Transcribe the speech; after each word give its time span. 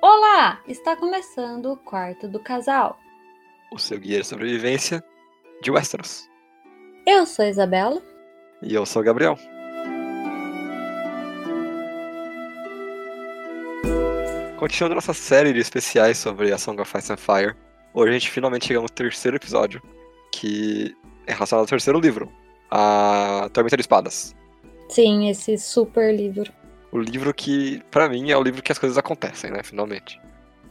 Olá! 0.00 0.60
Está 0.66 0.96
começando 0.96 1.72
o 1.72 1.76
quarto 1.76 2.28
do 2.28 2.38
casal. 2.40 2.98
O 3.72 3.78
seu 3.78 3.98
guia 3.98 4.20
de 4.20 4.26
sobrevivência 4.26 5.02
de 5.62 5.70
Westeros. 5.70 6.28
Eu 7.06 7.26
sou 7.26 7.44
a 7.44 7.48
Isabela. 7.48 8.02
E 8.62 8.74
eu 8.74 8.86
sou 8.86 9.02
o 9.02 9.04
Gabriel. 9.04 9.38
Continuando 14.58 14.94
nossa 14.94 15.12
série 15.12 15.52
de 15.52 15.58
especiais 15.58 16.16
sobre 16.16 16.52
a 16.52 16.58
Song 16.58 16.80
of 16.80 16.98
Ice 16.98 17.12
and 17.12 17.16
Fire, 17.16 17.54
hoje 17.92 18.10
a 18.10 18.12
gente 18.12 18.30
finalmente 18.30 18.66
chega 18.66 18.80
no 18.80 18.88
terceiro 18.88 19.36
episódio, 19.36 19.82
que 20.32 20.96
é 21.26 21.32
relacionado 21.34 21.64
ao 21.64 21.68
terceiro 21.68 22.00
livro, 22.00 22.32
a 22.70 23.50
Tormenta 23.52 23.76
de 23.76 23.82
Espadas. 23.82 24.34
Sim, 24.88 25.28
esse 25.28 25.56
super 25.58 26.14
livro. 26.14 26.52
O 26.92 26.98
livro 26.98 27.34
que, 27.34 27.82
pra 27.90 28.08
mim, 28.08 28.30
é 28.30 28.36
o 28.36 28.42
livro 28.42 28.62
que 28.62 28.70
as 28.70 28.78
coisas 28.78 28.96
acontecem, 28.96 29.50
né? 29.50 29.62
Finalmente. 29.62 30.20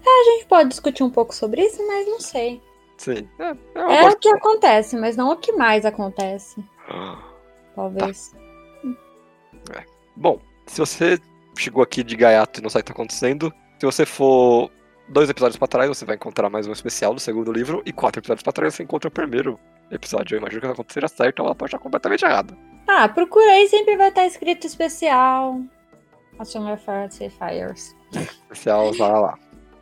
A 0.05 0.23
gente 0.31 0.45
pode 0.47 0.69
discutir 0.69 1.03
um 1.03 1.09
pouco 1.09 1.33
sobre 1.33 1.61
isso, 1.61 1.85
mas 1.87 2.07
não 2.07 2.19
sei. 2.19 2.61
Sim. 2.97 3.27
É, 3.39 3.55
É 3.75 4.09
o 4.09 4.15
que 4.17 4.29
acontece, 4.29 4.95
mas 4.95 5.17
não 5.17 5.31
o 5.31 5.37
que 5.37 5.51
mais 5.51 5.85
acontece. 5.85 6.63
Talvez. 7.75 8.33
Bom, 10.15 10.39
se 10.67 10.79
você 10.79 11.19
chegou 11.57 11.81
aqui 11.83 12.03
de 12.03 12.15
gaiato 12.15 12.59
e 12.59 12.63
não 12.63 12.69
sabe 12.69 12.81
o 12.81 12.85
que 12.85 12.91
tá 12.91 12.93
acontecendo, 12.93 13.51
se 13.79 13.85
você 13.85 14.05
for 14.05 14.69
dois 15.09 15.29
episódios 15.29 15.57
pra 15.57 15.67
trás, 15.67 15.89
você 15.89 16.05
vai 16.05 16.15
encontrar 16.15 16.49
mais 16.49 16.67
um 16.67 16.71
especial 16.71 17.13
do 17.13 17.19
segundo 17.19 17.51
livro, 17.51 17.81
e 17.85 17.91
quatro 17.91 18.19
episódios 18.19 18.43
pra 18.43 18.53
trás 18.53 18.75
você 18.75 18.83
encontra 18.83 19.07
o 19.07 19.11
primeiro 19.11 19.59
episódio. 19.91 20.35
Eu 20.35 20.39
imagino 20.39 20.61
que 20.61 20.67
vai 20.67 20.73
acontecer 20.73 21.07
certo, 21.09 21.41
ela 21.41 21.55
pode 21.55 21.69
estar 21.69 21.79
completamente 21.79 22.23
errada. 22.23 22.55
Ah, 22.87 23.07
procura 23.07 23.51
aí, 23.51 23.67
sempre 23.67 23.97
vai 23.97 24.09
estar 24.09 24.25
escrito 24.25 24.67
especial. 24.67 25.61
A 26.39 26.43
and 26.43 26.77
Fires. 27.29 27.95
Especial, 28.11 28.91
vai 28.93 29.11
lá. 29.11 29.39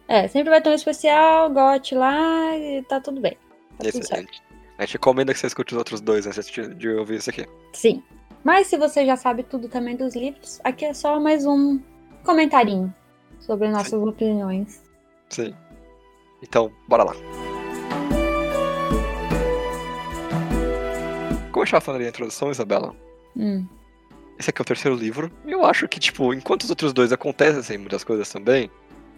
É, 0.08 0.28
sempre 0.28 0.50
vai 0.50 0.62
ter 0.62 0.70
um 0.70 0.74
especial, 0.74 1.50
gote 1.50 1.96
lá 1.96 2.56
e 2.58 2.84
tá 2.84 3.00
tudo 3.00 3.22
bem. 3.22 3.38
Tá 3.78 3.90
tudo 3.92 4.06
certo. 4.06 4.30
Excelente. 4.30 4.44
A 4.78 4.86
gente 4.86 4.94
recomenda 4.94 5.34
que 5.34 5.40
você 5.40 5.48
escute 5.48 5.74
os 5.74 5.78
outros 5.78 6.02
dois 6.02 6.26
antes 6.28 6.46
de 6.48 6.76
de 6.76 6.90
ouvir 6.90 7.18
isso 7.18 7.30
aqui. 7.30 7.46
Sim. 7.74 8.04
Mas 8.44 8.68
se 8.68 8.78
você 8.78 9.06
já 9.06 9.16
sabe 9.16 9.44
tudo 9.44 9.70
também 9.70 9.96
dos 9.96 10.16
livros, 10.16 10.60
aqui 10.64 10.86
é 10.86 10.94
só 10.94 11.20
mais 11.20 11.46
um 11.46 11.80
comentarinho 12.24 12.94
sobre 13.40 13.68
nossas 13.70 14.02
opiniões. 14.02 14.82
Sim. 15.30 15.54
Então, 16.42 16.72
bora 16.88 17.04
lá. 17.04 17.14
Estava 21.64 21.82
falando 21.82 22.02
na 22.02 22.10
introdução, 22.10 22.52
Isabela, 22.52 22.96
Hum. 23.36 23.66
esse 24.38 24.50
aqui 24.50 24.62
é 24.62 24.64
o 24.64 24.66
terceiro 24.66 24.98
livro. 24.98 25.32
Eu 25.46 25.66
acho 25.66 25.88
que, 25.88 26.00
tipo, 26.00 26.34
enquanto 26.34 26.64
os 26.64 26.70
outros 26.70 26.92
dois 26.94 27.12
acontecem 27.14 27.78
muitas 27.78 28.04
coisas 28.04 28.30
também, 28.30 28.70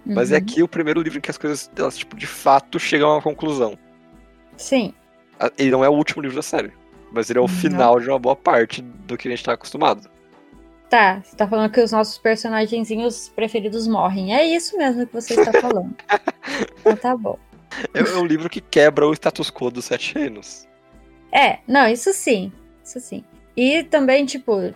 mas 0.06 0.32
é 0.32 0.36
uhum. 0.36 0.42
aqui 0.42 0.64
o 0.64 0.68
primeiro 0.68 1.02
livro 1.02 1.18
em 1.18 1.22
que 1.22 1.32
as 1.32 1.38
coisas, 1.38 1.72
elas, 1.76 1.98
tipo, 1.98 2.16
de 2.16 2.28
fato 2.28 2.80
chegam 2.80 3.10
a 3.10 3.16
uma 3.16 3.22
conclusão. 3.22 3.78
Sim. 4.58 4.94
Ele 5.58 5.72
não 5.72 5.84
é 5.84 5.90
o 5.90 5.94
último 5.94 6.22
livro 6.22 6.36
da 6.36 6.44
série, 6.44 6.72
mas 7.12 7.30
ele 7.30 7.40
é 7.40 7.42
o 7.42 7.48
Não. 7.48 7.50
final 7.50 8.00
de 8.00 8.10
uma 8.10 8.20
boa 8.20 8.36
parte 8.36 8.82
do 8.82 9.18
que 9.18 9.28
a 9.28 9.32
gente 9.32 9.44
tá 9.44 9.54
acostumado. 9.54 10.10
Tá, 10.90 11.22
você 11.24 11.36
tá 11.36 11.48
falando 11.48 11.72
que 11.72 11.82
os 11.82 11.92
nossos 11.92 12.20
personagenzinhos 12.20 13.30
preferidos 13.30 13.88
morrem. 13.88 14.36
É 14.36 14.46
isso 14.46 14.78
mesmo 14.78 15.08
que 15.08 15.14
você 15.14 15.34
está 15.34 15.52
falando. 15.60 15.96
então 16.82 16.96
tá 16.96 17.18
bom. 17.18 17.40
É, 17.94 18.00
é 18.02 18.18
um 18.18 18.26
livro 18.26 18.48
que 18.48 18.62
quebra 18.62 19.08
o 19.08 19.14
status 19.14 19.50
quo 19.50 19.72
dos 19.72 19.86
sete 19.86 20.14
reinos. 20.14 20.68
É, 21.34 21.60
não, 21.68 21.88
isso 21.88 22.14
sim. 22.14 22.52
Isso 22.84 23.00
sim. 23.00 23.24
E 23.58 23.84
também, 23.84 24.26
tipo, 24.26 24.74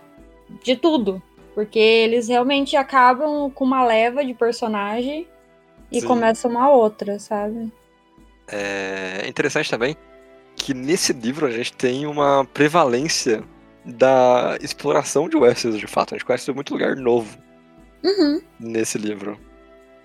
de 0.64 0.76
tudo. 0.76 1.22
Porque 1.54 1.78
eles 1.78 2.28
realmente 2.28 2.76
acabam 2.76 3.50
com 3.50 3.64
uma 3.64 3.84
leva 3.84 4.24
de 4.24 4.32
personagem 4.34 5.26
e 5.90 6.00
Sim. 6.00 6.06
começa 6.06 6.46
uma 6.46 6.70
outra, 6.70 7.18
sabe? 7.18 7.72
É 8.46 9.26
interessante 9.28 9.68
também 9.70 9.96
que 10.54 10.72
nesse 10.74 11.12
livro 11.12 11.46
a 11.46 11.50
gente 11.50 11.72
tem 11.72 12.06
uma 12.06 12.44
prevalência 12.44 13.42
da 13.84 14.56
exploração 14.60 15.28
de 15.28 15.36
Westeros, 15.36 15.78
de 15.78 15.86
fato. 15.86 16.14
A 16.14 16.18
gente 16.18 16.24
conhece 16.26 16.50
muito 16.52 16.72
lugar 16.72 16.94
novo 16.96 17.38
Uhum. 18.04 18.40
nesse 18.60 18.96
livro. 18.98 19.38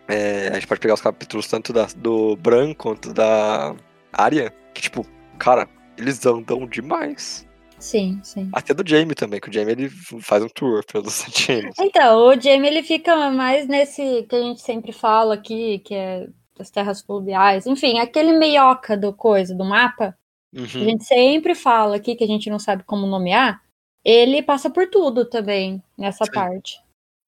É, 0.08 0.50
a 0.50 0.54
gente 0.56 0.68
pode 0.68 0.80
pegar 0.82 0.94
os 0.96 1.02
capítulos 1.02 1.48
tanto 1.48 1.72
da- 1.72 1.88
do 1.96 2.36
Bran 2.36 2.74
quanto 2.74 3.14
da 3.14 3.76
Arya, 4.12 4.52
que, 4.74 4.82
tipo, 4.82 5.06
cara, 5.38 5.68
eles 5.98 6.26
andam 6.26 6.68
demais. 6.68 7.48
Sim, 7.80 8.20
sim. 8.24 8.50
Até 8.54 8.74
do 8.74 8.88
Jaime 8.88 9.14
também, 9.14 9.42
que 9.42 9.50
o 9.50 9.54
Jaime 9.54 9.74
ele 9.74 9.90
faz 10.22 10.42
um 10.42 10.48
tour 10.48 10.86
pelos 10.86 11.22
reinos. 11.46 11.76
Então, 11.78 12.28
o 12.28 12.40
Jamie 12.40 12.68
ele 12.70 12.82
fica 12.84 13.30
mais 13.30 13.68
nesse 13.68 14.24
que 14.24 14.36
a 14.36 14.40
gente 14.42 14.62
sempre 14.62 14.94
fala 14.94 15.34
aqui, 15.34 15.80
que 15.80 15.94
é 15.94 16.28
das 16.58 16.70
terras 16.70 17.02
fluviais, 17.02 17.66
enfim, 17.66 18.00
aquele 18.00 18.32
meioca 18.34 18.96
do 18.96 19.12
coisa, 19.12 19.56
do 19.56 19.66
mapa, 19.66 20.18
que 20.54 20.60
a 20.60 20.62
Uhum. 20.62 20.68
gente 20.68 21.04
sempre 21.04 21.56
fala 21.56 21.96
aqui, 21.96 22.16
que 22.16 22.24
a 22.24 22.28
gente 22.28 22.50
não 22.50 22.60
sabe 22.60 22.84
como 22.84 23.08
nomear, 23.08 23.62
ele 24.06 24.42
passa 24.44 24.70
por 24.70 24.88
tudo 24.88 25.26
também 25.26 25.84
nessa 25.98 26.26
Sim. 26.26 26.32
parte. 26.32 26.80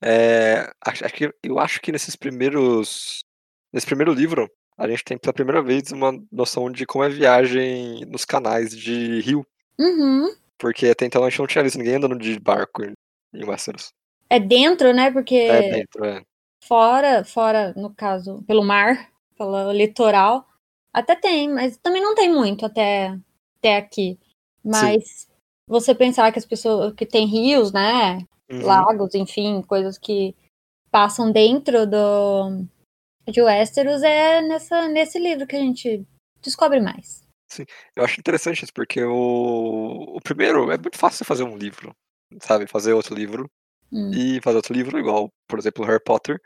É, 0.01 0.71
acho, 0.85 1.03
eu 1.41 1.59
acho 1.59 1.81
que 1.81 1.91
nesses 1.91 2.15
primeiros. 2.15 3.21
Nesse 3.73 3.87
primeiro 3.87 4.13
livro, 4.13 4.49
a 4.77 4.87
gente 4.87 5.03
tem 5.03 5.17
pela 5.17 5.33
primeira 5.33 5.61
vez 5.61 5.91
uma 5.91 6.11
noção 6.31 6.69
de 6.69 6.85
como 6.85 7.03
é 7.03 7.09
viagem 7.09 8.05
nos 8.05 8.25
canais 8.25 8.75
de 8.75 9.21
rio. 9.21 9.45
Uhum. 9.79 10.33
Porque 10.57 10.87
até 10.87 11.05
então 11.05 11.23
a 11.23 11.29
gente 11.29 11.39
não 11.39 11.47
tinha 11.47 11.63
visto 11.63 11.77
ninguém 11.77 11.95
andando 11.95 12.17
de 12.17 12.39
barco 12.39 12.83
em 12.83 13.45
Westeros. 13.45 13.93
É 14.29 14.39
dentro, 14.39 14.93
né? 14.93 15.11
Porque 15.11 15.35
É 15.35 15.71
dentro, 15.71 16.03
é. 16.03 16.23
fora, 16.63 17.23
fora, 17.23 17.73
no 17.75 17.93
caso, 17.93 18.43
pelo 18.47 18.63
mar, 18.63 19.09
pelo 19.37 19.71
litoral, 19.71 20.45
até 20.91 21.15
tem, 21.15 21.49
mas 21.49 21.77
também 21.77 22.01
não 22.01 22.15
tem 22.15 22.31
muito 22.31 22.65
até, 22.65 23.17
até 23.59 23.77
aqui. 23.77 24.17
Mas 24.63 25.27
você 25.67 25.93
pensar 25.93 26.31
que 26.31 26.39
as 26.39 26.45
pessoas 26.45 26.93
que 26.93 27.05
tem 27.05 27.25
rios, 27.25 27.71
né? 27.71 28.19
Uhum. 28.49 28.63
lagos, 28.63 29.15
enfim, 29.15 29.61
coisas 29.63 29.97
que 29.97 30.35
passam 30.91 31.31
dentro 31.31 31.87
do 31.87 32.63
de 33.27 33.41
Westeros 33.41 34.03
é 34.03 34.41
nessa, 34.41 34.87
nesse 34.87 35.19
livro 35.19 35.47
que 35.47 35.55
a 35.55 35.59
gente 35.59 36.05
descobre 36.41 36.79
mais. 36.79 37.23
Eu 37.95 38.03
acho 38.03 38.19
interessante 38.19 38.63
isso, 38.63 38.73
porque 38.73 39.03
o, 39.03 40.15
o 40.17 40.21
primeiro 40.21 40.71
é 40.71 40.77
muito 40.77 40.97
fácil 40.97 41.25
fazer 41.25 41.43
um 41.43 41.57
livro, 41.57 41.95
sabe? 42.41 42.67
Fazer 42.67 42.93
outro 42.93 43.15
livro 43.15 43.49
Hum, 43.91 44.11
e 44.11 44.41
fazer 44.43 44.57
outro 44.57 44.73
livro 44.73 44.99
igual, 44.99 45.29
por 45.47 45.59
exemplo, 45.59 45.85
Harry 45.85 46.03
Potter, 46.03 46.39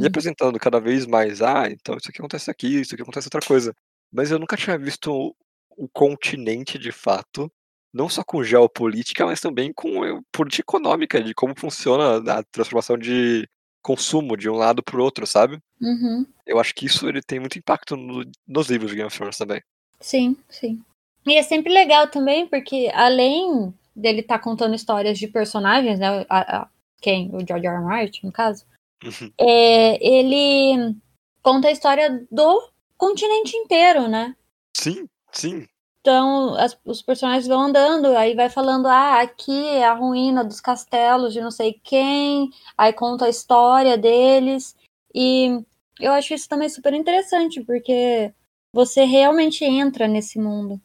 e 0.00 0.04
Hum. 0.04 0.06
apresentando 0.06 0.58
cada 0.60 0.80
vez 0.80 1.06
mais, 1.06 1.42
ah, 1.42 1.68
então 1.70 1.96
isso 1.96 2.10
aqui 2.10 2.20
acontece 2.20 2.50
aqui, 2.50 2.80
isso 2.82 2.94
aqui 2.94 3.02
acontece 3.02 3.28
outra 3.28 3.42
coisa. 3.42 3.74
Mas 4.12 4.30
eu 4.30 4.38
nunca 4.38 4.56
tinha 4.56 4.78
visto 4.78 5.12
o, 5.12 5.36
o 5.78 5.88
continente 5.90 6.78
de 6.78 6.92
fato, 6.92 7.52
não 7.94 8.08
só 8.08 8.24
com 8.24 8.44
geopolítica, 8.44 9.26
mas 9.26 9.40
também 9.40 9.72
com 9.74 10.04
eh, 10.04 10.20
política 10.32 10.62
econômica, 10.62 11.22
de 11.22 11.34
como 11.34 11.54
funciona 11.58 12.18
a 12.38 12.42
transformação 12.44 12.98
de 12.98 13.48
consumo 13.82 14.36
de 14.36 14.48
um 14.48 14.54
lado 14.54 14.82
pro 14.82 15.02
outro, 15.02 15.26
sabe? 15.26 15.58
uhum. 15.80 16.24
Eu 16.46 16.58
acho 16.60 16.74
que 16.74 16.86
isso 16.86 17.08
ele 17.08 17.20
tem 17.22 17.38
muito 17.40 17.58
impacto 17.58 17.96
no- 17.96 18.24
nos 18.46 18.68
livros 18.68 18.90
de 18.90 18.96
Game 18.96 19.06
of 19.06 19.16
Thrones 19.16 19.36
também. 19.36 19.62
Sim, 20.00 20.36
sim. 20.48 20.82
E 21.26 21.36
é 21.36 21.42
sempre 21.42 21.72
legal 21.72 22.08
também, 22.08 22.46
porque 22.46 22.90
além 22.94 23.72
dele 23.94 24.20
estar 24.20 24.38
contando 24.40 24.74
histórias 24.74 25.18
de 25.18 25.28
personagens, 25.28 25.98
né? 25.98 26.24
a- 26.28 26.62
a- 26.62 26.68
quem? 27.00 27.28
O 27.34 27.46
George 27.46 27.66
R. 27.66 27.76
R. 27.76 27.82
Martin, 27.84 28.26
no 28.26 28.32
caso. 28.32 28.64
Uhum. 29.04 29.32
É, 29.38 30.04
ele 30.04 30.96
conta 31.42 31.68
a 31.68 31.72
história 31.72 32.24
do 32.30 32.70
continente 32.96 33.56
inteiro, 33.56 34.08
né? 34.08 34.34
Sim, 34.76 35.06
sim. 35.32 35.66
Então, 36.02 36.54
as- 36.56 36.76
os 36.84 37.00
personagens 37.00 37.46
vão 37.46 37.60
andando, 37.60 38.06
aí 38.16 38.34
vai 38.34 38.50
falando, 38.50 38.86
ah, 38.88 39.20
aqui 39.20 39.66
é 39.68 39.84
a 39.86 39.94
ruína 39.94 40.42
dos 40.44 40.60
castelos 40.60 41.32
de 41.32 41.40
não 41.40 41.50
sei 41.52 41.80
quem, 41.82 42.50
aí 42.76 42.92
conta 42.92 43.26
a 43.26 43.28
história 43.28 43.96
deles. 43.96 44.74
E 45.14 45.60
eu 46.00 46.10
acho 46.12 46.34
isso 46.34 46.48
também 46.48 46.68
super 46.68 46.92
interessante, 46.92 47.60
porque 47.62 48.34
você 48.74 49.04
realmente 49.04 49.64
entra 49.64 50.08
nesse 50.08 50.40
mundo. 50.40 50.80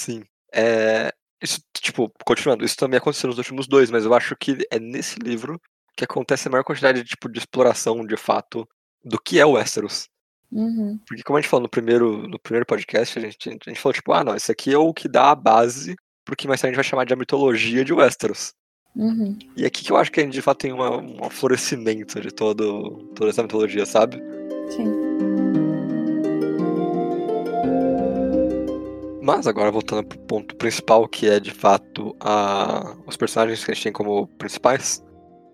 Sim. 0.00 0.22
É, 0.54 1.12
isso, 1.42 1.60
tipo, 1.74 2.08
continuando, 2.24 2.64
isso 2.64 2.76
também 2.76 2.98
aconteceu 2.98 3.26
nos 3.28 3.38
últimos 3.38 3.66
dois, 3.66 3.90
mas 3.90 4.04
eu 4.04 4.14
acho 4.14 4.36
que 4.36 4.56
é 4.70 4.78
nesse 4.78 5.18
livro 5.18 5.60
que 5.96 6.04
acontece 6.04 6.46
a 6.46 6.50
maior 6.50 6.62
quantidade 6.64 7.02
de, 7.02 7.08
tipo, 7.08 7.28
de 7.28 7.40
exploração, 7.40 8.06
de 8.06 8.16
fato, 8.16 8.68
do 9.04 9.20
que 9.20 9.40
é 9.40 9.44
o 9.44 9.52
Westeros. 9.52 10.08
Uhum, 10.52 10.98
Porque 11.06 11.22
como 11.22 11.38
a 11.38 11.40
gente 11.40 11.48
falou 11.48 11.62
no 11.62 11.68
primeiro, 11.68 12.26
no 12.26 12.38
primeiro 12.38 12.66
podcast, 12.66 13.18
a 13.18 13.22
gente, 13.22 13.48
a 13.48 13.52
gente 13.52 13.80
falou, 13.80 13.94
tipo, 13.94 14.12
ah, 14.12 14.24
não, 14.24 14.34
esse 14.34 14.50
aqui 14.50 14.72
é 14.72 14.78
o 14.78 14.92
que 14.92 15.08
dá 15.08 15.30
a 15.30 15.34
base 15.34 15.94
pro 16.24 16.36
que 16.36 16.48
mais 16.48 16.60
tarde 16.60 16.70
a 16.70 16.72
gente 16.74 16.84
vai 16.84 16.90
chamar 16.90 17.04
de 17.04 17.12
a 17.12 17.16
mitologia 17.16 17.84
de 17.84 17.92
Westeros. 17.92 18.52
uhum. 18.96 19.38
E 19.56 19.64
é 19.64 19.66
aqui 19.66 19.84
que 19.84 19.92
eu 19.92 19.96
acho 19.96 20.10
que 20.10 20.20
a 20.20 20.24
gente, 20.24 20.32
de 20.32 20.42
fato, 20.42 20.58
tem 20.58 20.72
uma, 20.72 20.98
um 20.98 21.30
florescimento 21.30 22.20
de 22.20 22.32
todo, 22.32 23.12
toda 23.14 23.30
essa 23.30 23.42
mitologia, 23.42 23.86
sabe? 23.86 24.20
Sim. 24.70 24.90
Mas 29.22 29.46
agora 29.46 29.70
voltando 29.70 30.04
pro 30.04 30.18
ponto 30.20 30.56
principal, 30.56 31.06
que 31.06 31.28
é 31.28 31.38
de 31.38 31.52
fato 31.52 32.16
a... 32.20 32.96
os 33.06 33.16
personagens 33.16 33.64
que 33.64 33.70
a 33.70 33.74
gente 33.74 33.84
tem 33.84 33.92
como 33.92 34.26
principais. 34.38 35.04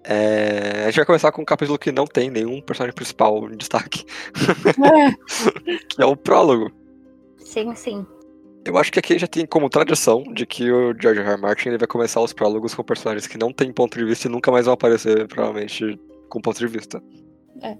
É... 0.08 0.84
A 0.84 0.86
gente 0.86 0.96
vai 0.96 1.06
começar 1.06 1.32
com 1.32 1.42
um 1.42 1.44
capítulo 1.44 1.78
que 1.78 1.90
não 1.90 2.06
tem 2.06 2.30
nenhum 2.30 2.60
personagem 2.60 2.94
principal 2.94 3.50
em 3.50 3.56
destaque. 3.56 4.04
que 5.90 6.00
é 6.00 6.06
o 6.06 6.16
prólogo. 6.16 6.70
Sim, 7.38 7.74
sim. 7.74 8.06
Eu 8.64 8.76
acho 8.78 8.92
que 8.92 8.98
aqui 8.98 9.18
já 9.18 9.26
tem 9.26 9.46
como 9.46 9.68
tradição 9.68 10.22
de 10.22 10.46
que 10.46 10.70
o 10.70 10.94
George 11.00 11.20
R. 11.20 11.30
R. 11.30 11.40
Martin 11.40 11.68
ele 11.68 11.78
vai 11.78 11.86
começar 11.88 12.20
os 12.20 12.32
prólogos 12.32 12.74
com 12.74 12.82
personagens 12.82 13.26
que 13.26 13.38
não 13.38 13.52
têm 13.52 13.72
ponto 13.72 13.98
de 13.98 14.04
vista 14.04 14.28
e 14.28 14.30
nunca 14.30 14.50
mais 14.50 14.66
vão 14.66 14.74
aparecer, 14.74 15.26
provavelmente, 15.28 15.98
com 16.28 16.40
ponto 16.40 16.58
de 16.58 16.66
vista. 16.66 17.02
É. 17.62 17.76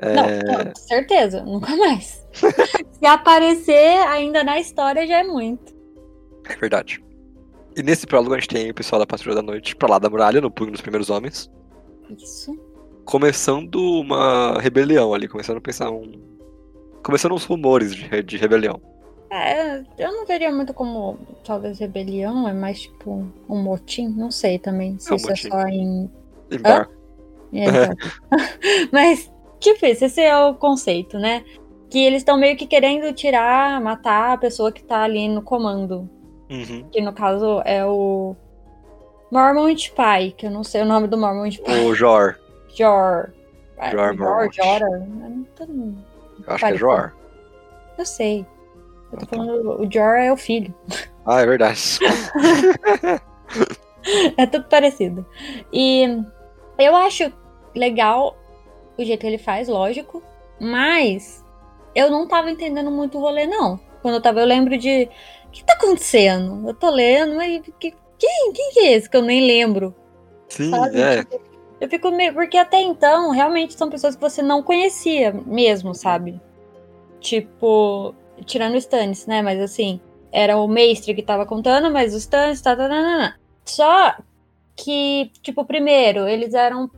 É... 0.00 0.14
Não, 0.14 0.64
não, 0.64 0.74
certeza, 0.76 1.42
nunca 1.42 1.74
mais. 1.76 2.24
Se 2.32 3.06
aparecer 3.06 3.98
ainda 4.06 4.44
na 4.44 4.60
história 4.60 5.06
já 5.06 5.18
é 5.18 5.24
muito. 5.24 5.72
É 6.48 6.56
verdade. 6.56 7.02
E 7.78 7.82
nesse 7.82 8.08
prólogo 8.08 8.34
a 8.34 8.38
gente 8.38 8.48
tem 8.48 8.70
o 8.70 8.74
pessoal 8.74 8.98
da 8.98 9.06
Patrulha 9.06 9.36
da 9.36 9.42
Noite 9.42 9.76
pra 9.76 9.88
lá 9.88 10.00
da 10.00 10.10
muralha, 10.10 10.40
no 10.40 10.50
punho 10.50 10.72
dos 10.72 10.80
primeiros 10.80 11.10
homens. 11.10 11.48
Isso. 12.10 12.58
Começando 13.04 13.76
uma 13.76 14.60
rebelião 14.60 15.14
ali, 15.14 15.28
começando 15.28 15.58
a 15.58 15.60
pensar 15.60 15.88
um. 15.88 16.20
Começando 17.04 17.32
uns 17.32 17.44
rumores 17.44 17.94
de, 17.94 18.22
de 18.24 18.36
rebelião. 18.36 18.80
É, 19.30 19.84
eu 19.96 20.10
não 20.10 20.26
veria 20.26 20.50
muito 20.50 20.74
como 20.74 21.18
talvez 21.44 21.78
rebelião, 21.78 22.48
é 22.48 22.52
mais 22.52 22.80
tipo 22.80 23.24
um 23.48 23.62
motim, 23.62 24.08
não 24.08 24.30
sei 24.30 24.58
também 24.58 24.98
se 24.98 25.10
é 25.10 25.12
um 25.12 25.16
isso 25.16 25.28
motim. 25.28 25.46
é 25.46 25.50
só 25.50 25.68
em. 25.68 26.10
Em 26.50 26.58
bar. 26.58 26.90
É. 27.52 27.94
Mas, 28.90 29.30
tipo, 29.60 29.86
esse 29.86 30.20
é 30.20 30.36
o 30.36 30.54
conceito, 30.54 31.16
né? 31.16 31.44
Que 31.88 32.00
eles 32.00 32.22
estão 32.22 32.36
meio 32.36 32.56
que 32.56 32.66
querendo 32.66 33.12
tirar, 33.12 33.80
matar 33.80 34.32
a 34.32 34.38
pessoa 34.38 34.72
que 34.72 34.82
tá 34.82 35.02
ali 35.02 35.28
no 35.28 35.42
comando. 35.42 36.10
Uhum. 36.50 36.88
Que 36.90 37.00
no 37.00 37.12
caso 37.12 37.60
é 37.64 37.84
o 37.84 38.34
Mormont 39.30 39.92
Pai, 39.92 40.34
que 40.36 40.46
eu 40.46 40.50
não 40.50 40.64
sei 40.64 40.82
o 40.82 40.86
nome 40.86 41.08
do 41.08 41.18
Mormont 41.18 41.60
Pai. 41.62 41.84
O 41.84 41.94
Jor. 41.94 42.38
Jor. 42.74 43.32
Jor, 43.90 44.16
Jor, 44.16 44.52
Jora. 44.52 45.08
Eu 45.60 45.94
acho 46.46 46.66
que 46.66 46.72
é 46.72 46.76
Jor. 46.76 47.14
Eu 47.96 48.06
sei. 48.06 48.46
Eu 49.12 49.18
tô 49.18 49.26
falando, 49.26 49.80
o 49.80 49.90
Jor 49.90 50.16
é 50.16 50.32
o 50.32 50.36
filho. 50.36 50.74
Ah, 51.24 51.40
é 51.40 51.46
verdade. 51.46 51.78
é 54.36 54.46
tudo 54.46 54.64
parecido. 54.64 55.24
E 55.72 56.22
eu 56.78 56.96
acho 56.96 57.32
legal 57.74 58.36
o 58.96 59.04
jeito 59.04 59.20
que 59.20 59.26
ele 59.26 59.38
faz, 59.38 59.68
lógico, 59.68 60.22
mas 60.60 61.44
eu 61.94 62.10
não 62.10 62.26
tava 62.26 62.50
entendendo 62.50 62.90
muito 62.90 63.18
o 63.18 63.20
rolê, 63.20 63.46
não. 63.46 63.78
Quando 64.02 64.14
eu 64.14 64.22
tava, 64.22 64.40
eu 64.40 64.46
lembro 64.46 64.78
de. 64.78 65.08
O 65.48 65.50
que 65.50 65.64
tá 65.64 65.74
acontecendo? 65.74 66.68
Eu 66.68 66.74
tô 66.74 66.90
lendo, 66.90 67.34
mas. 67.36 67.62
Que, 67.78 67.94
quem, 68.18 68.52
quem 68.52 68.70
que 68.72 68.80
é 68.80 68.92
esse 68.92 69.08
que 69.08 69.16
eu 69.16 69.22
nem 69.22 69.46
lembro? 69.46 69.94
Sim, 70.48 70.70
sabe? 70.70 71.00
é. 71.00 71.26
Eu 71.80 71.88
fico 71.88 72.10
meio. 72.10 72.34
Porque 72.34 72.56
até 72.56 72.80
então, 72.80 73.30
realmente 73.30 73.74
são 73.74 73.90
pessoas 73.90 74.14
que 74.14 74.20
você 74.20 74.42
não 74.42 74.62
conhecia 74.62 75.32
mesmo, 75.32 75.94
sabe? 75.94 76.40
Tipo, 77.20 78.14
tirando 78.44 78.74
o 78.74 78.78
Stannis, 78.78 79.26
né? 79.26 79.42
Mas 79.42 79.60
assim, 79.60 80.00
era 80.30 80.56
o 80.56 80.68
mestre 80.68 81.14
que 81.14 81.22
tava 81.22 81.46
contando, 81.46 81.90
mas 81.90 82.14
o 82.14 82.18
Stannis, 82.18 82.60
tá, 82.60 82.76
tá, 82.76 82.88
tá, 82.88 82.94
tá, 82.94 83.36
Só 83.64 84.16
que, 84.76 85.30
tipo, 85.42 85.64
primeiro, 85.64 86.28
eles 86.28 86.54
eram 86.54 86.90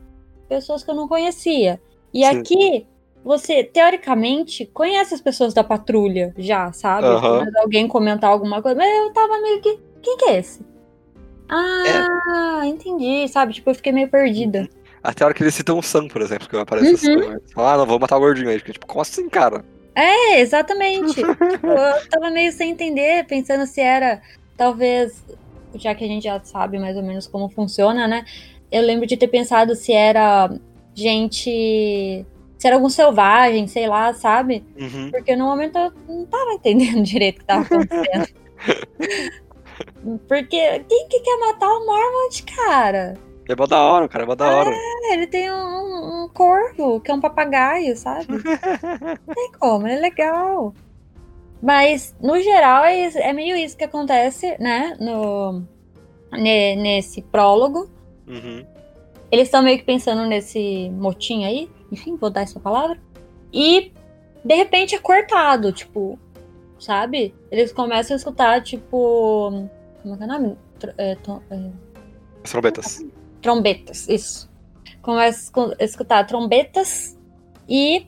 pessoas 0.48 0.82
que 0.82 0.90
eu 0.90 0.94
não 0.94 1.08
conhecia. 1.08 1.80
E 2.12 2.24
Sim. 2.24 2.38
aqui, 2.38 2.86
você, 3.24 3.62
teoricamente, 3.62 4.66
conhece 4.66 5.14
as 5.14 5.20
pessoas 5.20 5.52
da 5.52 5.62
patrulha 5.62 6.34
já, 6.38 6.72
sabe? 6.72 7.06
Uhum. 7.06 7.20
Quando 7.20 7.56
alguém 7.56 7.86
comentar 7.86 8.30
alguma 8.30 8.62
coisa, 8.62 8.76
mas 8.76 8.88
eu 8.98 9.12
tava 9.12 9.40
meio 9.40 9.60
que. 9.60 9.78
Quem 10.02 10.16
que 10.16 10.24
é 10.26 10.38
esse? 10.38 10.64
Ah, 11.48 12.62
é. 12.62 12.66
entendi, 12.66 13.28
sabe? 13.28 13.52
Tipo, 13.52 13.70
eu 13.70 13.74
fiquei 13.74 13.92
meio 13.92 14.08
perdida. 14.08 14.60
Uhum. 14.60 14.80
Até 15.02 15.24
a 15.24 15.26
hora 15.26 15.34
que 15.34 15.42
eles 15.42 15.54
citam 15.54 15.78
o 15.78 15.82
Sam, 15.82 16.08
por 16.08 16.20
exemplo, 16.22 16.48
que 16.48 16.56
aparece 16.56 17.08
uhum. 17.08 17.20
assim. 17.20 17.38
Ah, 17.56 17.76
não, 17.76 17.86
vou 17.86 17.98
matar 17.98 18.16
o 18.16 18.20
gordinho 18.20 18.48
aí. 18.48 18.60
Tipo, 18.60 18.86
como 18.86 19.00
assim, 19.00 19.28
cara? 19.28 19.64
É, 19.94 20.40
exatamente. 20.40 21.14
tipo, 21.16 21.66
eu 21.66 22.08
tava 22.08 22.30
meio 22.30 22.52
sem 22.52 22.70
entender, 22.70 23.26
pensando 23.26 23.66
se 23.66 23.80
era, 23.80 24.20
talvez, 24.56 25.24
já 25.74 25.94
que 25.94 26.04
a 26.04 26.06
gente 26.06 26.24
já 26.24 26.40
sabe 26.42 26.78
mais 26.78 26.96
ou 26.96 27.02
menos 27.02 27.26
como 27.26 27.48
funciona, 27.48 28.06
né? 28.06 28.24
Eu 28.70 28.82
lembro 28.82 29.06
de 29.06 29.16
ter 29.16 29.28
pensado 29.28 29.74
se 29.74 29.92
era 29.92 30.50
gente. 30.94 32.24
Se 32.60 32.66
era 32.66 32.76
algum 32.76 32.90
selvagem, 32.90 33.66
sei 33.66 33.88
lá, 33.88 34.12
sabe? 34.12 34.62
Uhum. 34.78 35.10
Porque 35.10 35.34
no 35.34 35.46
momento 35.46 35.78
eu 35.78 35.90
não 36.06 36.26
tava 36.26 36.52
entendendo 36.52 37.00
direito 37.02 37.36
o 37.36 37.40
que 37.40 37.46
tava 37.46 37.62
acontecendo. 37.62 38.28
Porque 40.28 40.84
quem 40.86 41.08
que 41.08 41.20
quer 41.20 41.38
matar 41.38 41.68
o 41.68 41.86
Mormont, 41.86 42.42
cara? 42.42 43.14
É 43.48 43.56
mó 43.56 43.66
da 43.66 43.80
hora, 43.80 44.06
cara, 44.08 44.24
é 44.24 44.26
mó 44.26 44.34
da 44.34 44.50
hora. 44.50 44.70
É, 44.70 45.14
ele 45.14 45.26
tem 45.26 45.50
um, 45.50 46.24
um 46.24 46.28
corvo, 46.28 47.00
que 47.00 47.10
é 47.10 47.14
um 47.14 47.20
papagaio, 47.20 47.96
sabe? 47.96 48.26
Não 48.28 49.34
tem 49.34 49.52
como, 49.58 49.88
ele 49.88 49.96
é 49.96 50.00
legal. 50.00 50.74
Mas, 51.62 52.14
no 52.20 52.38
geral, 52.42 52.84
é, 52.84 53.04
é 53.06 53.32
meio 53.32 53.56
isso 53.56 53.74
que 53.74 53.84
acontece, 53.84 54.54
né? 54.60 54.98
No, 55.00 55.62
nesse 56.30 57.22
prólogo. 57.22 57.90
Uhum. 58.28 58.66
Eles 59.32 59.48
estão 59.48 59.62
meio 59.62 59.78
que 59.78 59.84
pensando 59.84 60.26
nesse 60.26 60.90
motim 60.90 61.44
aí. 61.44 61.70
Enfim, 61.90 62.16
vou 62.16 62.30
dar 62.30 62.42
essa 62.42 62.60
palavra. 62.60 62.98
E, 63.52 63.92
de 64.44 64.54
repente, 64.54 64.94
é 64.94 64.98
cortado, 64.98 65.72
tipo, 65.72 66.18
sabe? 66.78 67.34
Eles 67.50 67.72
começam 67.72 68.14
a 68.14 68.18
escutar, 68.18 68.62
tipo. 68.62 69.68
Como 70.02 70.14
é 70.14 70.16
que 70.16 70.22
é 70.22 70.26
o 70.26 70.28
nome? 70.28 70.56
É, 70.96 71.12
é... 71.12 71.70
As 72.42 72.50
trombetas. 72.50 73.04
Trombetas, 73.42 74.08
isso. 74.08 74.50
Começa 75.02 75.50
a 75.78 75.84
escutar 75.84 76.24
trombetas 76.26 77.18
e 77.68 78.06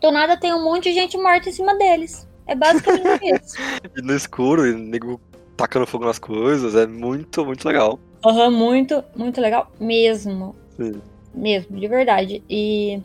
do 0.00 0.10
nada 0.10 0.36
tem 0.36 0.54
um 0.54 0.62
monte 0.62 0.84
de 0.84 0.94
gente 0.94 1.16
morta 1.16 1.48
em 1.48 1.52
cima 1.52 1.76
deles. 1.76 2.28
É 2.46 2.54
basicamente 2.54 3.24
isso. 3.34 3.56
e 3.96 4.02
no 4.02 4.14
escuro, 4.14 4.66
e 4.66 4.74
nego 4.74 5.20
tacando 5.56 5.86
fogo 5.86 6.04
nas 6.04 6.18
coisas, 6.18 6.74
é 6.74 6.86
muito, 6.86 7.44
muito 7.44 7.66
legal. 7.66 7.98
Aham, 8.24 8.48
uhum, 8.48 8.56
muito, 8.56 9.04
muito 9.16 9.40
legal 9.40 9.70
mesmo. 9.80 10.54
Sim. 10.76 11.00
Mesmo, 11.34 11.78
de 11.78 11.88
verdade. 11.88 12.42
E 12.48 13.02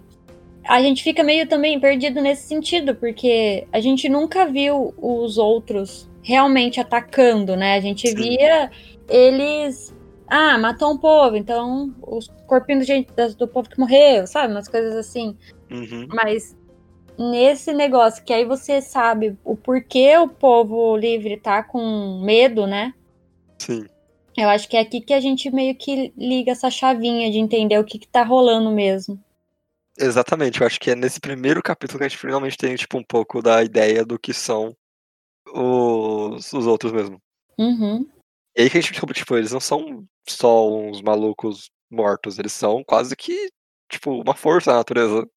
a 0.68 0.81
gente 0.81 1.04
fica 1.04 1.24
meio 1.24 1.48
também 1.48 1.80
perdido 1.80 2.21
nesse 2.21 2.48
sentido, 2.48 2.95
porque 2.95 3.68
a 3.71 3.80
gente 3.80 4.07
nunca 4.07 4.45
viu 4.45 4.94
os 4.98 5.38
outros 5.38 6.10
realmente 6.21 6.80
atacando, 6.80 7.56
né? 7.56 7.75
A 7.75 7.81
gente 7.81 8.07
Sim. 8.07 8.15
via 8.15 8.71
eles 9.10 9.94
ah, 10.27 10.57
matou 10.57 10.92
um 10.92 10.98
povo, 10.98 11.36
então 11.36 11.94
os 12.01 12.27
corpinhos 12.48 12.88
gente, 12.88 13.10
do 13.38 13.48
povo 13.48 13.70
que 13.70 13.79
morreu, 13.79 14.25
sabe? 14.25 14.53
Umas 14.53 14.67
coisas 14.67 14.96
assim. 14.96 15.38
Uhum. 15.70 16.08
Mas 16.13 16.55
nesse 17.17 17.74
negócio 17.74 18.24
que 18.24 18.34
aí 18.34 18.46
você 18.46 18.82
sabe 18.82 19.38
o 19.43 19.55
porquê 19.55 20.17
o 20.17 20.27
povo 20.27 20.96
livre 20.98 21.38
tá 21.38 21.62
com 21.62 22.22
medo, 22.24 22.65
né? 22.65 22.93
Sim. 23.60 23.86
Eu 24.36 24.50
acho 24.50 24.67
que 24.67 24.75
é 24.75 24.79
aqui 24.79 25.00
que 25.00 25.13
a 25.13 25.20
gente 25.20 25.53
meio 25.53 25.75
que 25.75 26.12
liga 26.17 26.53
essa 26.53 26.70
chavinha 26.70 27.29
de 27.29 27.38
entender 27.38 27.77
o 27.77 27.84
que, 27.84 28.00
que 28.00 28.08
tá 28.08 28.24
rolando 28.24 28.72
mesmo. 28.72 29.20
Exatamente, 29.97 30.62
eu 30.62 30.67
acho 30.67 30.79
que 30.79 30.91
é 30.91 30.95
nesse 30.95 31.19
primeiro 31.19 31.62
capítulo 31.62 32.00
que 32.00 32.05
a 32.05 32.07
gente 32.07 32.19
finalmente 32.19 32.57
tem, 32.57 32.75
tipo, 32.75 32.97
um 32.97 33.03
pouco 33.03 33.41
da 33.41 33.63
ideia 33.63 34.03
do 34.03 34.17
que 34.17 34.33
são 34.33 34.75
os, 35.47 36.51
os 36.51 36.65
outros 36.65 36.91
mesmo. 36.91 37.21
Uhum. 37.57 38.09
E 38.55 38.62
aí 38.63 38.69
que 38.69 38.77
a 38.77 38.81
gente 38.81 38.91
descobre, 38.91 39.15
tipo, 39.15 39.38
eles 39.38 39.51
não 39.51 39.59
são 39.59 40.05
só 40.27 40.67
uns 40.67 41.01
malucos 41.01 41.69
mortos, 41.91 42.39
eles 42.39 42.53
são 42.53 42.83
quase 42.83 43.15
que, 43.15 43.51
tipo, 43.89 44.21
uma 44.21 44.35
força 44.35 44.71
da 44.71 44.77
natureza. 44.77 45.27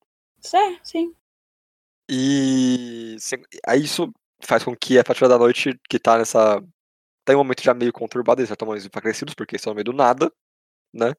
Sim, 0.41 0.79
sim. 0.83 1.15
E 2.09 3.17
aí 3.67 3.85
isso 3.85 4.11
faz 4.43 4.63
com 4.65 4.75
que 4.77 4.99
a 4.99 5.05
Patrulha 5.05 5.31
da 5.31 5.39
Noite, 5.39 5.79
que 5.89 5.99
tá 5.99 6.17
nessa. 6.19 6.63
Tem 7.25 7.35
um 7.35 7.41
momento 7.41 7.63
já 7.63 7.75
meio 7.75 7.93
conturbado, 7.93 8.41
eles 8.41 8.49
já 8.49 8.55
estão 8.55 8.69
mais 8.69 8.87
enfraquecidos, 8.87 9.35
porque 9.35 9.57
estão 9.57 9.73
no 9.73 9.75
meio 9.75 9.85
do 9.85 9.93
nada, 9.93 10.33
né? 10.93 11.13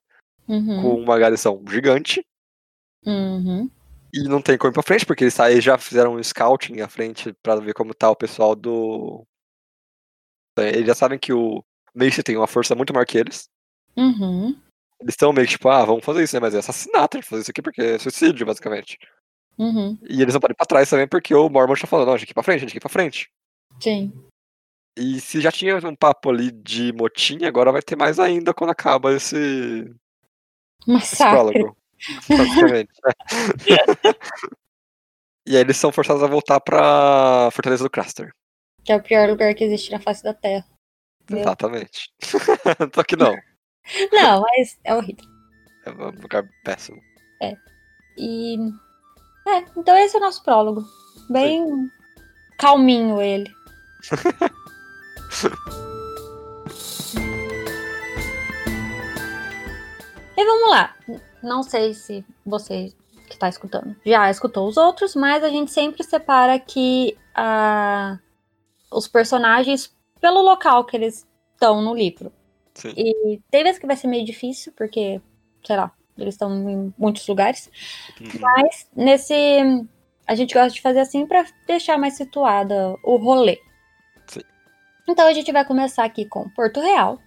Uhum. 0.48 0.82
Com 0.82 1.02
uma 1.02 1.20
garnição 1.20 1.62
gigante. 1.70 2.26
Uhum. 3.06 3.70
E 4.14 4.24
não 4.24 4.42
tem 4.42 4.58
como 4.58 4.72
ir 4.72 4.74
pra 4.74 4.84
frente, 4.84 5.06
porque 5.06 5.24
eles 5.26 5.64
já 5.64 5.78
fizeram 5.78 6.16
um 6.16 6.24
scouting 6.24 6.82
à 6.82 6.88
frente 6.88 7.34
pra 7.44 7.56
ver 7.58 7.74
como 7.74 7.94
tá 7.94 8.10
o 8.10 8.16
pessoal 8.16 8.56
do. 8.56 9.26
Eles 10.58 10.88
já 10.88 10.96
sabem 10.96 11.20
que 11.20 11.32
o 11.32 11.64
Mace 11.94 12.24
tem 12.24 12.36
uma 12.36 12.48
força 12.48 12.74
muito 12.74 12.94
maior 12.94 13.06
que 13.06 13.18
eles. 13.18 13.48
Uhum. 13.96 14.50
Eles 15.00 15.14
estão 15.14 15.32
meio 15.32 15.46
que 15.46 15.54
tipo, 15.54 15.70
ah, 15.70 15.86
vamos 15.86 16.04
fazer 16.04 16.24
isso, 16.24 16.36
né? 16.36 16.40
Mas 16.40 16.56
é 16.56 16.60
assassinato, 16.60 17.18
a 17.18 17.22
gente 17.22 17.30
fazer 17.30 17.42
isso 17.44 17.52
aqui 17.52 17.62
porque 17.62 17.82
é 17.82 18.00
suicídio, 18.00 18.46
basicamente. 18.46 18.98
Uhum. 19.58 19.98
E 20.10 20.22
eles 20.22 20.34
não 20.34 20.42
podem 20.42 20.54
ir 20.54 20.58
pra 20.58 20.66
trás 20.66 20.90
também 20.90 21.08
porque 21.08 21.36
o 21.36 21.50
Mormon 21.50 21.76
tá 21.76 21.86
falando, 21.88 22.08
não, 22.08 22.14
a 22.14 22.18
gente 22.18 22.28
tem 22.28 22.34
que 22.34 22.34
ir 22.34 22.42
pra 22.42 22.44
frente, 22.44 22.58
a 22.58 22.60
gente 22.62 22.70
tem 22.70 22.80
que 22.80 22.86
ir 22.86 22.88
pra 22.88 22.90
frente. 22.90 23.30
Sim. 23.80 24.12
E 24.98 25.20
se 25.22 25.40
já 25.40 25.52
tinha 25.52 25.78
um 25.78 25.96
papo 25.96 26.32
ali 26.32 26.52
de 26.52 26.92
motim, 26.94 27.46
agora 27.46 27.72
vai 27.72 27.84
ter 27.84 27.96
mais 27.96 28.20
ainda 28.20 28.54
quando 28.54 28.72
acaba 28.72 29.14
esse. 29.14 29.94
Massacre. 30.88 31.60
Esse 31.62 31.77
basicamente. 32.30 32.92
e 35.48 35.56
aí 35.56 35.62
eles 35.62 35.78
são 35.78 35.92
forçados 35.92 36.24
a 36.24 36.28
voltar 36.28 36.60
pra 36.60 37.50
Fortaleza 37.52 37.84
do 37.84 37.90
Craster. 37.90 38.32
Que 38.84 38.92
é 38.92 38.96
o 38.96 39.04
pior 39.04 39.30
lugar 39.30 39.54
que 39.54 39.64
existe 39.64 39.92
na 39.92 40.00
face 40.00 40.24
da 40.24 40.34
Terra. 40.34 40.66
Meu. 41.30 41.40
Exatamente. 41.40 42.10
Só 42.96 43.04
que 43.04 43.16
não. 43.16 43.36
Não, 44.12 44.42
mas 44.42 44.78
é 44.84 44.94
horrível. 44.94 45.26
É 45.86 45.92
um 45.92 46.22
lugar 46.22 46.44
péssimo. 46.64 47.02
E. 48.18 48.58
É, 49.48 49.64
então 49.78 49.96
esse 49.98 50.16
é 50.16 50.20
o 50.20 50.22
nosso 50.22 50.44
prólogo. 50.44 50.84
Bem 51.30 51.90
calminho 52.58 53.22
ele. 53.22 53.50
e 60.36 60.46
vamos 60.46 60.70
lá. 60.70 60.96
Não 61.48 61.64
sei 61.64 61.94
se 61.94 62.26
você 62.46 62.94
que 63.28 63.34
está 63.34 63.50
escutando 63.50 63.94
já 64.06 64.30
escutou 64.30 64.68
os 64.68 64.78
outros, 64.78 65.14
mas 65.14 65.44
a 65.44 65.50
gente 65.50 65.72
sempre 65.72 66.04
separa 66.04 66.54
aqui 66.54 67.18
a... 67.36 68.20
os 68.92 69.08
personagens 69.08 69.94
pelo 70.22 70.42
local 70.42 70.86
que 70.86 70.96
eles 70.96 71.28
estão 71.54 71.82
no 71.82 71.96
livro. 71.96 72.32
Sim. 72.74 72.94
E 72.96 73.42
tem 73.50 73.64
vezes 73.64 73.80
que 73.80 73.88
vai 73.88 73.96
ser 73.96 74.08
meio 74.08 74.24
difícil, 74.24 74.72
porque, 74.78 75.20
sei 75.66 75.76
lá, 75.76 75.92
eles 76.18 76.36
estão 76.36 76.70
em 76.70 76.94
muitos 76.98 77.28
lugares. 77.28 77.70
Uhum. 78.20 78.40
Mas 78.40 78.88
nesse. 78.96 79.36
A 80.28 80.36
gente 80.36 80.54
gosta 80.54 80.70
de 80.70 80.82
fazer 80.82 81.00
assim 81.00 81.26
pra 81.26 81.46
deixar 81.66 81.98
mais 81.98 82.16
situada 82.16 82.96
o 83.04 83.16
rolê. 83.16 83.60
Sim. 84.28 84.42
Então 85.08 85.26
a 85.26 85.34
gente 85.34 85.52
vai 85.52 85.64
começar 85.66 86.04
aqui 86.04 86.26
com 86.26 86.50
Porto 86.50 86.82
Real. 86.82 87.20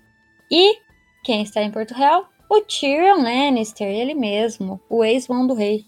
E 0.51 0.79
quem 1.25 1.43
está 1.43 1.63
em 1.63 1.71
Porto 1.71 1.95
Real? 1.95 2.29
O 2.51 2.61
Tyrion 2.63 3.23
Lannister, 3.23 3.87
ele 3.87 4.13
mesmo, 4.13 4.81
o 4.91 5.05
ex-mão 5.05 5.47
do 5.47 5.55
rei. 5.55 5.87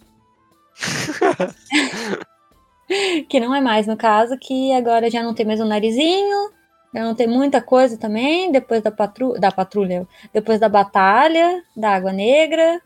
que 3.29 3.41
não 3.41 3.53
é 3.53 3.61
mais 3.61 3.89
no 3.89 3.97
caso, 3.97 4.39
que 4.39 4.73
agora 4.73 5.11
já 5.11 5.25
não 5.25 5.35
tem 5.35 5.45
mais 5.45 5.61
o 5.61 5.65
narizinho, 5.65 6.53
já 6.95 7.03
não 7.03 7.17
tem 7.17 7.27
muita 7.27 7.61
coisa 7.61 7.99
também, 7.99 8.53
depois 8.53 8.81
da, 8.81 8.93
patru 8.93 9.33
da 9.41 9.51
patrulha, 9.51 10.07
depois 10.33 10.61
da 10.61 10.69
batalha, 10.69 11.65
da 11.77 11.97
Água 11.97 12.13
Negra. 12.13 12.81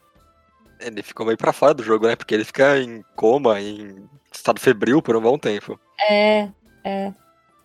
Ele 0.81 1.03
ficou 1.03 1.27
meio 1.27 1.37
pra 1.37 1.53
fora 1.53 1.75
do 1.75 1.83
jogo, 1.83 2.07
né? 2.07 2.17
Porque 2.17 2.35
ele 2.35 2.45
fica 2.45 2.79
em 2.79 3.05
coma, 3.15 3.61
em 3.61 4.09
estado 4.33 4.59
febril 4.59 5.03
por 5.03 5.17
um 5.17 5.21
bom 5.21 5.39
tempo. 5.39 5.79
É, 6.09 6.49
é. 6.83 7.13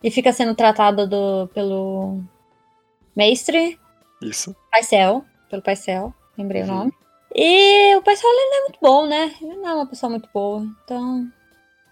E 0.02 0.10
fica 0.10 0.30
sendo 0.30 0.54
tratado 0.54 1.06
do, 1.06 1.48
pelo 1.54 2.20
mestre 3.16 3.80
Isso. 4.20 4.54
Paisel, 4.70 5.24
pelo 5.52 5.62
Paisel, 5.62 6.14
lembrei 6.38 6.62
Uhum. 6.62 6.68
o 6.68 6.74
nome. 6.74 6.92
E 7.34 7.94
o 7.96 8.02
Paisel 8.02 8.28
ele 8.30 8.50
não 8.50 8.56
é 8.58 8.60
muito 8.62 8.78
bom, 8.80 9.06
né? 9.06 9.34
Ele 9.40 9.54
não 9.56 9.68
é 9.68 9.74
uma 9.74 9.86
pessoa 9.86 10.08
muito 10.10 10.28
boa, 10.32 10.66
então 10.84 11.26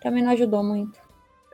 também 0.02 0.22
não 0.22 0.32
ajudou 0.32 0.64
muito. 0.64 0.98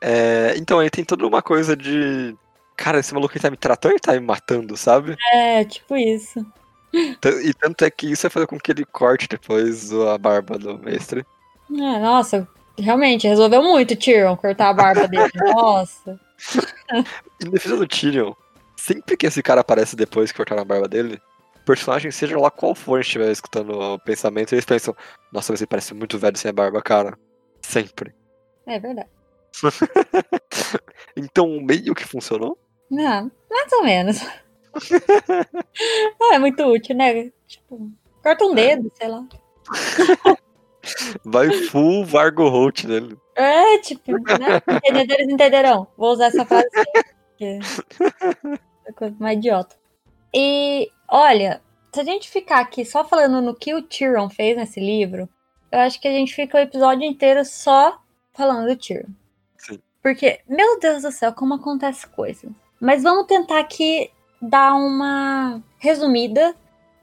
É, 0.00 0.54
então, 0.56 0.80
ele 0.80 0.90
tem 0.90 1.04
toda 1.04 1.26
uma 1.26 1.42
coisa 1.42 1.76
de. 1.76 2.36
Cara, 2.76 2.98
esse 3.00 3.12
maluco 3.14 3.32
ele 3.34 3.40
tá 3.42 3.50
me 3.50 3.56
tratando 3.56 3.96
e 3.96 4.00
tá 4.00 4.12
me 4.12 4.20
matando, 4.20 4.76
sabe? 4.76 5.16
É, 5.32 5.64
tipo 5.64 5.96
isso. 5.96 6.44
E 6.92 7.54
tanto 7.54 7.84
é 7.84 7.90
que 7.90 8.06
isso 8.12 8.22
vai 8.22 8.30
fazer 8.30 8.46
com 8.46 8.58
que 8.58 8.70
ele 8.70 8.84
corte 8.84 9.26
depois 9.28 9.92
a 9.92 10.16
barba 10.18 10.58
do 10.58 10.78
mestre. 10.78 11.24
É, 11.70 11.98
nossa, 11.98 12.46
realmente, 12.78 13.26
resolveu 13.26 13.62
muito 13.62 13.94
o 13.94 13.96
Tyrion 13.96 14.36
cortar 14.36 14.68
a 14.68 14.74
barba 14.74 15.06
dele. 15.08 15.32
Nossa. 15.54 16.20
Em 17.42 17.50
defesa 17.50 17.76
do 17.76 17.86
Tyrion, 17.86 18.32
sempre 18.76 19.16
que 19.16 19.26
esse 19.26 19.42
cara 19.42 19.62
aparece 19.62 19.96
depois 19.96 20.30
que 20.30 20.36
cortaram 20.36 20.62
a 20.62 20.64
barba 20.66 20.86
dele, 20.86 21.20
personagem, 21.66 22.10
seja 22.10 22.38
lá 22.38 22.50
qual 22.50 22.74
for, 22.74 23.00
estiver 23.00 23.30
escutando 23.30 23.78
o 23.78 23.98
pensamento, 23.98 24.54
eles 24.54 24.64
pensam, 24.64 24.96
nossa, 25.32 25.52
ele 25.52 25.66
parece 25.66 25.92
muito 25.92 26.18
velho 26.18 26.38
sem 26.38 26.48
a 26.48 26.52
barba, 26.52 26.80
cara. 26.80 27.18
Sempre. 27.60 28.14
É 28.66 28.78
verdade. 28.78 29.10
Então, 31.18 31.48
meio 31.62 31.94
que 31.94 32.04
funcionou. 32.04 32.58
Não, 32.90 33.30
mais 33.50 33.72
ou 33.72 33.82
menos. 33.82 34.20
Não 36.20 36.32
é 36.34 36.38
muito 36.38 36.62
útil, 36.62 36.94
né? 36.94 37.32
Tipo, 37.46 37.90
corta 38.22 38.44
um 38.44 38.54
dedo, 38.54 38.92
sei 38.94 39.08
lá. 39.08 39.26
Vai 41.24 41.50
full 41.50 42.04
Vargo 42.04 42.48
Holt 42.48 42.84
nele. 42.84 43.16
É, 43.34 43.78
tipo, 43.78 44.12
né? 44.12 44.60
Entendedores 44.68 45.26
entenderão. 45.26 45.86
Vou 45.96 46.12
usar 46.12 46.26
essa 46.26 46.44
frase 46.44 46.68
porque 47.36 47.58
é 48.86 48.92
coisa 48.92 49.16
mais 49.18 49.38
idiota. 49.38 49.76
E, 50.38 50.92
olha, 51.08 51.62
se 51.90 51.98
a 51.98 52.04
gente 52.04 52.28
ficar 52.28 52.60
aqui 52.60 52.84
só 52.84 53.02
falando 53.02 53.40
no 53.40 53.54
que 53.54 53.72
o 53.72 53.80
Tyrion 53.80 54.28
fez 54.28 54.54
nesse 54.54 54.78
livro, 54.78 55.26
eu 55.72 55.78
acho 55.78 55.98
que 55.98 56.06
a 56.06 56.12
gente 56.12 56.34
fica 56.34 56.58
o 56.58 56.60
episódio 56.60 57.04
inteiro 57.04 57.42
só 57.42 57.98
falando 58.34 58.68
do 58.68 58.76
Tyrion. 58.76 59.08
Sim. 59.56 59.80
Porque, 60.02 60.40
meu 60.46 60.78
Deus 60.78 61.04
do 61.04 61.10
céu, 61.10 61.32
como 61.32 61.54
acontece 61.54 62.06
coisa. 62.06 62.50
Mas 62.78 63.02
vamos 63.02 63.26
tentar 63.26 63.60
aqui 63.60 64.10
dar 64.42 64.74
uma 64.74 65.62
resumida 65.78 66.54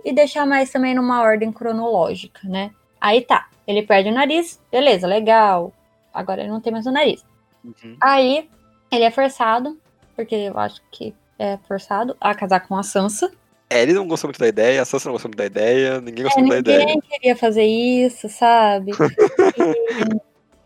e 0.06 0.14
deixar 0.14 0.46
mais 0.46 0.72
também 0.72 0.94
numa 0.94 1.24
ordem 1.24 1.52
cronológica, 1.52 2.48
né? 2.48 2.72
Aí 3.02 3.22
tá, 3.22 3.50
ele 3.66 3.82
perde 3.82 4.10
o 4.10 4.14
nariz, 4.14 4.62
beleza, 4.72 5.08
legal. 5.08 5.74
Agora 6.14 6.42
ele 6.42 6.52
não 6.52 6.62
tem 6.62 6.72
mais 6.72 6.86
o 6.86 6.92
nariz. 6.92 7.26
Uhum. 7.64 7.98
Aí 8.00 8.48
ele 8.92 9.04
é 9.04 9.10
forçado, 9.10 9.76
porque 10.16 10.36
eu 10.36 10.60
acho 10.60 10.80
que 10.92 11.16
é 11.40 11.58
forçado, 11.68 12.16
a 12.20 12.34
casar 12.36 12.62
com 12.68 12.76
a 12.78 12.84
Sansa. 12.84 13.32
É, 13.70 13.82
ele 13.82 13.94
não 13.94 14.08
gostou 14.08 14.28
muito 14.28 14.40
da 14.40 14.48
ideia, 14.48 14.82
a 14.82 14.86
Sansa 14.86 15.08
não 15.10 15.14
gostou 15.14 15.30
muito 15.30 15.38
da 15.38 15.46
ideia, 15.46 16.00
ninguém 16.00 16.24
gostou 16.24 16.44
É, 16.44 16.46
muito 16.46 16.64
da 16.64 16.72
ideia. 16.74 16.80
ninguém 16.86 17.02
queria 17.02 17.36
fazer 17.36 17.64
isso, 17.66 18.30
sabe? 18.30 18.92
E- 19.58 20.22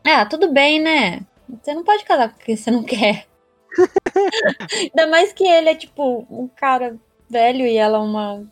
Ah, 0.09 0.25
tudo 0.25 0.51
bem, 0.51 0.79
né? 0.81 1.21
Você 1.61 1.73
não 1.73 1.83
pode 1.83 2.03
casar 2.05 2.29
porque 2.33 2.55
você 2.55 2.71
não 2.71 2.83
quer. 2.83 3.25
Ainda 4.81 5.07
mais 5.07 5.33
que 5.33 5.45
ele 5.45 5.69
é 5.69 5.75
tipo 5.75 6.25
um 6.29 6.47
cara 6.47 6.97
velho 7.29 7.65
e 7.65 7.75
ela 7.77 7.99
uma 7.99 8.43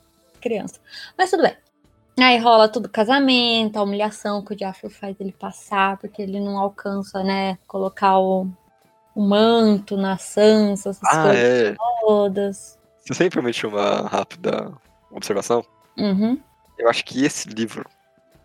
criança. 0.41 0.79
Mas 1.17 1.29
tudo 1.29 1.43
bem. 1.43 1.55
Aí 2.19 2.37
rola 2.39 2.69
tudo 2.69 2.87
casamento, 2.89 3.77
a 3.77 3.83
humilhação 3.83 4.43
que 4.43 4.53
o 4.53 4.57
Joffrey 4.59 4.91
faz 4.91 5.15
ele 5.19 5.33
passar, 5.33 5.97
porque 5.97 6.21
ele 6.21 6.39
não 6.39 6.57
alcança, 6.57 7.21
né, 7.23 7.57
colocar 7.67 8.19
o, 8.19 8.47
o 9.15 9.21
manto 9.23 9.95
na 9.97 10.17
Sansa, 10.17 10.89
essas 10.89 11.03
Ah, 11.09 11.23
coisas 11.23 11.35
é. 11.43 11.75
todas. 12.01 12.79
Se 12.99 13.13
você 13.13 13.23
me 13.25 13.29
permite 13.29 13.65
uma 13.65 14.07
rápida 14.07 14.71
observação, 15.11 15.63
Uhum. 15.97 16.37
eu 16.77 16.89
acho 16.89 17.05
que 17.05 17.23
esse 17.23 17.47
livro, 17.49 17.85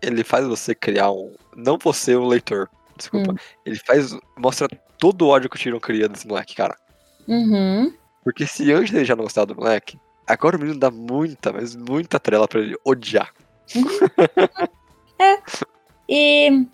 ele 0.00 0.22
faz 0.22 0.46
você 0.46 0.74
criar 0.74 1.10
um... 1.10 1.34
Não 1.56 1.76
você, 1.76 2.14
o 2.14 2.24
leitor, 2.26 2.68
desculpa. 2.96 3.32
Hum. 3.32 3.36
Ele 3.66 3.76
faz... 3.84 4.16
Mostra 4.38 4.68
todo 4.98 5.22
o 5.22 5.28
ódio 5.28 5.50
que 5.50 5.56
o 5.56 5.58
Tyrion 5.58 5.80
cria 5.80 6.08
desse 6.08 6.26
moleque, 6.28 6.54
cara. 6.54 6.76
Uhum. 7.26 7.92
Porque 8.22 8.46
se 8.46 8.70
antes 8.72 8.94
ele 8.94 9.04
já 9.04 9.16
não 9.16 9.24
gostava 9.24 9.46
do 9.46 9.56
moleque, 9.56 9.98
agora 10.26 10.56
o 10.56 10.60
menino 10.60 10.78
dá 10.78 10.90
muita, 10.90 11.52
mas 11.52 11.74
muita 11.74 12.20
trela 12.20 12.46
pra 12.46 12.60
ele 12.60 12.76
odiar. 12.84 13.32
E 16.12 16.50
você 16.50 16.66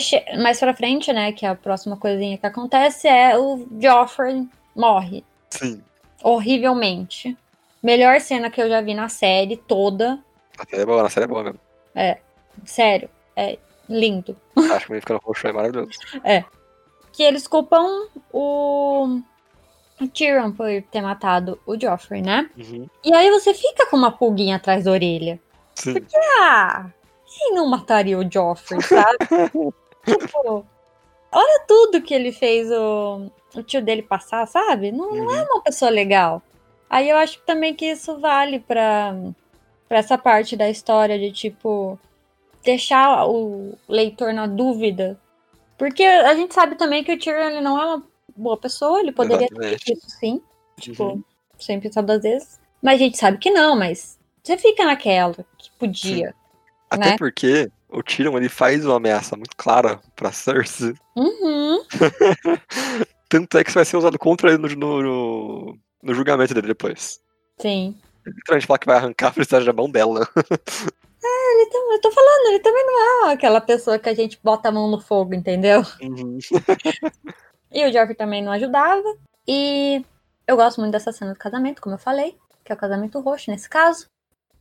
che- 0.00 0.24
mais 0.38 0.58
pra 0.60 0.74
frente, 0.74 1.12
né, 1.12 1.32
que 1.32 1.44
a 1.44 1.54
próxima 1.54 1.96
coisinha 1.96 2.38
que 2.38 2.46
acontece 2.46 3.08
é 3.08 3.36
o 3.36 3.66
Joffrey 3.80 4.48
morre 4.74 5.24
Sim. 5.50 5.82
horrivelmente. 6.22 7.36
Melhor 7.82 8.20
cena 8.20 8.50
que 8.50 8.60
eu 8.62 8.68
já 8.68 8.80
vi 8.80 8.94
na 8.94 9.08
série 9.08 9.56
toda. 9.56 10.18
A 10.58 10.64
série 10.64 10.82
é 10.82 10.86
boa, 10.86 11.06
a 11.06 11.10
série 11.10 11.24
é 11.24 11.28
boa 11.28 11.42
mesmo. 11.44 11.60
Sério, 12.64 13.08
é 13.36 13.58
lindo. 13.88 14.36
Acho 14.74 14.86
que 14.86 14.92
ele 14.92 15.00
ficando 15.00 15.20
roxo 15.24 15.46
é 15.46 15.52
maravilhoso. 15.52 15.90
Que 17.12 17.22
eles 17.22 17.46
culpam 17.46 18.08
o, 18.32 19.20
o 20.00 20.08
Tyrion 20.08 20.50
por 20.52 20.66
ter 20.90 21.00
matado 21.02 21.60
o 21.66 21.78
Joffrey, 21.78 22.22
né? 22.22 22.48
Uhum. 22.56 22.88
E 23.04 23.12
aí 23.14 23.30
você 23.30 23.52
fica 23.54 23.86
com 23.86 23.96
uma 23.96 24.10
pulguinha 24.12 24.56
atrás 24.56 24.84
da 24.84 24.90
orelha. 24.92 25.38
Sim. 25.74 25.94
Ah, 26.40 26.86
quem 27.44 27.54
não 27.54 27.66
mataria 27.66 28.18
o 28.18 28.30
Joffrey, 28.30 28.80
sabe? 28.82 29.18
tipo, 30.06 30.66
olha 31.32 31.64
tudo 31.66 32.02
que 32.02 32.14
ele 32.14 32.32
fez 32.32 32.70
o, 32.70 33.30
o 33.54 33.62
tio 33.62 33.82
dele 33.82 34.02
passar, 34.02 34.46
sabe? 34.46 34.90
Não, 34.92 35.10
não 35.14 35.30
é 35.30 35.40
Uhum. 35.42 35.48
uma 35.54 35.62
pessoa 35.62 35.90
legal. 35.90 36.42
Aí 36.88 37.08
eu 37.08 37.16
acho 37.16 37.40
também 37.40 37.74
que 37.74 37.86
isso 37.86 38.18
vale 38.18 38.60
pra, 38.60 39.14
pra 39.88 39.98
essa 39.98 40.16
parte 40.16 40.56
da 40.56 40.68
história 40.70 41.18
de, 41.18 41.32
tipo, 41.32 41.98
deixar 42.62 43.26
o 43.26 43.76
leitor 43.88 44.32
na 44.32 44.46
dúvida. 44.46 45.18
Porque 45.76 46.02
a 46.04 46.34
gente 46.34 46.54
sabe 46.54 46.76
também 46.76 47.02
que 47.02 47.12
o 47.12 47.18
Tyrion 47.18 47.48
ele 47.50 47.60
não 47.60 47.80
é 47.80 47.84
uma 47.86 48.02
boa 48.36 48.56
pessoa, 48.56 49.00
ele 49.00 49.12
poderia 49.12 49.48
ter 49.48 49.54
Exatamente. 49.54 49.84
feito 49.84 49.98
isso 50.06 50.16
sim, 50.18 50.40
tipo, 50.78 51.02
Uhum. 51.04 51.24
sempre 51.58 51.90
todas 51.90 52.16
as 52.16 52.22
vezes. 52.22 52.60
Mas 52.80 52.94
a 52.94 52.98
gente 53.04 53.18
sabe 53.18 53.38
que 53.38 53.50
não, 53.50 53.74
mas 53.76 54.18
você 54.42 54.56
fica 54.56 54.84
naquela 54.84 55.34
que 55.58 55.70
podia. 55.78 56.34
Até 56.90 57.10
né? 57.10 57.16
porque 57.18 57.70
o 57.88 58.02
Tyrion 58.02 58.36
ele 58.36 58.48
faz 58.48 58.84
uma 58.84 58.96
ameaça 58.96 59.36
muito 59.36 59.56
clara 59.56 60.00
pra 60.14 60.32
Cersei. 60.32 60.94
Uhum. 61.16 61.82
Tanto 63.28 63.58
é 63.58 63.64
que 63.64 63.70
isso 63.70 63.78
vai 63.78 63.84
ser 63.84 63.96
usado 63.96 64.18
contra 64.18 64.50
ele 64.52 64.58
no, 64.58 64.68
no, 65.02 65.78
no- 66.02 66.14
julgamento 66.14 66.54
dele 66.54 66.68
depois. 66.68 67.20
Sim. 67.58 67.96
Ele 68.24 68.34
literalmente 68.36 68.66
fala 68.66 68.78
que 68.78 68.86
vai 68.86 68.96
arrancar 68.96 69.28
a 69.28 69.32
felicidade 69.32 69.64
da 69.66 69.72
mão 69.72 69.90
dela. 69.90 70.28
Ele 70.36 71.66
tam- 71.70 71.92
eu 71.92 72.00
tô 72.00 72.10
falando, 72.12 72.48
ele 72.48 72.58
também 72.60 72.84
não 72.86 73.28
é 73.28 73.32
aquela 73.32 73.60
pessoa 73.60 73.98
que 73.98 74.08
a 74.08 74.14
gente 74.14 74.38
bota 74.42 74.68
a 74.68 74.72
mão 74.72 74.90
no 74.90 75.00
fogo, 75.00 75.34
entendeu? 75.34 75.82
Uhum. 76.02 76.38
E 77.72 77.84
o 77.84 77.92
Joffrey 77.92 78.14
também 78.14 78.40
não 78.40 78.52
ajudava. 78.52 79.16
E 79.48 80.04
eu 80.46 80.54
gosto 80.54 80.80
muito 80.80 80.92
dessa 80.92 81.10
cena 81.10 81.32
do 81.32 81.38
casamento, 81.38 81.82
como 81.82 81.96
eu 81.96 81.98
falei, 81.98 82.36
que 82.64 82.70
é 82.70 82.74
o 82.74 82.78
casamento 82.78 83.18
roxo 83.18 83.50
nesse 83.50 83.68
caso. 83.68 84.06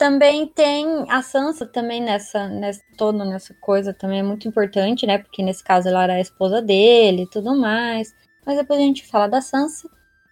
Também 0.03 0.45
tem 0.47 1.05
a 1.07 1.21
Sansa 1.21 1.65
também 1.65 2.01
nessa, 2.01 2.49
nessa 2.49 2.81
toda 2.97 3.23
nessa 3.23 3.53
coisa 3.53 3.93
também 3.93 4.19
é 4.19 4.23
muito 4.23 4.45
importante, 4.45 5.07
né? 5.07 5.17
Porque 5.17 5.41
nesse 5.41 5.63
caso 5.63 5.87
ela 5.87 6.03
era 6.03 6.15
a 6.15 6.19
esposa 6.19 6.61
dele 6.61 7.21
e 7.21 7.29
tudo 7.29 7.55
mais. 7.55 8.13
Mas 8.45 8.57
depois 8.57 8.81
a 8.81 8.83
gente 8.83 9.07
fala 9.07 9.27
da 9.29 9.39
Sansa. 9.39 9.89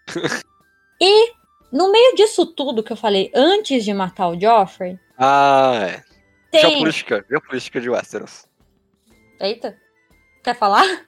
e 1.00 1.32
no 1.72 1.90
meio 1.90 2.16
disso 2.16 2.46
tudo 2.48 2.84
que 2.84 2.92
eu 2.92 2.98
falei 2.98 3.32
antes 3.34 3.86
de 3.86 3.94
matar 3.94 4.28
o 4.28 4.38
Joffrey. 4.38 5.00
Ah, 5.18 5.72
é. 5.84 6.04
Tem... 6.52 6.70
Geopolítica, 6.70 7.26
geopolítica 7.30 7.80
de 7.80 7.90
Westeros. 7.90 8.46
Eita. 9.40 9.78
Quer 10.44 10.58
falar? 10.58 11.06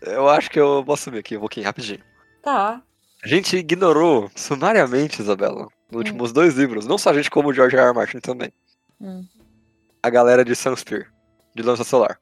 Eu 0.00 0.26
acho 0.26 0.50
que 0.50 0.58
eu 0.58 0.82
vou 0.82 0.94
assumir 0.94 1.18
aqui 1.18 1.36
um 1.36 1.40
pouquinho, 1.40 1.66
rapidinho. 1.66 2.02
Tá. 2.42 2.82
A 3.22 3.28
gente 3.28 3.58
ignorou 3.58 4.30
sumariamente, 4.34 5.20
Isabela, 5.20 5.68
nos 5.90 5.98
últimos 5.98 6.32
dois 6.32 6.54
livros. 6.54 6.86
Não 6.86 6.98
só 6.98 7.10
a 7.10 7.14
gente, 7.14 7.30
como 7.30 7.48
o 7.48 7.52
George 7.52 7.76
R. 7.76 7.86
R. 7.86 7.94
Martin 7.94 8.18
também. 8.18 8.52
Hum. 9.00 9.26
A 10.02 10.10
galera 10.10 10.44
de 10.44 10.54
Sunspear, 10.54 11.12
de 11.54 11.62
Lança 11.62 11.84
Solar. 11.84 12.18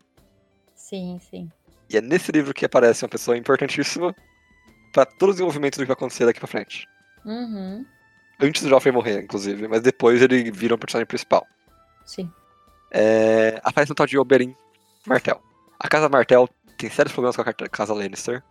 Sim, 0.74 1.20
sim. 1.30 1.50
E 1.90 1.96
é 1.96 2.00
nesse 2.00 2.32
livro 2.32 2.52
que 2.52 2.64
aparece 2.64 3.04
uma 3.04 3.08
pessoa 3.08 3.36
importantíssima 3.36 4.14
pra 4.92 5.04
todo 5.04 5.30
o 5.30 5.32
desenvolvimento 5.32 5.76
do 5.76 5.82
que 5.82 5.86
vai 5.86 5.94
acontecer 5.94 6.24
daqui 6.24 6.40
pra 6.40 6.48
frente. 6.48 6.86
Uhum. 7.24 7.84
Antes 8.40 8.62
do 8.62 8.68
Joffrey 8.68 8.92
morrer, 8.92 9.22
inclusive, 9.22 9.68
mas 9.68 9.82
depois 9.82 10.22
ele 10.22 10.50
vira 10.50 10.74
um 10.74 10.78
personagem 10.78 11.06
principal. 11.06 11.46
Sim. 12.04 12.30
É... 12.90 13.60
Aparece 13.62 13.92
um 13.92 13.94
tal 13.94 14.06
de 14.06 14.18
Oberyn 14.18 14.54
Martel. 15.06 15.40
A 15.78 15.88
Casa 15.88 16.08
Martel 16.08 16.48
tem 16.76 16.90
sérios 16.90 17.12
problemas 17.12 17.36
com 17.36 17.42
a 17.42 17.68
Casa 17.68 17.94
Lannister. 17.94 18.42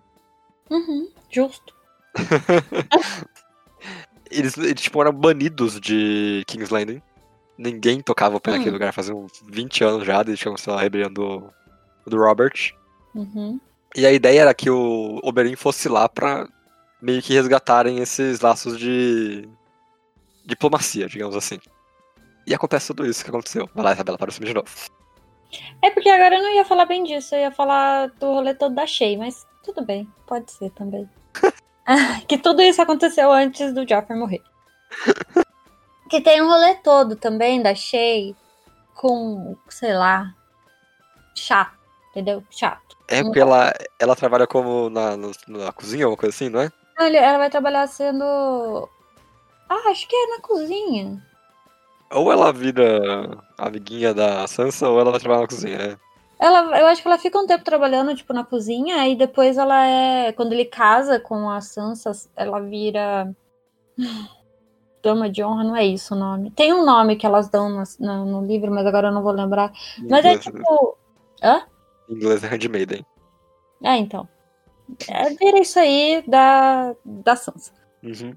Uhum. 0.70 1.10
Justo. 1.30 1.76
Eles, 4.31 4.57
eles 4.57 4.81
tipo, 4.81 5.01
eram 5.01 5.13
banidos 5.13 5.79
de 5.79 6.43
King's 6.48 6.69
Landing. 6.69 7.01
Ninguém 7.57 8.01
tocava 8.01 8.39
pé 8.39 8.51
Hum. 8.51 8.53
naquele 8.57 8.72
lugar, 8.72 8.93
fazia 8.93 9.15
uns 9.15 9.31
20 9.48 9.84
anos 9.84 10.05
já, 10.05 10.22
desde 10.24 10.43
que 10.43 10.50
começou 10.50 10.75
a 10.75 10.81
rebelião 10.81 11.12
do, 11.12 11.43
do 12.05 12.17
Robert. 12.17 12.74
Uhum. 13.15 13.60
E 13.96 14.05
a 14.05 14.12
ideia 14.12 14.41
era 14.41 14.53
que 14.53 14.69
o 14.69 15.19
Oberyn 15.24 15.55
fosse 15.55 15.89
lá 15.89 16.07
pra 16.07 16.48
meio 17.01 17.22
que 17.22 17.34
resgatarem 17.34 18.00
esses 18.00 18.41
laços 18.41 18.77
de 18.77 19.48
diplomacia, 20.46 21.07
digamos 21.07 21.36
assim. 21.36 21.57
E 22.46 22.53
acontece 22.53 22.88
tudo 22.88 23.05
isso 23.05 23.24
que 23.24 23.29
aconteceu. 23.29 23.69
Vai 23.74 23.86
lá, 23.86 23.93
Isabela, 23.93 24.17
para 24.17 24.29
o 24.29 24.34
de 24.34 24.53
novo. 24.53 24.69
É 25.81 25.89
porque 25.91 26.10
agora 26.10 26.36
eu 26.36 26.43
não 26.43 26.53
ia 26.53 26.65
falar 26.65 26.86
bem 26.86 27.03
disso, 27.03 27.34
eu 27.36 27.39
ia 27.39 27.51
falar 27.51 28.07
do 28.19 28.27
rolê 28.27 28.53
todo 28.53 28.75
da 28.75 28.86
Shay, 28.86 29.17
mas 29.17 29.46
tudo 29.63 29.84
bem, 29.86 30.07
pode 30.25 30.51
ser 30.51 30.69
também. 30.72 31.10
Que 32.27 32.38
tudo 32.38 32.62
isso 32.62 32.82
aconteceu 32.82 33.32
antes 33.32 33.74
do 33.74 33.88
Joffrey 33.88 34.20
morrer. 34.20 34.41
que 36.10 36.22
tem 36.22 36.41
um 36.41 36.48
rolê 36.48 36.75
todo 36.75 37.15
também 37.15 37.62
da 37.62 37.74
Shay 37.75 38.36
com, 38.96 39.56
sei 39.70 39.94
lá, 39.94 40.34
chato, 41.36 41.77
entendeu? 42.12 42.44
Chato. 42.50 42.98
É 43.08 43.24
porque 43.24 43.39
ela, 43.39 43.74
ela 44.00 44.15
trabalha 44.15 44.46
como 44.48 44.89
na, 44.89 45.15
no- 45.15 45.32
na 45.48 45.72
cozinha, 45.72 46.06
alguma 46.06 46.17
coisa 46.17 46.36
assim, 46.36 46.50
não 46.50 46.62
é? 46.62 46.72
Ela 47.00 47.38
vai 47.38 47.50
trabalhar 47.50 47.88
sendo. 47.88 48.89
Ah, 49.70 49.89
acho 49.89 50.08
que 50.08 50.15
é 50.15 50.27
na 50.27 50.41
cozinha. 50.41 51.24
Ou 52.12 52.32
ela 52.32 52.51
vira 52.51 53.44
amiguinha 53.58 54.13
da 54.13 54.48
Sansa, 54.48 54.89
ou 54.89 55.00
ela 55.00 55.12
vai 55.12 55.20
trabalhar 55.20 55.41
na 55.41 55.48
cozinha, 55.48 55.77
né? 55.77 55.98
Ela, 56.39 56.79
eu 56.79 56.88
acho 56.88 57.01
que 57.01 57.08
ela 57.08 57.17
fica 57.17 57.39
um 57.39 57.48
tempo 57.48 57.63
trabalhando, 57.63 58.15
tipo, 58.15 58.32
na 58.32 58.44
cozinha, 58.44 59.08
e 59.08 59.15
depois 59.15 59.58
ela 59.58 59.86
é. 59.86 60.32
Quando 60.32 60.53
ele 60.53 60.65
casa 60.65 61.20
com 61.20 61.50
a 61.50 61.62
Sansa, 61.62 62.12
ela 62.36 62.60
vira. 62.60 63.36
Dama 65.01 65.29
de 65.29 65.44
honra, 65.44 65.63
não 65.63 65.75
é 65.75 65.86
isso 65.86 66.13
o 66.13 66.17
nome. 66.17 66.51
Tem 66.51 66.74
um 66.74 66.86
nome 66.86 67.15
que 67.15 67.25
elas 67.25 67.50
dão 67.50 67.70
no, 67.70 67.84
no, 68.00 68.25
no 68.25 68.46
livro, 68.46 68.72
mas 68.72 68.86
agora 68.86 69.08
eu 69.08 69.13
não 69.13 69.24
vou 69.24 69.32
lembrar. 69.32 69.72
Em 70.00 70.08
Mas 70.10 70.25
é 70.25 70.34
inglês, 70.34 70.44
tipo. 70.44 70.98
Hã? 71.41 71.63
em 72.10 72.13
inglês 72.13 72.44
é 72.44 72.48
handmaiden. 72.48 73.05
É, 73.83 73.96
então. 73.98 74.27
É, 75.07 75.29
vira 75.29 75.59
isso 75.59 75.79
aí 75.79 76.24
da, 76.27 76.96
da 77.03 77.35
Sansa. 77.35 77.72
Uhum. 78.03 78.35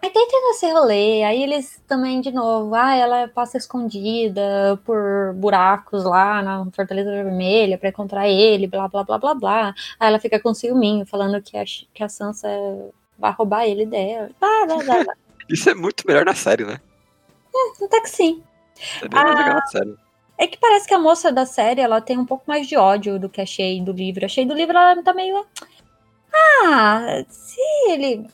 Aí 0.00 0.10
tem 0.10 0.28
todo 0.28 0.50
esse 0.50 0.70
rolê, 0.70 1.24
aí 1.24 1.42
eles 1.42 1.82
também, 1.88 2.20
de 2.20 2.30
novo, 2.30 2.72
ah, 2.74 2.94
ela 2.94 3.26
passa 3.28 3.56
escondida 3.58 4.78
por 4.84 5.32
buracos 5.34 6.04
lá 6.04 6.40
na 6.40 6.64
Fortaleza 6.70 7.10
Vermelha 7.10 7.76
pra 7.76 7.88
encontrar 7.88 8.28
ele, 8.28 8.68
blá, 8.68 8.86
blá, 8.86 9.02
blá, 9.02 9.18
blá, 9.18 9.34
blá. 9.34 9.74
Aí 9.98 10.08
ela 10.08 10.20
fica 10.20 10.38
com 10.38 10.54
ciúminho, 10.54 11.04
falando 11.04 11.42
que 11.42 11.56
a, 11.56 11.64
que 11.92 12.04
a 12.04 12.08
Sansa 12.08 12.48
vai 13.18 13.32
roubar 13.32 13.66
ele 13.66 13.84
dela. 13.86 14.30
Blá, 14.38 14.66
blá, 14.66 14.76
blá, 14.84 15.04
blá. 15.04 15.14
Isso 15.50 15.68
é 15.68 15.74
muito 15.74 16.04
melhor 16.06 16.24
na 16.24 16.34
série, 16.34 16.64
né? 16.64 16.78
Até 17.84 18.00
que 18.00 18.10
sim. 18.10 18.42
É 19.02 19.08
bem 19.08 19.20
mais 19.20 19.34
Ah. 19.34 19.38
legal 19.38 19.54
na 19.56 19.66
série. 19.66 19.96
É 20.40 20.46
que 20.46 20.56
parece 20.58 20.86
que 20.86 20.94
a 20.94 20.98
moça 21.00 21.32
da 21.32 21.44
série, 21.44 21.80
ela 21.80 22.00
tem 22.00 22.16
um 22.16 22.24
pouco 22.24 22.44
mais 22.46 22.68
de 22.68 22.76
ódio 22.76 23.18
do 23.18 23.28
que 23.28 23.40
a 23.40 23.46
Shay 23.46 23.80
do 23.80 23.90
livro. 23.90 24.24
A 24.24 24.28
Shay 24.28 24.46
do 24.46 24.54
livro, 24.54 24.78
ela 24.78 25.02
tá 25.02 25.12
meio... 25.12 25.44
Ah, 26.34 27.24
se 27.28 27.60
ele 27.88 28.26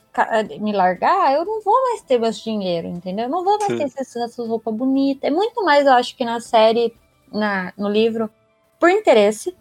me 0.61 0.73
largar, 0.73 1.35
eu 1.35 1.45
não 1.45 1.61
vou 1.61 1.83
mais 1.85 2.03
ter 2.03 2.19
mais 2.19 2.39
dinheiro, 2.39 2.89
entendeu? 2.89 3.25
Eu 3.25 3.31
não 3.31 3.45
vou 3.45 3.59
mais 3.59 3.73
Sim. 3.73 3.79
ter 3.79 3.85
essas, 3.85 4.17
essas 4.17 4.49
roupas 4.49 4.75
bonitas. 4.75 5.23
É 5.23 5.31
muito 5.31 5.65
mais, 5.65 5.87
eu 5.87 5.93
acho, 5.93 6.17
que 6.17 6.25
na 6.25 6.41
série, 6.41 6.95
na, 7.33 7.73
no 7.77 7.89
livro, 7.89 8.29
por 8.79 8.91
interesse. 8.91 9.57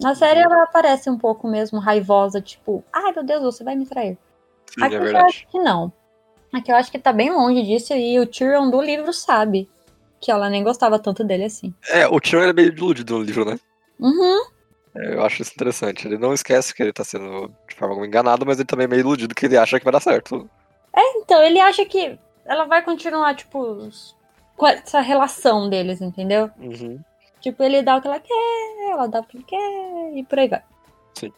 Na 0.00 0.14
série, 0.14 0.40
Uhum. 0.44 0.52
ela 0.52 0.64
aparece 0.64 1.08
um 1.08 1.16
pouco 1.16 1.48
mesmo 1.48 1.78
raivosa, 1.78 2.40
tipo... 2.40 2.84
Ai, 2.92 3.12
meu 3.12 3.24
Deus, 3.24 3.42
você 3.42 3.64
vai 3.64 3.74
me 3.74 3.86
trair. 3.86 4.18
Sim, 4.66 4.84
Aqui 4.84 4.94
é 4.94 4.98
eu 4.98 5.16
acho 5.18 5.48
que 5.48 5.58
não. 5.58 5.92
Aqui 6.52 6.70
eu 6.70 6.76
acho 6.76 6.90
que 6.90 6.98
tá 6.98 7.12
bem 7.12 7.30
longe 7.30 7.62
disso 7.62 7.94
e 7.94 8.18
o 8.18 8.26
Tyrion 8.26 8.70
do 8.70 8.80
livro 8.80 9.12
sabe 9.12 9.68
que 10.20 10.30
ela 10.30 10.50
nem 10.50 10.62
gostava 10.62 10.98
tanto 10.98 11.24
dele 11.24 11.44
assim. 11.44 11.74
É, 11.88 12.06
o 12.06 12.20
Tyrion 12.20 12.48
é 12.48 12.52
meio 12.52 12.68
iludido 12.68 13.18
no 13.18 13.22
livro, 13.22 13.44
né? 13.44 13.58
Uhum. 13.98 14.44
É, 14.96 15.14
Eu 15.14 15.24
acho 15.24 15.42
isso 15.42 15.52
interessante. 15.54 16.06
Ele 16.06 16.18
não 16.18 16.32
esquece 16.32 16.74
que 16.74 16.82
ele 16.82 16.92
tá 16.92 17.04
sendo 17.04 17.48
de 17.68 17.74
forma 17.74 17.92
alguma 17.94 18.06
enganado, 18.06 18.44
mas 18.46 18.58
ele 18.58 18.66
também 18.66 18.84
é 18.84 18.88
meio 18.88 19.00
iludido 19.00 19.34
que 19.34 19.46
ele 19.46 19.56
acha 19.56 19.78
que 19.78 19.84
vai 19.84 19.92
dar 19.92 20.00
certo. 20.00 20.48
Então, 21.18 21.42
ele 21.42 21.58
acha 21.60 21.84
que 21.84 22.18
ela 22.44 22.64
vai 22.64 22.82
continuar, 22.82 23.34
tipo, 23.34 23.88
com 24.56 24.66
essa 24.66 25.00
relação 25.00 25.68
deles, 25.68 26.00
entendeu? 26.00 26.48
Uhum. 26.58 26.98
Tipo, 27.40 27.62
ele 27.62 27.82
dá 27.82 27.96
o 27.96 28.00
que 28.00 28.06
ela 28.08 28.20
quer, 28.20 28.90
ela 28.90 29.06
dá 29.06 29.20
o 29.20 29.24
que 29.24 29.36
ele 29.36 29.44
quer 29.44 30.12
e 30.16 30.24
por 30.24 30.38
aí 30.38 30.48
vai. 30.48 30.62
Sim. 31.14 31.32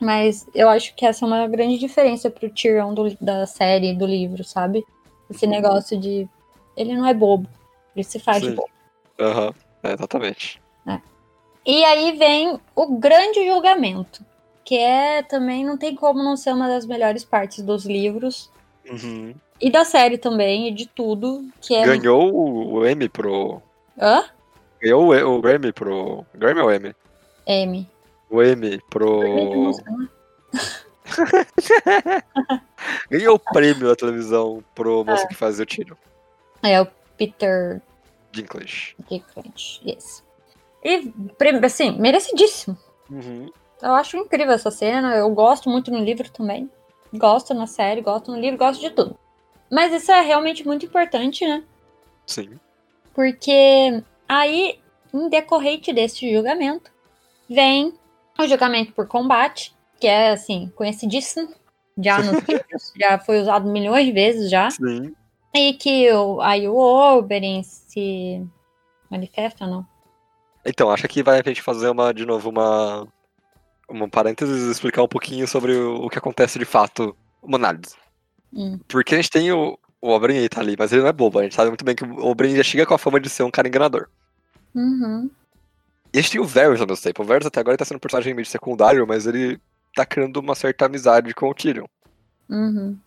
Mas 0.00 0.46
eu 0.54 0.68
acho 0.68 0.94
que 0.94 1.06
essa 1.06 1.24
é 1.24 1.28
uma 1.28 1.46
grande 1.46 1.78
diferença 1.78 2.28
pro 2.30 2.50
Tyrion 2.50 2.92
do- 2.94 3.16
da 3.20 3.46
série 3.46 3.94
do 3.94 4.06
livro, 4.06 4.42
sabe? 4.44 4.84
Esse 5.30 5.44
Uhum. 5.44 5.50
negócio 5.52 5.98
de. 5.98 6.28
Ele 6.76 6.94
não 6.96 7.06
é 7.06 7.14
bobo. 7.14 7.48
Ele 7.94 8.02
se 8.04 8.18
faz 8.18 8.40
de 8.42 8.48
Sim. 8.48 8.54
bobo. 8.56 8.70
Aham, 9.20 9.54
é, 9.84 9.92
exatamente. 9.92 10.60
E 11.64 11.84
aí 11.84 12.16
vem 12.16 12.58
o 12.74 12.98
grande 12.98 13.46
julgamento. 13.46 14.24
Que 14.64 14.78
é 14.78 15.22
também, 15.22 15.64
não 15.64 15.76
tem 15.76 15.94
como 15.94 16.22
não 16.22 16.36
ser 16.36 16.52
uma 16.52 16.68
das 16.68 16.86
melhores 16.86 17.24
partes 17.24 17.62
dos 17.62 17.84
livros. 17.84 18.50
Uhum. 18.88 19.34
E 19.60 19.70
da 19.70 19.84
série 19.84 20.18
também, 20.18 20.68
e 20.68 20.70
de 20.70 20.86
tudo. 20.86 21.46
Que 21.60 21.74
é. 21.74 21.84
Ganhou 21.84 22.34
o, 22.34 22.86
M 22.86 23.08
pro. 23.08 23.62
Hã? 23.98 24.24
Ganhou 24.80 25.06
o, 25.06 25.36
o 25.36 25.40
Grammy 25.40 25.72
pro. 25.72 26.24
Grammy 26.34 26.60
ou 26.60 26.70
M? 26.70 26.94
M. 27.46 27.88
O 28.30 28.42
M 28.42 28.80
pro. 28.90 29.70
né? 29.70 30.08
Ganhou 33.10 33.36
o 33.36 33.38
prêmio 33.38 33.88
da 33.88 33.96
televisão 33.96 34.64
pro 34.74 35.04
moço 35.04 35.28
que 35.28 35.34
fazia 35.34 35.62
o 35.62 35.66
tiro. 35.66 35.96
É 36.62 36.80
o 36.80 36.86
Peter 37.16 37.80
Dinklage. 38.32 38.96
Dinklage, 39.08 39.80
yes. 39.86 40.24
E, 40.84 41.12
assim, 41.64 41.98
merecidíssimo. 41.98 42.76
Uhum. 43.10 43.50
Eu 43.82 43.92
acho 43.92 44.16
incrível 44.16 44.52
essa 44.54 44.70
cena. 44.70 45.16
Eu 45.16 45.30
gosto 45.30 45.70
muito 45.70 45.90
no 45.90 45.98
livro 45.98 46.30
também. 46.30 46.70
Gosto 47.12 47.54
na 47.54 47.66
série, 47.66 48.02
gosto 48.02 48.30
no 48.30 48.38
livro, 48.38 48.58
gosto 48.58 48.80
de 48.80 48.90
tudo. 48.90 49.18
Mas 49.70 49.92
isso 49.92 50.12
é 50.12 50.20
realmente 50.20 50.66
muito 50.66 50.84
importante, 50.84 51.46
né? 51.46 51.64
Sim. 52.26 52.58
Porque 53.14 54.02
aí, 54.28 54.78
em 55.12 55.28
decorrente 55.28 55.92
desse 55.92 56.30
julgamento, 56.32 56.90
vem 57.48 57.94
o 58.38 58.46
julgamento 58.46 58.92
por 58.92 59.06
combate, 59.06 59.74
que 60.00 60.06
é, 60.06 60.32
assim, 60.32 60.70
conhecidíssimo. 60.74 61.54
Já 61.96 62.18
nos 62.18 62.42
livros, 62.48 62.92
já 62.98 63.18
foi 63.18 63.40
usado 63.40 63.70
milhões 63.70 64.06
de 64.06 64.12
vezes 64.12 64.50
já. 64.50 64.70
Sim. 64.70 65.14
E 65.54 65.74
que 65.74 66.12
o, 66.12 66.40
aí 66.40 66.68
o 66.68 66.76
Oberyn 66.76 67.62
se 67.62 68.44
manifesta, 69.08 69.66
não? 69.66 69.86
Então, 70.64 70.90
acho 70.90 71.06
que 71.08 71.22
vai 71.22 71.40
a 71.40 71.42
gente 71.42 71.62
fazer 71.62 71.88
uma, 71.88 72.12
de 72.12 72.24
novo, 72.24 72.50
uma. 72.50 73.06
Uma 73.86 74.08
parênteses 74.08 74.66
e 74.66 74.70
explicar 74.70 75.02
um 75.02 75.08
pouquinho 75.08 75.46
sobre 75.46 75.74
o, 75.74 76.06
o 76.06 76.08
que 76.08 76.16
acontece 76.16 76.58
de 76.58 76.64
fato, 76.64 77.14
uma 77.42 77.58
análise. 77.58 77.94
Hum. 78.50 78.80
Porque 78.88 79.14
a 79.14 79.18
gente 79.18 79.30
tem 79.30 79.52
o, 79.52 79.78
o 80.00 80.10
Oberyn 80.10 80.38
aí, 80.38 80.48
tá 80.48 80.60
ali, 80.62 80.74
mas 80.78 80.90
ele 80.90 81.02
não 81.02 81.08
é 81.08 81.12
bobo. 81.12 81.38
A 81.38 81.42
gente 81.42 81.54
sabe 81.54 81.68
muito 81.68 81.84
bem 81.84 81.94
que 81.94 82.02
o 82.02 82.26
Oberyn 82.26 82.56
já 82.56 82.62
chega 82.62 82.86
com 82.86 82.94
a 82.94 82.98
fama 82.98 83.20
de 83.20 83.28
ser 83.28 83.42
um 83.42 83.50
cara 83.50 83.68
enganador. 83.68 84.08
Uhum. 84.74 85.30
E 86.12 86.18
a 86.18 86.20
gente 86.20 86.32
tem 86.32 86.40
o 86.40 86.46
Varys 86.46 86.80
ao 86.80 86.86
mesmo 86.86 87.02
tempo. 87.02 87.22
O 87.22 87.26
Varys 87.26 87.46
até 87.46 87.60
agora 87.60 87.76
tá 87.76 87.84
sendo 87.84 87.96
um 87.96 88.00
personagem 88.00 88.32
meio 88.32 88.46
secundário, 88.46 89.06
mas 89.06 89.26
ele 89.26 89.60
tá 89.94 90.06
criando 90.06 90.38
uma 90.38 90.54
certa 90.54 90.86
amizade 90.86 91.34
com 91.34 91.48
o 91.48 91.54
Tyrion. 91.54 91.86
Uhum. 92.48 92.98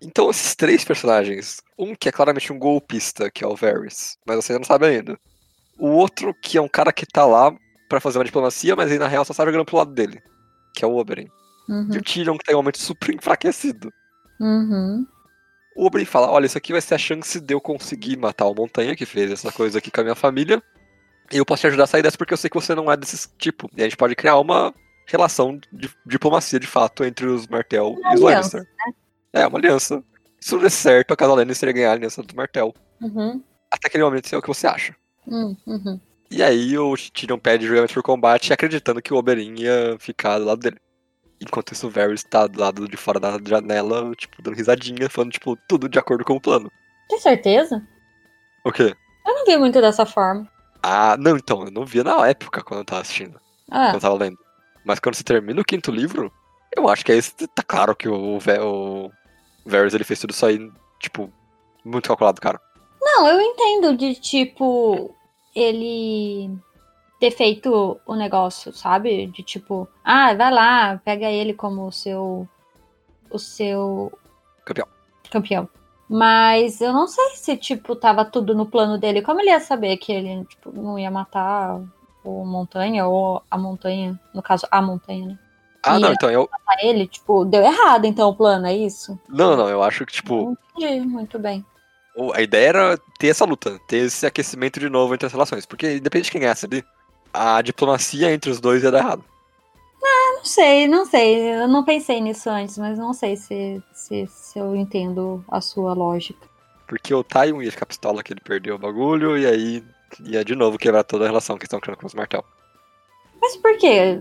Então, 0.00 0.30
esses 0.30 0.54
três 0.54 0.84
personagens, 0.84 1.62
um 1.78 1.94
que 1.94 2.08
é 2.08 2.12
claramente 2.12 2.52
um 2.52 2.58
golpista, 2.58 3.30
que 3.30 3.44
é 3.44 3.46
o 3.46 3.56
Varys, 3.56 4.18
mas 4.26 4.36
você 4.36 4.54
não 4.54 4.64
sabe 4.64 4.86
ainda. 4.86 5.18
O 5.78 5.88
outro 5.88 6.34
que 6.34 6.58
é 6.58 6.62
um 6.62 6.68
cara 6.68 6.92
que 6.92 7.06
tá 7.06 7.24
lá 7.24 7.54
pra 7.88 8.00
fazer 8.00 8.18
uma 8.18 8.24
diplomacia, 8.24 8.76
mas 8.76 8.90
ele 8.90 8.98
na 8.98 9.08
real 9.08 9.24
só 9.24 9.34
tá 9.34 9.44
jogando 9.44 9.64
pro 9.64 9.76
lado 9.76 9.92
dele, 9.92 10.22
que 10.74 10.84
é 10.84 10.88
o 10.88 10.96
Oberyn. 10.96 11.28
Uhum. 11.68 11.88
E 11.92 11.98
o 11.98 12.02
Tyrion 12.02 12.36
que 12.38 12.44
tá 12.44 12.52
em 12.52 12.54
um 12.54 12.58
momento 12.58 12.78
super 12.78 13.14
enfraquecido. 13.14 13.92
Uhum. 14.40 15.06
O 15.76 15.86
Oberyn 15.86 16.04
fala, 16.04 16.30
olha, 16.30 16.46
isso 16.46 16.58
aqui 16.58 16.72
vai 16.72 16.80
ser 16.80 16.94
a 16.94 16.98
chance 16.98 17.40
de 17.40 17.54
eu 17.54 17.60
conseguir 17.60 18.16
matar 18.16 18.46
o 18.46 18.54
Montanha, 18.54 18.94
que 18.94 19.06
fez 19.06 19.30
essa 19.30 19.50
coisa 19.50 19.78
aqui 19.78 19.90
com 19.90 20.00
a 20.00 20.04
minha 20.04 20.14
família, 20.14 20.62
e 21.32 21.38
eu 21.38 21.44
posso 21.44 21.62
te 21.62 21.66
ajudar 21.66 21.84
a 21.84 21.86
sair 21.86 22.02
dessa 22.02 22.16
porque 22.18 22.32
eu 22.32 22.38
sei 22.38 22.50
que 22.50 22.60
você 22.60 22.74
não 22.74 22.90
é 22.90 22.96
desse 22.96 23.28
tipo. 23.38 23.68
E 23.76 23.80
a 23.80 23.84
gente 23.84 23.96
pode 23.96 24.14
criar 24.14 24.38
uma 24.38 24.72
relação 25.06 25.58
de 25.72 25.90
diplomacia, 26.06 26.60
de 26.60 26.66
fato, 26.66 27.04
entre 27.04 27.26
os 27.26 27.46
Martel 27.46 27.90
Uma 27.90 28.12
e 28.12 28.14
os 28.14 28.22
aliança, 28.22 28.56
Lannister. 28.58 28.66
É, 29.32 29.46
uma 29.46 29.58
aliança. 29.58 30.04
Se 30.40 30.54
não 30.54 30.60
der 30.60 30.70
certo, 30.70 31.12
a 31.12 31.16
casa 31.16 31.34
Lannister 31.34 31.68
ia 31.68 31.72
ganhar 31.72 31.90
a 31.90 31.92
aliança 31.94 32.22
do 32.22 32.36
Martel. 32.36 32.74
Uhum. 33.00 33.42
Até 33.70 33.88
aquele 33.88 34.04
momento, 34.04 34.26
isso 34.26 34.34
é 34.34 34.38
o 34.38 34.42
que 34.42 34.48
você 34.48 34.66
acha. 34.66 34.94
Uhum. 35.26 35.56
Uhum. 35.66 36.00
E 36.30 36.42
aí 36.42 36.76
o 36.78 36.94
Tyrion 37.12 37.38
pede 37.38 37.66
julgamento 37.66 37.94
por 37.94 38.02
combate, 38.02 38.52
acreditando 38.52 39.00
que 39.02 39.12
o 39.12 39.16
Oberyn 39.16 39.54
ia 39.58 39.96
ficar 39.98 40.38
do 40.38 40.44
lado 40.44 40.60
dele. 40.60 40.76
Enquanto 41.40 41.72
isso, 41.72 41.86
o 41.86 41.90
Varys 41.90 42.22
tá 42.24 42.46
do 42.46 42.58
lado 42.60 42.88
de 42.88 42.96
fora 42.96 43.20
da 43.20 43.38
janela, 43.44 44.12
tipo, 44.16 44.40
dando 44.42 44.56
risadinha, 44.56 45.10
falando, 45.10 45.32
tipo, 45.32 45.56
tudo 45.68 45.88
de 45.88 45.98
acordo 45.98 46.24
com 46.24 46.34
o 46.34 46.40
plano. 46.40 46.70
Tem 47.08 47.20
certeza? 47.20 47.86
O 48.64 48.72
quê? 48.72 48.94
Eu 49.26 49.34
não 49.34 49.44
vi 49.44 49.56
muito 49.56 49.80
dessa 49.80 50.06
forma. 50.06 50.48
Ah, 50.82 51.16
não, 51.18 51.36
então, 51.36 51.64
eu 51.64 51.70
não 51.70 51.84
via 51.84 52.02
na 52.04 52.26
época 52.28 52.62
quando 52.62 52.80
eu 52.80 52.84
tava 52.84 53.02
assistindo, 53.02 53.38
Ah, 53.70 53.86
quando 53.86 53.94
eu 53.94 54.00
tava 54.00 54.14
lendo. 54.16 54.38
Mas 54.84 54.98
quando 55.00 55.14
você 55.14 55.24
termina 55.24 55.60
o 55.60 55.64
quinto 55.64 55.90
livro, 55.90 56.32
eu 56.76 56.88
acho 56.88 57.04
que 57.04 57.12
aí 57.12 57.20
tá 57.54 57.62
claro 57.66 57.94
que 57.96 58.08
o, 58.08 58.38
Ve- 58.38 58.60
o 58.60 59.10
Varys 59.66 59.94
ele 59.94 60.04
fez 60.04 60.20
tudo 60.20 60.30
isso 60.30 60.44
aí, 60.46 60.70
tipo, 61.00 61.32
muito 61.84 62.06
calculado, 62.08 62.40
cara. 62.40 62.60
Não, 63.16 63.28
eu 63.28 63.40
entendo 63.40 63.96
de 63.96 64.14
tipo 64.14 65.14
ele 65.54 66.50
ter 67.20 67.30
feito 67.30 67.98
o 68.06 68.14
negócio, 68.14 68.72
sabe? 68.72 69.26
De 69.28 69.42
tipo, 69.42 69.88
ah, 70.04 70.34
vai 70.34 70.52
lá, 70.52 71.00
pega 71.04 71.30
ele 71.30 71.54
como 71.54 71.86
o 71.86 71.92
seu 71.92 72.48
o 73.30 73.38
seu 73.38 74.12
Campeão. 74.64 74.86
campeão. 75.30 75.68
Mas 76.08 76.80
eu 76.80 76.92
não 76.92 77.06
sei 77.08 77.30
se 77.36 77.56
tipo 77.56 77.96
tava 77.96 78.24
tudo 78.24 78.54
no 78.54 78.66
plano 78.66 78.98
dele. 78.98 79.22
Como 79.22 79.40
ele 79.40 79.50
ia 79.50 79.60
saber 79.60 79.96
que 79.96 80.12
ele 80.12 80.44
tipo, 80.44 80.70
não 80.72 80.98
ia 80.98 81.10
matar 81.10 81.80
o 82.22 82.44
montanha 82.44 83.06
ou 83.06 83.42
a 83.50 83.56
montanha, 83.58 84.18
no 84.34 84.42
caso 84.42 84.66
a 84.70 84.80
montanha, 84.82 85.26
né? 85.26 85.38
Ah, 85.82 85.98
E 85.98 86.00
não, 86.00 86.12
então 86.12 86.30
eu. 86.30 86.48
Ele, 86.82 87.06
tipo, 87.06 87.44
deu 87.44 87.62
errado 87.62 88.06
então 88.06 88.28
o 88.30 88.34
plano, 88.34 88.66
é 88.66 88.74
isso? 88.74 89.18
Não, 89.28 89.50
não, 89.50 89.56
não, 89.58 89.68
eu 89.68 89.82
acho 89.82 90.04
que, 90.06 90.14
tipo, 90.14 90.56
entendi 90.76 91.00
muito 91.00 91.38
bem. 91.38 91.64
A 92.34 92.42
ideia 92.42 92.68
era 92.68 92.98
ter 93.18 93.28
essa 93.28 93.44
luta, 93.44 93.78
ter 93.86 94.06
esse 94.06 94.26
aquecimento 94.26 94.78
de 94.78 94.88
novo 94.88 95.14
entre 95.14 95.26
as 95.26 95.32
relações. 95.32 95.66
Porque 95.66 95.96
independente 95.96 96.26
de 96.26 96.32
quem 96.32 96.40
ganhasse 96.40 96.66
ali, 96.66 96.84
a 97.32 97.60
diplomacia 97.62 98.32
entre 98.32 98.50
os 98.50 98.60
dois 98.60 98.82
ia 98.82 98.90
dar 98.90 98.98
errado. 98.98 99.24
Não 100.02 100.44
sei, 100.44 100.86
não 100.86 101.06
sei. 101.06 101.54
Eu 101.54 101.66
não 101.66 101.84
pensei 101.84 102.20
nisso 102.20 102.50
antes, 102.50 102.76
mas 102.76 102.98
não 102.98 103.14
sei 103.14 103.34
se, 103.36 103.82
se, 103.94 104.26
se 104.26 104.58
eu 104.58 104.76
entendo 104.76 105.42
a 105.48 105.60
sua 105.60 105.94
lógica. 105.94 106.46
Porque 106.86 107.14
o 107.14 107.24
Tywin 107.24 107.64
ia 107.64 107.72
ficar 107.72 107.86
pistola 107.86 108.22
que 108.22 108.32
ele 108.32 108.42
perdeu 108.42 108.74
o 108.74 108.78
bagulho, 108.78 109.38
e 109.38 109.46
aí 109.46 109.82
ia 110.20 110.44
de 110.44 110.54
novo 110.54 110.76
quebrar 110.76 111.02
toda 111.02 111.24
a 111.24 111.28
relação 111.28 111.56
que 111.56 111.64
estão 111.64 111.80
criando 111.80 111.98
com 111.98 112.06
os 112.06 112.14
Martel. 112.14 112.44
Mas 113.40 113.56
por 113.56 113.76
quê? 113.78 114.20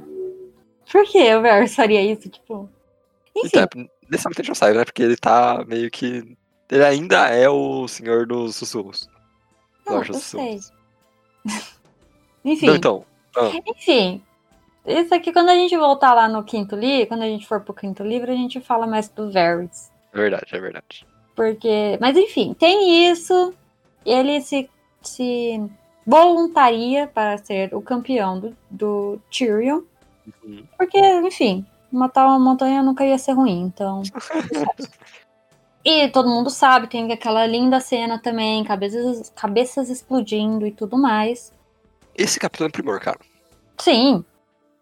Por 0.90 1.04
que 1.06 1.36
o 1.36 1.42
Varys 1.42 1.76
faria 1.76 2.02
isso? 2.02 2.30
Tipo. 2.30 2.70
Enfim, 3.36 3.50
Então, 3.58 3.90
nesse 4.10 4.24
momento 4.24 4.40
a 4.40 4.44
gente 4.44 4.48
não 4.48 4.56
sabe, 4.56 4.78
né? 4.78 4.86
Porque 4.86 5.04
ele 5.04 5.18
tá 5.18 5.64
meio 5.68 5.92
que. 5.92 6.38
Ele 6.74 6.84
ainda 6.84 7.28
é 7.28 7.48
o 7.48 7.88
senhor 7.88 8.26
dos 8.26 8.56
sussurros. 8.56 9.08
não, 9.86 10.04
eu 10.04 10.14
sei. 10.16 10.60
Enfim, 12.44 12.66
Não, 12.66 12.76
então. 12.76 13.06
enfim. 13.68 14.24
Isso 14.84 15.14
aqui, 15.14 15.32
quando 15.32 15.50
a 15.50 15.56
gente 15.56 15.78
voltar 15.78 16.16
lá 16.16 16.28
no 16.28 16.44
quinto 16.44 16.76
livro, 16.76 17.08
quando 17.10 17.22
a 17.22 17.28
gente 17.28 17.48
for 17.48 17.62
pro 17.62 17.76
quinto 17.76 18.04
livro, 18.04 18.32
a 18.32 18.36
gente 18.36 18.60
fala 18.60 18.88
mais 18.88 19.08
do 19.08 19.32
Varys. 19.32 19.92
É 20.12 20.18
verdade, 20.18 20.48
é 20.52 20.60
verdade. 20.60 21.08
Porque. 21.36 21.98
Mas 22.02 22.18
enfim, 22.18 22.56
tem 22.56 23.08
isso. 23.10 23.54
Ele 24.04 24.42
se, 24.42 24.68
se 25.04 25.64
voluntaria 26.06 27.06
para 27.06 27.38
ser 27.38 27.74
o 27.76 27.84
campeão 27.84 28.40
do, 28.40 28.58
do 28.70 29.22
Tyrion. 29.30 29.84
Uhum. 30.44 30.66
Porque, 30.76 31.00
enfim, 31.00 31.66
matar 31.92 32.26
uma 32.26 32.40
montanha 32.40 32.82
nunca 32.82 33.06
ia 33.06 33.18
ser 33.20 33.34
ruim, 33.34 33.62
então. 33.62 34.02
e 35.86 36.08
todo 36.10 36.30
mundo 36.30 36.50
sabe, 36.50 36.88
tem 36.88 37.12
aquela 37.12 37.46
linda 37.46 37.80
cena 37.80 38.18
também, 38.20 38.64
cabeças, 38.64 39.30
cabeças 39.36 39.90
explodindo 39.90 40.66
e 40.66 40.72
tudo 40.72 40.98
mais. 40.98 41.52
Esse 42.16 42.40
capítulo 42.40 42.68
é 42.68 42.70
um 42.70 42.72
primor, 42.72 43.00
cara. 43.00 43.20
Sim, 43.80 44.24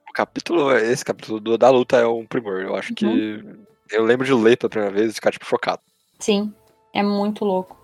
O 0.10 0.14
capítulo, 0.14 0.72
esse 0.76 1.06
capítulo 1.06 1.40
do- 1.40 1.58
da 1.58 1.70
luta 1.70 1.96
é 1.98 2.06
um 2.06 2.26
primor. 2.26 2.60
Eu 2.62 2.76
acho 2.76 2.94
que. 2.94 3.06
Uhum. 3.06 3.64
Eu 3.90 4.04
lembro 4.04 4.26
de 4.26 4.34
ler 4.34 4.58
pela 4.58 4.70
primeira 4.70 4.94
vez 4.94 5.12
e 5.12 5.16
ficar, 5.16 5.32
tipo, 5.32 5.46
chocado. 5.46 5.82
sim. 6.20 6.54
É 6.94 7.02
muito 7.02 7.46
louco. 7.46 7.78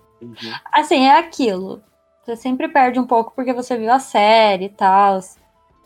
Assim, 0.74 1.06
é 1.06 1.18
aquilo. 1.18 1.82
Você 2.22 2.36
sempre 2.36 2.68
perde 2.68 3.00
um 3.00 3.06
pouco 3.06 3.32
porque 3.34 3.54
você 3.54 3.74
viu 3.78 3.90
a 3.90 3.98
série 3.98 4.66
e 4.66 4.68
tal. 4.68 5.18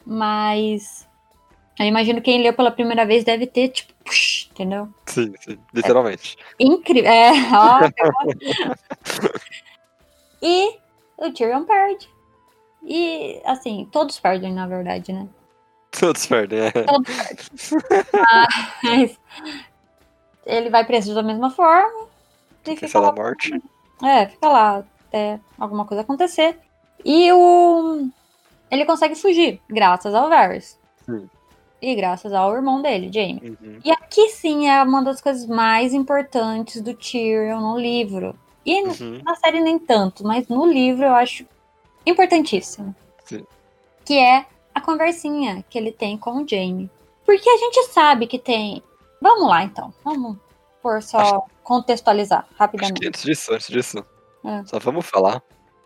Mas. 0.05 1.07
Eu 1.79 1.87
imagino 1.87 2.21
que 2.21 2.31
quem 2.33 2.43
leu 2.43 2.53
pela 2.53 2.71
primeira 2.73 3.07
vez 3.07 3.23
deve 3.25 3.47
ter, 3.47 3.69
tipo, 3.69 3.92
push, 4.03 4.49
entendeu? 4.51 4.89
Sim, 5.07 5.33
sim, 5.41 5.59
literalmente. 5.73 6.37
Incrível. 6.59 7.11
É, 7.11 7.31
ó, 7.53 7.81
E 10.43 10.79
o 11.19 11.33
Tyrion 11.33 11.65
perde. 11.65 12.09
E, 12.85 13.41
assim, 13.45 13.89
todos 13.93 14.19
perdem, 14.19 14.53
na 14.53 14.67
verdade, 14.67 15.13
né? 15.13 15.29
Todos 15.99 16.27
perdem, 16.27 16.59
é. 16.61 16.71
Todos 16.71 17.09
perdem. 17.09 18.07
Mas 18.83 19.19
ele 20.45 20.71
vai 20.71 20.85
preso 20.85 21.15
da 21.15 21.23
mesma 21.23 21.51
forma. 21.51 22.07
E 22.67 22.77
fica 22.77 22.99
lá, 22.99 23.13
morte. 23.13 23.53
é, 24.03 24.27
fica 24.27 24.49
lá 24.49 24.85
até 25.09 25.39
alguma 25.59 25.85
coisa 25.85 26.03
acontecer. 26.03 26.59
E 27.05 27.31
o. 27.33 28.09
Ele 28.71 28.85
consegue 28.87 29.15
fugir, 29.15 29.61
graças 29.69 30.15
ao 30.15 30.29
Varys. 30.29 30.79
Sim. 31.05 31.29
E 31.83 31.95
graças 31.97 32.33
ao 32.33 32.55
irmão 32.55 32.81
dele, 32.81 33.11
Jaime. 33.13 33.57
Uhum. 33.61 33.81
E 33.85 33.91
aqui 33.91 34.29
sim 34.31 34.69
é 34.69 34.81
uma 34.85 35.03
das 35.03 35.21
coisas 35.21 35.45
mais 35.47 35.93
importantes 35.93 36.81
do 36.81 36.95
Tyrion 36.95 37.61
no 37.61 37.77
livro. 37.77 38.35
E 38.65 38.81
Uhum. 38.85 39.21
na 39.25 39.35
série 39.35 39.61
nem 39.61 39.77
tanto, 39.81 40.25
mas 40.25 40.47
no 40.47 40.65
livro 40.65 41.05
eu 41.05 41.13
acho 41.15 41.45
importantíssimo. 42.07 42.95
Sim. 43.25 43.45
Que 44.05 44.19
é 44.19 44.47
a 44.73 44.81
conversinha 44.81 45.65
que 45.69 45.77
ele 45.77 45.91
tem 45.91 46.17
com 46.17 46.43
o 46.43 46.49
Jaime. 46.49 46.89
Porque 47.27 47.49
a 47.51 47.57
gente 47.57 47.83
sabe 47.89 48.27
que 48.29 48.39
tem. 48.39 48.81
Vamos 49.21 49.49
lá 49.49 49.65
então. 49.65 49.93
Vamos 50.05 50.37
por 50.81 51.03
só 51.03 51.45
contextualizar 51.63 52.41
Acho 52.51 52.55
rapidamente. 52.59 53.01
que 53.01 53.07
antes 53.09 53.23
disso, 53.23 53.53
antes 53.53 53.69
disso, 53.69 54.05
É. 54.45 54.65
só 54.67 54.79
vamos 54.79 55.07
falar 55.07 55.43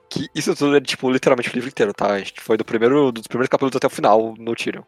que 0.08 0.26
isso 0.34 0.54
tudo 0.54 0.76
é, 0.76 0.80
tipo, 0.80 1.10
literalmente 1.10 1.50
o 1.50 1.52
livro 1.54 1.68
inteiro, 1.68 1.92
tá? 1.92 2.12
A 2.12 2.18
gente 2.18 2.40
foi 2.40 2.56
do 2.56 2.64
primeiro, 2.64 3.10
dos 3.12 3.26
primeiros 3.26 3.48
capítulos 3.48 3.76
até 3.76 3.86
o 3.86 3.90
final 3.90 4.34
no 4.38 4.54
Tyrion. 4.54 4.82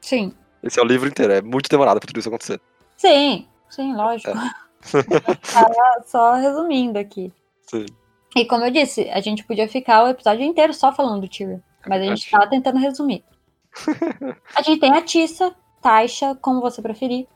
Sim. 0.00 0.32
Esse 0.62 0.78
é 0.78 0.82
o 0.82 0.86
livro 0.86 1.08
inteiro, 1.08 1.32
é 1.32 1.42
muito 1.42 1.68
demorado 1.68 1.98
pra 1.98 2.06
tudo 2.06 2.20
isso 2.20 2.28
acontecer. 2.28 2.60
Sim, 2.96 3.48
sim, 3.68 3.94
lógico. 3.94 4.32
Tava 5.52 6.02
só 6.06 6.34
resumindo 6.34 6.98
aqui. 6.98 7.32
Sim. 7.62 7.86
E 8.34 8.44
como 8.44 8.64
eu 8.64 8.70
disse, 8.70 9.08
a 9.10 9.20
gente 9.20 9.44
podia 9.44 9.68
ficar 9.68 10.04
o 10.04 10.08
episódio 10.08 10.44
inteiro 10.44 10.72
só 10.72 10.92
falando 10.92 11.22
do 11.22 11.28
Tyrion. 11.28 11.58
Mas 11.86 12.00
a 12.00 12.04
gente 12.04 12.22
verdade. 12.22 12.30
tava 12.30 12.46
tentando 12.48 12.78
resumir. 12.78 13.24
a 14.54 14.62
gente 14.62 14.80
tem 14.80 14.92
a 14.92 15.02
Tissa, 15.02 15.54
Taisha, 15.80 16.34
como 16.36 16.60
você 16.60 16.80
preferir. 16.80 17.26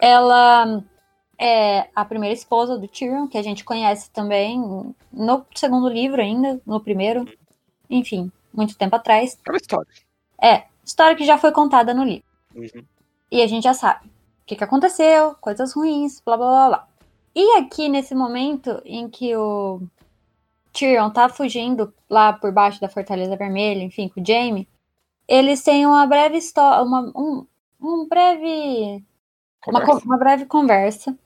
Ela 0.00 0.82
é 1.38 1.88
a 1.94 2.04
primeira 2.04 2.34
esposa 2.34 2.76
do 2.76 2.88
Tyrion, 2.88 3.28
que 3.28 3.38
a 3.38 3.42
gente 3.42 3.64
conhece 3.64 4.10
também 4.10 4.60
no 5.12 5.46
segundo 5.54 5.88
livro 5.88 6.20
ainda, 6.20 6.60
no 6.66 6.80
primeiro. 6.80 7.26
Enfim, 7.88 8.30
muito 8.52 8.76
tempo 8.76 8.96
atrás. 8.96 9.38
É 9.46 9.50
uma 9.50 9.56
história. 9.56 9.88
É, 10.42 10.64
história 10.84 11.16
que 11.16 11.24
já 11.24 11.38
foi 11.38 11.52
contada 11.52 11.94
no 11.94 12.04
livro. 12.04 12.24
Uhum. 12.54 12.84
E 13.30 13.42
a 13.42 13.46
gente 13.46 13.64
já 13.64 13.74
sabe 13.74 14.06
o 14.06 14.10
que, 14.46 14.56
que 14.56 14.64
aconteceu, 14.64 15.34
coisas 15.40 15.72
ruins, 15.72 16.20
blá 16.20 16.36
blá 16.36 16.46
blá 16.46 16.68
blá. 16.68 16.88
E 17.34 17.58
aqui 17.58 17.88
nesse 17.88 18.14
momento 18.14 18.82
em 18.84 19.08
que 19.08 19.34
o 19.36 19.80
Tyrion 20.72 21.10
tá 21.10 21.28
fugindo 21.28 21.92
lá 22.08 22.32
por 22.32 22.52
baixo 22.52 22.80
da 22.80 22.88
Fortaleza 22.88 23.36
Vermelha, 23.36 23.82
enfim, 23.82 24.08
com 24.08 24.20
o 24.20 24.26
Jaime, 24.26 24.68
eles 25.26 25.62
têm 25.62 25.86
uma 25.86 26.06
breve 26.06 26.36
história, 26.36 26.82
uma, 26.82 27.10
um, 27.16 27.46
um 27.80 28.06
breve 28.06 29.02
uma, 29.66 29.84
uma 30.04 30.18
breve 30.18 30.46
conversa. 30.46 31.16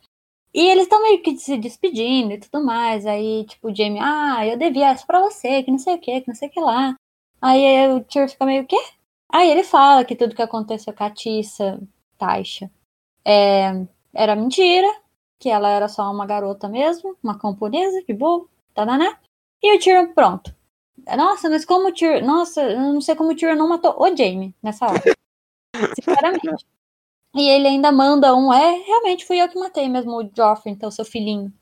E 0.53 0.61
eles 0.61 0.85
estão 0.85 1.03
meio 1.03 1.23
que 1.23 1.37
se 1.39 1.57
despedindo 1.59 2.33
e 2.33 2.39
tudo 2.39 2.65
mais. 2.65 3.07
Aí, 3.07 3.45
tipo, 3.45 3.69
o 3.69 3.75
Jamie, 3.75 4.01
ah, 4.01 4.47
eu 4.47 4.57
devia 4.57 4.89
essa 4.89 5.07
pra 5.07 5.21
você, 5.21 5.63
que 5.63 5.71
não 5.71 5.79
sei 5.79 5.95
o 5.95 5.99
que, 5.99 6.21
que 6.21 6.29
não 6.29 6.35
sei 6.35 6.49
o 6.49 6.51
que 6.51 6.61
lá. 6.61 6.97
Aí 7.41 7.89
o 7.91 8.03
Tyrion 8.05 8.29
fica 8.29 8.47
meio, 8.47 8.63
o 8.63 8.67
quê? 8.67 8.77
Aí 9.33 9.51
ele 9.51 9.65
fala 9.65 10.05
que 10.05 10.17
tudo 10.17 10.35
que 10.35 10.43
aconteceu 10.43 10.93
com 10.93 11.05
a 11.05 11.11
Tissa, 11.11 11.81
Taisha, 12.17 12.71
é, 13.25 13.87
era 14.15 14.37
mentira. 14.37 14.89
que 15.39 15.51
ela 15.51 15.69
era 15.71 15.89
só 15.89 16.11
uma 16.11 16.27
garota 16.27 16.69
mesmo, 16.69 17.17
uma 17.23 17.39
camponesa, 17.39 18.03
de 18.05 18.15
boa, 18.15 18.47
tá, 18.75 18.87
né? 18.87 19.19
E 19.63 19.77
o 19.77 19.79
Tyrion, 19.79 20.13
pronto. 20.15 20.55
Nossa, 21.17 21.51
mas 21.51 21.65
como 21.65 21.89
o 21.89 21.93
Tyrion. 21.93 22.25
Nossa, 22.25 22.63
eu 22.63 22.81
não 22.81 23.01
sei 23.01 23.15
como 23.15 23.33
o 23.33 23.37
Tyrion 23.37 23.57
não 23.57 23.69
matou 23.69 23.95
o 23.99 24.17
Jaime 24.17 24.55
nessa 24.63 24.87
hora. 24.87 25.03
Sinceramente. 25.95 26.67
E 27.35 27.51
ele 27.51 27.69
ainda 27.69 27.93
manda 27.93 28.35
um, 28.35 28.51
é, 28.53 28.83
realmente 28.83 29.27
fui 29.27 29.39
eu 29.41 29.49
que 29.49 29.59
matei 29.59 29.89
mesmo 29.89 30.13
o 30.13 30.31
Joffrey, 30.35 30.73
então, 30.75 30.91
seu 30.91 31.05
filhinho. 31.05 31.53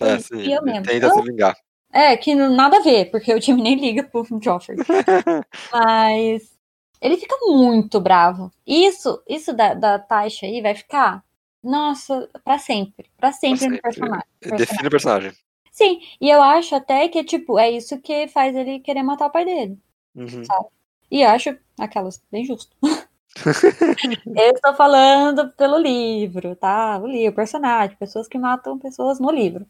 É, 0.00 0.18
sim. 0.18 0.52
eu 0.52 0.62
mesmo. 0.62 0.82
Tenta 0.82 1.06
então, 1.06 1.14
se 1.14 1.22
vingar. 1.22 1.56
É, 1.92 2.16
que 2.16 2.34
nada 2.34 2.78
a 2.78 2.82
ver, 2.82 3.10
porque 3.10 3.32
o 3.32 3.40
time 3.40 3.62
nem 3.62 3.76
liga 3.76 4.02
pro 4.02 4.26
Joffrey. 4.42 4.78
Mas 5.72 6.58
ele 7.00 7.16
fica 7.16 7.36
muito 7.42 8.00
bravo. 8.00 8.52
Isso, 8.66 9.22
isso 9.28 9.52
da, 9.52 9.74
da 9.74 9.98
Tasha 9.98 10.46
aí 10.46 10.60
vai 10.60 10.74
ficar, 10.74 11.24
nossa, 11.62 12.28
para 12.44 12.58
sempre. 12.58 13.10
para 13.16 13.32
sempre, 13.32 13.58
sempre, 13.58 13.76
no 13.76 13.82
personagem. 13.82 14.26
Define 14.56 14.88
o 14.88 14.90
personagem. 14.90 15.32
Sim, 15.70 16.00
e 16.20 16.28
eu 16.28 16.42
acho 16.42 16.74
até 16.74 17.08
que, 17.08 17.24
tipo, 17.24 17.58
é 17.58 17.70
isso 17.70 18.00
que 18.00 18.28
faz 18.28 18.54
ele 18.54 18.80
querer 18.80 19.02
matar 19.02 19.26
o 19.26 19.30
pai 19.30 19.44
dele. 19.44 19.78
Uhum. 20.14 20.44
Sabe? 20.44 20.66
E 21.10 21.24
acho 21.24 21.56
aquelas 21.78 22.22
bem 22.30 22.44
justo. 22.44 22.76
eu 24.36 24.52
estou 24.52 24.74
falando 24.74 25.50
pelo 25.52 25.78
livro, 25.78 26.54
tá? 26.56 26.98
O 26.98 27.06
livro, 27.06 27.36
personagem, 27.36 27.96
pessoas 27.96 28.28
que 28.28 28.38
matam 28.38 28.78
pessoas 28.78 29.18
no 29.18 29.30
livro. 29.30 29.66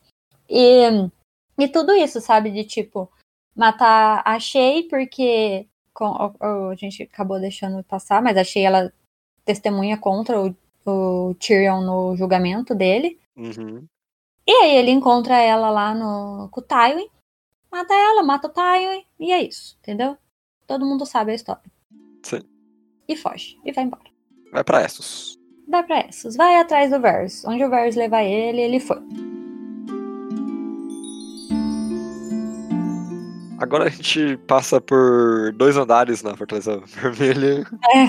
E, 0.48 0.82
e 1.58 1.68
tudo 1.68 1.92
isso, 1.92 2.20
sabe? 2.20 2.50
De 2.50 2.64
tipo, 2.64 3.10
matar 3.54 4.22
a 4.24 4.38
Shay 4.38 4.84
porque 4.84 5.66
a 6.04 6.74
gente 6.74 7.02
acabou 7.02 7.40
deixando 7.40 7.82
passar, 7.84 8.22
mas 8.22 8.36
a 8.36 8.44
Shay 8.44 8.64
ela 8.64 8.92
testemunha 9.44 9.96
contra 9.96 10.40
o, 10.40 10.54
o 10.86 11.34
Tyrion 11.34 11.80
no 11.82 12.16
julgamento 12.16 12.74
dele. 12.74 13.18
Uhum. 13.36 13.86
E 14.46 14.52
aí 14.52 14.76
ele 14.76 14.90
encontra 14.90 15.38
ela 15.38 15.70
lá 15.70 15.94
no, 15.94 16.48
com 16.50 16.60
o 16.60 16.62
Tywin, 16.62 17.08
mata 17.70 17.94
ela, 17.94 18.22
mata 18.22 18.48
o 18.48 18.50
Tywin, 18.50 19.04
e 19.18 19.32
é 19.32 19.42
isso, 19.42 19.76
entendeu? 19.80 20.16
Todo 20.66 20.86
mundo 20.86 21.06
sabe 21.06 21.32
a 21.32 21.34
história. 21.34 21.62
Sim. 22.22 22.42
E 23.06 23.16
foge, 23.16 23.58
e 23.64 23.72
vai 23.72 23.84
embora. 23.84 24.10
Vai 24.52 24.64
pra 24.64 24.82
Essos. 24.82 25.38
Vai 25.68 25.84
pra 25.84 26.00
Essos, 26.00 26.36
vai 26.36 26.56
atrás 26.56 26.90
do 26.90 27.00
Varys. 27.00 27.44
Onde 27.44 27.64
o 27.64 27.70
Varys 27.70 27.94
levar 27.94 28.24
ele, 28.24 28.60
ele 28.60 28.80
foi. 28.80 29.00
Agora 33.60 33.84
a 33.84 33.88
gente 33.90 34.38
passa 34.46 34.80
por 34.80 35.52
dois 35.52 35.76
andares 35.76 36.22
na 36.22 36.34
Fortaleza 36.34 36.82
Vermelha. 36.88 37.66
É. 37.94 38.06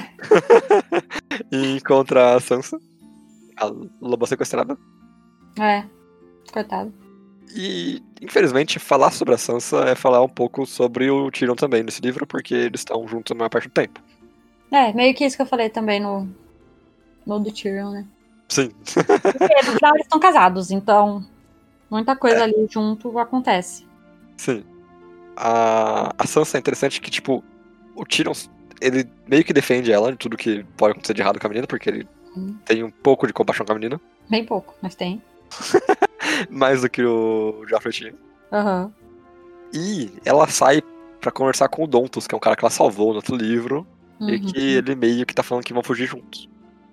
e 1.51 1.75
encontra 1.75 2.35
a 2.35 2.39
Sansa, 2.39 2.79
a 3.57 3.69
loba 3.99 4.25
sequestrada. 4.25 4.77
É, 5.59 5.83
coitado. 6.53 6.93
E, 7.53 8.01
infelizmente, 8.21 8.79
falar 8.79 9.11
sobre 9.11 9.33
a 9.33 9.37
Sansa 9.37 9.83
é 9.89 9.93
falar 9.93 10.23
um 10.23 10.29
pouco 10.29 10.65
sobre 10.65 11.11
o 11.11 11.29
Tyrion 11.29 11.55
também 11.55 11.83
nesse 11.83 12.01
livro, 12.01 12.25
porque 12.25 12.53
eles 12.53 12.79
estão 12.79 13.05
juntos 13.05 13.31
na 13.31 13.39
maior 13.39 13.49
parte 13.49 13.67
do 13.67 13.73
tempo. 13.73 13.99
É, 14.71 14.93
meio 14.93 15.13
que 15.13 15.25
isso 15.25 15.35
que 15.35 15.41
eu 15.41 15.47
falei 15.47 15.69
também 15.69 15.99
no, 15.99 16.29
no 17.25 17.39
do 17.39 17.51
Tyrion, 17.51 17.91
né? 17.91 18.07
Sim. 18.47 18.71
Porque 18.85 19.53
eles 19.53 20.01
estão 20.03 20.17
casados, 20.17 20.71
então 20.71 21.25
muita 21.89 22.15
coisa 22.15 22.37
é. 22.37 22.43
ali 22.43 22.67
junto 22.69 23.19
acontece. 23.19 23.85
Sim 24.37 24.70
a, 25.41 26.13
a 26.15 26.27
Sansa 26.27 26.57
é 26.57 26.59
interessante 26.59 27.01
que, 27.01 27.09
tipo, 27.09 27.43
o 27.95 28.05
Tyrion, 28.05 28.33
ele 28.79 29.09
meio 29.27 29.43
que 29.43 29.51
defende 29.51 29.91
ela 29.91 30.11
de 30.11 30.17
tudo 30.17 30.37
que 30.37 30.63
pode 30.77 30.91
acontecer 30.91 31.15
de 31.15 31.21
errado 31.21 31.39
com 31.39 31.47
a 31.47 31.49
menina, 31.49 31.65
porque 31.65 31.89
ele 31.89 32.07
hum. 32.37 32.55
tem 32.63 32.83
um 32.83 32.91
pouco 32.91 33.25
de 33.25 33.33
compaixão 33.33 33.65
com 33.65 33.71
a 33.71 33.75
menina. 33.75 33.99
Bem 34.29 34.45
pouco, 34.45 34.75
mas 34.81 34.93
tem. 34.93 35.21
Mais 36.49 36.81
do 36.81 36.89
que 36.89 37.03
o 37.03 37.65
Joffrey 37.67 37.91
tinha. 37.91 38.13
Uhum. 38.51 38.91
E 39.73 40.11
ela 40.23 40.47
sai 40.47 40.81
para 41.19 41.31
conversar 41.31 41.67
com 41.69 41.83
o 41.83 41.87
Dontos, 41.87 42.27
que 42.27 42.35
é 42.35 42.37
um 42.37 42.41
cara 42.41 42.55
que 42.55 42.63
ela 42.63 42.69
salvou 42.69 43.09
no 43.09 43.15
outro 43.15 43.35
livro, 43.35 43.85
uhum. 44.19 44.29
e 44.29 44.39
que 44.39 44.75
ele 44.75 44.95
meio 44.95 45.25
que 45.25 45.33
tá 45.33 45.41
falando 45.41 45.63
que 45.63 45.73
vão 45.73 45.83
fugir 45.83 46.05
juntos. 46.05 46.47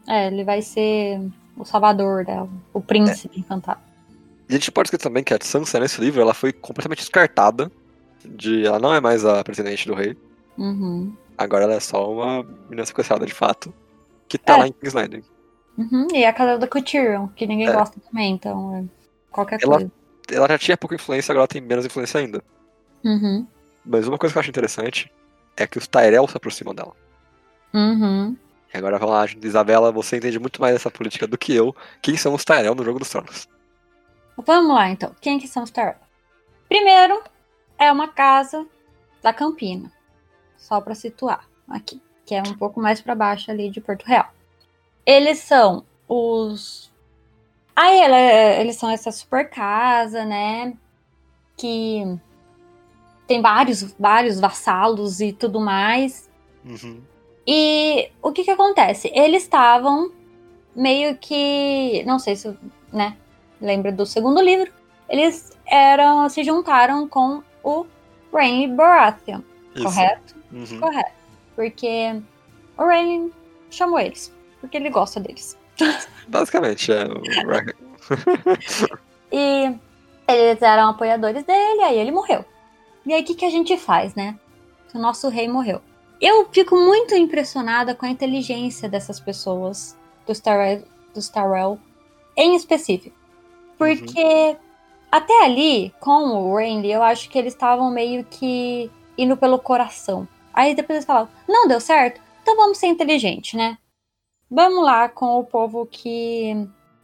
É, 0.08 0.28
ele 0.28 0.42
vai 0.42 0.62
ser 0.62 1.20
o 1.56 1.64
salvador 1.64 2.24
dela, 2.24 2.48
o 2.72 2.80
príncipe 2.80 3.36
é. 3.36 3.40
encantado. 3.40 3.80
E 4.48 4.54
a 4.54 4.58
gente 4.58 4.72
pode 4.72 4.86
esquecer 4.86 5.02
também 5.02 5.22
que 5.22 5.34
a 5.34 5.38
Sansa, 5.40 5.78
nesse 5.78 6.00
livro, 6.00 6.22
ela 6.22 6.32
foi 6.32 6.52
completamente 6.52 7.00
descartada 7.00 7.70
de 8.28 8.66
ela 8.66 8.78
não 8.78 8.94
é 8.94 9.00
mais 9.00 9.24
a 9.24 9.42
presidente 9.42 9.86
do 9.86 9.94
rei. 9.94 10.16
Uhum. 10.56 11.14
Agora 11.36 11.64
ela 11.64 11.74
é 11.74 11.80
só 11.80 12.10
uma 12.12 12.42
menina 12.42 12.84
sequestrada 12.84 13.24
de 13.24 13.32
fato, 13.32 13.72
que 14.28 14.36
tá 14.36 14.54
é. 14.54 14.56
lá 14.58 14.68
em 14.68 14.72
King's 14.72 14.94
Landing. 14.94 15.22
Uhum. 15.78 16.08
E 16.12 16.24
é 16.24 16.28
a 16.28 16.32
casada 16.32 16.66
com 16.66 16.78
o 16.78 16.82
Tyrion, 16.82 17.28
que 17.28 17.46
ninguém 17.46 17.68
é. 17.68 17.72
gosta 17.72 18.00
também, 18.00 18.34
então 18.34 18.76
é 18.76 18.84
qualquer 19.30 19.60
ela, 19.62 19.76
coisa. 19.76 19.92
Ela 20.30 20.48
já 20.48 20.58
tinha 20.58 20.76
pouca 20.76 20.96
influência, 20.96 21.32
agora 21.32 21.42
ela 21.42 21.48
tem 21.48 21.60
menos 21.60 21.86
influência 21.86 22.18
ainda. 22.18 22.42
Uhum. 23.04 23.46
Mas 23.86 24.08
uma 24.08 24.18
coisa 24.18 24.32
que 24.32 24.38
eu 24.38 24.40
acho 24.40 24.50
interessante 24.50 25.12
é 25.56 25.66
que 25.66 25.78
os 25.78 25.86
Tyrell 25.86 26.26
se 26.26 26.36
aproximam 26.36 26.74
dela. 26.74 26.92
Uhum. 27.72 28.36
E 28.72 28.76
agora 28.76 28.98
vamos 28.98 29.14
lá, 29.14 29.26
Isabela, 29.42 29.92
você 29.92 30.16
entende 30.16 30.38
muito 30.38 30.60
mais 30.60 30.74
essa 30.74 30.90
política 30.90 31.26
do 31.26 31.38
que 31.38 31.54
eu. 31.54 31.74
Quem 32.02 32.16
são 32.16 32.34
os 32.34 32.44
Tyrell 32.44 32.74
no 32.74 32.84
Jogo 32.84 32.98
dos 32.98 33.08
Tronos? 33.08 33.48
Vamos 34.36 34.74
lá 34.74 34.90
então. 34.90 35.14
Quem 35.20 35.38
que 35.38 35.48
são 35.48 35.62
os 35.62 35.70
Tyrell? 35.70 35.96
Primeiro, 36.68 37.22
é 37.78 37.90
uma 37.92 38.08
casa 38.08 38.66
da 39.22 39.32
Campina, 39.32 39.90
só 40.56 40.80
para 40.80 40.94
situar 40.94 41.48
aqui, 41.68 42.00
que 42.26 42.34
é 42.34 42.42
um 42.42 42.54
pouco 42.54 42.80
mais 42.80 43.00
para 43.00 43.14
baixo 43.14 43.50
ali 43.50 43.70
de 43.70 43.80
Porto 43.80 44.04
Real. 44.04 44.32
Eles 45.06 45.38
são 45.38 45.84
os. 46.08 46.92
Aí 47.74 48.00
ela, 48.00 48.18
eles 48.60 48.76
são 48.76 48.90
essa 48.90 49.12
super 49.12 49.48
casa, 49.48 50.24
né? 50.24 50.74
Que 51.56 52.18
tem 53.26 53.40
vários, 53.40 53.82
vários 53.98 54.40
vassalos 54.40 55.20
e 55.20 55.32
tudo 55.32 55.60
mais. 55.60 56.28
Uhum. 56.64 57.00
E 57.46 58.10
o 58.22 58.32
que 58.32 58.44
que 58.44 58.50
acontece? 58.50 59.10
Eles 59.14 59.44
estavam 59.44 60.10
meio 60.74 61.16
que. 61.16 62.02
Não 62.04 62.18
sei 62.18 62.36
se, 62.36 62.56
né? 62.92 63.16
Lembra 63.60 63.92
do 63.92 64.04
segundo 64.04 64.40
livro. 64.40 64.72
Eles 65.08 65.56
eram. 65.66 66.28
se 66.28 66.42
juntaram 66.42 67.08
com 67.08 67.42
o 67.62 67.86
Rain 68.32 68.74
Baratheon, 68.74 69.40
Isso. 69.74 69.84
correto? 69.84 70.34
Uhum. 70.52 70.80
Correto. 70.80 71.18
Porque 71.54 72.20
o 72.76 72.84
Rain 72.84 73.32
chamou 73.70 73.98
eles, 73.98 74.32
porque 74.60 74.76
ele 74.76 74.90
gosta 74.90 75.20
deles. 75.20 75.56
Basicamente, 76.28 76.92
é. 76.92 77.04
e 79.32 79.74
eles 80.26 80.62
eram 80.62 80.90
apoiadores 80.90 81.44
dele, 81.44 81.82
aí 81.82 81.98
ele 81.98 82.10
morreu. 82.10 82.44
E 83.06 83.14
aí 83.14 83.22
o 83.22 83.24
que, 83.24 83.34
que 83.34 83.44
a 83.44 83.50
gente 83.50 83.76
faz, 83.76 84.14
né? 84.14 84.38
O 84.94 84.98
nosso 84.98 85.28
rei 85.28 85.48
morreu. 85.48 85.80
Eu 86.20 86.48
fico 86.50 86.76
muito 86.76 87.14
impressionada 87.14 87.94
com 87.94 88.04
a 88.04 88.10
inteligência 88.10 88.88
dessas 88.88 89.20
pessoas, 89.20 89.96
do 90.26 90.32
Starrell, 90.32 90.82
do 91.14 91.20
Starrell 91.20 91.78
em 92.36 92.54
específico. 92.54 93.16
Porque 93.78 94.20
uhum. 94.20 94.56
Até 95.10 95.44
ali, 95.44 95.92
com 96.00 96.50
o 96.50 96.56
Randy, 96.56 96.90
eu 96.90 97.02
acho 97.02 97.28
que 97.30 97.38
eles 97.38 97.54
estavam 97.54 97.90
meio 97.90 98.24
que 98.24 98.90
indo 99.16 99.36
pelo 99.36 99.58
coração. 99.58 100.28
Aí 100.52 100.74
depois 100.74 100.96
eles 100.96 101.06
falavam, 101.06 101.28
não 101.48 101.66
deu 101.66 101.80
certo? 101.80 102.20
Então 102.42 102.56
vamos 102.56 102.78
ser 102.78 102.88
inteligente, 102.88 103.56
né? 103.56 103.78
Vamos 104.50 104.84
lá 104.84 105.08
com 105.08 105.38
o 105.38 105.44
povo 105.44 105.86
que 105.86 106.54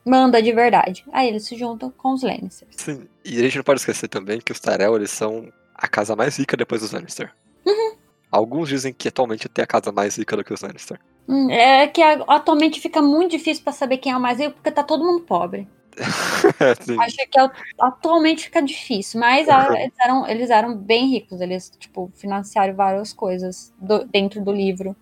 manda 0.04 0.42
de 0.42 0.52
verdade. 0.52 1.04
Aí 1.12 1.28
eles 1.28 1.46
se 1.46 1.56
juntam 1.56 1.90
com 1.90 2.12
os 2.12 2.22
Lannisters. 2.22 2.74
Sim, 2.76 3.08
e 3.24 3.38
a 3.38 3.42
gente 3.42 3.56
não 3.56 3.64
pode 3.64 3.80
esquecer 3.80 4.08
também 4.08 4.40
que 4.40 4.52
os 4.52 4.60
Tyrell, 4.60 4.96
eles 4.96 5.10
são 5.10 5.50
a 5.74 5.88
casa 5.88 6.14
mais 6.14 6.36
rica 6.36 6.56
depois 6.56 6.82
dos 6.82 6.92
Lannister. 6.92 7.32
Uhum. 7.66 7.94
Alguns 8.30 8.68
dizem 8.68 8.92
que 8.92 9.08
atualmente 9.08 9.48
tem 9.48 9.62
a 9.62 9.66
casa 9.66 9.90
mais 9.92 10.16
rica 10.16 10.36
do 10.36 10.44
que 10.44 10.52
os 10.52 10.60
Lannister. 10.60 10.98
Hum, 11.28 11.50
é 11.50 11.86
que 11.86 12.02
atualmente 12.02 12.80
fica 12.80 13.00
muito 13.00 13.32
difícil 13.32 13.64
para 13.64 13.72
saber 13.72 13.98
quem 13.98 14.12
é 14.12 14.16
o 14.16 14.20
mais 14.20 14.38
rico, 14.38 14.54
porque 14.54 14.70
tá 14.70 14.82
todo 14.82 15.04
mundo 15.04 15.24
pobre. 15.24 15.66
Acho 17.00 17.16
que 17.16 17.38
atualmente 17.80 18.44
fica 18.44 18.62
difícil, 18.62 19.20
mas 19.20 19.46
eles, 19.48 19.92
eram, 20.00 20.26
eles 20.26 20.50
eram 20.50 20.76
bem 20.76 21.08
ricos, 21.08 21.40
eles 21.40 21.70
tipo 21.78 22.10
financiaram 22.14 22.74
várias 22.74 23.12
coisas 23.12 23.72
do, 23.78 24.04
dentro 24.04 24.42
do 24.42 24.52
livro 24.52 24.96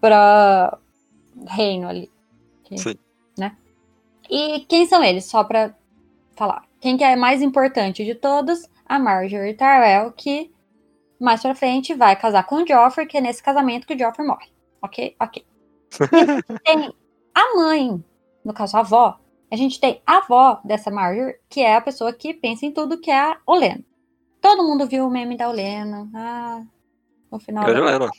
para 0.00 0.78
reino 1.46 1.88
ali. 1.88 2.10
Sim. 2.76 2.94
Né? 3.38 3.56
E 4.28 4.60
quem 4.60 4.86
são 4.86 5.02
eles? 5.02 5.24
Só 5.26 5.44
para 5.44 5.74
falar. 6.36 6.64
Quem 6.80 6.96
que 6.96 7.04
é 7.04 7.16
mais 7.16 7.42
importante 7.42 8.04
de 8.04 8.14
todos? 8.14 8.68
A 8.86 8.98
Marjorie 8.98 9.54
Tyrell, 9.54 10.12
que 10.12 10.50
mais 11.20 11.42
pra 11.42 11.54
frente 11.54 11.94
vai 11.94 12.16
casar 12.16 12.44
com 12.44 12.56
o 12.56 12.66
Joffrey, 12.66 13.06
que 13.06 13.18
é 13.18 13.20
nesse 13.20 13.42
casamento 13.42 13.86
que 13.86 13.94
o 13.94 13.98
Joffrey 13.98 14.26
morre. 14.26 14.48
Ok? 14.80 15.14
Ok. 15.20 15.44
Tem 16.64 16.92
a 17.34 17.54
mãe, 17.56 18.02
no 18.44 18.54
caso 18.54 18.76
a 18.76 18.80
avó, 18.80 19.20
a 19.50 19.56
gente 19.56 19.80
tem 19.80 20.00
a 20.06 20.18
avó 20.18 20.60
dessa 20.64 20.90
Marjorie, 20.90 21.34
que 21.48 21.60
é 21.60 21.76
a 21.76 21.80
pessoa 21.80 22.12
que 22.12 22.32
pensa 22.34 22.64
em 22.66 22.72
tudo, 22.72 22.98
que 23.00 23.10
é 23.10 23.18
a 23.18 23.38
Olena. 23.46 23.82
Todo 24.40 24.62
mundo 24.64 24.86
viu 24.86 25.06
o 25.06 25.10
meme 25.10 25.36
da 25.36 25.48
Olena. 25.48 26.08
Ah, 26.14 26.62
no 27.30 27.38
final. 27.38 27.64
Grande 27.64 27.80
Olena. 27.80 28.10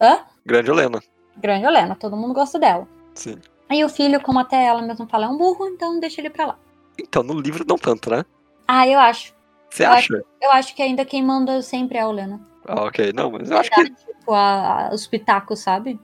Hã? 0.00 0.20
Grande 0.44 0.70
Olena. 0.70 1.00
Grande 1.36 1.66
Olena, 1.66 1.94
todo 1.96 2.16
mundo 2.16 2.34
gosta 2.34 2.58
dela. 2.58 2.86
Sim. 3.14 3.36
Aí 3.68 3.84
o 3.84 3.88
filho, 3.88 4.20
como 4.20 4.38
até 4.38 4.64
ela 4.66 4.82
mesma 4.82 5.06
fala, 5.06 5.26
é 5.26 5.28
um 5.28 5.36
burro, 5.36 5.68
então 5.68 6.00
deixa 6.00 6.20
ele 6.20 6.30
pra 6.30 6.46
lá. 6.46 6.58
Então, 6.98 7.22
no 7.22 7.38
livro 7.40 7.64
não 7.66 7.76
tanto, 7.76 8.10
né? 8.10 8.24
Ah, 8.66 8.86
eu 8.88 8.98
acho. 8.98 9.34
Você 9.70 9.84
Eu 9.84 9.90
acha? 9.90 10.24
Eu 10.40 10.50
acho 10.52 10.74
que 10.74 10.82
ainda 10.82 11.04
quem 11.04 11.22
manda 11.22 11.60
sempre 11.62 11.98
é 11.98 12.02
a 12.02 12.08
Olena. 12.08 12.40
Ah, 12.66 12.84
ok. 12.84 13.12
Não, 13.12 13.30
mas 13.30 13.50
eu 13.50 13.58
acho 13.58 13.70
que 13.70 13.90
Tipo, 13.90 14.32
a- 14.34 14.88
a- 14.88 14.94
os 14.94 15.06
pitacos, 15.06 15.60
sabe? 15.60 15.98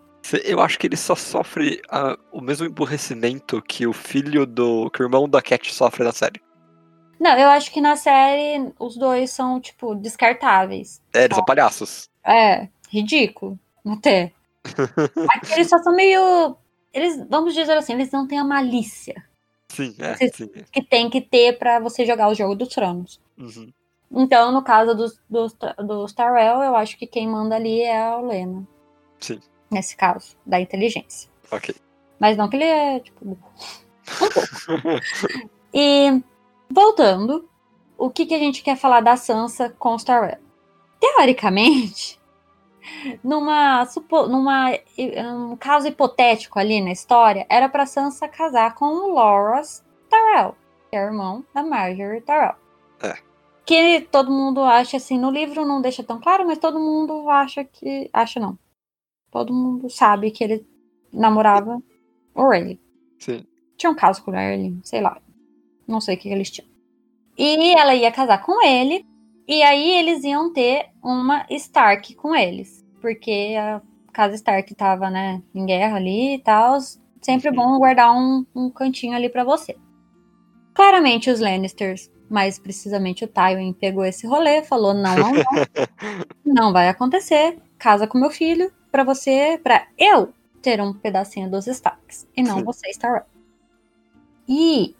Eu 0.45 0.61
acho 0.61 0.79
que 0.79 0.87
ele 0.87 0.97
só 0.97 1.15
sofre 1.15 1.83
ah, 1.91 2.17
o 2.33 2.41
mesmo 2.41 2.67
emburrecimento 2.67 3.61
que 3.63 3.87
o 3.87 3.93
filho 3.93 4.47
do. 4.47 4.91
que 4.91 5.03
o 5.03 5.05
irmão 5.05 5.29
da 5.29 5.43
Cat 5.43 5.73
sofre 5.75 6.05
na 6.05 6.13
série. 6.13 6.41
Não, 7.21 7.39
eu 7.39 7.49
acho 7.49 7.71
que 7.71 7.81
na 7.81 7.97
série 7.97 8.73
os 8.79 8.97
dois 8.97 9.31
são, 9.31 9.61
tipo, 9.61 9.95
descartáveis. 9.95 11.01
É, 11.15 11.25
eles 11.25 11.37
são 11.37 11.45
palhaços. 11.45 12.09
É, 12.25 12.69
ridículo, 12.89 13.59
até. 13.87 14.33
Aqui 15.35 15.53
eles 15.53 15.69
só 15.69 15.79
são 15.79 15.95
meio. 15.95 16.57
Eles, 16.93 17.25
vamos 17.29 17.55
dizer 17.55 17.77
assim, 17.77 17.93
eles 17.93 18.11
não 18.13 18.27
têm 18.27 18.39
a 18.39 18.45
malícia 18.45 19.15
Sim, 19.69 19.97
é, 19.99 20.15
Sim. 20.15 20.31
sim. 20.33 20.51
que 20.71 20.83
tem 20.83 21.11
que 21.11 21.21
ter 21.21 21.59
pra 21.59 21.81
você 21.81 22.07
jogar 22.07 22.29
o 22.29 22.35
jogo 22.35 22.55
dos 22.55 22.69
tronos. 22.69 23.21
Uhum. 23.37 23.73
Então, 24.13 24.53
no 24.53 24.63
caso 24.63 24.95
dos, 24.95 25.21
dos, 25.29 25.57
dos 25.85 26.13
Tyrell, 26.13 26.63
eu 26.63 26.77
acho 26.77 26.97
que 26.97 27.07
quem 27.07 27.27
manda 27.27 27.57
ali 27.57 27.81
é 27.81 28.01
a 28.01 28.17
Olena. 28.17 28.67
Sim. 29.19 29.41
Nesse 29.75 29.97
caso, 29.97 30.37
da 30.47 30.61
inteligência. 30.61 31.29
Ok. 31.51 31.75
Mas 32.21 32.37
não 32.37 32.49
que 32.49 32.57
ele 32.57 32.65
é, 32.65 33.01
tipo. 33.01 33.29
Um 33.29 33.35
pouco. 33.35 33.53
E 35.77 36.23
voltando, 36.71 37.49
o 37.99 38.09
que, 38.09 38.27
que 38.27 38.35
a 38.35 38.39
gente 38.39 38.63
quer 38.63 38.77
falar 38.77 39.01
da 39.01 39.17
Sansa 39.17 39.75
com 39.77 39.97
os 39.97 40.05
Tyrell? 40.05 40.39
Teoricamente, 41.01 42.21
numa, 43.25 43.85
numa 44.29 44.71
um 45.51 45.57
caso 45.57 45.89
hipotético 45.89 46.61
ali 46.61 46.81
na 46.81 46.93
história, 46.93 47.45
era 47.49 47.69
pra 47.69 47.87
Sansa 47.87 48.29
casar 48.29 48.77
com 48.77 48.85
o 48.85 49.15
Loras 49.15 49.85
Tyrell, 50.09 50.55
que 50.89 50.97
é 50.97 51.01
irmão 51.01 51.45
da 51.53 51.65
Marjorie 51.65 52.21
Tyrell. 52.21 52.55
É. 53.03 53.19
Que 53.67 54.03
todo 54.13 54.31
mundo 54.31 54.61
acha 54.63 54.99
assim, 54.99 55.19
no 55.19 55.31
livro 55.31 55.65
não 55.65 55.81
deixa 55.81 56.05
tão 56.05 56.21
claro, 56.21 56.47
mas 56.47 56.59
todo 56.59 56.79
mundo 56.79 57.29
acha 57.29 57.65
que. 57.65 58.09
Acha 58.13 58.39
não. 58.39 58.57
Todo 59.35 59.53
mundo 59.53 59.91
sabe 59.91 60.31
que 60.31 60.45
ele 60.45 60.65
namorava 61.13 61.83
o 62.33 62.49
Rayleigh 62.49 62.79
Sim. 63.19 63.45
tinha 63.77 63.91
um 63.91 63.95
caso 63.97 64.23
com 64.23 64.31
o 64.31 64.37
Erling, 64.37 64.81
sei 64.85 65.01
lá. 65.01 65.21
Não 65.89 66.01
sei 66.01 66.15
o 66.15 66.19
que, 66.19 66.29
eles 66.29 66.53
tinham. 66.53 66.71
E 67.37 67.75
ela 67.77 67.97
ia 67.97 68.13
casar 68.13 68.41
com 68.45 68.65
ele. 68.65 69.05
E 69.49 69.61
aí 69.65 69.91
eles 69.91 70.23
iam 70.23 70.53
ter 70.53 70.87
uma 71.03 71.45
Stark 71.51 72.15
com 72.15 72.33
eles. 72.33 72.87
Porque 73.01 73.57
a 73.59 73.83
casa 74.13 74.37
Stark 74.37 74.73
tava, 74.77 75.11
né, 75.11 75.43
em 75.53 75.67
guerra 75.67 75.97
ali 75.97 76.37
e 76.37 76.39
tal. 76.39 76.79
Sempre 77.21 77.51
bom 77.51 77.77
guardar 77.77 78.15
um, 78.17 78.47
um 78.55 78.71
cantinho 78.71 79.17
ali 79.17 79.29
pra 79.29 79.43
você. 79.43 79.77
Claramente 80.73 81.29
os 81.29 81.41
Lannisters, 81.41 82.09
mais 82.31 82.57
precisamente 82.57 83.25
o 83.25 83.29
Tywin, 83.29 83.73
pegou 83.73 84.05
esse 84.05 84.29
rolê, 84.29 84.63
falou: 84.63 84.95
não, 84.95 85.17
não, 85.17 85.33
não. 85.33 85.45
não 86.55 86.73
vai 86.73 86.89
acontecer. 86.89 87.59
Casa 87.77 88.07
com 88.07 88.17
meu 88.17 88.31
filho 88.31 88.73
pra 88.95 89.03
você, 89.03 89.59
pra 89.61 89.89
eu 89.99 90.33
ter 90.63 90.81
um 90.81 90.93
pedacinho 90.95 91.51
dos 91.51 91.67
Starks. 91.67 92.29
E 92.37 92.45
não 92.45 92.59
Sim. 92.59 92.63
você, 92.65 92.89
Stark. 92.91 93.27
E 94.49 94.95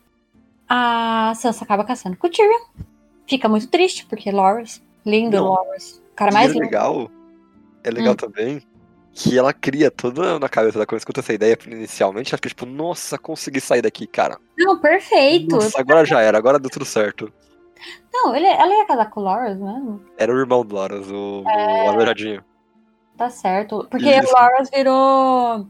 a 0.69 1.33
Sansa 1.37 1.63
acaba 1.63 1.85
caçando 1.85 2.17
com 2.17 2.27
o 2.27 2.31
Tyrion. 2.31 2.59
Fica 3.25 3.49
muito 3.49 3.69
triste, 3.69 4.05
porque 4.07 4.33
Loras, 4.33 4.83
lindo 5.07 5.37
Não. 5.37 5.45
Loras. 5.47 6.03
O 6.13 6.17
cara 6.17 6.33
E 6.33 6.35
mais 6.35 6.51
é 6.51 6.55
lindo. 6.55 6.65
legal. 6.65 7.09
É 7.85 7.91
legal 7.93 8.15
Hum. 8.15 8.17
também 8.17 8.63
que 9.13 9.39
ela 9.39 9.53
cria 9.53 9.93
toda 9.93 10.41
na 10.41 10.49
cabeça 10.49 10.77
da 10.77 10.85
quando 10.85 10.99
escuta 10.99 11.21
essa 11.21 11.33
ideia 11.33 11.57
inicialmente, 11.69 12.33
ela 12.35 12.39
fica 12.39 12.49
tipo, 12.49 12.67
nossa, 12.67 13.17
consegui 13.17 13.61
sair 13.61 13.81
daqui, 13.83 14.09
cara. 14.09 14.39
Não, 14.59 14.77
perfeito. 14.81 15.55
Nossa, 15.55 15.79
agora 15.79 16.05
já 16.05 16.21
era, 16.21 16.37
agora 16.37 16.59
deu 16.59 16.69
tudo 16.69 16.85
certo. 16.85 17.33
Não, 18.13 18.35
ele, 18.35 18.47
ela 18.47 18.75
ia 18.75 18.87
casar 18.87 19.09
com 19.09 19.21
o 19.21 19.23
Loras 19.23 19.57
mesmo. 19.57 20.03
Era 20.19 20.35
o 20.35 20.37
irmão 20.39 20.65
do 20.67 20.75
Loras, 20.75 21.09
o, 21.09 21.45
É. 21.49 21.89
o. 21.93 22.54
Tá 23.17 23.31
certo. 23.31 23.87
Porque 23.91 24.11
Isso. 24.11 24.33
o 24.35 24.41
Loras 24.41 24.71
virou. 24.71 25.67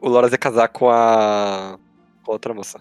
O 0.00 0.08
Loras 0.08 0.32
ia 0.32 0.38
casar 0.38 0.68
com 0.68 0.90
a. 0.90 1.78
com 2.22 2.32
a 2.32 2.34
outra 2.34 2.52
moça. 2.52 2.80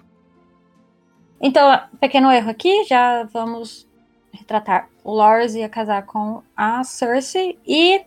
Então, 1.41 1.79
pequeno 1.99 2.31
erro 2.31 2.49
aqui, 2.49 2.83
já 2.85 3.23
vamos 3.25 3.87
retratar. 4.31 4.89
O 5.03 5.13
Loras 5.13 5.55
ia 5.55 5.69
casar 5.69 6.05
com 6.05 6.41
a 6.55 6.83
Cersei 6.83 7.57
e 7.65 8.01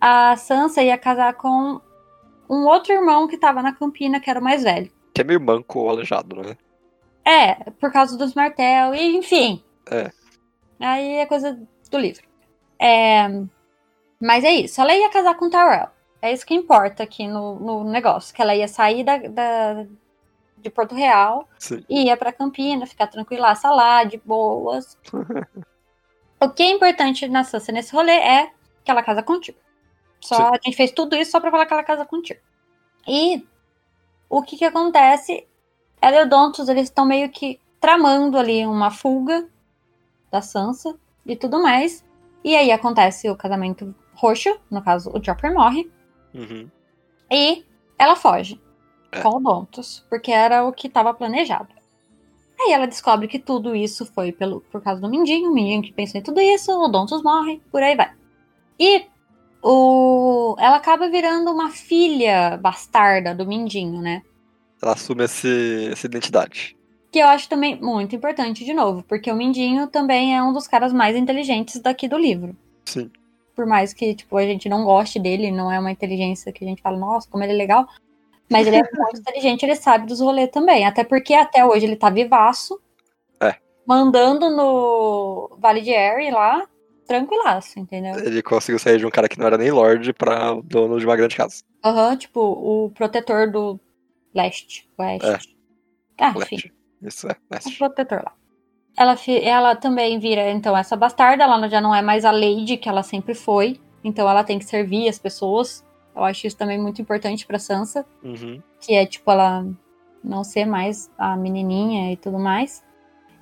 a 0.00 0.36
Sansa 0.36 0.82
ia 0.82 0.98
casar 0.98 1.34
com 1.34 1.80
um 2.48 2.66
outro 2.66 2.92
irmão 2.92 3.26
que 3.26 3.38
tava 3.38 3.62
na 3.62 3.72
Campina, 3.72 4.20
que 4.20 4.28
era 4.28 4.40
o 4.40 4.42
mais 4.42 4.62
velho. 4.62 4.90
Que 5.14 5.22
é 5.22 5.24
meio 5.24 5.40
manco 5.40 5.80
ou 5.80 5.90
aleijado, 5.90 6.36
né? 6.36 6.56
É, 7.24 7.70
por 7.72 7.92
causa 7.92 8.16
dos 8.18 8.34
martel, 8.34 8.94
e 8.94 9.16
enfim. 9.16 9.62
É. 9.90 10.10
Aí 10.80 11.16
é 11.16 11.26
coisa 11.26 11.58
do 11.90 11.98
livro. 11.98 12.24
É, 12.78 13.28
mas 14.22 14.44
é 14.44 14.52
isso, 14.52 14.80
ela 14.80 14.94
ia 14.94 15.10
casar 15.10 15.34
com 15.34 15.46
o 15.46 15.50
Tyrell. 15.50 15.88
É 16.20 16.32
isso 16.32 16.46
que 16.46 16.54
importa 16.54 17.02
aqui 17.02 17.26
no, 17.26 17.56
no 17.58 17.84
negócio. 17.84 18.32
Que 18.34 18.40
ela 18.40 18.54
ia 18.54 18.68
sair 18.68 19.02
da, 19.02 19.16
da- 19.18 19.84
de 20.56 20.70
Porto 20.70 20.94
Real 20.94 21.48
Sim. 21.58 21.84
e 21.88 22.04
ia 22.04 22.16
pra 22.16 22.32
Campina, 22.32 22.86
ficar 22.86 23.08
tranquilaça 23.08 23.68
lá, 23.70 24.04
de 24.04 24.18
boas. 24.18 24.96
o 26.40 26.48
que 26.48 26.62
é 26.62 26.70
importante 26.70 27.26
na 27.26 27.42
Sansa 27.42 27.72
nesse 27.72 27.92
rolê 27.92 28.12
é 28.12 28.52
que 28.84 28.90
ela 28.90 29.02
casa 29.02 29.20
contigo. 29.22 29.58
Só 30.20 30.36
Sim. 30.36 30.42
a 30.42 30.58
gente 30.62 30.76
fez 30.76 30.92
tudo 30.92 31.16
isso 31.16 31.32
só 31.32 31.40
pra 31.40 31.50
falar 31.50 31.66
que 31.66 31.72
ela 31.72 31.82
casa 31.82 32.04
contigo. 32.06 32.40
E 33.08 33.44
o 34.30 34.40
que 34.42 34.56
que 34.56 34.64
acontece? 34.64 35.44
Ela 36.00 36.18
e 36.18 36.22
o 36.22 36.28
Dontos, 36.28 36.68
eles 36.68 36.84
estão 36.84 37.04
meio 37.04 37.28
que 37.30 37.60
tramando 37.80 38.38
ali 38.38 38.64
uma 38.64 38.92
fuga 38.92 39.48
da 40.30 40.40
Sansa 40.40 40.96
e 41.26 41.34
tudo 41.34 41.60
mais. 41.60 42.04
E 42.44 42.54
aí 42.56 42.70
acontece 42.70 43.28
o 43.28 43.36
casamento 43.36 43.92
roxo, 44.14 44.56
no 44.70 44.82
caso, 44.82 45.10
o 45.14 45.22
Chopper 45.22 45.52
morre. 45.54 45.90
Uhum. 46.34 46.68
E 47.30 47.64
ela 47.98 48.16
foge 48.16 48.60
É. 49.10 49.20
com 49.20 49.36
o 49.36 49.40
Dontos, 49.40 50.04
porque 50.08 50.30
era 50.32 50.64
o 50.64 50.72
que 50.72 50.86
estava 50.88 51.12
planejado. 51.14 51.68
Aí 52.60 52.72
ela 52.72 52.86
descobre 52.86 53.26
que 53.26 53.38
tudo 53.38 53.74
isso 53.74 54.06
foi 54.06 54.30
pelo, 54.32 54.60
por 54.70 54.80
causa 54.82 55.00
do 55.00 55.08
Mindinho, 55.08 55.50
o 55.50 55.54
Mindinho 55.54 55.82
que 55.82 55.92
pensou 55.92 56.20
em 56.20 56.22
tudo 56.24 56.40
isso, 56.40 56.70
o 56.72 56.88
Dontos 56.88 57.22
morre, 57.22 57.60
por 57.70 57.82
aí 57.82 57.96
vai. 57.96 58.12
E 58.78 59.04
o, 59.62 60.54
ela 60.58 60.76
acaba 60.76 61.08
virando 61.08 61.50
uma 61.50 61.70
filha 61.70 62.56
bastarda 62.58 63.34
do 63.34 63.46
Mindinho, 63.46 64.00
né? 64.00 64.22
Ela 64.82 64.92
assume 64.92 65.24
esse, 65.24 65.88
essa 65.90 66.06
identidade. 66.06 66.76
Que 67.10 67.18
eu 67.18 67.26
acho 67.28 67.48
também 67.48 67.80
muito 67.80 68.16
importante, 68.16 68.64
de 68.64 68.72
novo, 68.74 69.02
porque 69.04 69.30
o 69.30 69.36
Mindinho 69.36 69.86
também 69.86 70.36
é 70.36 70.42
um 70.42 70.52
dos 70.52 70.66
caras 70.66 70.92
mais 70.92 71.16
inteligentes 71.16 71.80
daqui 71.80 72.08
do 72.08 72.16
livro. 72.18 72.56
Sim. 72.84 73.10
Por 73.54 73.66
mais 73.66 73.92
que, 73.92 74.14
tipo, 74.14 74.36
a 74.36 74.42
gente 74.42 74.68
não 74.68 74.84
goste 74.84 75.18
dele, 75.18 75.50
não 75.50 75.70
é 75.70 75.78
uma 75.78 75.90
inteligência 75.90 76.52
que 76.52 76.64
a 76.64 76.68
gente 76.68 76.82
fala, 76.82 76.98
nossa, 76.98 77.28
como 77.28 77.44
ele 77.44 77.52
é 77.52 77.56
legal. 77.56 77.86
Mas 78.50 78.66
ele 78.66 78.76
é 78.76 78.82
muito 78.94 79.20
inteligente, 79.20 79.62
ele 79.62 79.76
sabe 79.76 80.06
dos 80.06 80.20
rolês 80.20 80.50
também. 80.50 80.86
Até 80.86 81.04
porque 81.04 81.34
até 81.34 81.64
hoje 81.64 81.86
ele 81.86 81.96
tá 81.96 82.10
vivaço. 82.10 82.80
É. 83.40 83.56
Mandando 83.86 84.50
no 84.50 85.56
Vale 85.58 85.80
de 85.80 85.90
Aerie 85.94 86.30
lá, 86.30 86.66
tranquilaço, 87.06 87.78
entendeu? 87.78 88.18
Ele 88.18 88.42
conseguiu 88.42 88.78
sair 88.78 88.98
de 88.98 89.06
um 89.06 89.10
cara 89.10 89.28
que 89.28 89.38
não 89.38 89.46
era 89.46 89.58
nem 89.58 89.70
Lorde 89.70 90.12
pra 90.12 90.54
dono 90.64 90.98
de 90.98 91.04
uma 91.04 91.16
grande 91.16 91.36
casa. 91.36 91.62
Aham, 91.84 92.16
tipo, 92.16 92.40
o 92.40 92.90
protetor 92.90 93.50
do 93.50 93.78
leste, 94.34 94.88
oeste. 94.96 95.56
Ah, 96.18 96.30
enfim. 96.30 96.38
Leste. 96.38 96.74
Isso 97.02 97.28
é, 97.28 97.36
Leste. 97.50 97.78
protetor 97.78 98.22
lá. 98.24 98.32
Ela, 98.96 99.16
ela 99.42 99.74
também 99.74 100.18
vira, 100.18 100.50
então, 100.50 100.76
essa 100.76 100.96
bastarda, 100.96 101.44
ela 101.44 101.68
já 101.68 101.80
não 101.80 101.94
é 101.94 102.02
mais 102.02 102.24
a 102.24 102.30
Lady 102.30 102.76
que 102.76 102.88
ela 102.88 103.02
sempre 103.02 103.34
foi. 103.34 103.80
Então 104.04 104.28
ela 104.28 104.44
tem 104.44 104.58
que 104.58 104.64
servir 104.64 105.08
as 105.08 105.18
pessoas. 105.18 105.84
Eu 106.14 106.24
acho 106.24 106.46
isso 106.46 106.56
também 106.56 106.78
muito 106.78 107.00
importante 107.00 107.46
pra 107.46 107.58
Sansa. 107.58 108.04
Uhum. 108.22 108.62
Que 108.80 108.94
é, 108.94 109.06
tipo, 109.06 109.30
ela 109.30 109.64
não 110.22 110.44
ser 110.44 110.66
mais 110.66 111.10
a 111.16 111.36
menininha 111.36 112.12
e 112.12 112.16
tudo 112.16 112.38
mais. 112.38 112.84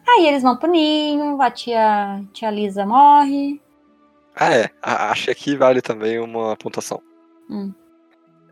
Aí 0.08 0.26
eles 0.26 0.42
vão 0.42 0.56
pro 0.56 0.70
ninho, 0.70 1.40
a 1.40 1.50
tia, 1.50 2.22
tia 2.32 2.50
Lisa 2.50 2.86
morre. 2.86 3.60
Ah, 4.34 4.54
é. 4.54 4.70
Acho 4.82 5.26
que 5.26 5.30
aqui 5.30 5.56
vale 5.56 5.82
também 5.82 6.18
uma 6.18 6.56
pontuação. 6.56 7.02
Hum. 7.48 7.72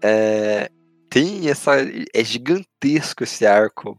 É, 0.02 0.70
tem 1.08 1.48
essa. 1.48 1.72
É 2.14 2.24
gigantesco 2.24 3.24
esse 3.24 3.46
arco 3.46 3.98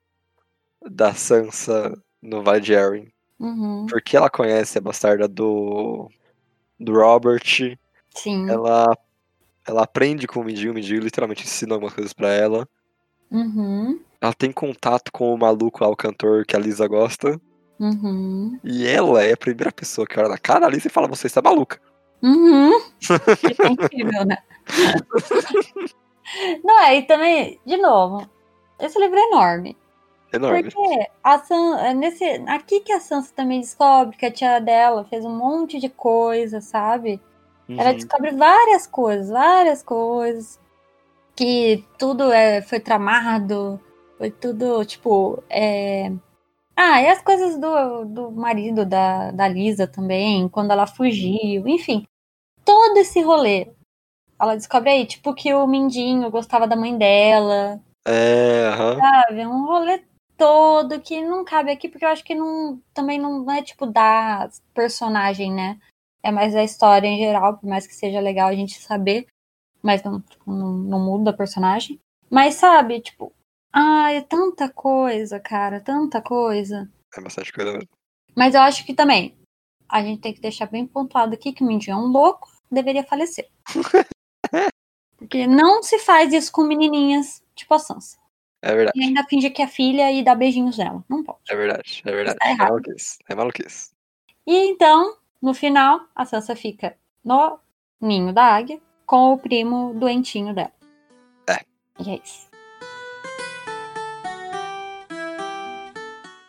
da 0.89 1.14
Sansa 1.14 1.93
no 2.22 2.43
Arryn. 2.49 3.07
Uhum, 3.39 3.86
Porque 3.89 4.17
ela 4.17 4.30
conhece 4.30 4.78
a 4.78 4.82
bastarda 4.82 5.28
do. 5.28 6.09
do 6.80 6.93
Robert. 6.93 7.78
sim. 8.15 8.49
Ela. 8.49 8.97
Ela 9.67 9.84
aprende 9.84 10.26
com 10.28 10.39
o 10.39 10.43
Mindinho, 10.43 10.72
o 10.72 10.76
Mindinho 10.76 10.99
literalmente 11.01 11.43
ensina 11.43 11.76
algumas 11.76 11.93
coisas 11.93 12.11
pra 12.11 12.30
ela. 12.30 12.67
Uhum, 13.30 13.99
Ela 14.20 14.34
tem 14.34 14.51
contato 14.51 15.11
com 15.11 15.32
o 15.32 15.38
maluco 15.38 15.84
lá, 15.84 15.89
o 15.89 15.95
cantor 15.95 16.43
que 16.43 16.55
a 16.55 16.59
Lisa 16.59 16.88
gosta. 16.88 17.39
uhum, 17.80 18.59
E 18.63 18.88
ela 18.88 19.22
é 19.24 19.34
a 19.34 19.38
primeira 19.38 19.72
pessoa 19.72 20.07
que 20.07 20.20
olha 20.20 20.30
na 20.30 20.38
cara 20.39 20.61
da 20.61 20.70
Lisa 20.70 20.88
e 20.88 20.91
fala: 20.91 21.07
Você 21.07 21.28
está 21.28 21.39
maluca. 21.41 21.80
uhum. 22.24 22.72
é 23.63 23.67
incrível, 23.67 24.26
né? 24.26 24.38
Não, 26.63 26.80
é, 26.82 26.97
e 26.97 27.03
também, 27.03 27.59
de 27.65 27.78
novo, 27.78 28.28
esse 28.80 28.99
livro 28.99 29.17
é 29.17 29.24
enorme. 29.28 29.78
Enorme. 30.34 30.63
Porque 30.63 31.07
a 31.23 31.41
é 31.88 31.93
nesse, 31.93 32.23
aqui 32.47 32.82
que 32.82 32.91
a 32.91 32.99
Sansa 32.99 33.34
também 33.36 33.59
descobre 33.61 34.17
que 34.17 34.25
a 34.25 34.32
tia 34.32 34.59
dela 34.59 35.05
fez 35.05 35.25
um 35.25 35.36
monte 35.36 35.80
de 35.80 35.89
coisa, 35.89 36.61
sabe? 36.61 37.21
Ela 37.77 37.91
Uhum. 37.91 37.95
descobre 37.95 38.32
várias 38.32 38.88
coisas, 38.88 39.30
várias 39.30 39.84
coisas. 39.84 40.59
Que 41.36 41.86
tudo 41.97 42.32
é, 42.32 42.61
foi 42.61 42.80
tramado, 42.80 43.80
foi 44.17 44.32
tudo, 44.32 44.84
tipo. 44.86 45.43
É... 45.49 46.11
Ah, 46.75 47.01
e 47.01 47.07
as 47.09 47.21
coisas 47.21 47.57
do, 47.59 48.05
do 48.05 48.32
marido 48.32 48.86
da, 48.86 49.32
da 49.32 49.47
Lisa 49.47 49.88
também, 49.88 50.49
quando 50.49 50.71
ela 50.71 50.88
fugiu, 50.88 51.67
enfim. 51.67 52.07
Todo 52.65 52.97
esse 52.97 53.21
rolê. 53.21 53.71
Ela 54.39 54.55
descobre 54.55 54.89
aí, 54.91 55.05
tipo, 55.05 55.34
que 55.34 55.53
o 55.53 55.67
Mindinho 55.67 56.32
gostava 56.32 56.67
da 56.67 56.75
mãe 56.75 56.97
dela, 56.97 57.82
É, 58.05 58.67
aham. 58.69 58.97
sabe? 58.99 59.45
Um 59.45 59.65
rolê 59.65 59.99
todo 60.40 61.02
que 61.02 61.22
não 61.22 61.44
cabe 61.44 61.70
aqui, 61.70 61.90
porque 61.90 62.06
eu 62.06 62.10
acho 62.10 62.24
que 62.24 62.34
não, 62.34 62.82
também 62.94 63.20
não, 63.20 63.44
não 63.44 63.54
é 63.54 63.62
tipo 63.62 63.86
da 63.86 64.50
personagem, 64.74 65.54
né? 65.54 65.78
É 66.24 66.32
mais 66.32 66.54
da 66.54 66.64
história 66.64 67.08
em 67.08 67.18
geral, 67.18 67.58
por 67.58 67.68
mais 67.68 67.86
que 67.86 67.94
seja 67.94 68.22
legal 68.22 68.48
a 68.48 68.56
gente 68.56 68.80
saber, 68.80 69.28
mas 69.84 70.02
não, 70.02 70.22
tipo, 70.22 70.50
não, 70.50 70.72
não 70.72 71.00
muda 71.00 71.32
a 71.32 71.38
personagem. 71.38 72.00
Mas 72.30 72.56
sabe, 72.56 73.02
tipo, 73.02 73.34
ai, 73.72 74.18
é 74.18 74.22
tanta 74.22 74.70
coisa, 74.70 75.40
cara, 75.40 75.82
tanta 75.82 76.22
coisa. 76.22 76.90
É 77.16 77.22
bastante 77.22 77.52
coisa 77.52 77.74
mesmo. 77.74 77.90
Mas 78.34 78.56
eu 78.56 78.62
acho 78.62 78.86
que 78.86 78.94
também 78.94 79.38
a 79.90 80.02
gente 80.02 80.22
tem 80.22 80.34
que 80.34 80.42
deixar 80.42 80.68
bem 80.68 80.88
pontuado 80.88 81.34
aqui 81.34 81.52
que 81.52 81.64
o 81.64 81.68
Mindinho 81.68 81.96
é 81.96 82.00
um 82.00 82.08
louco, 82.08 82.48
deveria 82.72 83.04
falecer. 83.04 83.50
Porque 85.18 85.46
não 85.46 85.84
se 85.84 86.00
faz 86.00 86.32
isso 86.32 86.50
com 86.50 86.64
menininhas 86.64 87.44
tipo 87.54 87.74
a 87.74 87.80
Sansa. 87.80 88.18
É 88.62 88.76
verdade, 88.76 88.99
E 88.99 89.03
ainda 89.05 89.24
finge 89.24 89.49
que 89.49 89.62
é 89.62 89.68
filha 89.68 90.12
e 90.12 90.22
dá 90.24 90.36
beijinhos 90.36 90.78
nela. 90.78 91.03
Não 91.07 91.24
pode. 91.24 91.39
é 91.49 91.55
verdade, 91.55 92.01
é 92.05 92.12
verdade. 92.12 92.38
Tá 92.39 92.47
É 92.47 92.51
errado. 92.51 92.68
maluquice, 92.70 93.18
é 93.30 93.36
maluquice. 93.36 93.91
E 94.45 94.55
então, 94.72 95.16
no 95.41 95.53
final, 95.53 96.01
a 96.14 96.26
Sansa 96.26 96.55
fica 96.55 96.97
no 97.24 97.57
ninho 98.01 98.34
da 98.34 98.43
águia 98.43 98.82
com 99.05 99.34
o 99.34 99.38
primo 99.38 99.93
doentinho 99.93 100.53
dela. 100.53 100.72
É. 101.49 101.60
E 102.03 102.10
é 102.12 102.22
isso. 102.24 102.49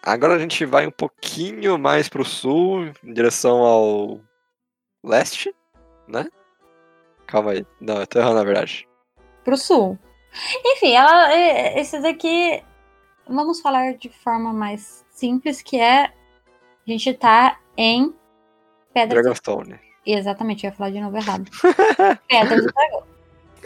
Agora 0.03 0.35
a 0.35 0.39
gente 0.39 0.65
vai 0.65 0.87
um 0.87 0.91
pouquinho 0.91 1.79
mais 1.79 2.09
pro 2.09 2.25
sul, 2.25 2.87
em 3.05 3.13
direção 3.13 3.59
ao 3.65 4.21
leste, 5.05 5.55
né? 6.09 6.27
Calma 7.27 7.53
aí. 7.53 7.65
Não, 7.81 8.01
eu 8.01 8.07
tô 8.07 8.19
errando 8.19 8.37
na 8.37 8.45
verdade. 8.45 8.89
Pro 9.45 9.57
sul. 9.57 9.99
Enfim, 10.65 10.93
ela, 10.93 11.33
é- 11.33 11.79
esses 11.81 12.05
aqui, 12.05 12.63
vamos 13.29 13.61
falar 13.61 13.95
de 13.95 14.09
forma 14.09 14.53
mais 14.53 15.05
simples, 15.11 15.63
que 15.63 15.79
é 15.79 16.05
a 16.05 16.13
gente 16.87 17.13
tá 17.15 17.59
em 17.77 18.15
Pedras 18.93 19.23
Dragonstone. 19.23 19.79
Exatamente, 20.05 20.65
eu 20.65 20.71
ia 20.71 20.77
falar 20.77 20.91
de 20.91 21.01
novo 21.01 21.17
errado. 21.17 21.45
Pedras 22.29 22.65
do 22.65 22.73
Dragão. 22.73 23.03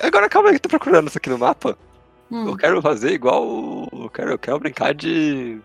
Agora 0.02 0.28
calma 0.28 0.48
aí, 0.48 0.54
que 0.54 0.58
eu 0.58 0.62
tô 0.62 0.68
procurando 0.68 1.08
isso 1.08 1.18
aqui 1.18 1.30
no 1.30 1.38
mapa. 1.38 1.78
Hum. 2.30 2.48
Eu 2.48 2.56
quero 2.56 2.82
fazer 2.82 3.12
igual. 3.12 3.44
o- 3.46 3.88
Eu 3.92 4.10
quero, 4.10 4.30
eu 4.32 4.38
quero 4.38 4.58
brincar 4.58 4.92
de. 4.94 5.60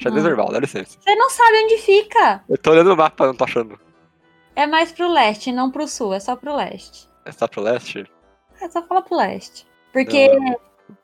Xadrez 0.00 0.24
Hum. 0.24 0.28
verbal, 0.28 0.50
dá 0.52 0.58
licença. 0.60 0.98
Você 1.00 1.14
não 1.14 1.28
sabe 1.30 1.64
onde 1.64 1.78
fica. 1.78 2.42
Eu 2.48 2.56
tô 2.58 2.70
olhando 2.70 2.90
no 2.90 2.96
mapa, 2.96 3.26
não 3.26 3.34
tô 3.34 3.44
achando. 3.44 3.78
É 4.56 4.66
mais 4.66 4.90
pro 4.92 5.08
leste, 5.12 5.52
não 5.52 5.70
pro 5.70 5.86
sul, 5.86 6.12
é 6.14 6.20
só 6.20 6.34
pro 6.34 6.54
leste. 6.56 7.08
É 7.24 7.30
só 7.32 7.46
pro 7.46 7.60
leste? 7.62 8.04
É 8.60 8.68
só 8.68 8.82
falar 8.82 9.02
pro 9.02 9.16
leste. 9.16 9.66
Porque 10.04 10.30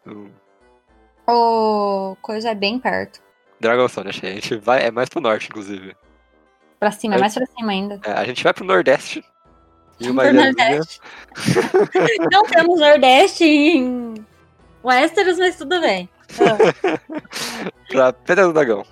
Hum. 0.07 0.31
o 1.27 2.17
coisa 2.23 2.51
é 2.51 2.55
bem 2.55 2.79
perto. 2.79 3.21
Dragonstone, 3.61 4.11
achei. 4.11 4.31
A 4.31 4.35
gente 4.35 4.57
vai. 4.57 4.85
É 4.87 4.91
mais 4.91 5.09
pro 5.09 5.21
norte, 5.21 5.49
inclusive. 5.49 5.97
Pra 6.79 6.91
cima, 6.91 7.15
é 7.15 7.19
É. 7.19 7.21
mais 7.21 7.35
pra 7.35 7.47
cima 7.47 7.73
ainda. 7.73 8.01
É, 8.05 8.13
a 8.13 8.25
gente 8.25 8.43
vai 8.45 8.53
pro 8.53 8.65
nordeste. 8.65 9.25
E 10.01 10.11
uma. 10.11 10.31
Nordeste. 10.33 11.01
Não 12.33 12.45
temos 12.45 12.81
Nordeste 12.81 13.45
em 13.45 14.15
Westeros, 14.83 15.39
mas 15.39 15.57
tudo 15.57 15.81
bem. 15.81 16.09
Pra 17.89 18.13
Pedra 18.13 18.47
do 18.47 18.53
Dragão. 18.53 18.85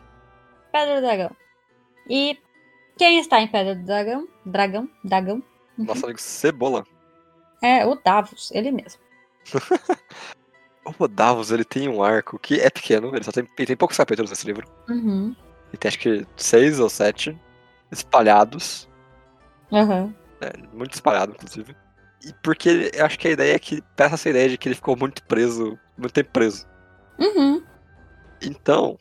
Pedra 0.70 0.94
do 0.96 1.00
Dragão. 1.02 1.30
E 2.08 2.38
quem 2.96 3.18
está 3.18 3.40
em 3.40 3.48
Pedra 3.48 3.74
do 3.74 3.84
Dragão? 3.84 4.28
Dragão? 4.46 4.88
Dragão? 5.04 5.42
Nosso 5.76 6.04
amigo 6.04 6.20
Cebola. 6.20 6.84
É 7.60 7.84
o 7.84 7.94
Davos, 7.96 8.50
ele 8.52 8.70
mesmo. 8.70 9.01
O 10.98 11.06
Davos, 11.06 11.52
ele 11.52 11.64
tem 11.64 11.88
um 11.88 12.02
arco 12.02 12.38
que 12.40 12.58
é 12.60 12.68
pequeno, 12.68 13.14
ele 13.14 13.22
só 13.24 13.30
tem, 13.30 13.46
ele 13.56 13.66
tem 13.66 13.76
poucos 13.76 13.96
capítulos 13.96 14.30
nesse 14.30 14.44
livro. 14.46 14.66
Uhum. 14.88 15.34
Ele 15.68 15.76
tem 15.78 15.88
acho 15.88 15.98
que 15.98 16.26
seis 16.36 16.80
ou 16.80 16.88
sete 16.88 17.38
espalhados. 17.90 18.88
Aham. 19.72 20.12
É, 20.40 20.52
muito 20.72 20.92
espalhado, 20.94 21.32
inclusive. 21.32 21.76
E 22.24 22.32
porque 22.42 22.68
ele- 22.68 22.90
eu 22.94 23.06
acho 23.06 23.16
que 23.18 23.28
a 23.28 23.30
ideia 23.30 23.54
é 23.54 23.58
que 23.60 23.80
passa 23.96 24.14
essa 24.16 24.28
ideia 24.30 24.48
de 24.48 24.58
que 24.58 24.68
ele 24.68 24.74
ficou 24.74 24.96
muito 24.96 25.22
preso, 25.24 25.78
muito 25.96 26.12
tempo 26.12 26.30
preso. 26.32 26.66
Uhum. 27.18 27.62
Então. 28.42 28.98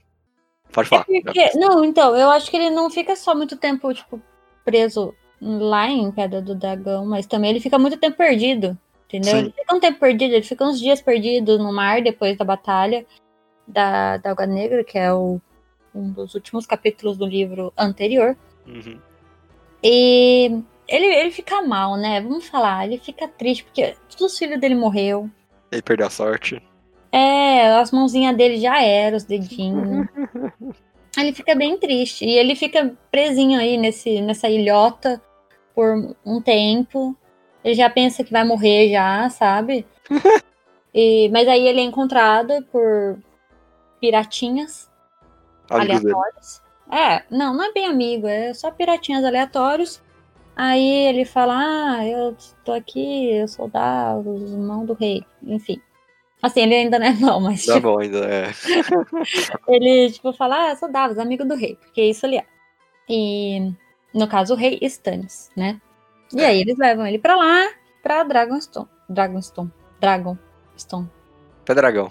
Pode 0.72 0.88
É 0.88 0.90
falar. 0.90 1.06
porque, 1.06 1.50
não, 1.58 1.84
então, 1.84 2.16
eu 2.16 2.30
acho 2.30 2.50
que 2.50 2.58
ele 2.58 2.70
não 2.70 2.90
fica 2.92 3.16
só 3.16 3.34
muito 3.36 3.58
tempo, 3.58 3.92
tipo, 3.94 4.22
preso 4.64 5.14
lá 5.42 5.88
em 5.90 6.12
Pedra 6.12 6.42
do 6.42 6.54
Dragão, 6.56 7.06
mas 7.08 7.26
também 7.26 7.50
ele 7.50 7.60
fica 7.60 7.80
muito 7.80 7.98
tempo 7.98 8.16
perdido, 8.18 8.78
entendeu? 9.12 9.34
Sim. 9.34 9.40
Ele 9.40 9.52
fica 9.52 9.76
um 9.76 9.80
tempo 9.80 10.00
perdido, 10.00 10.34
ele 10.34 10.44
fica 10.44 10.66
uns 10.66 10.80
dias 10.80 11.02
perdido 11.02 11.58
no 11.58 11.74
mar 11.74 12.02
depois 12.02 12.38
da 12.38 12.46
batalha 12.46 13.06
da, 13.68 14.18
da 14.18 14.32
Água 14.32 14.46
Negra, 14.46 14.84
que 14.84 14.98
é 14.98 15.14
o, 15.14 15.40
um 15.94 16.12
dos 16.12 16.34
últimos 16.36 16.66
capítulos 16.66 17.18
do 17.18 17.26
livro 17.26 17.74
anterior. 17.78 18.38
Uhum. 18.68 19.00
E 19.84 20.62
ele, 20.88 21.06
ele 21.06 21.32
fica 21.32 21.62
mal, 21.62 21.96
né? 21.98 22.22
Vamos 22.22 22.48
falar, 22.48 22.86
ele 22.86 22.98
fica 22.98 23.28
triste, 23.28 23.64
porque 23.64 23.96
todos 24.10 24.34
os 24.34 24.38
filhos 24.38 24.60
dele 24.60 24.76
morreu. 24.76 25.30
Ele 25.72 25.82
perdeu 25.82 26.08
a 26.08 26.10
sorte. 26.10 26.62
É, 27.12 27.72
as 27.72 27.92
mãozinhas 27.92 28.36
dele 28.36 28.58
já 28.58 28.82
eram, 28.82 29.18
os 29.18 29.24
dedinhos. 29.24 30.08
ele 31.18 31.34
fica 31.34 31.56
bem 31.56 31.78
triste. 31.78 32.26
E 32.26 32.38
ele 32.38 32.56
fica 32.56 32.94
presinho 33.10 33.60
aí 33.60 33.78
nesse, 33.78 34.22
nessa 34.22 34.50
ilhota 34.50 35.22
por 35.76 36.16
um 36.26 36.42
tempo. 36.42 37.16
Ele 37.64 37.76
já 37.76 37.90
pensa 37.90 38.24
que 38.24 38.32
vai 38.32 38.44
morrer 38.44 38.90
já, 38.90 39.30
sabe? 39.30 39.86
E, 40.94 41.30
mas 41.30 41.48
aí 41.48 41.68
ele 41.68 41.80
é 41.80 41.84
encontrado 41.84 42.66
por 42.72 43.18
piratinhas 44.02 44.90
dele. 45.70 45.94
aleatórios. 45.94 46.62
É, 46.92 47.24
não, 47.32 47.54
não 47.54 47.64
é 47.64 47.72
bem 47.72 47.88
amigo, 47.88 48.28
é 48.28 48.54
só 48.54 48.70
piratinhas 48.72 49.24
aleatórios. 49.24 50.02
Aí 50.54 51.08
ele 51.08 51.24
fala, 51.24 51.56
ah, 51.58 52.06
eu 52.06 52.36
tô 52.66 52.74
aqui, 52.74 53.32
eu 53.32 53.48
sou 53.48 53.70
Davos, 53.70 54.52
mão 54.52 54.86
do 54.86 54.94
rei, 54.94 55.24
enfim. 55.42 55.82
Assim, 56.42 56.62
ele 56.62 56.76
ainda 56.76 57.00
não 57.00 57.06
é 57.06 57.14
não, 57.14 57.40
mas 57.40 57.66
Tá 57.66 57.76
tipo, 57.76 57.88
bom 57.88 58.00
ainda, 58.00 58.20
é. 58.26 58.52
ele 59.70 60.12
tipo 60.12 60.34
fala, 60.34 60.72
ah, 60.72 60.76
sou 60.76 60.92
Davos, 60.92 61.18
amigo 61.18 61.46
do 61.46 61.56
rei, 61.56 61.78
porque 61.78 62.04
isso 62.04 62.26
ele 62.26 62.38
é. 62.38 62.46
E 63.08 63.72
no 64.14 64.28
caso 64.28 64.54
o 64.54 64.58
rei 64.58 64.78
Stannis, 64.82 65.50
né? 65.56 65.80
E 66.34 66.44
aí 66.44 66.62
eles 66.62 66.78
levam 66.78 67.06
ele 67.06 67.20
pra 67.20 67.36
lá, 67.36 67.70
pra 68.02 68.24
Dragonstone, 68.24 68.88
Dragonstone, 69.10 69.72
Dragonstone. 70.00 71.10
Pé 71.66 71.76
dragão. 71.76 72.10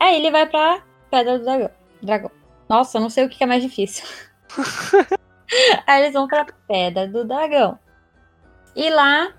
Aí 0.00 0.16
ele 0.16 0.30
vai 0.30 0.48
pra 0.48 0.82
Pedra 1.10 1.38
do 1.38 1.44
Dragão. 1.44 1.70
Dragão. 2.02 2.30
Nossa, 2.68 2.98
eu 2.98 3.02
não 3.02 3.10
sei 3.10 3.24
o 3.24 3.28
que 3.28 3.44
é 3.44 3.46
mais 3.46 3.62
difícil. 3.62 4.04
Aí 5.86 6.02
eles 6.02 6.14
vão 6.14 6.26
pra 6.26 6.46
Pedra 6.66 7.06
do 7.06 7.24
Dragão. 7.24 7.78
E 8.74 8.88
lá, 8.90 9.32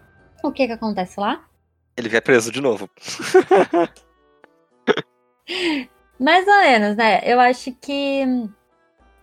o 0.43 0.51
que 0.51 0.68
que 0.68 0.74
acontece 0.74 1.20
lá? 1.20 1.43
Ele 1.97 2.09
vai 2.09 2.22
preso 2.22 2.51
de 2.51 2.61
novo. 2.61 2.89
Mais 6.20 6.47
ou 6.47 6.57
menos, 6.59 6.95
né? 6.95 7.22
Eu 7.24 7.39
acho 7.39 7.72
que 7.74 8.24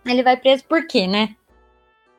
ele 0.05 0.23
vai 0.23 0.37
preso 0.37 0.65
por 0.65 0.85
quê, 0.85 1.07
né? 1.07 1.35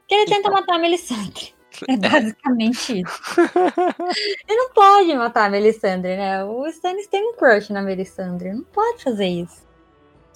Porque 0.01 0.15
ele 0.15 0.27
tenta 0.27 0.51
matar 0.51 0.77
a 0.77 0.79
Melisandre. 0.79 1.52
É 1.89 1.97
basicamente 1.97 3.01
isso. 3.03 3.23
Ele 4.49 4.57
não 4.57 4.73
pode 4.73 5.15
matar 5.17 5.47
a 5.47 5.51
Melisandre, 5.51 6.17
né? 6.17 6.45
O 6.45 6.67
Stannis 6.67 7.07
tem 7.09 7.23
um 7.31 7.37
crush 7.37 7.71
na 7.73 7.83
Melisandre. 7.83 8.53
Não 8.53 8.65
pode 8.65 9.03
fazer 9.03 9.27
isso. 9.27 9.67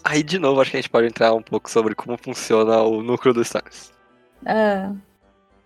Aí, 0.04 0.22
de 0.22 0.38
novo, 0.38 0.60
acho 0.60 0.70
que 0.70 0.76
a 0.76 0.80
gente 0.80 0.90
pode 0.90 1.06
entrar 1.08 1.34
um 1.34 1.42
pouco 1.42 1.68
sobre 1.70 1.94
como 1.94 2.16
funciona 2.16 2.80
o 2.82 3.02
núcleo 3.02 3.34
do 3.34 3.42
Stars. 3.42 3.92
Ah, 4.44 4.96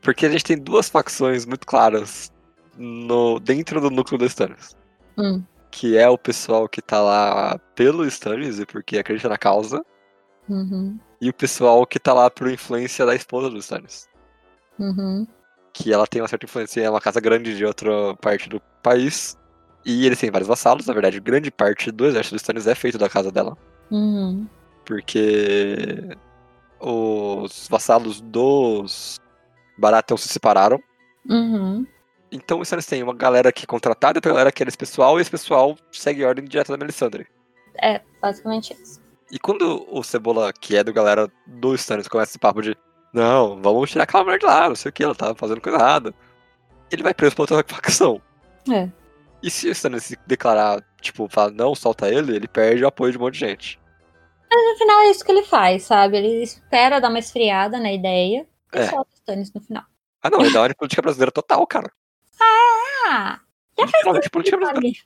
Porque 0.03 0.27
a 0.27 0.31
gente 0.31 0.45
tem 0.45 0.59
duas 0.59 0.89
facções 0.89 1.45
muito 1.47 1.67
claras 1.67 2.33
no, 2.77 3.39
dentro 3.41 3.81
do 3.81 3.91
núcleo 3.91 4.19
do 4.19 4.27
Stannis. 4.27 4.77
Hum. 5.17 5.47
Que 5.71 5.97
é 5.99 6.09
o 6.09 6.19
pessoal 6.19 6.69
que 6.69 6.83
tá 6.83 7.01
lá 7.03 7.59
pelo 7.75 8.07
Stannis 8.07 8.59
e 8.61 8.67
porque 8.67 8.99
acredita 8.99 9.29
na 9.29 9.39
causa. 9.39 9.85
uhum, 10.49 11.01
E 11.21 11.29
o 11.31 11.35
pessoal 11.35 11.87
que 11.87 11.99
tá 12.01 12.13
lá 12.13 12.31
por 12.31 12.51
influência 12.51 13.07
da 13.07 13.15
esposa 13.15 13.49
do 13.51 13.59
Stannis. 13.59 14.09
uhum, 14.79 15.27
Que 15.73 15.93
ela 15.93 16.07
tem 16.07 16.21
uma 16.21 16.29
certa 16.29 16.47
influência, 16.47 16.81
é 16.81 16.91
uma 16.91 17.01
casa 17.01 17.21
grande 17.21 17.57
de 17.57 17.65
outra 17.65 18.15
parte 18.21 18.49
do 18.49 18.61
país. 18.83 19.37
E 19.85 20.05
eles 20.07 20.19
têm 20.19 20.31
vários 20.31 20.49
vassalos, 20.49 20.87
na 20.87 20.93
verdade, 20.93 21.21
grande 21.21 21.51
parte 21.51 21.91
do 21.91 22.07
exército 22.07 22.35
do 22.35 22.39
Stannis 22.39 22.67
é 22.67 22.75
feito 22.75 22.99
da 22.99 23.09
casa 23.09 23.31
dela. 23.31 23.57
uhum. 23.91 24.47
Porque 24.85 26.17
os 26.81 27.69
vassalos 27.69 28.21
dos 28.21 29.21
Baratheon 29.79 30.17
se 30.17 30.29
separaram. 30.29 30.83
Uhum. 31.29 31.87
Então 32.33 32.63
eles 32.71 32.87
têm 32.87 33.03
uma 33.03 33.15
galera 33.15 33.53
que 33.53 33.65
é 33.65 33.67
contratada, 33.67 34.19
outra 34.19 34.33
galera 34.33 34.53
que 34.53 34.63
é 34.63 34.67
esse 34.67 34.77
pessoal, 34.77 35.19
e 35.19 35.23
esse 35.23 35.31
pessoal 35.31 35.77
segue 35.93 36.25
a 36.25 36.29
ordem 36.29 36.45
direta 36.45 36.73
da 36.73 36.79
Melisandre. 36.79 37.27
É, 37.83 38.01
basicamente 38.21 38.75
isso. 38.75 39.01
E 39.31 39.39
quando 39.39 39.87
o 39.89 40.03
Cebola, 40.03 40.53
que 40.53 40.77
é 40.77 40.83
do 40.83 40.93
galera 40.93 41.31
do 41.47 41.75
Stannis, 41.75 42.09
começa 42.09 42.33
esse 42.33 42.39
papo 42.39 42.63
de 42.63 42.77
não, 43.13 43.61
vamos 43.61 43.91
tirar 43.91 44.05
aquela 44.05 44.25
mulher 44.25 44.39
de 44.39 44.47
lá, 44.47 44.69
não 44.69 44.75
sei 44.77 44.89
o 44.91 44.93
que, 44.93 45.03
ela 45.05 45.15
tá 45.15 45.35
fazendo 45.35 45.61
coisa 45.61 45.79
errada. 45.79 46.15
Ele 46.91 47.03
vai 47.03 47.15
preso 47.15 47.35
pra 47.35 47.43
outra 47.43 47.65
facção. 47.67 48.21
É. 48.71 48.89
E 49.43 49.51
se 49.51 49.69
o 49.69 49.73
Stannis 49.73 50.05
se 50.05 50.19
declarar, 50.27 50.83
tipo, 51.01 51.29
falar 51.29 51.51
não, 51.53 51.75
solta 51.75 52.09
ele, 52.09 52.37
ele 52.37 52.49
perde 52.49 52.85
o 52.85 52.89
apoio 52.89 53.13
de 53.13 53.19
um 53.19 53.23
monte 53.23 53.35
de 53.35 53.41
gente. 53.41 53.81
No 54.53 54.77
final 54.77 55.01
é 55.01 55.11
isso 55.11 55.25
que 55.25 55.31
ele 55.31 55.45
faz, 55.45 55.85
sabe? 55.85 56.17
Ele 56.19 56.43
espera 56.43 57.01
dar 57.01 57.09
uma 57.09 57.19
esfriada 57.21 57.79
na 57.79 57.93
ideia 57.93 58.47
e 58.75 58.79
É. 58.79 58.89
solta 58.89 59.11
o 59.13 59.15
Stannis 59.15 59.53
no 59.53 59.61
final. 59.61 59.85
Ah 60.23 60.29
não, 60.29 60.41
ele 60.41 60.53
dá 60.53 60.63
uma 60.63 60.75
política 60.75 61.01
brasileira 61.03 61.31
total, 61.33 61.67
cara. 61.67 61.91
Ah! 62.41 63.41
Já 63.79 63.87
faz 63.87 63.93
Literalmente 63.93 64.23
tempo 64.25 64.33
política 64.33 64.57
brasileira. 64.59 64.99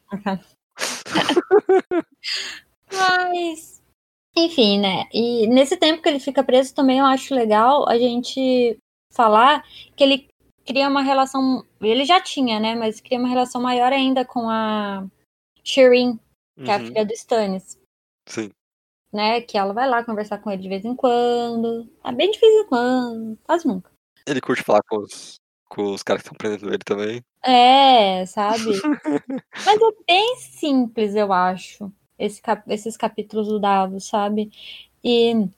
Mas, 2.92 3.82
enfim, 4.36 4.80
né? 4.80 5.08
E 5.12 5.46
nesse 5.46 5.76
tempo 5.76 6.02
que 6.02 6.08
ele 6.08 6.18
fica 6.18 6.42
preso 6.42 6.74
também 6.74 6.98
eu 6.98 7.04
acho 7.04 7.34
legal 7.34 7.88
a 7.88 7.96
gente 7.96 8.78
falar 9.12 9.64
que 9.96 10.02
ele 10.02 10.28
cria 10.64 10.88
uma 10.88 11.02
relação. 11.02 11.64
Ele 11.80 12.04
já 12.04 12.20
tinha, 12.20 12.58
né? 12.58 12.74
Mas 12.74 13.00
cria 13.00 13.18
uma 13.18 13.28
relação 13.28 13.60
maior 13.60 13.92
ainda 13.92 14.24
com 14.24 14.48
a 14.48 15.06
Shireen, 15.62 16.18
que 16.56 16.70
é 16.70 16.74
a 16.74 16.78
Uhum, 16.78 16.86
filha 16.86 17.06
do 17.06 17.12
Stannis. 17.12 17.78
Sim. 18.28 18.50
Né? 19.12 19.40
Que 19.40 19.56
ela 19.56 19.72
vai 19.72 19.88
lá 19.88 20.04
conversar 20.04 20.38
com 20.38 20.50
ele 20.50 20.62
de 20.62 20.68
vez 20.68 20.84
em 20.84 20.96
quando. 20.96 21.88
É 22.02 22.12
bem 22.12 22.30
de 22.30 22.40
vez 22.40 22.64
em 22.64 22.66
quando, 22.66 23.38
quase 23.44 23.66
nunca. 23.66 23.90
Ele 24.26 24.40
curte 24.40 24.62
falar 24.62 24.82
com 24.88 24.98
os, 24.98 25.36
com 25.68 25.92
os 25.92 26.02
caras 26.02 26.22
que 26.22 26.28
estão 26.28 26.36
prendendo 26.36 26.68
ele 26.68 26.82
também. 26.84 27.22
É, 27.44 28.24
sabe? 28.26 28.64
Mas 29.64 29.80
é 29.80 30.04
bem 30.08 30.36
simples, 30.36 31.14
eu 31.14 31.32
acho, 31.32 31.92
esse 32.18 32.40
cap- 32.40 32.64
esses 32.72 32.96
capítulos 32.96 33.48
do 33.48 33.58
Davos, 33.58 34.04
sabe? 34.06 34.50
E 35.02 35.48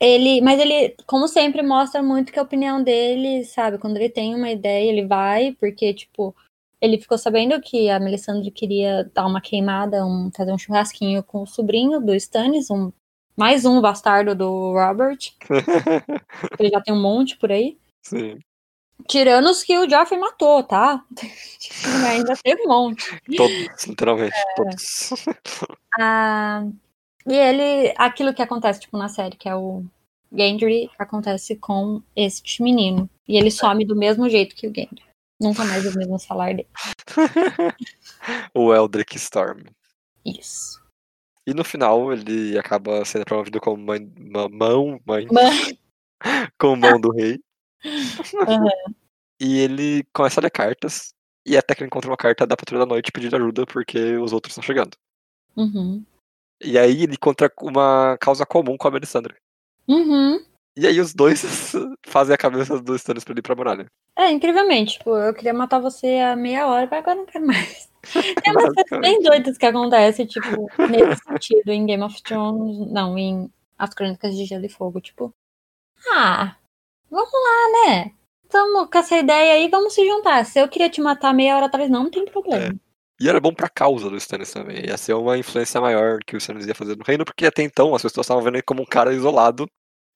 ele, 0.00 0.40
mas 0.42 0.60
ele, 0.60 0.94
como 1.06 1.26
sempre, 1.26 1.62
mostra 1.62 2.02
muito 2.02 2.32
que 2.32 2.38
a 2.38 2.42
opinião 2.42 2.82
dele, 2.82 3.44
sabe? 3.44 3.78
Quando 3.78 3.96
ele 3.96 4.08
tem 4.08 4.34
uma 4.34 4.50
ideia, 4.50 4.90
ele 4.90 5.06
vai, 5.06 5.52
porque, 5.58 5.94
tipo, 5.94 6.34
ele 6.80 6.98
ficou 6.98 7.16
sabendo 7.16 7.60
que 7.60 7.88
a 7.88 7.98
Melisandre 7.98 8.50
queria 8.50 9.10
dar 9.14 9.26
uma 9.26 9.40
queimada, 9.40 10.04
um, 10.04 10.30
fazer 10.36 10.52
um 10.52 10.58
churrasquinho 10.58 11.22
com 11.22 11.42
o 11.42 11.46
sobrinho 11.46 12.00
do 12.00 12.14
Stannis, 12.14 12.70
um, 12.70 12.92
mais 13.34 13.64
um 13.64 13.80
bastardo 13.80 14.34
do 14.34 14.72
Robert, 14.72 15.18
ele 16.60 16.70
já 16.70 16.80
tem 16.80 16.92
um 16.92 17.00
monte 17.00 17.36
por 17.38 17.50
aí. 17.50 17.78
Sim. 18.02 18.38
Tirando 19.08 19.50
os 19.50 19.62
que 19.62 19.76
o 19.78 19.88
Joffrey 19.88 20.18
matou, 20.18 20.62
tá? 20.62 21.04
Ainda 22.08 22.34
teve 22.42 22.62
um 22.62 22.68
monte. 22.68 23.20
Todos, 23.36 23.84
literalmente, 23.86 24.34
É. 24.36 24.54
todos. 24.56 25.10
Ah, 25.98 26.64
e 27.26 27.34
ele, 27.34 27.94
aquilo 27.96 28.34
que 28.34 28.42
acontece, 28.42 28.80
tipo, 28.80 28.96
na 28.96 29.08
série, 29.08 29.36
que 29.36 29.48
é 29.48 29.54
o 29.54 29.84
Gendry, 30.32 30.90
acontece 30.98 31.56
com 31.56 32.02
este 32.14 32.62
menino. 32.62 33.08
E 33.28 33.36
ele 33.36 33.50
some 33.50 33.84
do 33.84 33.96
mesmo 33.96 34.28
jeito 34.28 34.54
que 34.56 34.66
o 34.66 34.74
Gendry. 34.74 35.04
Nunca 35.40 35.64
mais 35.64 35.84
ouvimos 35.84 36.24
falar 36.24 36.54
dele. 36.54 36.68
o 38.54 38.72
Eldrick 38.74 39.16
Storm. 39.16 39.64
Isso. 40.24 40.82
E 41.46 41.54
no 41.54 41.62
final 41.64 42.12
ele 42.12 42.58
acaba 42.58 43.04
sendo 43.04 43.24
promovido 43.24 43.60
como 43.60 43.76
mãe, 43.76 44.10
mão, 44.50 45.00
mãe, 45.06 45.26
como 46.58 46.76
mão 46.76 47.00
do 47.00 47.12
rei. 47.12 47.38
E 49.40 49.58
ele 49.58 50.04
começa 50.12 50.40
a 50.40 50.42
ler 50.42 50.50
cartas. 50.50 51.12
E 51.46 51.56
até 51.56 51.74
que 51.74 51.82
ele 51.82 51.86
encontra 51.86 52.10
uma 52.10 52.16
carta 52.16 52.46
da 52.46 52.56
Patrulha 52.56 52.80
da 52.80 52.86
Noite 52.86 53.12
pedindo 53.12 53.36
ajuda 53.36 53.66
porque 53.66 54.16
os 54.16 54.32
outros 54.32 54.52
estão 54.52 54.64
chegando. 54.64 54.96
uhum. 55.56 56.04
E 56.62 56.78
aí 56.78 57.02
ele 57.02 57.12
encontra 57.12 57.52
uma 57.60 58.16
causa 58.18 58.46
comum 58.46 58.78
com 58.78 58.88
a 58.88 58.90
Melisandre. 58.90 59.34
Uhum. 59.86 60.42
E 60.74 60.86
aí 60.86 61.00
os 61.00 61.14
dois 61.14 61.42
fazem 62.06 62.34
a 62.34 62.38
cabeça 62.38 62.80
dos 62.80 62.96
Stannis 62.96 63.24
pra 63.24 63.32
ele 63.32 63.40
ir 63.40 63.42
pra 63.42 63.54
muralha. 63.54 63.86
É, 64.16 64.30
incrivelmente, 64.30 64.98
tipo, 64.98 65.16
eu 65.16 65.34
queria 65.34 65.52
matar 65.52 65.78
você 65.78 66.18
há 66.18 66.34
meia 66.34 66.66
hora, 66.66 66.88
mas 66.90 66.98
agora 66.98 67.16
não 67.16 67.26
quero 67.26 67.46
mais. 67.46 67.90
Tem 68.12 68.52
umas 68.52 68.74
coisas 68.74 69.00
bem 69.00 69.22
doidas 69.22 69.58
que 69.58 69.66
acontecem, 69.66 70.26
tipo, 70.26 70.68
nesse 70.88 71.22
sentido, 71.24 71.70
em 71.70 71.86
Game 71.86 72.02
of 72.02 72.22
Thrones, 72.22 72.90
não, 72.90 73.18
em 73.18 73.50
As 73.78 73.92
Crônicas 73.94 74.34
de 74.34 74.44
Gelo 74.44 74.64
e 74.64 74.68
Fogo, 74.68 75.00
tipo, 75.00 75.34
ah, 76.12 76.56
vamos 77.16 77.32
lá, 77.32 77.94
né? 77.94 78.12
Tamo 78.48 78.88
com 78.88 78.98
essa 78.98 79.16
ideia 79.16 79.54
aí, 79.54 79.68
vamos 79.68 79.94
se 79.94 80.06
juntar. 80.06 80.44
Se 80.44 80.60
eu 80.60 80.68
queria 80.68 80.90
te 80.90 81.00
matar 81.00 81.34
meia 81.34 81.56
hora 81.56 81.66
atrás, 81.66 81.90
não 81.90 82.10
tem 82.10 82.24
problema. 82.26 82.78
E 83.18 83.28
era 83.28 83.40
bom 83.40 83.52
pra 83.52 83.68
causa 83.68 84.10
do 84.10 84.16
Stannis 84.16 84.52
também. 84.52 84.86
Ia 84.86 84.96
ser 84.96 85.14
uma 85.14 85.38
influência 85.38 85.80
maior 85.80 86.18
que 86.24 86.36
o 86.36 86.38
Stannis 86.38 86.66
ia 86.66 86.74
fazer 86.74 86.96
no 86.96 87.04
reino, 87.04 87.24
porque 87.24 87.46
até 87.46 87.62
então 87.62 87.94
as 87.94 88.02
pessoas 88.02 88.26
estavam 88.26 88.42
vendo 88.42 88.56
ele 88.56 88.62
como 88.62 88.82
um 88.82 88.86
cara 88.86 89.12
isolado 89.12 89.66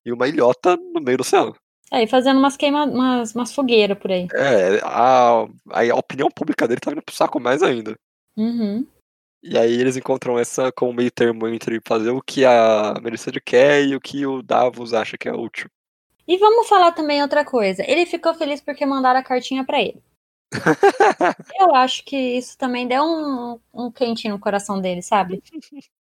e 0.05 0.13
uma 0.13 0.29
ilhota 0.29 0.77
no 0.77 1.01
meio 1.01 1.17
do 1.17 1.23
oceano. 1.23 1.57
É, 1.93 2.05
e 2.05 2.07
fazendo 2.07 2.39
umas 2.39 2.57
queima, 2.57 2.85
umas, 2.85 3.35
umas 3.35 3.53
fogueiras 3.53 3.99
por 3.99 4.13
aí. 4.13 4.29
É, 4.33 4.81
a, 4.85 5.47
a 5.71 5.97
opinião 5.97 6.29
pública 6.31 6.69
dele 6.69 6.81
tá 6.81 6.91
vindo 6.91 7.03
pro 7.03 7.15
saco 7.15 7.41
mais 7.41 7.63
ainda. 7.63 7.97
Uhum. 8.37 8.87
E 9.43 9.59
aí 9.59 9.73
eles 9.73 9.97
encontram 9.97 10.39
essa 10.39 10.71
como 10.71 10.93
meio 10.93 11.11
termo 11.11 11.49
entre 11.49 11.81
fazer 11.85 12.11
o 12.11 12.23
que 12.23 12.45
a 12.45 12.95
Melisandre 13.03 13.41
quer 13.41 13.83
e 13.85 13.97
o 13.97 14.01
que 14.01 14.25
o 14.27 14.43
Davos 14.43 14.93
acha 14.93 15.17
que 15.17 15.29
é 15.29 15.33
útil. 15.33 15.69
E 16.31 16.39
vamos 16.39 16.69
falar 16.69 16.93
também 16.93 17.21
outra 17.21 17.45
coisa. 17.45 17.83
Ele 17.85 18.07
ficou 18.07 18.33
feliz 18.33 18.61
porque 18.61 18.87
mandaram 18.87 19.19
a 19.19 19.23
cartinha 19.23 19.65
pra 19.65 19.81
ele. 19.81 20.01
Eu 21.59 21.75
acho 21.75 22.05
que 22.05 22.17
isso 22.17 22.57
também 22.57 22.87
deu 22.87 23.03
um, 23.03 23.59
um 23.75 23.91
quentinho 23.91 24.35
no 24.35 24.41
coração 24.41 24.81
dele, 24.81 25.03
sabe? 25.03 25.43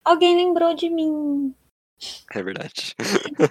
Alguém 0.03 0.35
lembrou 0.35 0.75
de 0.75 0.89
mim. 0.89 1.55
É 2.33 2.43
verdade. 2.43 2.95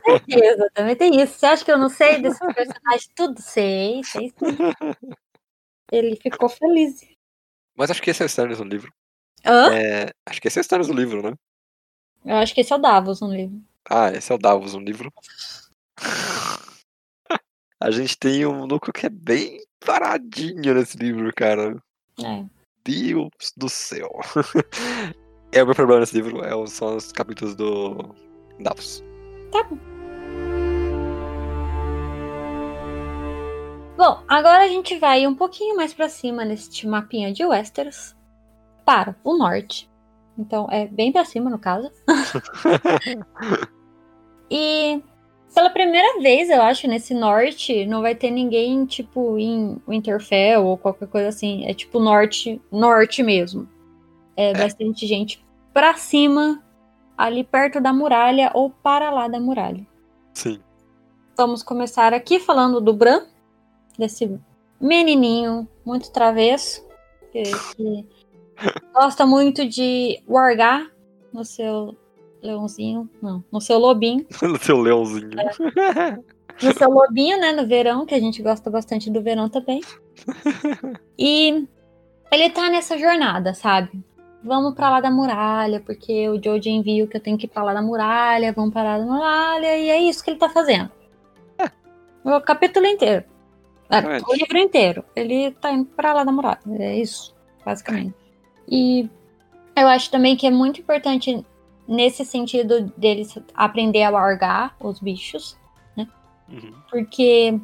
Certeza, 0.04 0.68
também 0.74 0.96
tem 0.96 1.22
isso. 1.22 1.38
Você 1.38 1.46
acha 1.46 1.64
que 1.64 1.72
eu 1.72 1.78
não 1.78 1.90
sei 1.90 2.20
desse 2.20 2.40
personagem? 2.40 3.10
Tudo 3.16 3.40
sei, 3.40 4.04
sei 4.04 4.30
sim. 4.30 4.58
Ele 5.92 6.16
ficou 6.16 6.50
feliz. 6.50 7.02
Mas 7.76 7.92
acho 7.92 8.02
que 8.02 8.10
esse 8.10 8.24
é 8.24 8.26
o 8.26 8.28
Stannis 8.28 8.58
no 8.58 8.66
livro. 8.66 8.92
Hã? 9.46 9.76
É, 9.76 10.12
acho 10.26 10.42
que 10.42 10.48
esse 10.48 10.58
é 10.58 10.62
o 10.62 10.64
Stannis 10.64 10.88
no 10.88 10.96
livro, 10.96 11.22
né? 11.22 11.36
Eu 12.26 12.38
acho 12.38 12.52
que 12.52 12.62
esse 12.62 12.74
é 12.74 12.76
o 12.76 12.80
Davos 12.80 13.22
no 13.22 13.32
livro. 13.32 13.62
Ah, 13.88 14.10
esse 14.12 14.32
é 14.32 14.36
o 14.36 14.40
Davos 14.40 14.74
no 14.74 14.80
livro. 14.80 15.14
A 17.84 17.92
gente 17.92 18.18
tem 18.18 18.46
um 18.46 18.66
núcleo 18.66 18.94
que 18.94 19.08
é 19.08 19.10
bem 19.10 19.60
paradinho 19.86 20.74
nesse 20.74 20.96
livro, 20.96 21.30
cara. 21.36 21.76
É. 22.18 22.46
Deus 22.86 23.30
do 23.58 23.68
céu. 23.68 24.10
É 25.56 25.62
o 25.62 25.68
meu 25.68 25.76
problema 25.76 26.00
nesse 26.00 26.16
livro, 26.16 26.44
é, 26.44 26.50
são 26.66 26.96
os 26.96 27.12
capítulos 27.12 27.56
do 27.56 28.16
Davos. 28.60 29.04
Tá 29.52 29.62
bom. 29.66 29.78
Bom, 33.96 34.24
agora 34.28 34.64
a 34.64 34.68
gente 34.68 34.98
vai 34.98 35.28
um 35.28 35.36
pouquinho 35.36 35.76
mais 35.76 35.94
pra 35.94 36.10
cima 36.10 36.44
neste 36.44 36.88
mapinha 36.88 37.32
de 37.32 37.46
Westeros 37.46 38.16
para 38.84 39.16
o 39.24 39.38
norte. 39.38 39.88
Então 40.36 40.68
é 40.72 40.88
bem 40.88 41.12
pra 41.12 41.24
cima 41.24 41.52
no 41.52 41.60
caso. 41.60 41.92
e 44.50 45.04
pela 45.54 45.70
primeira 45.70 46.20
vez, 46.20 46.50
eu 46.50 46.62
acho, 46.62 46.88
nesse 46.88 47.14
norte, 47.14 47.86
não 47.86 48.02
vai 48.02 48.16
ter 48.16 48.32
ninguém 48.32 48.86
tipo 48.86 49.38
em 49.38 49.82
Winterfell 49.88 50.66
ou 50.66 50.78
qualquer 50.78 51.08
coisa 51.08 51.30
assim. 51.30 51.66
É 51.66 51.74
tipo 51.74 52.00
norte, 52.00 52.62
norte 52.72 53.22
mesmo. 53.22 53.68
É, 54.36 54.54
bastante 54.54 55.06
gente 55.06 55.46
pra 55.72 55.94
cima, 55.94 56.64
ali 57.18 57.44
perto 57.44 57.80
da 57.80 57.94
muralha 57.94 58.52
ou 58.54 58.70
para 58.70 59.12
lá 59.12 59.28
da 59.28 59.40
muralha. 59.40 59.86
Sim. 60.34 60.60
Vamos 61.38 61.62
começar 61.62 62.14
aqui 62.14 62.40
falando 62.40 62.82
do 62.82 62.94
Bran, 62.94 63.26
desse 63.98 64.40
menininho 64.82 65.68
muito 65.86 66.12
travesso, 66.12 66.86
que, 67.32 67.44
que 67.44 68.06
gosta 68.94 69.26
muito 69.26 69.68
de 69.68 70.22
wargar 70.28 70.92
no 71.32 71.46
seu 71.46 71.96
leãozinho, 72.44 73.10
não, 73.22 73.44
no 73.52 73.62
seu 73.62 73.80
lobinho. 73.80 74.26
no 74.42 74.58
seu 74.58 74.80
leãozinho. 74.80 75.32
No 76.62 76.74
seu 76.74 76.90
lobinho, 76.90 77.40
né, 77.40 77.52
no 77.52 77.66
verão, 77.66 78.06
que 78.06 78.14
a 78.14 78.20
gente 78.20 78.42
gosta 78.42 78.70
bastante 78.70 79.10
do 79.10 79.22
verão 79.22 79.50
também. 79.50 79.82
E 81.18 81.68
ele 82.32 82.50
tá 82.50 82.70
nessa 82.70 82.98
jornada, 82.98 83.54
sabe? 83.54 84.04
Vamos 84.44 84.74
pra 84.74 84.90
lá 84.90 85.00
da 85.00 85.10
muralha, 85.10 85.80
porque 85.80 86.28
o 86.28 86.42
Jojen 86.44 86.82
viu 86.82 87.08
que 87.08 87.16
eu 87.16 87.22
tenho 87.22 87.38
que 87.38 87.46
ir 87.46 87.50
pra 87.50 87.64
lá 87.64 87.74
da 87.74 87.82
muralha, 87.82 88.52
vamos 88.52 88.74
pra 88.74 88.84
lá 88.84 88.98
da 88.98 89.06
muralha, 89.06 89.78
e 89.78 89.90
é 89.90 90.00
isso 90.00 90.24
que 90.24 90.32
ele 90.32 90.40
tá 90.40 90.50
fazendo. 90.50 90.92
O 92.24 92.42
capítulo 92.42 92.86
inteiro. 92.86 93.26
É, 93.90 94.00
Realmente. 94.00 94.26
o 94.28 94.34
livro 94.34 94.58
inteiro. 94.58 95.06
Ele 95.16 95.52
tá 95.52 95.72
indo 95.72 95.86
pra 95.86 96.14
lá 96.14 96.24
da 96.24 96.32
muralha. 96.32 96.60
É 96.80 96.98
isso, 96.98 97.36
basicamente. 97.66 98.16
E 98.68 99.10
eu 99.76 99.88
acho 99.88 100.10
também 100.10 100.36
que 100.36 100.48
é 100.48 100.52
muito 100.52 100.80
importante 100.82 101.46
nesse 101.88 102.24
sentido 102.26 102.92
deles 102.98 103.38
aprender 103.54 104.04
a 104.04 104.10
largar 104.10 104.76
os 104.80 105.00
bichos, 105.00 105.58
né? 105.96 106.08
Uhum. 106.50 106.74
Porque 106.90 107.60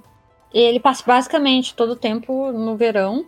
ele 0.53 0.79
passa 0.79 1.03
basicamente 1.05 1.75
todo 1.75 1.91
o 1.91 1.95
tempo 1.95 2.51
no 2.51 2.75
verão. 2.75 3.25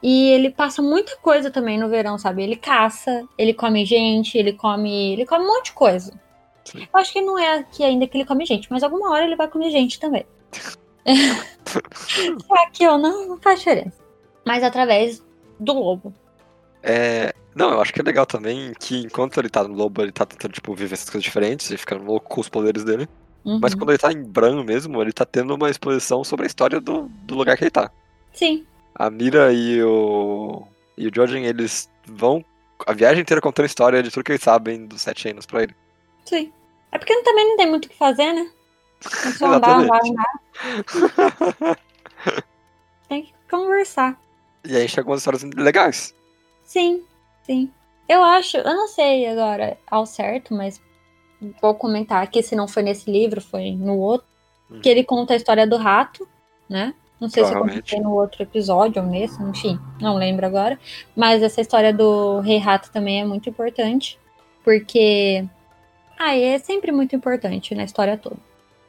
E 0.00 0.30
ele 0.30 0.50
passa 0.50 0.80
muita 0.80 1.16
coisa 1.16 1.50
também 1.50 1.76
no 1.76 1.88
verão, 1.88 2.16
sabe? 2.16 2.44
Ele 2.44 2.54
caça, 2.54 3.26
ele 3.36 3.52
come 3.52 3.84
gente, 3.84 4.38
ele 4.38 4.52
come. 4.52 5.12
Ele 5.12 5.26
come 5.26 5.44
um 5.44 5.48
monte 5.48 5.66
de 5.66 5.72
coisa. 5.72 6.12
Sim. 6.64 6.82
Eu 6.82 7.00
acho 7.00 7.12
que 7.12 7.20
não 7.20 7.36
é 7.36 7.58
aqui 7.58 7.82
ainda 7.82 8.06
que 8.06 8.16
ele 8.16 8.24
come 8.24 8.46
gente, 8.46 8.70
mas 8.70 8.84
alguma 8.84 9.10
hora 9.10 9.24
ele 9.24 9.34
vai 9.34 9.48
comer 9.48 9.70
gente 9.70 9.98
também. 9.98 10.24
aqui 12.66 12.86
ou 12.86 12.98
não, 12.98 13.28
não 13.28 13.38
faz 13.38 13.58
diferença. 13.60 13.98
Mas 14.44 14.62
através 14.62 15.24
do 15.58 15.72
lobo. 15.72 16.14
É, 16.82 17.34
não, 17.58 17.72
eu 17.72 17.80
acho 17.80 17.92
que 17.92 18.00
é 18.00 18.04
legal 18.04 18.24
também 18.24 18.72
que 18.78 18.98
enquanto 18.98 19.38
ele 19.38 19.48
tá 19.48 19.64
no 19.64 19.74
lobo, 19.74 20.00
ele 20.00 20.12
tá 20.12 20.24
tentando, 20.24 20.52
tipo, 20.52 20.74
viver 20.74 20.94
essas 20.94 21.10
coisas 21.10 21.24
diferentes 21.24 21.70
e 21.70 21.76
ficando 21.76 22.04
louco 22.04 22.28
com 22.28 22.40
os 22.40 22.48
poderes 22.48 22.84
dele. 22.84 23.08
Uhum. 23.44 23.58
Mas 23.60 23.74
quando 23.74 23.90
ele 23.90 23.98
tá 23.98 24.12
em 24.12 24.22
Bran 24.22 24.62
mesmo, 24.62 25.02
ele 25.02 25.12
tá 25.12 25.24
tendo 25.24 25.54
uma 25.54 25.68
exposição 25.68 26.22
sobre 26.22 26.44
a 26.44 26.46
história 26.46 26.80
do, 26.80 27.08
do 27.24 27.34
lugar 27.34 27.56
que 27.56 27.64
ele 27.64 27.70
tá. 27.70 27.90
Sim. 28.32 28.64
A 28.94 29.10
Mira 29.10 29.52
e 29.52 29.82
o. 29.82 30.62
E 30.96 31.08
o 31.08 31.10
Jordan, 31.14 31.40
eles 31.40 31.90
vão 32.06 32.44
a 32.86 32.92
viagem 32.92 33.22
inteira 33.22 33.40
contando 33.40 33.64
a 33.64 33.66
história 33.66 34.02
de 34.02 34.10
tudo 34.10 34.24
que 34.24 34.32
eles 34.32 34.42
sabem 34.42 34.86
dos 34.86 35.02
sete 35.02 35.28
anos 35.28 35.46
pra 35.46 35.62
ele. 35.64 35.74
Sim. 36.24 36.52
É 36.92 36.98
porque 36.98 37.22
também 37.22 37.48
não 37.48 37.56
tem 37.56 37.68
muito 37.68 37.86
o 37.86 37.88
que 37.88 37.96
fazer, 37.96 38.32
né? 38.32 38.50
É 39.24 39.30
só 39.32 39.52
andar, 39.52 39.80
andar, 39.80 40.00
andar. 40.04 41.78
Tem 43.08 43.22
que 43.22 43.32
conversar. 43.50 44.20
E 44.64 44.76
aí 44.76 44.88
chegam 44.88 45.10
umas 45.10 45.20
histórias 45.20 45.42
legais. 45.42 46.14
Sim, 46.64 47.02
sim. 47.48 47.72
Eu 48.06 48.22
acho, 48.22 48.58
eu 48.58 48.74
não 48.74 48.86
sei 48.86 49.26
agora 49.26 49.78
ao 49.90 50.04
certo, 50.04 50.54
mas 50.54 50.80
vou 51.60 51.74
comentar 51.74 52.22
aqui 52.22 52.42
se 52.42 52.54
não 52.54 52.68
foi 52.68 52.82
nesse 52.82 53.10
livro, 53.10 53.40
foi 53.40 53.72
no 53.72 53.98
outro. 53.98 54.26
Hum. 54.70 54.80
Que 54.80 54.88
ele 54.88 55.02
conta 55.02 55.32
a 55.32 55.36
história 55.36 55.66
do 55.66 55.76
rato, 55.76 56.28
né? 56.68 56.94
Não 57.18 57.28
sei 57.28 57.44
se 57.44 57.52
eu 57.52 57.58
comentei 57.58 57.98
no 57.98 58.14
outro 58.14 58.42
episódio 58.42 59.02
ou 59.02 59.08
nesse, 59.08 59.42
enfim, 59.42 59.78
não 60.00 60.16
lembro 60.16 60.46
agora. 60.46 60.78
Mas 61.16 61.42
essa 61.42 61.60
história 61.60 61.92
do 61.92 62.38
Rei 62.40 62.58
Rato 62.58 62.92
também 62.92 63.20
é 63.20 63.24
muito 63.24 63.48
importante. 63.48 64.18
Porque. 64.62 65.44
Ah, 66.16 66.36
é 66.36 66.58
sempre 66.58 66.92
muito 66.92 67.16
importante 67.16 67.74
na 67.74 67.84
história 67.84 68.16
toda. 68.16 68.36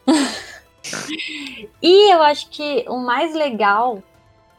e 1.82 2.14
eu 2.14 2.22
acho 2.22 2.50
que 2.50 2.86
o 2.88 2.98
mais 2.98 3.34
legal 3.34 4.04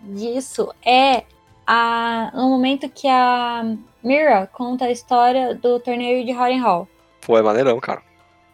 disso 0.00 0.72
é 0.84 1.24
a, 1.72 2.32
no 2.34 2.48
momento 2.48 2.88
que 2.88 3.06
a 3.06 3.62
Mira 4.02 4.48
conta 4.48 4.86
a 4.86 4.90
história 4.90 5.54
do 5.54 5.78
torneio 5.78 6.24
de 6.24 6.32
Harrenhal. 6.32 6.88
Pô, 7.24 7.38
é 7.38 7.42
maneirão, 7.42 7.78
cara. 7.78 8.02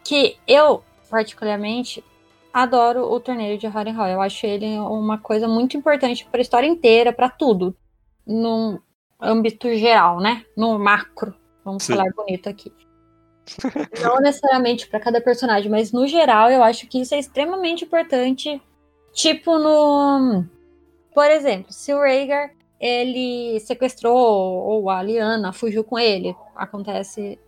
Que 0.03 0.37
eu, 0.47 0.83
particularmente, 1.09 2.03
adoro 2.53 3.11
o 3.11 3.19
torneio 3.19 3.57
de 3.57 3.65
Harrenhal. 3.65 4.07
Eu 4.07 4.21
acho 4.21 4.45
ele 4.45 4.77
uma 4.77 5.17
coisa 5.17 5.47
muito 5.47 5.75
importante 5.75 6.27
para 6.29 6.39
a 6.39 6.43
história 6.43 6.67
inteira, 6.67 7.11
para 7.11 7.27
tudo. 7.27 7.75
No 8.23 8.79
âmbito 9.19 9.73
geral, 9.75 10.19
né? 10.19 10.45
No 10.55 10.77
macro. 10.77 11.33
Vamos 11.65 11.85
Sim. 11.85 11.93
falar 11.93 12.11
bonito 12.15 12.47
aqui. 12.47 12.71
Não 13.99 14.17
necessariamente 14.17 14.87
para 14.87 14.99
cada 14.99 15.19
personagem, 15.19 15.71
mas 15.71 15.91
no 15.91 16.05
geral 16.05 16.51
eu 16.51 16.61
acho 16.61 16.85
que 16.85 17.01
isso 17.01 17.15
é 17.15 17.19
extremamente 17.19 17.83
importante. 17.83 18.61
Tipo 19.11 19.57
no. 19.57 20.45
Por 21.15 21.31
exemplo, 21.31 21.73
se 21.73 21.91
o 21.91 21.99
Rhaegar 21.99 22.51
ele 22.79 23.59
sequestrou 23.59 24.15
ou 24.15 24.89
a 24.89 25.01
Lyanna 25.01 25.51
fugiu 25.51 25.83
com 25.83 25.97
ele, 25.97 26.35
acontece 26.55 27.39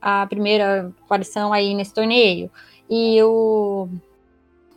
a 0.00 0.26
primeira 0.26 0.92
aparição 1.04 1.52
aí 1.52 1.74
nesse 1.74 1.94
torneio. 1.94 2.50
E 2.90 3.22
o 3.22 3.88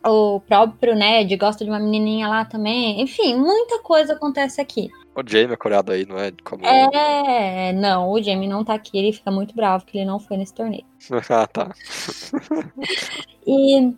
o 0.03 0.39
próprio 0.41 0.95
Ned 0.95 1.35
gosta 1.37 1.63
de 1.63 1.69
uma 1.69 1.79
menininha 1.79 2.27
lá 2.27 2.43
também. 2.43 3.01
Enfim, 3.01 3.35
muita 3.35 3.79
coisa 3.79 4.13
acontece 4.13 4.59
aqui. 4.59 4.89
O 5.15 5.21
Jamie 5.27 5.53
é 5.53 5.57
coreado 5.57 5.91
aí, 5.91 6.05
não 6.05 6.17
é? 6.17 6.31
Como... 6.43 6.65
É, 6.65 7.73
não, 7.73 8.09
o 8.09 8.21
Jamie 8.21 8.47
não 8.47 8.63
tá 8.63 8.73
aqui, 8.73 8.97
ele 8.97 9.11
fica 9.11 9.29
muito 9.29 9.53
bravo 9.53 9.85
que 9.85 9.97
ele 9.97 10.05
não 10.05 10.19
foi 10.19 10.37
nesse 10.37 10.53
torneio. 10.53 10.85
ah, 11.29 11.47
tá. 11.47 11.71
E 13.45 13.93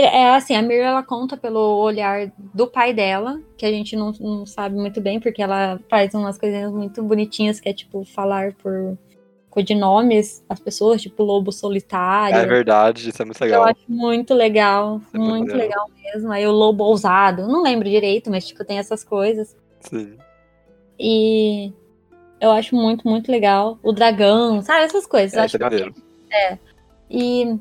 é 0.00 0.34
assim, 0.34 0.54
a 0.54 0.62
Mira 0.62 0.84
ela 0.86 1.02
conta 1.02 1.36
pelo 1.36 1.60
olhar 1.80 2.32
do 2.52 2.66
pai 2.66 2.92
dela, 2.92 3.40
que 3.56 3.64
a 3.64 3.70
gente 3.70 3.94
não, 3.96 4.12
não 4.20 4.44
sabe 4.46 4.74
muito 4.76 5.00
bem, 5.00 5.20
porque 5.20 5.42
ela 5.42 5.78
faz 5.88 6.12
umas 6.14 6.36
coisinhas 6.38 6.72
muito 6.72 7.02
bonitinhas, 7.02 7.60
que 7.60 7.68
é 7.68 7.72
tipo 7.72 8.04
falar 8.04 8.54
por 8.54 8.98
codinomes 9.50 10.44
as 10.48 10.58
pessoas, 10.58 11.00
tipo 11.00 11.22
lobo 11.22 11.52
solitário. 11.52 12.36
É 12.36 12.44
verdade, 12.46 13.08
isso 13.08 13.22
é 13.22 13.24
muito 13.24 13.38
que 13.38 13.44
eu 13.44 13.48
legal. 13.48 13.64
acho 13.64 13.84
muito 13.88 14.34
legal, 14.34 15.00
É 15.12 15.18
muito 15.18 15.30
muito 15.30 15.54
legal. 15.54 15.86
legal 15.86 15.90
mesmo. 16.14 16.32
Aí 16.32 16.46
o 16.46 16.50
lobo 16.52 16.82
ousado, 16.84 17.46
não 17.46 17.62
lembro 17.62 17.88
direito, 17.88 18.30
mas 18.30 18.46
tipo, 18.46 18.64
tem 18.64 18.78
essas 18.78 19.04
coisas. 19.04 19.56
Sim. 19.78 20.16
E 20.98 21.72
eu 22.40 22.50
acho 22.50 22.74
muito, 22.74 23.06
muito 23.08 23.30
legal. 23.30 23.78
O 23.82 23.92
dragão, 23.92 24.60
sabe? 24.60 24.84
Essas 24.84 25.06
coisas. 25.06 25.34
É, 25.34 25.40
acho 25.42 25.56
é 25.56 25.60
maneiro. 25.60 25.94
E 27.08 27.56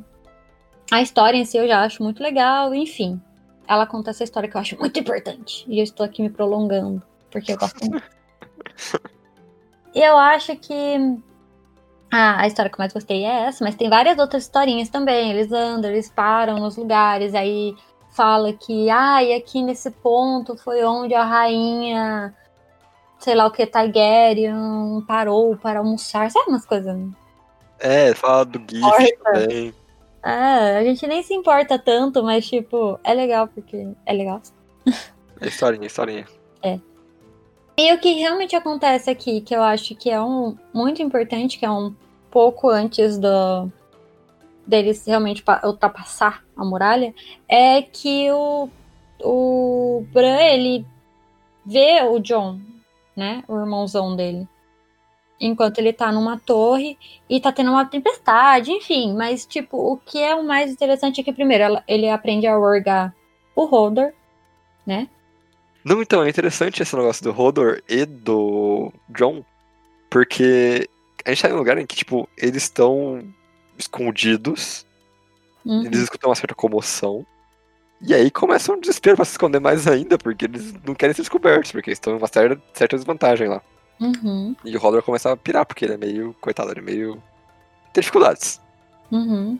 a 0.94 1.02
história 1.02 1.38
em 1.38 1.46
si 1.46 1.58
eu 1.58 1.68
já 1.68 1.82
acho 1.82 2.04
muito 2.04 2.22
legal, 2.22 2.74
enfim. 2.74 3.20
Ela 3.68 3.88
conta 3.88 4.12
essa 4.12 4.24
história 4.24 4.48
que 4.48 4.56
eu 4.56 4.62
acho 4.62 4.78
muito 4.80 5.00
importante. 5.00 5.66
E 5.68 5.80
eu 5.80 5.84
estou 5.84 6.06
aqui 6.06 6.22
me 6.22 6.30
prolongando, 6.30 7.02
porque 7.32 7.54
eu 7.54 7.58
gosto 7.58 7.84
muito. 7.84 8.04
e 9.96 10.00
eu 10.06 10.16
acho 10.18 10.56
que 10.58 11.18
ah, 12.12 12.42
a 12.42 12.48
história 12.48 12.70
que 12.70 12.76
eu 12.76 12.80
mais 12.80 12.94
gostei 12.94 13.26
é 13.26 13.46
essa, 13.46 13.66
mas 13.66 13.74
tem 13.74 13.90
várias 13.90 14.20
outras 14.20 14.44
historinhas 14.44 14.88
também. 14.88 15.32
Eles 15.32 15.52
andam, 15.52 15.90
eles 15.90 16.12
param 16.12 16.60
nos 16.60 16.78
lugares, 16.78 17.34
aí 17.34 17.76
fala 18.12 18.54
que, 18.54 18.88
ah, 18.92 19.24
e 19.24 19.34
aqui 19.34 19.64
nesse 19.64 19.90
ponto 19.90 20.56
foi 20.56 20.84
onde 20.84 21.16
a 21.16 21.24
rainha, 21.24 22.36
sei 23.18 23.34
lá 23.34 23.48
o 23.48 23.52
que, 23.52 23.66
Targaryen 23.66 25.04
parou 25.08 25.58
para 25.58 25.80
almoçar. 25.80 26.30
Sabe 26.30 26.50
umas 26.50 26.68
coisas 26.68 26.96
É, 27.80 28.14
fala 28.14 28.46
do 28.46 28.60
GIF 28.60 29.18
também. 29.24 29.74
Ah, 30.24 30.78
a 30.78 30.84
gente 30.84 31.06
nem 31.06 31.22
se 31.22 31.34
importa 31.34 31.78
tanto, 31.78 32.24
mas 32.24 32.48
tipo, 32.48 32.98
é 33.04 33.14
legal 33.14 33.48
porque 33.48 33.88
é 34.06 34.14
legal. 34.14 34.42
É 35.42 35.48
historinha, 35.48 35.86
historinha. 35.88 36.26
E 37.76 37.92
o 37.92 37.98
que 38.00 38.14
realmente 38.14 38.56
acontece 38.56 39.10
aqui, 39.10 39.42
que 39.42 39.56
eu 39.56 39.64
acho 39.64 39.96
que 39.96 40.10
é 40.10 40.22
um 40.22 40.56
muito 40.72 41.02
importante, 41.02 41.58
que 41.58 41.66
é 41.66 41.72
um 41.72 41.94
pouco 42.30 42.70
antes 42.70 43.18
do 43.18 43.68
deles 44.66 45.06
realmente 45.06 45.42
pa- 45.42 45.60
ultrapassar 45.64 46.44
a 46.56 46.64
muralha, 46.64 47.14
é 47.50 47.82
que 47.82 48.32
o, 48.32 48.70
o 49.22 50.06
Bran, 50.14 50.40
ele 50.40 50.86
vê 51.66 52.04
o 52.04 52.20
John, 52.20 52.60
né, 53.18 53.44
o 53.48 53.58
irmãozão 53.60 54.16
dele, 54.16 54.48
enquanto 55.46 55.78
ele 55.80 55.94
tá 55.94 56.12
numa 56.12 56.38
torre 56.40 56.98
e 57.30 57.40
tá 57.40 57.52
tendo 57.52 57.72
uma 57.72 57.86
tempestade, 57.86 58.72
enfim, 58.72 59.14
mas 59.14 59.46
tipo, 59.46 59.78
o 59.78 59.98
que 59.98 60.20
é 60.20 60.34
o 60.36 60.44
mais 60.44 60.72
interessante 60.72 61.22
é 61.22 61.24
que 61.24 61.34
primeiro 61.34 61.82
ele 61.88 62.10
aprende 62.10 62.48
a 62.48 62.58
orgar 62.58 63.14
o 63.56 63.64
Hodor, 63.64 64.12
né, 64.86 65.08
Não, 65.86 66.02
então, 66.02 66.24
é 66.24 66.30
interessante 66.30 66.82
esse 66.82 66.96
negócio 66.96 67.24
do 67.24 67.38
Hodor 67.40 67.82
e 67.90 68.06
do 68.06 68.92
John, 69.10 69.44
porque 70.10 70.88
a 71.26 71.30
gente 71.30 71.42
tá 71.42 71.50
em 71.50 71.54
um 71.54 71.58
lugar 71.58 71.78
em 71.78 71.86
que, 71.86 71.96
tipo, 71.96 72.28
eles 72.38 72.64
estão 72.64 73.22
escondidos, 73.78 74.86
Uhum. 75.66 75.86
eles 75.86 76.00
escutam 76.00 76.30
uma 76.30 76.36
certa 76.36 76.56
comoção, 76.56 77.26
e 78.02 78.14
aí 78.14 78.30
começa 78.32 78.72
um 78.74 78.80
desespero 78.80 79.16
pra 79.16 79.24
se 79.26 79.32
esconder 79.32 79.60
mais 79.62 79.88
ainda, 79.88 80.18
porque 80.18 80.46
eles 80.46 80.74
não 80.86 80.94
querem 80.94 81.14
ser 81.14 81.22
descobertos, 81.22 81.72
porque 81.72 81.90
eles 81.90 81.98
estão 81.98 82.14
em 82.14 82.18
uma 82.18 82.28
certa, 82.28 82.62
certa 82.74 82.98
desvantagem 82.98 83.48
lá. 83.48 83.62
Uhum. 84.00 84.56
E 84.66 84.76
o 84.76 84.86
Hodor 84.86 85.04
começa 85.04 85.32
a 85.32 85.38
pirar, 85.38 85.66
porque 85.66 85.86
ele 85.86 85.94
é 85.94 85.98
meio, 85.98 86.36
coitado, 86.42 86.72
ele 86.72 86.80
é 86.80 86.84
meio... 86.84 87.24
tem 87.92 88.02
dificuldades. 88.02 88.62
Uhum. 89.12 89.60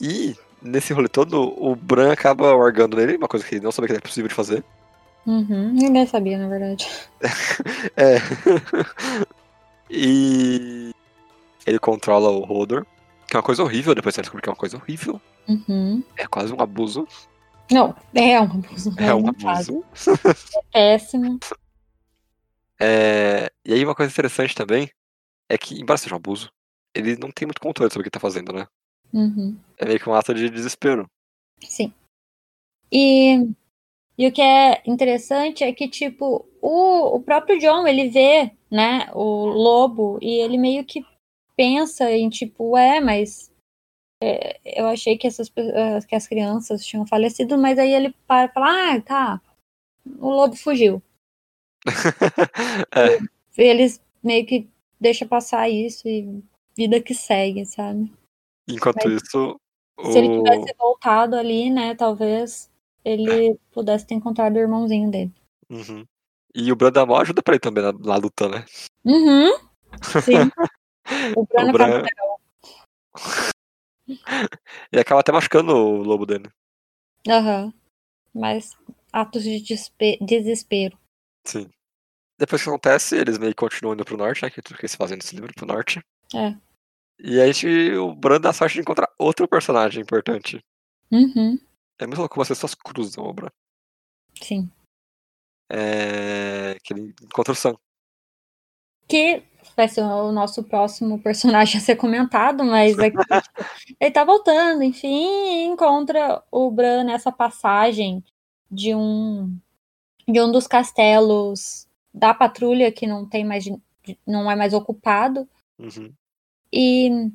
E, 0.00 0.34
nesse 0.62 0.92
rolê 0.92 1.08
todo, 1.08 1.54
o 1.56 1.74
Bran 1.74 2.12
acaba 2.12 2.54
orgando 2.54 2.96
nele, 2.96 3.16
uma 3.16 3.28
coisa 3.28 3.46
que 3.46 3.54
ele 3.54 3.64
não 3.64 3.72
sabia 3.72 3.88
que 3.88 3.92
era 3.94 4.02
possível 4.02 4.28
de 4.28 4.34
fazer. 4.34 4.64
Uhum. 5.26 5.72
Ninguém 5.72 6.06
sabia, 6.06 6.38
na 6.38 6.48
verdade. 6.48 6.88
É. 7.96 8.16
e 9.90 10.92
ele 11.66 11.78
controla 11.78 12.30
o 12.30 12.50
Hodor, 12.50 12.86
que 13.26 13.36
é 13.36 13.38
uma 13.38 13.42
coisa 13.42 13.62
horrível, 13.62 13.94
depois 13.94 14.14
você 14.14 14.22
descobre 14.22 14.42
que 14.42 14.48
é 14.48 14.52
uma 14.52 14.56
coisa 14.56 14.76
horrível. 14.76 15.20
Uhum. 15.48 16.02
É 16.16 16.26
quase 16.26 16.52
um 16.52 16.60
abuso. 16.60 17.06
Não, 17.70 17.94
é 18.14 18.40
um 18.40 18.44
abuso. 18.44 18.94
É 18.96 19.14
um 19.14 19.28
abuso. 19.28 19.84
É 20.72 20.72
péssimo. 20.72 21.38
É, 22.80 23.50
E 23.64 23.74
aí 23.74 23.84
uma 23.84 23.94
coisa 23.94 24.10
interessante 24.10 24.54
também 24.54 24.90
é 25.50 25.58
que, 25.58 25.80
embora 25.80 25.98
seja 25.98 26.14
um 26.14 26.18
abuso, 26.18 26.50
ele 26.94 27.16
não 27.16 27.30
tem 27.30 27.46
muito 27.46 27.60
controle 27.60 27.92
sobre 27.92 28.02
o 28.02 28.04
que 28.04 28.10
tá 28.10 28.20
fazendo, 28.20 28.52
né? 28.52 28.66
Uhum. 29.12 29.58
É 29.78 29.84
meio 29.84 29.98
que 30.00 30.08
um 30.08 30.14
ato 30.14 30.32
de 30.32 30.48
desespero. 30.48 31.06
Sim. 31.62 31.92
E, 32.92 33.48
e 34.16 34.26
o 34.26 34.32
que 34.32 34.40
é 34.40 34.82
interessante 34.86 35.62
é 35.62 35.72
que, 35.72 35.88
tipo, 35.88 36.48
o, 36.60 37.16
o 37.16 37.22
próprio 37.22 37.58
John, 37.58 37.86
ele 37.86 38.08
vê, 38.08 38.52
né, 38.70 39.10
o 39.12 39.46
lobo, 39.46 40.18
e 40.22 40.40
ele 40.40 40.56
meio 40.56 40.84
que 40.84 41.04
pensa 41.56 42.10
em 42.10 42.28
tipo, 42.30 42.76
é, 42.76 43.00
mas 43.00 43.52
é, 44.22 44.58
eu 44.64 44.86
achei 44.86 45.18
que 45.18 45.26
essas 45.26 45.48
pe- 45.48 45.72
que 46.08 46.14
as 46.14 46.26
crianças 46.26 46.84
tinham 46.84 47.06
falecido, 47.06 47.58
mas 47.58 47.78
aí 47.78 47.92
ele 47.92 48.14
para 48.26 48.50
e 48.50 48.52
fala, 48.54 48.94
ah, 48.94 49.00
tá, 49.00 49.40
o 50.18 50.30
lobo 50.30 50.56
fugiu. 50.56 51.02
é, 52.94 53.18
Eles 53.56 54.00
meio 54.22 54.46
que 54.46 54.68
deixam 55.00 55.26
passar 55.26 55.68
isso 55.68 56.06
e 56.08 56.42
vida 56.76 57.00
que 57.00 57.14
segue, 57.14 57.64
sabe? 57.64 58.12
enquanto 58.68 59.04
Mas 59.04 59.22
isso, 59.22 59.60
Se 60.12 60.18
ele 60.18 60.28
o. 60.28 60.42
tivesse 60.42 60.74
voltado 60.78 61.36
ali, 61.36 61.70
né, 61.70 61.94
talvez 61.94 62.70
ele 63.04 63.58
pudesse 63.72 64.06
ter 64.06 64.14
encontrado 64.14 64.56
o 64.56 64.60
irmãozinho 64.60 65.10
dele. 65.10 65.32
Uhum. 65.68 66.04
E 66.54 66.70
o 66.72 66.76
Brandamol 66.76 67.20
ajuda 67.20 67.42
pra 67.42 67.54
ele 67.54 67.60
também 67.60 67.82
na, 67.82 67.92
na 67.92 68.16
luta, 68.16 68.48
né? 68.48 68.64
Uhum, 69.04 69.50
sim. 70.24 70.50
O 71.36 71.46
Bruno 71.46 71.72
Bran. 71.72 72.02
faz 72.02 72.10
E 74.92 74.98
acaba 74.98 75.20
até 75.20 75.32
machucando 75.32 75.72
o 75.74 76.02
lobo 76.02 76.26
dele. 76.26 76.50
Aham. 77.28 77.72
Mas 78.34 78.76
atos 79.12 79.42
de 79.42 79.62
desespero. 80.20 80.98
Sim. 81.44 81.70
Depois 82.38 82.62
que 82.62 82.68
acontece, 82.68 83.16
eles 83.16 83.38
meio 83.38 83.52
que 83.52 83.56
continuam 83.56 83.94
indo 83.94 84.04
pro 84.04 84.16
norte, 84.16 84.42
né? 84.42 84.50
Que 84.50 84.60
é 84.60 84.62
tudo 84.62 84.76
que 84.78 84.82
eles 84.86 84.94
fazem 84.94 85.16
nesse 85.16 85.34
livro 85.34 85.52
pro 85.54 85.66
norte. 85.66 86.00
É. 86.34 86.56
E 87.18 87.38
aí 87.40 87.52
o 87.98 88.14
Bran 88.14 88.40
dá 88.40 88.52
sorte 88.52 88.74
de 88.74 88.80
encontrar 88.80 89.08
outro 89.18 89.46
personagem 89.46 90.02
importante. 90.02 90.58
Uhum, 91.12 91.58
É 91.98 92.06
muito 92.06 92.18
louco 92.18 92.34
como 92.34 92.42
as 92.42 92.48
pessoas 92.48 92.74
cruzam 92.74 93.24
o 93.24 93.32
Bran. 93.32 93.50
sim. 94.42 94.70
É... 95.70 96.76
Que 96.82 96.94
ele 96.94 97.14
encontra 97.22 97.52
o 97.52 97.56
Sam. 97.56 97.76
Que 99.06 99.42
vai 99.76 99.88
ser 99.88 100.02
o 100.02 100.32
nosso 100.32 100.64
próximo 100.64 101.20
personagem 101.22 101.76
a 101.78 101.80
ser 101.84 101.96
comentado, 101.96 102.64
mas 102.64 102.98
aqui, 102.98 103.16
tipo, 103.18 103.26
ele 104.00 104.10
tá 104.10 104.24
voltando, 104.24 104.82
enfim, 104.82 105.64
encontra 105.64 106.42
o 106.50 106.70
Bran 106.70 107.04
nessa 107.04 107.30
passagem 107.30 108.24
de 108.70 108.94
um 108.94 109.56
de 110.30 110.40
um 110.40 110.50
dos 110.50 110.66
castelos 110.66 111.86
da 112.12 112.34
patrulha 112.34 112.90
que 112.92 113.06
não 113.06 113.26
tem 113.28 113.44
mais 113.44 113.64
não 114.26 114.50
é 114.50 114.56
mais 114.56 114.72
ocupado 114.74 115.48
Uhum. 115.78 116.12
e 116.72 117.30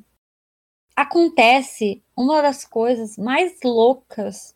acontece 0.94 2.02
uma 2.16 2.40
das 2.42 2.64
coisas 2.64 3.16
mais 3.18 3.58
loucas 3.64 4.54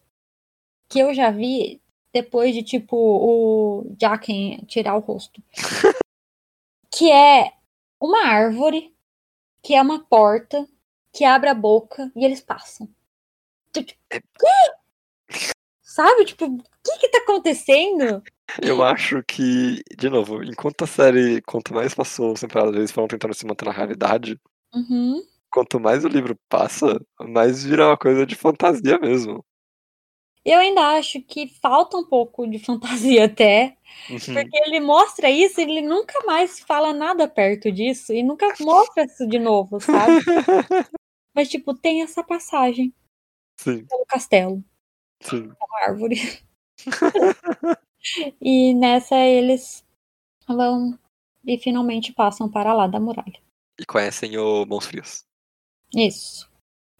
que 0.88 0.98
eu 0.98 1.12
já 1.14 1.30
vi 1.30 1.80
depois 2.12 2.54
de 2.54 2.62
tipo 2.62 2.96
o 2.96 3.96
Jaqen 4.00 4.64
tirar 4.66 4.96
o 4.96 5.00
rosto. 5.00 5.42
que 6.90 7.10
é 7.10 7.52
uma 8.00 8.26
árvore, 8.26 8.94
que 9.62 9.74
é 9.74 9.82
uma 9.82 10.04
porta, 10.04 10.66
que 11.12 11.24
abre 11.24 11.48
a 11.48 11.54
boca 11.54 12.10
e 12.16 12.24
eles 12.24 12.40
passam. 12.40 12.88
Tipo, 13.72 13.92
"Quê?" 14.10 14.72
Sabe? 15.90 16.24
Tipo, 16.24 16.44
o 16.46 16.58
que 16.84 16.98
que 17.00 17.08
tá 17.08 17.18
acontecendo? 17.18 18.22
Eu 18.62 18.82
acho 18.82 19.22
que, 19.24 19.82
de 19.98 20.08
novo, 20.08 20.42
enquanto 20.44 20.84
a 20.84 20.86
série, 20.86 21.42
quanto 21.42 21.74
mais 21.74 21.94
passou 21.94 22.32
as 22.32 22.40
temporadas, 22.40 22.76
eles 22.76 22.92
foram 22.92 23.08
tentando 23.08 23.34
se 23.34 23.44
manter 23.44 23.64
na 23.64 23.72
realidade, 23.72 24.38
Uhum. 24.72 25.20
quanto 25.50 25.80
mais 25.80 26.04
o 26.04 26.08
livro 26.08 26.38
passa, 26.48 27.00
mais 27.20 27.64
vira 27.64 27.88
uma 27.88 27.96
coisa 27.98 28.24
de 28.24 28.36
fantasia 28.36 28.98
mesmo. 29.00 29.44
Eu 30.44 30.58
ainda 30.60 30.96
acho 30.96 31.20
que 31.22 31.48
falta 31.60 31.96
um 31.96 32.04
pouco 32.04 32.46
de 32.46 32.58
fantasia 32.60 33.24
até, 33.26 33.76
Uhum. 34.08 34.18
porque 34.32 34.56
ele 34.64 34.78
mostra 34.78 35.28
isso 35.28 35.60
e 35.60 35.64
ele 35.64 35.82
nunca 35.82 36.24
mais 36.24 36.60
fala 36.60 36.92
nada 36.92 37.26
perto 37.28 37.70
disso 37.72 38.12
e 38.12 38.22
nunca 38.22 38.46
mostra 38.60 39.04
isso 39.04 39.26
de 39.26 39.38
novo, 39.40 39.80
sabe? 39.80 40.14
Mas, 41.34 41.48
tipo, 41.48 41.74
tem 41.74 42.02
essa 42.02 42.22
passagem 42.22 42.94
sim, 43.58 43.84
pelo 43.86 44.04
castelo, 44.06 44.64
sim. 45.20 45.46
uma 45.46 45.80
árvore. 45.86 46.16
e 48.40 48.74
nessa 48.74 49.16
eles 49.16 49.84
vão 50.46 50.98
e 51.44 51.58
finalmente 51.58 52.12
passam 52.12 52.50
para 52.50 52.72
lá 52.72 52.86
da 52.86 53.00
muralha. 53.00 53.40
E 53.78 53.86
conhecem 53.86 54.36
o 54.36 54.66
Mãos 54.66 54.86
Frias. 54.86 55.24
Isso. 55.94 56.50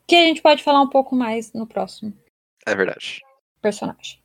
Que 0.07 0.17
a 0.17 0.25
gente 0.25 0.43
pode 0.43 0.63
falar 0.63 0.81
um 0.81 0.89
pouco 0.89 1.15
mais 1.15 1.53
no 1.53 1.67
próximo 1.67 2.13
É 2.67 2.75
verdade. 2.75 3.21
personagem. 3.61 4.21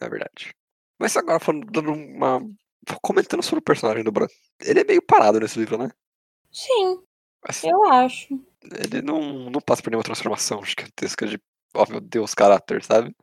É 0.00 0.08
verdade. 0.08 0.50
Mas 0.98 1.16
agora 1.16 1.40
falando 1.40 1.70
dando 1.70 1.92
uma. 1.92 2.40
comentando 3.02 3.42
sobre 3.42 3.60
o 3.60 3.64
personagem 3.64 4.04
do 4.04 4.12
Bran. 4.12 4.26
Ele 4.60 4.80
é 4.80 4.84
meio 4.84 5.02
parado 5.02 5.40
nesse 5.40 5.58
livro, 5.58 5.78
né? 5.78 5.90
Sim, 6.50 7.02
Assim, 7.42 7.70
eu 7.70 7.84
acho. 7.84 8.38
ele 8.62 9.00
não, 9.00 9.48
não 9.48 9.60
passa 9.60 9.82
por 9.82 9.90
nenhuma 9.90 10.04
transformação 10.04 10.62
gigantesca 10.64 11.26
de, 11.26 11.40
ó 11.74 11.86
meu 11.88 12.00
Deus, 12.00 12.34
caráter, 12.34 12.84
sabe? 12.84 13.14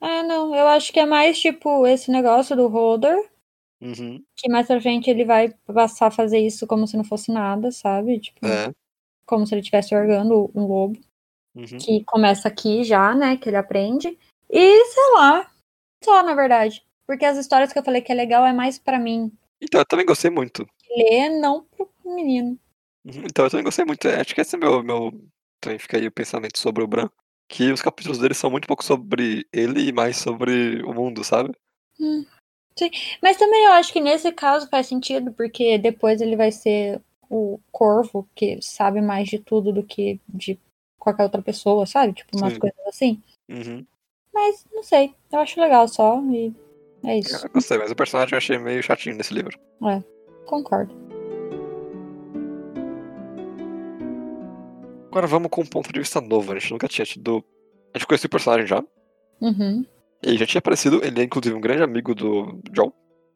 É, 0.00 0.22
não, 0.22 0.54
eu 0.54 0.66
acho 0.68 0.92
que 0.92 1.00
é 1.00 1.06
mais 1.06 1.38
tipo 1.40 1.86
esse 1.86 2.10
negócio 2.10 2.54
do 2.54 2.68
Holder, 2.68 3.16
Uhum. 3.80 4.22
que 4.36 4.48
mais 4.50 4.66
pra 4.66 4.80
frente 4.80 5.10
ele 5.10 5.24
vai 5.24 5.50
passar 5.66 6.08
a 6.08 6.10
fazer 6.10 6.38
isso 6.40 6.66
como 6.66 6.86
se 6.86 6.96
não 6.96 7.04
fosse 7.04 7.32
nada, 7.32 7.72
sabe? 7.72 8.20
Tipo, 8.20 8.46
É. 8.46 8.72
como 9.26 9.46
se 9.46 9.54
ele 9.54 9.60
estivesse 9.62 9.94
orgando 9.94 10.50
um 10.54 10.66
lobo, 10.66 10.98
Uhum. 11.56 11.78
que 11.78 12.04
começa 12.04 12.48
aqui 12.48 12.84
já, 12.84 13.14
né, 13.14 13.36
que 13.38 13.48
ele 13.48 13.56
aprende. 13.56 14.18
E 14.50 14.84
sei 14.86 15.12
lá, 15.14 15.50
só 16.04 16.22
na 16.24 16.34
verdade, 16.34 16.84
porque 17.06 17.24
as 17.26 17.38
histórias 17.38 17.72
que 17.72 17.78
eu 17.80 17.84
falei 17.84 18.02
que 18.02 18.12
é 18.12 18.16
legal 18.16 18.46
é 18.46 18.52
mais 18.54 18.78
pra 18.78 18.98
mim 18.98 19.32
Então, 19.62 19.80
eu 19.80 19.86
também 19.86 20.06
gostei 20.06 20.30
muito. 20.30 20.66
ler, 20.96 21.30
não 21.40 21.64
pro 21.64 21.88
menino. 22.06 22.58
Uhum, 23.04 23.24
Então, 23.26 23.46
eu 23.46 23.50
também 23.50 23.64
gostei 23.64 23.84
muito. 23.86 24.06
É, 24.08 24.20
Acho 24.20 24.34
que 24.34 24.40
esse 24.42 24.56
é 24.56 24.58
meu, 24.58 24.82
meu. 24.84 25.12
Também 25.60 25.78
fica 25.78 25.98
aí 25.98 26.06
o 26.08 26.12
pensamento 26.12 26.58
sobre 26.58 26.82
o 26.84 26.88
Bran. 26.88 27.08
Que 27.48 27.72
os 27.72 27.80
capítulos 27.80 28.18
dele 28.18 28.34
são 28.34 28.50
muito 28.50 28.68
pouco 28.68 28.84
sobre 28.84 29.46
ele 29.52 29.88
e 29.88 29.92
mais 29.92 30.18
sobre 30.18 30.82
o 30.82 30.92
mundo, 30.92 31.24
sabe? 31.24 31.50
Hum, 31.98 32.24
sim. 32.76 32.90
Mas 33.22 33.36
também 33.36 33.64
eu 33.64 33.72
acho 33.72 33.92
que 33.92 34.00
nesse 34.00 34.30
caso 34.32 34.68
faz 34.68 34.86
sentido, 34.86 35.32
porque 35.32 35.78
depois 35.78 36.20
ele 36.20 36.36
vai 36.36 36.52
ser 36.52 37.00
o 37.30 37.58
corvo, 37.72 38.28
que 38.34 38.58
sabe 38.60 39.00
mais 39.00 39.28
de 39.28 39.38
tudo 39.38 39.72
do 39.72 39.82
que 39.82 40.20
de 40.28 40.58
qualquer 40.98 41.24
outra 41.24 41.42
pessoa, 41.42 41.86
sabe? 41.86 42.12
Tipo, 42.12 42.38
umas 42.38 42.54
Sim. 42.54 42.58
coisas 42.60 42.86
assim. 42.86 43.22
Uhum. 43.48 43.84
Mas 44.32 44.64
não 44.72 44.82
sei, 44.82 45.14
eu 45.32 45.40
acho 45.40 45.60
legal 45.60 45.88
só 45.88 46.22
e 46.30 46.52
é 47.04 47.18
isso. 47.18 47.46
Eu 47.46 47.50
gostei, 47.50 47.78
mas 47.78 47.90
o 47.90 47.96
personagem 47.96 48.34
eu 48.34 48.38
achei 48.38 48.58
meio 48.58 48.82
chatinho 48.82 49.16
nesse 49.16 49.32
livro. 49.32 49.58
Concordo. 50.46 51.07
Agora 55.10 55.26
vamos 55.26 55.48
com 55.50 55.62
um 55.62 55.66
ponto 55.66 55.92
de 55.92 55.98
vista 55.98 56.20
novo. 56.20 56.52
A 56.52 56.58
gente 56.58 56.70
nunca 56.72 56.88
tinha 56.88 57.04
tido. 57.04 57.44
A 57.94 57.98
gente 57.98 58.06
conhecia 58.06 58.26
o 58.26 58.30
personagem 58.30 58.66
já. 58.66 58.82
Uhum. 59.40 59.84
Ele 60.22 60.38
já 60.38 60.46
tinha 60.46 60.58
aparecido. 60.58 61.00
Ele 61.04 61.20
é 61.20 61.24
inclusive 61.24 61.54
um 61.54 61.60
grande 61.60 61.82
amigo 61.82 62.14
do 62.14 62.60
John. 62.72 62.92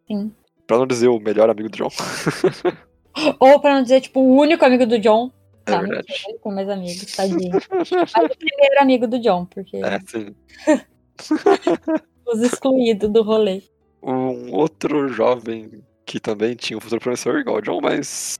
Sim. 0.06 0.32
Pra 0.66 0.78
não 0.78 0.86
dizer 0.86 1.08
o 1.08 1.18
melhor 1.18 1.48
amigo 1.50 1.68
do 1.68 1.76
John. 1.76 1.88
Ou 3.40 3.60
pra 3.60 3.74
não 3.74 3.82
dizer, 3.82 4.00
tipo, 4.00 4.20
o 4.20 4.36
único 4.36 4.64
amigo 4.64 4.86
do 4.86 4.98
John. 4.98 5.30
É 5.66 5.70
não, 5.70 5.80
verdade. 5.80 6.06
tem 6.42 6.52
mais 6.52 6.68
amigos, 6.68 7.16
tadinho. 7.16 7.52
Mas 7.52 7.92
o 7.92 8.36
primeiro 8.38 8.80
amigo 8.80 9.06
do 9.06 9.20
John, 9.20 9.46
porque 9.46 9.76
É, 9.76 10.00
sim. 10.00 10.34
os 12.26 12.40
excluídos 12.40 13.08
do 13.10 13.22
rolê. 13.22 13.62
Um 14.02 14.52
outro 14.52 15.08
jovem 15.08 15.82
que 16.04 16.18
também 16.18 16.56
tinha 16.56 16.76
um 16.76 16.80
futuro 16.80 17.00
promissor 17.00 17.38
igual 17.38 17.58
o 17.58 17.60
John, 17.62 17.80
mas 17.80 18.36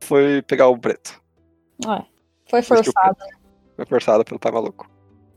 foi 0.00 0.40
pegar 0.42 0.68
o 0.68 0.78
preto. 0.78 1.20
Ué, 1.84 2.06
foi 2.48 2.62
forçado. 2.62 3.16
Foi 3.76 3.86
forçado 3.86 4.24
pelo 4.24 4.38
pai 4.40 4.52
maluco. 4.52 4.88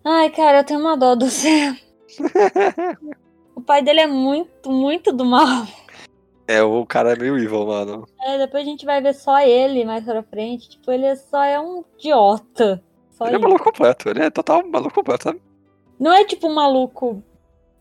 Ai, 0.06 0.30
cara, 0.30 0.60
eu 0.60 0.64
tenho 0.64 0.80
uma 0.80 0.96
dó 0.98 1.16
do 1.16 1.30
céu. 1.30 1.74
O 3.56 3.62
pai 3.62 3.82
dele 3.84 4.00
é 4.00 4.08
muito, 4.08 4.72
muito 4.72 5.12
do 5.12 5.26
mal. 5.26 5.68
É, 6.48 6.64
o 6.64 6.86
cara 6.86 7.12
é 7.12 7.16
meio 7.18 7.38
evil, 7.38 7.66
mano. 7.68 8.06
É, 8.22 8.38
depois 8.38 8.64
a 8.64 8.66
gente 8.66 8.86
vai 8.86 9.02
ver 9.02 9.14
só 9.14 9.38
ele 9.42 9.84
mais 9.84 10.06
pra 10.06 10.24
frente. 10.24 10.70
Tipo, 10.70 10.92
ele 10.94 11.14
só 11.18 11.44
é 11.44 11.60
um 11.60 11.84
idiota. 11.98 12.82
Só 13.12 13.26
Ele 13.26 13.36
é 13.36 13.38
isso. 13.38 13.48
maluco 13.48 13.66
completo, 13.66 14.10
ele 14.10 14.24
é 14.24 14.30
total 14.30 14.66
maluco 14.66 14.96
completo, 14.96 15.26
sabe? 15.26 15.42
Não 16.00 16.14
é 16.14 16.24
tipo 16.24 16.48
um 16.48 16.54
maluco 16.56 17.22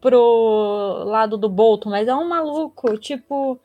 pro 0.00 1.04
lado 1.06 1.38
do 1.38 1.48
Bolton, 1.48 1.90
mas 1.90 2.08
é 2.08 2.14
um 2.14 2.28
maluco, 2.28 2.98
tipo. 2.98 3.58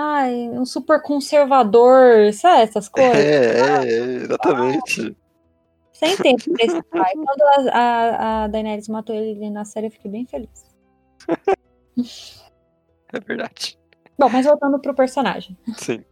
Ai, 0.00 0.48
um 0.50 0.64
super 0.64 1.02
conservador, 1.02 2.32
sabe 2.32 2.62
essas 2.62 2.88
coisas? 2.88 3.16
É, 3.16 3.60
é, 3.82 3.84
exatamente. 4.22 5.16
Sem 5.92 6.16
tempo 6.16 6.52
pra 6.52 6.64
esse 6.64 6.82
pai. 6.84 7.12
Quando 7.14 7.42
a, 7.42 7.78
a, 7.78 8.44
a 8.44 8.46
Daenerys 8.46 8.86
matou 8.88 9.16
ele 9.16 9.50
na 9.50 9.64
série, 9.64 9.86
eu 9.88 9.90
fiquei 9.90 10.10
bem 10.10 10.24
feliz. 10.26 10.48
É 13.12 13.18
verdade. 13.20 13.78
Bom, 14.18 14.28
mas 14.28 14.44
voltando 14.44 14.78
pro 14.78 14.94
personagem. 14.94 15.56
Sim. 15.78 16.04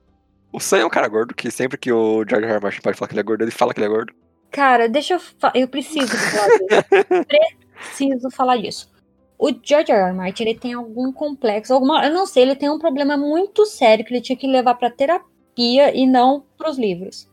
O 0.53 0.59
Sam 0.59 0.79
é 0.79 0.87
um 0.87 0.91
cara 0.91 1.07
gordo 1.09 1.35
que 1.35 1.51
sempre 1.51 1.77
que 1.77 1.93
o 1.93 2.25
George 2.29 2.47
R. 2.47 2.55
R. 2.55 2.61
Martin 2.63 2.81
pode 2.81 2.97
falar 2.97 3.09
que 3.09 3.13
ele 3.15 3.21
é 3.21 3.23
gordo, 3.23 3.43
ele 3.43 3.51
fala 3.51 3.75
que 3.75 3.81
ele 3.81 3.87
é 3.87 3.91
gordo. 3.91 4.15
Cara, 4.51 4.89
deixa 4.89 5.15
eu. 5.15 5.21
fa- 5.21 5.53
Eu 5.55 5.69
preciso 5.69 6.09
falar 6.17 6.49
disso. 6.49 7.27
preciso 7.77 8.31
falar 8.31 8.57
disso. 8.57 8.91
O 9.39 9.51
George 9.63 9.93
R. 9.93 10.09
R. 10.09 10.15
Martin, 10.15 10.45
ele 10.45 10.59
tem 10.59 10.73
algum 10.73 11.13
complexo, 11.13 11.75
alguma. 11.75 12.05
Eu 12.05 12.13
não 12.13 12.27
sei, 12.27 12.43
ele 12.43 12.57
tem 12.57 12.71
um 12.71 12.79
problema 12.79 13.17
muito 13.17 13.67
sério 13.67 14.05
que 14.05 14.13
ele 14.13 14.23
tinha 14.23 14.37
que 14.37 14.47
levar 14.47 14.75
pra 14.75 14.91
terapia 14.91 15.95
e 15.95 16.07
não 16.07 16.45
pros 16.57 16.79
livros. 16.79 17.29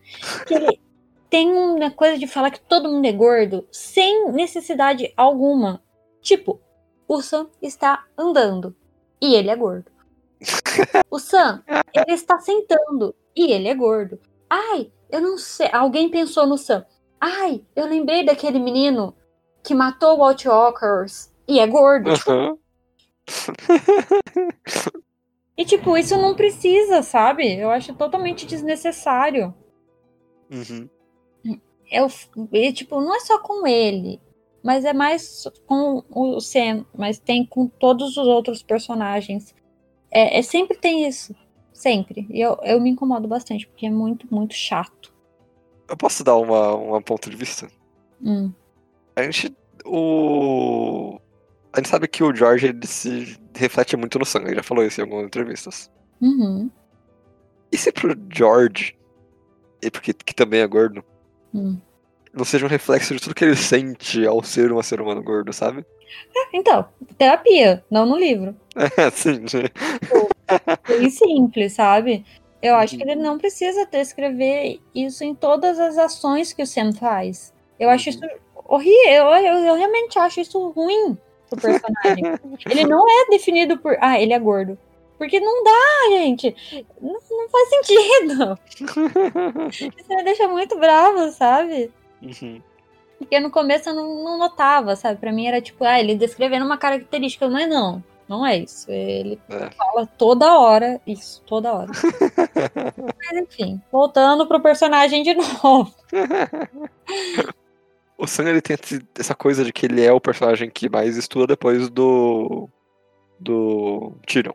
Que 0.46 0.54
ele, 0.56 0.80
tem 1.30 1.52
uma 1.52 1.90
coisa 1.92 2.18
de 2.18 2.28
falar 2.28 2.52
que 2.52 2.60
todo 2.60 2.90
mundo 2.90 3.06
é 3.06 3.12
gordo 3.12 3.66
sem 3.72 4.32
necessidade 4.32 5.14
alguma. 5.16 5.82
Tipo, 6.22 6.60
o 7.08 7.22
Sam 7.22 7.50
está 7.62 8.06
andando 8.18 8.76
e 9.22 9.34
ele 9.36 9.50
é 9.50 9.56
gordo. 9.56 9.92
O 11.10 11.18
Sam, 11.20 11.64
ele 11.96 12.14
está 12.14 12.38
sentando 12.40 13.16
e 13.36 13.52
ele 13.52 13.68
é 13.68 13.74
gordo. 13.74 14.20
Ai, 14.50 14.92
eu 15.10 15.22
não 15.22 15.38
sei. 15.38 15.70
Alguém 15.72 16.10
pensou 16.10 16.46
no 16.46 16.58
Sam. 16.58 16.86
Ai, 17.20 17.64
eu 17.76 17.88
lembrei 17.88 18.26
daquele 18.26 18.60
menino 18.60 19.16
que 19.64 19.74
matou 19.74 20.16
o 20.16 20.18
Walt 20.18 20.46
Walkers 20.46 21.33
e 21.48 21.60
é 21.60 21.68
gordo. 21.68 22.12
Aham. 22.12 22.58
E, 25.56 25.64
tipo, 25.66 25.96
isso 25.98 26.18
não 26.18 26.36
precisa, 26.36 27.04
sabe? 27.04 27.56
Eu 27.56 27.70
acho 27.70 27.94
totalmente 27.94 28.46
desnecessário. 28.46 29.54
Uhum. 30.52 30.90
Eu, 31.92 32.08
e, 32.52 32.74
tipo, 32.74 33.00
não 33.00 33.16
é 33.16 33.20
só 33.20 33.40
com 33.40 33.68
ele, 33.68 34.20
mas 34.64 34.84
é 34.84 34.94
mais 34.94 35.48
com 35.68 36.04
o 36.10 36.40
Sam, 36.40 36.86
mas 36.98 37.20
tem 37.20 37.46
com 37.46 37.68
todos 37.68 38.18
os 38.18 38.28
outros 38.28 38.64
personagens. 38.64 39.54
É, 40.10 40.40
é 40.40 40.42
sempre 40.42 40.76
tem 40.76 41.08
isso. 41.08 41.36
Sempre. 41.72 42.26
E 42.30 42.40
eu, 42.40 42.58
eu 42.64 42.80
me 42.80 42.90
incomodo 42.90 43.28
bastante, 43.28 43.68
porque 43.68 43.86
é 43.86 43.92
muito, 43.92 44.28
muito 44.34 44.54
chato. 44.54 45.14
Eu 45.88 45.98
posso 45.98 46.24
dar 46.24 46.36
uma, 46.38 46.74
uma 46.76 47.02
ponto 47.02 47.30
de 47.30 47.36
vista? 47.36 47.68
Hum. 48.22 48.52
A 49.16 49.24
gente. 49.24 49.56
O. 49.86 51.20
A 51.74 51.80
gente 51.80 51.90
sabe 51.90 52.08
que 52.08 52.24
o 52.24 52.34
George 52.36 52.68
ele 52.68 52.86
se 52.86 53.38
reflete 53.56 53.98
muito 53.98 54.20
no 54.20 54.26
sangue, 54.26 54.48
ele 54.50 54.56
já 54.58 54.64
falou 54.64 54.86
isso 54.86 55.02
em 55.02 55.04
algumas 55.04 55.26
entrevistas. 55.26 55.92
Uhum. 56.22 56.70
E 57.72 57.78
se 57.78 57.92
pro 57.92 58.16
George, 58.32 58.96
e 59.82 59.90
porque 59.90 60.14
que 60.14 60.36
também 60.36 60.62
é 60.62 60.68
gordo, 60.68 61.04
Hum. 61.56 61.78
não 62.34 62.44
seja 62.46 62.66
um 62.66 62.70
reflexo 62.70 63.14
de 63.14 63.22
tudo 63.22 63.36
que 63.36 63.44
ele 63.46 63.56
sente 63.56 64.26
ao 64.26 64.42
ser 64.44 64.72
um 64.72 64.82
ser 64.82 65.00
humano 65.02 65.22
gordo, 65.22 65.54
sabe? 65.54 65.86
Então, 66.52 66.86
terapia, 67.18 67.84
não 67.90 68.06
no 68.06 68.18
livro. 68.18 68.56
É, 68.98 69.10
sim. 69.12 69.40
né? 69.40 69.70
Bem 70.88 71.10
simples, 71.10 71.74
sabe? 71.74 72.26
Eu 72.62 72.76
acho 72.76 72.96
que 72.98 73.04
ele 73.04 73.16
não 73.16 73.38
precisa 73.38 73.86
descrever 73.86 74.80
isso 74.96 75.24
em 75.24 75.36
todas 75.36 75.80
as 75.80 75.98
ações 75.98 76.54
que 76.54 76.64
o 76.64 76.68
Sam 76.68 76.94
faz. 76.94 77.54
Eu 77.80 77.90
acho 77.90 78.10
isso 78.10 78.20
horrível. 78.66 79.26
Eu, 79.26 79.30
eu, 79.36 79.56
eu 79.66 79.76
realmente 79.76 80.18
acho 80.18 80.40
isso 80.40 80.70
ruim 80.70 81.18
pro 81.56 81.62
personagem. 81.72 82.40
ele 82.70 82.86
não 82.86 83.06
é 83.10 83.30
definido 83.30 83.78
por. 83.78 83.98
Ah, 84.02 84.20
ele 84.20 84.34
é 84.34 84.40
gordo. 84.40 84.78
Porque 85.18 85.40
não 85.40 85.64
dá, 85.64 86.10
gente. 86.18 86.56
Não, 87.02 87.14
não 87.14 87.50
faz 87.50 87.70
sentido. 87.70 88.60
Isso 89.72 90.10
me 90.10 90.24
deixa 90.24 90.48
muito 90.48 90.78
bravo, 90.78 91.30
sabe? 91.32 91.92
Uhum. 92.22 92.62
Porque 93.20 93.40
no 93.40 93.50
começo 93.50 93.90
eu 93.90 93.96
não, 93.96 94.24
não 94.24 94.38
notava, 94.38 94.96
sabe? 94.96 95.20
Pra 95.20 95.32
mim 95.32 95.48
era 95.48 95.62
tipo, 95.62 95.84
ah, 95.86 96.00
ele 96.00 96.16
descrevendo 96.16 96.66
uma 96.66 96.78
característica, 96.78 97.48
mas 97.48 97.70
não. 97.70 98.04
Não 98.28 98.46
é 98.46 98.58
isso. 98.58 98.90
Ele 98.90 99.40
É. 99.50 99.70
fala 99.72 100.06
toda 100.18 100.58
hora 100.58 101.00
isso, 101.06 101.42
toda 101.46 101.74
hora. 101.74 101.92
Mas 103.20 103.38
enfim, 103.38 103.82
voltando 103.92 104.48
pro 104.48 104.62
personagem 104.62 105.22
de 105.24 105.34
novo. 105.62 105.94
O 108.24 108.28
Sam 108.28 108.48
ele 108.48 108.62
tem 108.62 108.78
essa 109.20 109.36
coisa 109.36 109.66
de 109.66 109.74
que 109.74 109.86
ele 109.86 110.02
é 110.02 110.10
o 110.10 110.22
personagem 110.22 110.70
que 110.70 110.88
mais 110.88 111.18
estuda 111.18 111.48
depois 111.48 111.90
do. 111.90 112.70
do 113.38 114.14
Tyrion. 114.26 114.54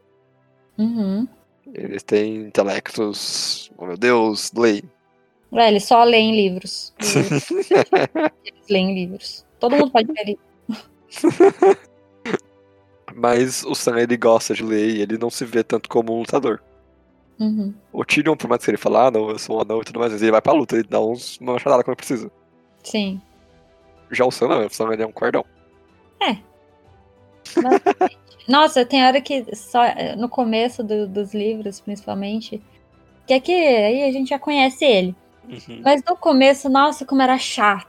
Uhum. 0.79 1.29
Eles 1.75 2.03
têm 2.03 2.47
intelectos. 2.47 3.71
Oh 3.77 3.85
meu 3.85 3.99
Deus, 3.99 4.51
lei. 4.57 4.83
É, 5.53 5.69
ele 5.69 5.81
só 5.81 6.03
lê 6.03 6.17
em 6.17 6.35
livros. 6.35 6.95
Eles 8.43 8.69
leem 8.71 8.95
livros. 8.95 9.45
Todo 9.61 9.77
mundo 9.77 9.91
pode 9.91 10.11
ler 10.13 10.25
livro. 10.25 10.43
Mas 13.15 13.65
o 13.65 13.75
Sam 13.75 14.01
ele 14.01 14.17
gosta 14.17 14.55
de 14.55 14.63
ler 14.63 14.97
e 14.97 15.03
ele 15.03 15.19
não 15.19 15.29
se 15.29 15.45
vê 15.45 15.63
tanto 15.63 15.91
como 15.91 16.15
um 16.15 16.21
lutador. 16.21 16.63
Uhum. 17.39 17.75
O 17.93 18.03
Tyrion, 18.03 18.35
por 18.35 18.49
mais 18.49 18.65
que 18.65 18.71
ele 18.71 18.79
fale, 18.79 18.97
ah, 18.97 19.11
não, 19.11 19.29
eu 19.29 19.39
sou 19.39 19.59
um 19.59 19.61
anão 19.61 19.83
e 19.83 19.85
tudo 19.85 20.01
mais, 20.01 20.23
ele 20.23 20.31
vai 20.31 20.41
pra 20.41 20.55
luta, 20.55 20.75
ele 20.75 20.89
dá 20.89 21.01
uns, 21.01 21.37
uma 21.39 21.53
machadada 21.53 21.85
quando 21.85 21.99
precisa. 21.99 22.31
Sim. 22.83 23.21
Já 24.11 24.25
o 24.25 24.31
Sam 24.31 24.49
não, 24.49 24.67
o 24.67 24.71
Sam 24.71 24.93
ele 24.93 25.03
é 25.03 25.07
um 25.07 25.13
cordão. 25.13 25.45
Basicamente. 27.57 28.19
Nossa, 28.49 28.85
tem 28.85 29.05
hora 29.05 29.21
que 29.21 29.45
só 29.55 29.83
no 30.17 30.29
começo 30.29 30.83
do- 30.83 31.07
dos 31.07 31.35
livros, 31.35 31.81
principalmente, 31.81 32.63
que 33.27 33.35
aqui 33.35 33.53
aí 33.53 34.05
a 34.05 34.13
gente 34.13 34.29
já 34.31 34.39
conhece 34.39 34.85
ele. 34.85 35.15
Uhum. 35.49 35.81
Mas 35.85 36.03
no 36.05 36.17
começo, 36.17 36.69
nossa, 36.69 37.05
como 37.05 37.21
era 37.23 37.37
chato. 37.39 37.87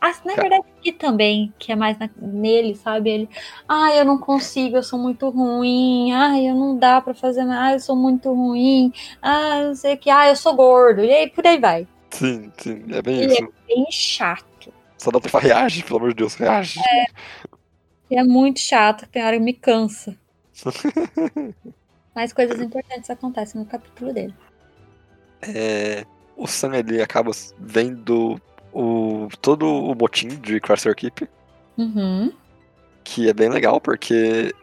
Ah, 0.00 0.12
na 0.24 0.34
verdade, 0.34 0.64
aqui 0.78 0.92
também, 0.92 1.52
que 1.58 1.70
é 1.72 1.76
mais 1.76 1.96
na- 1.98 2.10
nele, 2.16 2.74
sabe? 2.74 3.10
Ele, 3.10 3.28
ai, 3.68 4.00
eu 4.00 4.04
não 4.04 4.18
consigo, 4.18 4.76
eu 4.76 4.82
sou 4.82 4.98
muito 4.98 5.28
ruim, 5.28 6.10
ai, 6.12 6.48
eu 6.48 6.54
não 6.54 6.76
dá 6.76 7.00
pra 7.00 7.14
fazer 7.14 7.44
mais, 7.44 7.58
ai, 7.60 7.74
eu 7.74 7.80
sou 7.80 7.94
muito 7.94 8.32
ruim, 8.32 8.92
ah, 9.22 9.62
não 9.68 9.74
sei 9.74 9.94
o 9.94 9.98
que, 9.98 10.10
ai, 10.10 10.30
eu 10.30 10.36
sou 10.36 10.54
gordo, 10.54 11.02
e 11.04 11.12
aí 11.12 11.28
por 11.30 11.46
aí 11.46 11.58
vai. 11.58 11.86
Sim, 12.10 12.50
sim, 12.58 12.84
é 12.90 13.00
bem 13.00 13.20
Ele 13.20 13.32
é 13.32 13.36
isso. 13.36 13.52
bem 13.68 13.86
chato. 13.90 14.44
Só 15.02 15.10
dá 15.10 15.20
pra 15.20 15.28
falar, 15.28 15.44
reage, 15.44 15.82
pelo 15.82 15.98
amor 15.98 16.10
de 16.10 16.16
Deus, 16.16 16.34
reage. 16.36 16.78
E 18.08 18.16
é 18.16 18.22
muito 18.22 18.60
chato, 18.60 19.04
tem 19.08 19.24
hora 19.24 19.36
que 19.36 19.42
me 19.42 19.52
cansa. 19.52 20.16
Mas 22.14 22.32
coisas 22.32 22.60
importantes 22.60 23.10
acontecem 23.10 23.60
no 23.60 23.66
capítulo 23.66 24.12
dele. 24.12 24.34
É, 25.40 26.06
o 26.36 26.46
Sam 26.46 26.76
ele 26.76 27.02
acaba 27.02 27.32
vendo 27.58 28.40
o, 28.72 29.26
todo 29.40 29.66
o 29.66 29.92
motim 29.94 30.28
de 30.28 30.60
Craster 30.60 30.94
Keep, 30.94 31.28
Uhum. 31.76 32.32
que 33.02 33.28
é 33.28 33.32
bem 33.32 33.48
legal, 33.48 33.80
porque 33.80 34.54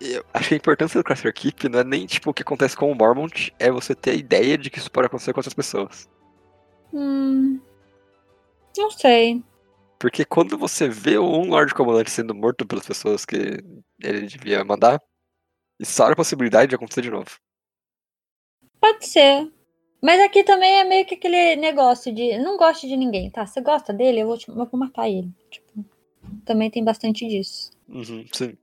eu 0.00 0.24
acho 0.32 0.48
que 0.50 0.54
a 0.54 0.58
importância 0.58 1.00
do 1.00 1.02
Craster 1.04 1.32
Keep 1.34 1.68
não 1.68 1.80
é 1.80 1.84
nem 1.84 2.06
tipo 2.06 2.30
o 2.30 2.34
que 2.34 2.42
acontece 2.42 2.76
com 2.76 2.92
o 2.92 2.94
Mormont, 2.94 3.52
é 3.58 3.68
você 3.68 3.96
ter 3.96 4.10
a 4.10 4.14
ideia 4.14 4.56
de 4.56 4.70
que 4.70 4.78
isso 4.78 4.92
pode 4.92 5.06
acontecer 5.06 5.32
com 5.32 5.40
outras 5.40 5.54
pessoas. 5.54 6.08
Hum, 6.92 7.58
não 8.76 8.90
sei. 8.90 9.42
Porque 10.02 10.24
quando 10.24 10.58
você 10.58 10.88
vê 10.88 11.16
um 11.16 11.48
Lorde 11.48 11.72
Comandante 11.72 12.10
sendo 12.10 12.34
morto 12.34 12.66
pelas 12.66 12.84
pessoas 12.84 13.24
que 13.24 13.36
ele 14.02 14.26
devia 14.26 14.64
mandar, 14.64 15.00
isso 15.78 16.02
abre 16.02 16.14
a 16.14 16.16
possibilidade 16.16 16.70
de 16.70 16.74
acontecer 16.74 17.02
de 17.02 17.10
novo. 17.10 17.30
Pode 18.80 19.06
ser. 19.06 19.48
Mas 20.02 20.20
aqui 20.20 20.42
também 20.42 20.80
é 20.80 20.82
meio 20.82 21.06
que 21.06 21.14
aquele 21.14 21.54
negócio 21.54 22.12
de 22.12 22.36
não 22.38 22.56
gosto 22.56 22.88
de 22.88 22.96
ninguém, 22.96 23.30
tá? 23.30 23.46
Você 23.46 23.60
gosta 23.60 23.92
dele, 23.92 24.22
eu 24.22 24.26
vou, 24.26 24.36
te- 24.36 24.48
eu 24.48 24.56
vou 24.56 24.68
matar 24.72 25.08
ele. 25.08 25.30
Tipo, 25.48 25.84
também 26.44 26.68
tem 26.68 26.82
bastante 26.82 27.24
disso. 27.28 27.70
Uhum, 27.88 28.26
sim. 28.32 28.58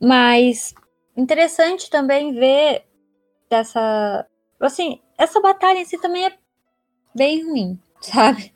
Mas 0.00 0.74
interessante 1.14 1.90
também 1.90 2.32
ver 2.32 2.82
dessa. 3.50 4.26
Assim, 4.58 5.02
essa 5.18 5.38
batalha 5.38 5.80
em 5.80 5.84
si 5.84 6.00
também 6.00 6.24
é 6.24 6.38
bem 7.14 7.44
ruim, 7.44 7.78
sabe? 8.00 8.55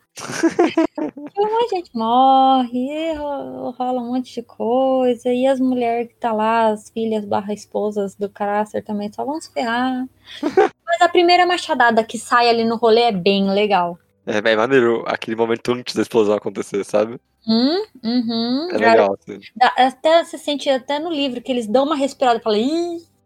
Um 1.37 1.53
monte 1.53 1.71
de 1.71 1.77
gente 1.77 1.91
morre, 1.95 3.13
ro- 3.15 3.71
rola 3.71 4.01
um 4.01 4.13
monte 4.13 4.35
de 4.35 4.43
coisa, 4.43 5.33
e 5.33 5.47
as 5.47 5.59
mulheres 5.61 6.09
que 6.09 6.15
tá 6.15 6.33
lá, 6.33 6.69
as 6.69 6.91
filhas 6.91 7.25
barra 7.25 7.53
esposas 7.53 8.15
do 8.15 8.29
Craster 8.29 8.85
também 8.85 9.13
só 9.13 9.25
vão 9.25 9.41
se 9.41 9.53
ferrar. 9.53 10.07
Mas 10.87 11.01
a 11.01 11.09
primeira 11.09 11.47
machadada 11.47 12.03
que 12.05 12.19
sai 12.19 12.49
ali 12.49 12.65
no 12.65 12.77
rolê 12.77 13.03
é 13.03 13.13
bem 13.13 13.49
legal. 13.51 13.99
É 14.27 14.41
bem 14.41 14.57
maneiro 14.57 15.03
aquele 15.07 15.37
momento 15.37 15.73
antes 15.73 15.95
da 15.95 16.03
explosão 16.03 16.35
acontecer, 16.35 16.85
sabe? 16.85 17.19
Hum, 17.47 17.85
uhum. 18.05 18.69
É 18.71 18.79
legal, 18.79 19.17
assim. 19.19 19.41
Até 19.61 20.25
se 20.25 20.37
sente 20.39 20.69
até 20.69 20.99
no 20.99 21.11
livro 21.11 21.41
que 21.41 21.51
eles 21.51 21.67
dão 21.67 21.85
uma 21.85 21.97
respirada 21.97 22.39
e 22.39 22.43
falam, 22.43 22.61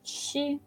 ixi, 0.04 0.60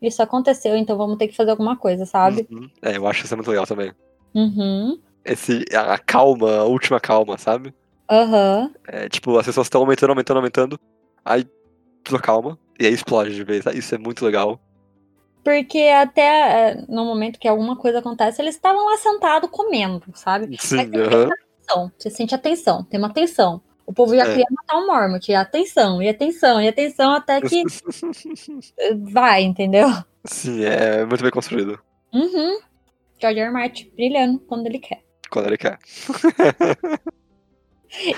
isso 0.00 0.22
aconteceu, 0.22 0.76
então 0.76 0.96
vamos 0.96 1.18
ter 1.18 1.28
que 1.28 1.36
fazer 1.36 1.50
alguma 1.50 1.76
coisa, 1.76 2.06
sabe? 2.06 2.46
Uhum. 2.50 2.70
É, 2.80 2.96
eu 2.96 3.06
acho 3.06 3.24
isso 3.24 3.36
muito 3.36 3.50
legal 3.50 3.66
também. 3.66 3.92
Uhum. 4.34 4.98
Esse, 5.32 5.64
a, 5.74 5.98
calma, 5.98 6.56
a 6.56 6.64
última 6.64 6.98
calma, 6.98 7.36
sabe? 7.38 7.74
Aham. 8.10 8.72
É, 8.86 9.08
tipo, 9.08 9.36
as 9.38 9.46
pessoas 9.46 9.66
estão 9.66 9.82
aumentando, 9.82 10.10
aumentando, 10.10 10.36
aumentando, 10.38 10.80
aí 11.24 11.46
tudo 12.02 12.20
calma, 12.20 12.58
e 12.80 12.86
aí 12.86 12.92
explode 12.92 13.34
de 13.34 13.44
vez. 13.44 13.64
Isso 13.74 13.94
é 13.94 13.98
muito 13.98 14.24
legal. 14.24 14.60
Porque 15.44 15.78
até 15.78 16.70
é, 16.70 16.84
no 16.88 17.04
momento 17.04 17.38
que 17.38 17.46
alguma 17.48 17.76
coisa 17.76 17.98
acontece, 17.98 18.40
eles 18.40 18.54
estavam 18.54 18.84
lá 18.84 18.96
sentados 18.96 19.50
comendo, 19.50 20.04
sabe? 20.14 20.56
Sim, 20.58 20.76
Mas. 20.76 20.88
Atenção, 21.66 21.92
você 21.98 22.10
sente 22.10 22.34
atenção, 22.34 22.82
tem 22.84 22.98
uma 22.98 23.12
tensão. 23.12 23.60
O 23.86 23.92
povo 23.92 24.14
já 24.14 24.22
É. 24.22 24.26
queria 24.30 24.46
matar 24.50 24.76
o 24.78 24.86
Mormont, 24.86 25.30
e 25.30 25.34
atenção, 25.34 26.02
e 26.02 26.08
atenção, 26.08 26.60
e 26.60 26.68
atenção, 26.68 27.12
até 27.12 27.40
que 27.40 27.62
vai, 29.12 29.42
entendeu? 29.42 29.88
Sim, 30.24 30.64
é 30.64 31.04
muito 31.04 31.22
bem 31.22 31.30
construído. 31.30 31.78
Uhum. 32.12 32.58
George. 33.20 33.40
R. 33.40 33.50
Martin 33.50 33.90
brilhando 33.94 34.38
quando 34.40 34.66
ele 34.66 34.78
quer. 34.78 35.02
Quando 35.30 35.46
ele 35.46 35.58
quer. 35.58 35.78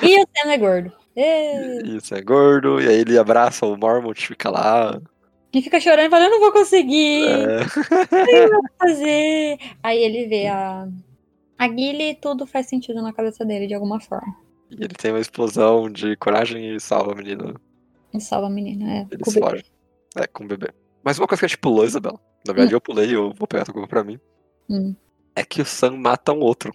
E 0.03 0.21
o 0.21 0.27
Sam 0.37 0.51
é 0.51 0.59
gordo. 0.59 0.93
Ê, 1.17 1.83
Isso, 1.85 2.15
é 2.15 2.21
gordo, 2.21 2.81
e 2.81 2.89
aí 2.89 2.97
ele 2.97 3.19
abraça 3.19 3.67
o 3.67 3.77
Mormont, 3.77 4.27
fica 4.27 4.51
lá. 4.51 5.01
E 5.53 5.61
fica 5.63 5.81
chorando 5.81 6.07
e 6.07 6.11
fala, 6.11 6.25
eu 6.25 6.31
não 6.31 6.41
vou 6.41 6.53
conseguir 6.53 7.25
É, 7.27 7.61
fazer. 8.79 9.59
Aí 9.83 10.03
ele 10.03 10.27
vê 10.27 10.47
a, 10.47 10.89
A 11.59 11.69
Gilly, 11.69 12.15
tudo 12.15 12.47
faz 12.47 12.67
sentido 12.67 13.03
na 13.03 13.13
cabeça 13.13 13.45
dele, 13.45 13.67
de 13.67 13.75
alguma 13.75 14.01
forma. 14.01 14.35
E 14.71 14.75
ele 14.75 14.95
tem 14.95 15.11
uma 15.11 15.21
explosão 15.21 15.91
de 15.91 16.17
coragem 16.17 16.75
e 16.75 16.81
salva 16.81 17.13
a 17.13 17.15
menina. 17.17 17.55
E 18.15 18.21
salva 18.21 18.47
a 18.47 18.51
menina, 18.51 18.93
é. 18.93 19.07
Ele 19.11 19.23
com 19.23 19.31
o 19.31 19.33
foge. 19.33 19.65
É, 20.17 20.27
com 20.27 20.45
o 20.45 20.49
bebê. 20.49 20.69
Mas 21.03 21.19
uma 21.19 21.27
coisa 21.27 21.41
que 21.41 21.45
a 21.47 21.49
gente 21.49 21.59
pulou, 21.59 21.85
Isabela. 21.85 22.21
Na 22.47 22.53
verdade, 22.53 22.75
eu 22.75 22.81
pulei, 22.81 23.15
eu 23.15 23.33
vou 23.33 23.47
pegar 23.49 23.63
a 23.63 23.65
tua 23.65 23.75
culpa 23.75 23.89
pra 23.89 24.05
mim. 24.05 24.19
Hum. 24.69 24.95
É 25.35 25.45
que 25.45 25.61
o 25.61 25.65
Sam 25.65 25.97
mata 25.97 26.33
um 26.33 26.41
outro. 26.41 26.73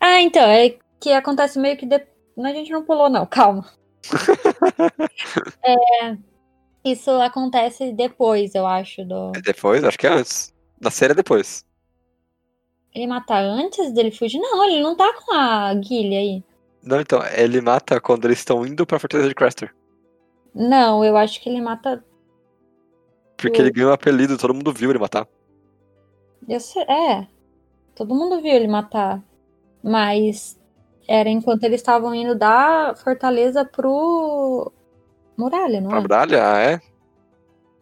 Ah, 0.00 0.20
então, 0.20 0.42
é 0.42 0.76
que 1.00 1.12
acontece 1.12 1.58
meio 1.58 1.76
que. 1.76 1.86
De... 1.86 1.96
A 2.38 2.52
gente 2.52 2.70
não 2.70 2.84
pulou, 2.84 3.08
não, 3.10 3.26
calma. 3.26 3.66
É, 5.62 6.16
Isso 6.84 7.10
acontece 7.10 7.92
depois, 7.92 8.54
eu 8.54 8.66
acho, 8.66 9.04
do. 9.04 9.32
É 9.36 9.40
depois? 9.40 9.84
Acho 9.84 9.98
que 9.98 10.06
é 10.06 10.10
antes. 10.12 10.52
Na 10.80 10.90
série 10.90 11.12
é 11.12 11.16
depois. 11.16 11.64
Ele 12.94 13.06
mata 13.06 13.38
antes 13.38 13.92
dele 13.92 14.10
fugir? 14.10 14.38
Não, 14.38 14.64
ele 14.64 14.82
não 14.82 14.94
tá 14.96 15.12
com 15.14 15.32
a 15.34 15.72
Gilly 15.80 16.16
aí. 16.16 16.44
Não, 16.82 17.00
então, 17.00 17.20
ele 17.36 17.60
mata 17.60 18.00
quando 18.00 18.24
eles 18.24 18.38
estão 18.38 18.66
indo 18.66 18.84
pra 18.84 18.98
Fortaleza 18.98 19.28
de 19.28 19.34
Craster. 19.34 19.74
Não, 20.54 21.04
eu 21.04 21.16
acho 21.16 21.40
que 21.40 21.48
ele 21.48 21.60
mata. 21.60 22.04
Porque 23.36 23.60
ele 23.62 23.70
ganhou 23.70 23.90
o 23.90 23.94
apelido, 23.94 24.36
todo 24.36 24.52
mundo 24.52 24.72
viu 24.72 24.90
ele 24.90 24.98
matar. 24.98 25.26
eu 26.48 26.60
sei- 26.60 26.82
É. 26.82 27.26
Todo 27.94 28.14
mundo 28.14 28.40
viu 28.42 28.52
ele 28.52 28.66
matar. 28.68 29.22
Mas 29.82 30.58
era 31.08 31.28
enquanto 31.28 31.64
eles 31.64 31.80
estavam 31.80 32.14
indo 32.14 32.34
da 32.34 32.94
fortaleza 33.02 33.64
pro. 33.64 34.70
Muralha, 35.36 35.80
não 35.80 35.88
Pra 35.90 35.98
é? 35.98 36.00
muralha? 36.00 36.52
Ah, 36.52 36.58
é? 36.60 36.80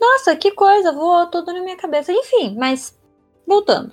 Nossa, 0.01 0.35
que 0.37 0.53
coisa, 0.53 0.93
voou 0.93 1.27
tudo 1.27 1.53
na 1.53 1.61
minha 1.61 1.77
cabeça. 1.77 2.13
Enfim, 2.13 2.57
mas. 2.59 2.99
Voltando. 3.47 3.93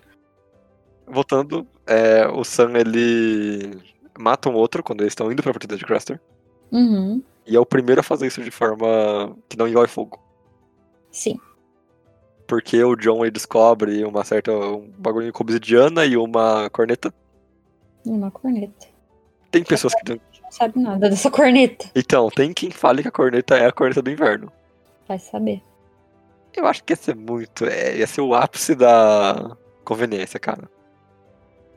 Voltando, 1.06 1.68
é, 1.86 2.28
o 2.28 2.44
Sam, 2.44 2.74
ele 2.78 3.80
mata 4.18 4.50
um 4.50 4.56
outro 4.56 4.84
quando 4.84 5.02
eles 5.02 5.12
estão 5.12 5.32
indo 5.32 5.42
pra 5.42 5.54
Fortaleza 5.54 5.80
de 5.80 5.86
Craster. 5.86 6.20
Uhum. 6.72 7.22
E 7.46 7.56
é 7.56 7.60
o 7.60 7.66
primeiro 7.66 8.02
a 8.02 8.04
fazer 8.04 8.28
isso 8.28 8.42
de 8.44 8.52
forma 8.52 9.36
que 9.48 9.58
não 9.58 9.68
envolve 9.68 9.88
fogo. 9.90 10.22
Sim. 11.12 11.40
Porque 12.46 12.84
o 12.84 12.96
John 12.96 13.24
ele 13.24 13.32
descobre 13.32 14.04
uma 14.06 14.24
certa. 14.24 14.52
um 14.52 14.90
bagulho 14.98 15.32
com 15.34 15.44
obsidiana 15.44 16.06
e 16.06 16.16
uma 16.18 16.70
corneta. 16.70 17.14
Uma 18.10 18.32
corneta. 18.32 18.88
Tem 19.52 19.64
pessoas 19.64 19.94
que. 19.96 20.10
não- 20.10 20.20
Não 20.44 20.52
sabe 20.52 20.80
nada 20.80 21.10
dessa 21.10 21.30
corneta. 21.30 21.90
Então, 21.96 22.30
tem 22.30 22.54
quem 22.54 22.72
fale 22.72 23.02
que 23.02 23.08
a 23.08 23.12
corneta 23.12 23.58
é 23.58 23.66
a 23.68 23.72
corneta 23.72 24.02
do 24.02 24.10
inverno. 24.12 24.52
Vai 25.08 25.20
saber. 25.20 25.62
Eu 26.56 26.66
acho 26.66 26.84
que 26.84 26.94
ia 26.94 26.98
ser 26.98 27.16
muito. 27.16 27.66
é, 27.66 27.98
ia 27.98 28.08
ser 28.08 28.22
o 28.22 28.34
ápice 28.34 28.74
da 28.76 29.56
conveniência, 29.84 30.40
cara. 30.40 30.70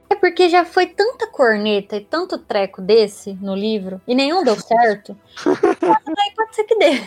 É 0.08 0.14
porque 0.16 0.48
já 0.48 0.64
foi 0.64 0.86
tanta 0.86 1.26
corneta 1.28 1.96
e 1.96 2.00
tanto 2.00 2.36
treco 2.38 2.80
desse 2.82 3.34
no 3.34 3.54
livro, 3.54 4.00
e 4.06 4.14
nenhum 4.14 4.42
deu 4.42 4.56
certo. 4.58 5.16
Daí 5.46 6.34
pode 6.36 6.54
ser 6.56 6.64
que 6.64 6.74
dê. 6.76 7.00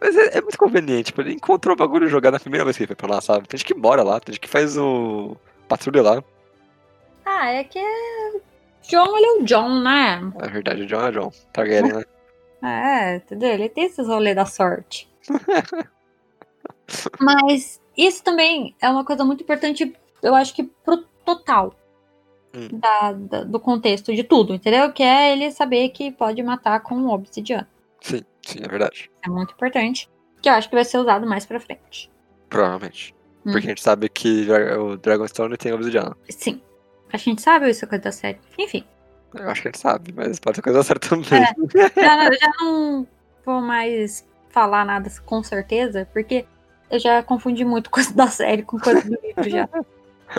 Mas 0.00 0.16
é, 0.16 0.38
é 0.38 0.40
muito 0.40 0.58
conveniente, 0.58 1.04
tipo, 1.06 1.20
ele 1.20 1.32
encontrou 1.34 1.74
o 1.74 1.78
bagulho 1.78 2.08
jogado 2.08 2.34
na 2.34 2.40
primeira 2.40 2.64
vez 2.64 2.76
que 2.76 2.82
ele 2.82 2.88
foi 2.88 2.96
pra 2.96 3.08
lá, 3.14 3.20
sabe? 3.20 3.46
Tem 3.48 3.56
gente 3.58 3.66
que 3.72 3.78
mora 3.78 4.02
lá, 4.02 4.18
tem 4.20 4.32
gente 4.34 4.40
que 4.42 4.48
faz 4.48 4.76
o. 4.76 5.36
patrulha 5.68 6.02
lá. 6.02 6.24
Ah, 7.26 7.50
é 7.50 7.64
que. 7.64 7.80
John, 8.88 9.16
ele 9.16 9.26
é 9.26 9.32
o 9.32 9.44
John, 9.44 9.80
né? 9.82 10.20
É 10.40 10.48
verdade, 10.48 10.82
o 10.82 10.86
John 10.86 11.06
é 11.06 11.10
John. 11.12 11.30
Targaryen, 11.52 11.92
né? 11.92 12.04
É, 12.64 13.16
entendeu? 13.16 13.50
Ele 13.50 13.68
tem 13.68 13.84
esses 13.84 14.08
rolês 14.08 14.34
da 14.34 14.46
sorte. 14.46 15.06
Mas 17.20 17.80
isso 17.96 18.24
também 18.24 18.74
é 18.80 18.88
uma 18.88 19.04
coisa 19.04 19.24
muito 19.24 19.42
importante, 19.42 19.94
eu 20.22 20.34
acho 20.34 20.54
que 20.54 20.64
pro 20.64 20.98
total 21.24 21.74
Hum. 22.54 22.68
da- 22.72 23.12
da- 23.12 23.44
do 23.44 23.60
contexto 23.60 24.14
de 24.14 24.24
tudo, 24.24 24.54
entendeu? 24.54 24.90
Que 24.92 25.02
é 25.02 25.32
ele 25.32 25.50
saber 25.50 25.90
que 25.90 26.10
pode 26.10 26.42
matar 26.42 26.80
com 26.80 26.94
um 26.94 27.10
obsidiano. 27.10 27.66
Sim, 28.00 28.22
sim, 28.42 28.60
é 28.64 28.68
verdade. 28.68 29.10
É 29.24 29.28
muito 29.28 29.52
importante. 29.52 30.08
Que 30.40 30.48
eu 30.48 30.54
acho 30.54 30.68
que 30.68 30.74
vai 30.74 30.84
ser 30.84 30.98
usado 30.98 31.26
mais 31.26 31.44
pra 31.44 31.60
frente. 31.60 32.10
Provavelmente. 32.48 33.14
Hum. 33.44 33.52
Porque 33.52 33.66
a 33.66 33.70
gente 33.70 33.82
sabe 33.82 34.08
que 34.08 34.46
o 34.50 34.96
Dragonstone 34.96 35.56
tem 35.58 35.72
obsidiana. 35.72 36.16
Sim. 36.30 36.62
A 37.12 37.16
gente 37.16 37.40
sabe 37.42 37.70
isso 37.70 37.84
é 37.84 37.88
coisa 37.88 38.04
da 38.04 38.12
série. 38.12 38.38
Enfim. 38.58 38.84
Eu 39.34 39.48
acho 39.50 39.62
que 39.62 39.68
a 39.68 39.70
gente 39.70 39.80
sabe, 39.80 40.12
mas 40.16 40.38
pode 40.40 40.56
ser 40.56 40.62
coisa 40.62 40.82
certa 40.82 41.08
também. 41.08 41.24
Já, 41.28 42.16
não- 42.16 42.32
já 42.32 42.52
não 42.60 43.06
vou 43.44 43.60
mais 43.60 44.24
falar 44.50 44.84
nada 44.84 45.10
com 45.24 45.42
certeza, 45.42 46.08
porque 46.12 46.46
eu 46.90 46.98
já 46.98 47.22
confundi 47.22 47.64
muito 47.64 47.90
coisa 47.90 48.12
da 48.14 48.28
série 48.28 48.62
com 48.62 48.78
coisa 48.78 49.02
do 49.02 49.18
livro 49.22 49.48
já. 49.50 49.68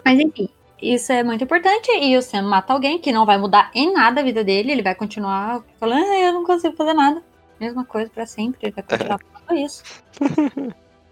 Mas 0.04 0.20
enfim, 0.20 0.50
isso 0.82 1.12
é 1.12 1.24
muito 1.24 1.44
importante. 1.44 1.92
E 1.92 2.18
o 2.18 2.22
Sam 2.22 2.44
mata 2.44 2.74
alguém 2.74 3.00
que 3.00 3.12
não 3.12 3.26
vai 3.26 3.38
mudar 3.38 3.70
em 3.74 3.94
nada 3.94 4.22
a 4.22 4.24
vida 4.24 4.44
dele. 4.44 4.72
Ele 4.72 4.82
vai 4.84 4.96
continuar 4.96 5.64
falando, 5.80 6.04
ah, 6.04 6.20
eu 6.20 6.34
não 6.34 6.44
consigo 6.44 6.76
fazer 6.76 6.94
nada. 6.94 7.22
Mesma 7.60 7.86
coisa 7.86 8.10
pra 8.10 8.26
sempre. 8.26 8.60
Ele 8.64 8.74
vai 8.74 8.84
continuar 8.84 9.20
falando 9.46 9.60
isso. 9.66 9.84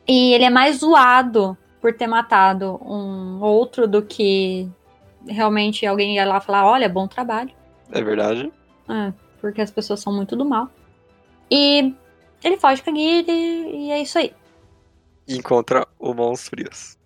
E 0.08 0.34
ele 0.34 0.44
é 0.44 0.50
mais 0.50 0.78
zoado 0.78 1.58
por 1.82 1.94
ter 1.94 2.08
matado 2.08 2.80
um 2.84 3.42
outro 3.42 3.88
do 3.88 4.02
que 4.02 4.68
realmente 5.28 5.86
alguém 5.86 6.16
ia 6.16 6.26
lá 6.26 6.40
falar, 6.40 6.66
olha, 6.66 6.90
bom 6.90 7.08
trabalho. 7.08 7.52
É 7.92 8.02
verdade. 8.02 8.52
É, 8.90 9.14
porque 9.42 9.62
as 9.62 9.72
pessoas 9.72 10.00
são 10.00 10.14
muito 10.14 10.36
do 10.36 10.46
mal. 10.46 10.70
E 11.50 11.94
ele 12.44 12.58
foge 12.58 12.82
com 12.84 12.92
a 12.92 12.94
e 12.98 13.92
é 13.92 14.02
isso 14.02 14.18
aí. 14.18 14.34
E 15.28 15.38
encontra 15.38 15.88
o 16.00 16.14
Mãos 16.14 16.48
Frias. 16.48 16.98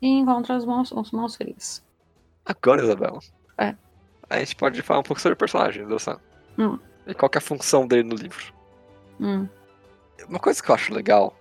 E 0.00 0.08
encontra 0.08 0.56
os 0.56 0.64
mãos, 0.64 0.90
os 0.90 1.12
mãos 1.12 1.36
frias. 1.36 1.84
Agora, 2.44 2.82
Isabela. 2.82 3.20
É. 3.56 3.76
A 4.28 4.38
gente 4.40 4.56
pode 4.56 4.82
falar 4.82 5.00
um 5.00 5.04
pouco 5.04 5.20
sobre 5.20 5.34
o 5.34 5.36
personagem 5.36 5.86
do 5.86 5.98
Sam. 5.98 6.18
Hum. 6.58 6.76
E 7.06 7.14
qual 7.14 7.30
que 7.30 7.38
é 7.38 7.40
a 7.40 7.42
função 7.42 7.86
dele 7.86 8.02
no 8.02 8.16
livro. 8.16 8.52
Hum, 9.20 9.46
Uma 10.28 10.40
coisa 10.40 10.60
que 10.60 10.68
eu 10.68 10.74
acho 10.74 10.92
legal 10.92 11.36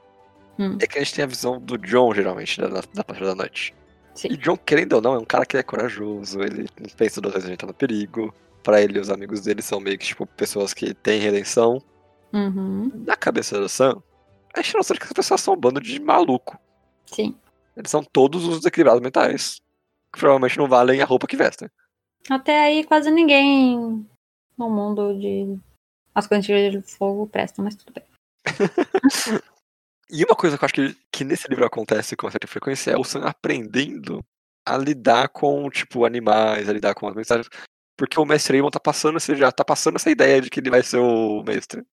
Hum. 0.60 0.78
é 0.80 0.86
que 0.86 1.00
a 1.00 1.04
gente 1.04 1.16
tem 1.16 1.24
a 1.24 1.28
visão 1.28 1.60
do 1.60 1.78
John, 1.78 2.14
geralmente, 2.14 2.60
da, 2.62 2.68
da, 2.68 3.04
parte 3.04 3.24
da 3.24 3.34
noite. 3.34 3.74
Sim. 4.14 4.28
E 4.30 4.38
John, 4.38 4.58
querendo 4.58 4.94
ou 4.94 5.02
não, 5.02 5.16
é 5.16 5.18
um 5.20 5.26
cara 5.26 5.46
que 5.46 5.58
é 5.58 5.64
corajoso, 5.64 6.42
ele 6.42 6.68
não 6.80 6.90
pensa 6.98 7.22
duas 7.22 7.34
vezes 7.34 7.48
a 7.48 7.52
gente 7.52 7.60
tá 7.60 7.68
no 7.68 7.74
perigo. 7.74 8.34
Pra 8.64 8.82
ele, 8.82 9.00
os 9.00 9.10
amigos 9.10 9.42
dele 9.42 9.62
são 9.62 9.80
meio 9.80 9.98
que, 9.98 10.06
tipo, 10.06 10.26
pessoas 10.28 10.74
que 10.74 10.94
têm 10.94 11.20
redenção. 11.20 11.82
uhum, 12.32 12.92
Na 13.08 13.16
cabeça 13.16 13.60
do 13.60 13.68
Sam, 13.68 14.02
a 14.54 14.62
gente 14.62 14.76
não 14.76 14.84
sabe 14.84 15.00
que 15.00 15.06
as 15.08 15.14
pessoas 15.14 15.42
são 15.42 15.54
um 15.56 15.58
bando 15.58 15.80
de 15.82 16.00
maluco. 16.00 16.60
sim. 17.06 17.36
Eles 17.76 17.90
são 17.90 18.04
todos 18.04 18.46
os 18.46 18.58
desequilibrados 18.58 19.02
mentais. 19.02 19.62
Que 20.14 20.20
provavelmente 20.20 20.58
não 20.58 20.68
valem 20.68 21.02
a 21.02 21.06
roupa 21.06 21.26
que 21.26 21.38
vestem. 21.38 21.70
Até 22.30 22.66
aí 22.66 22.84
quase 22.84 23.10
ninguém 23.10 24.06
no 24.58 24.70
mundo 24.70 25.18
de 25.18 25.58
as 26.14 26.28
coisas 26.28 26.46
de 26.46 26.82
fogo 26.82 27.26
prestam, 27.28 27.64
mas 27.64 27.76
tudo 27.76 27.94
bem. 27.94 28.04
E 30.12 30.26
uma 30.26 30.36
coisa 30.36 30.58
que 30.58 30.64
eu 30.64 30.66
acho 30.66 30.74
que, 30.74 30.98
que 31.10 31.24
nesse 31.24 31.48
livro 31.48 31.66
acontece 31.66 32.16
com 32.18 32.26
uma 32.26 32.32
certa 32.32 32.48
frequência 32.48 32.92
é 32.92 32.98
o 32.98 33.04
Sam 33.04 33.24
aprendendo 33.24 34.24
a 34.68 34.78
lidar 34.78 35.30
com, 35.30 35.70
tipo, 35.70 36.06
animais, 36.06 36.68
a 36.68 36.74
lidar 36.74 36.94
com 36.94 37.08
as 37.08 37.16
mensagens. 37.16 37.48
Porque 37.98 38.20
o 38.20 38.26
mestre 38.26 38.58
Aemon 38.58 38.70
tá 38.70 38.80
passando, 38.80 39.20
você 39.20 39.36
já 39.36 39.52
tá 39.52 39.64
passando 39.64 39.96
essa 39.96 40.12
ideia 40.12 40.42
de 40.42 40.50
que 40.50 40.60
ele 40.60 40.70
vai 40.70 40.84
ser 40.84 40.98
o 40.98 41.42
mestre. 41.44 41.84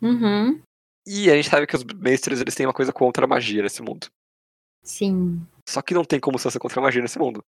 Uhum, 0.00 0.60
E 1.06 1.30
a 1.30 1.34
gente 1.36 1.50
sabe 1.50 1.66
que 1.66 1.76
os 1.76 1.84
mestres, 1.84 2.40
eles 2.40 2.54
têm 2.54 2.66
uma 2.66 2.72
coisa 2.72 2.92
contra 2.92 3.24
a 3.24 3.28
magia 3.28 3.62
nesse 3.62 3.82
mundo. 3.82 4.08
sim. 4.82 5.46
Só 5.68 5.82
que 5.82 5.94
não 5.94 6.04
tem 6.04 6.20
como 6.20 6.38
ser 6.38 6.56
contra 6.60 6.80
a 6.80 6.82
magia 6.82 7.02
nesse 7.02 7.18
mundo. 7.18 7.44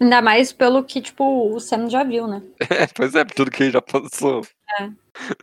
Ainda 0.00 0.20
mais 0.20 0.52
pelo 0.52 0.82
que, 0.82 1.00
tipo, 1.00 1.54
o 1.54 1.60
Sam 1.60 1.88
já 1.88 2.02
viu, 2.02 2.26
né? 2.26 2.42
É, 2.68 2.86
pois 2.88 3.14
é, 3.14 3.24
tudo 3.24 3.52
que 3.52 3.62
ele 3.62 3.70
já 3.70 3.80
passou. 3.80 4.42
É. 4.80 4.90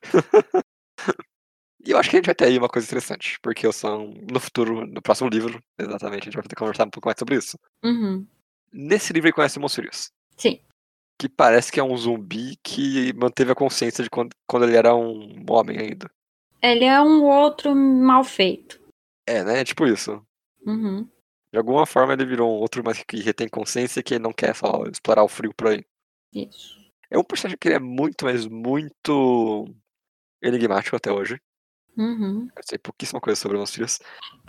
e 1.86 1.92
eu 1.92 1.98
acho 1.98 2.10
que 2.10 2.16
a 2.16 2.20
gente 2.20 2.26
vai 2.26 2.36
ter 2.36 2.46
aí 2.46 2.58
uma 2.58 2.70
coisa 2.70 2.86
interessante, 2.88 3.40
porque 3.42 3.68
o 3.68 3.72
Sam, 3.72 4.14
no 4.32 4.40
futuro, 4.40 4.86
no 4.86 5.02
próximo 5.02 5.30
livro, 5.30 5.62
exatamente, 5.78 6.22
a 6.22 6.26
gente 6.26 6.34
vai 6.36 6.44
poder 6.44 6.56
conversar 6.56 6.86
um 6.86 6.90
pouco 6.90 7.08
mais 7.08 7.18
sobre 7.18 7.36
isso. 7.38 7.58
Uhum, 7.84 8.26
Nesse 8.72 9.12
livro 9.14 9.28
ele 9.28 9.34
conhece 9.34 9.58
o 9.58 9.62
Monsurius, 9.62 10.12
sim. 10.38 10.62
que 11.18 11.28
parece 11.28 11.72
que 11.72 11.80
é 11.80 11.84
um 11.84 11.98
zumbi 11.98 12.56
que 12.64 13.12
manteve 13.14 13.52
a 13.52 13.56
consciência 13.56 14.04
de 14.04 14.10
quando, 14.10 14.30
quando 14.48 14.64
ele 14.66 14.76
era 14.78 14.96
um 14.96 15.44
homem 15.50 15.78
ainda. 15.80 16.10
Ele 16.62 16.86
é 16.86 17.02
um 17.02 17.24
outro 17.24 17.74
mal 17.76 18.24
feito. 18.24 18.80
É, 19.26 19.44
né? 19.44 19.64
Tipo 19.64 19.88
isso. 19.88 20.22
Uhum, 20.66 21.08
De 21.52 21.58
alguma 21.58 21.86
forma 21.86 22.14
ele 22.14 22.26
virou 22.26 22.50
um 22.52 22.60
outro, 22.60 22.84
mas 22.86 23.02
que 23.04 23.18
retém 23.22 23.48
consciência 23.48 24.02
e 24.02 24.04
que 24.04 24.20
não 24.20 24.34
quer 24.34 24.54
só 24.56 24.84
explorar 24.92 25.24
o 25.24 25.28
frio 25.30 25.54
por 25.56 25.68
aí. 25.70 25.84
isso. 26.34 26.78
É 27.10 27.18
um 27.18 27.24
personagem 27.24 27.58
que 27.60 27.68
ele 27.70 27.76
é 27.76 27.80
muito, 27.80 28.26
mas 28.26 28.46
muito 28.46 29.66
enigmático 30.44 30.96
até 30.96 31.12
hoje. 31.12 31.42
Uhum. 32.00 32.48
Eu 32.56 32.64
sei 32.64 32.78
pouquíssima 32.78 33.20
coisa 33.20 33.40
sobre 33.40 33.58
o 33.58 33.60
Monsurius. 33.60 34.00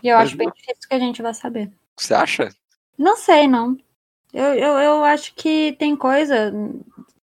E 0.02 0.08
eu 0.08 0.16
Mas 0.16 0.28
acho 0.28 0.36
bem 0.36 0.48
difícil 0.54 0.88
que 0.88 0.94
a 0.94 0.98
gente 1.00 1.20
vai 1.20 1.34
saber. 1.34 1.70
Você 1.98 2.14
acha? 2.14 2.54
Não 2.96 3.16
sei, 3.16 3.48
não. 3.48 3.76
Eu, 4.32 4.54
eu, 4.54 4.78
eu 4.78 5.04
acho 5.04 5.34
que 5.34 5.72
tem 5.72 5.96
coisa 5.96 6.52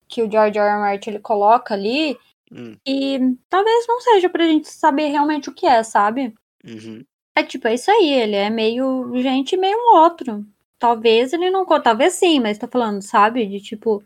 que 0.08 0.24
o 0.24 0.32
George 0.32 0.58
R. 0.58 0.68
R. 0.68 0.80
Martin 0.80 1.12
ele 1.12 1.20
coloca 1.20 1.76
ali 1.76 2.18
Hum, 2.52 2.76
e 2.86 3.20
talvez 3.50 3.88
não 3.88 4.00
seja 4.02 4.30
pra 4.30 4.46
gente 4.46 4.68
saber 4.68 5.08
realmente 5.08 5.50
o 5.50 5.54
que 5.54 5.68
é, 5.68 5.84
sabe? 5.84 6.34
uhum. 6.64 7.04
É 7.38 7.44
tipo, 7.44 7.68
é 7.68 7.74
isso 7.74 7.92
aí, 7.92 8.14
ele 8.14 8.36
é 8.36 8.50
meio 8.50 9.12
gente 9.22 9.54
e 9.54 9.58
meio 9.58 9.78
outro. 9.94 10.46
Talvez 10.80 11.34
ele 11.34 11.50
não. 11.50 11.66
Talvez 11.66 12.14
sim, 12.14 12.40
mas 12.40 12.58
tô 12.58 12.68
falando, 12.68 13.02
sabe? 13.02 13.46
De 13.46 13.60
tipo, 13.60 14.02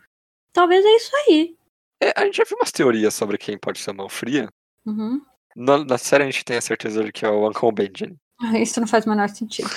talvez 0.52 0.84
é 0.84 0.96
isso 0.96 1.12
aí. 1.16 1.56
É, 2.02 2.12
a 2.16 2.26
gente 2.26 2.38
já 2.38 2.44
viu 2.44 2.58
umas 2.58 2.72
teorias 2.72 3.14
sobre 3.14 3.38
quem 3.38 3.58
pode 3.58 3.80
ser 3.80 3.92
a 3.92 3.94
mão 3.94 4.10
fria. 4.10 4.50
Uhum. 4.86 5.22
Na, 5.60 5.84
na 5.84 5.98
série 5.98 6.24
a 6.24 6.26
gente 6.26 6.46
tem 6.46 6.56
a 6.56 6.62
certeza 6.62 7.04
de 7.04 7.12
que 7.12 7.26
é 7.26 7.30
o 7.30 7.46
Uncle 7.46 7.72
Benjamin. 7.74 8.18
Isso 8.64 8.80
não 8.80 8.88
faz 8.88 9.06
o 9.06 9.10
menor 9.10 9.28
sentido. 9.28 9.70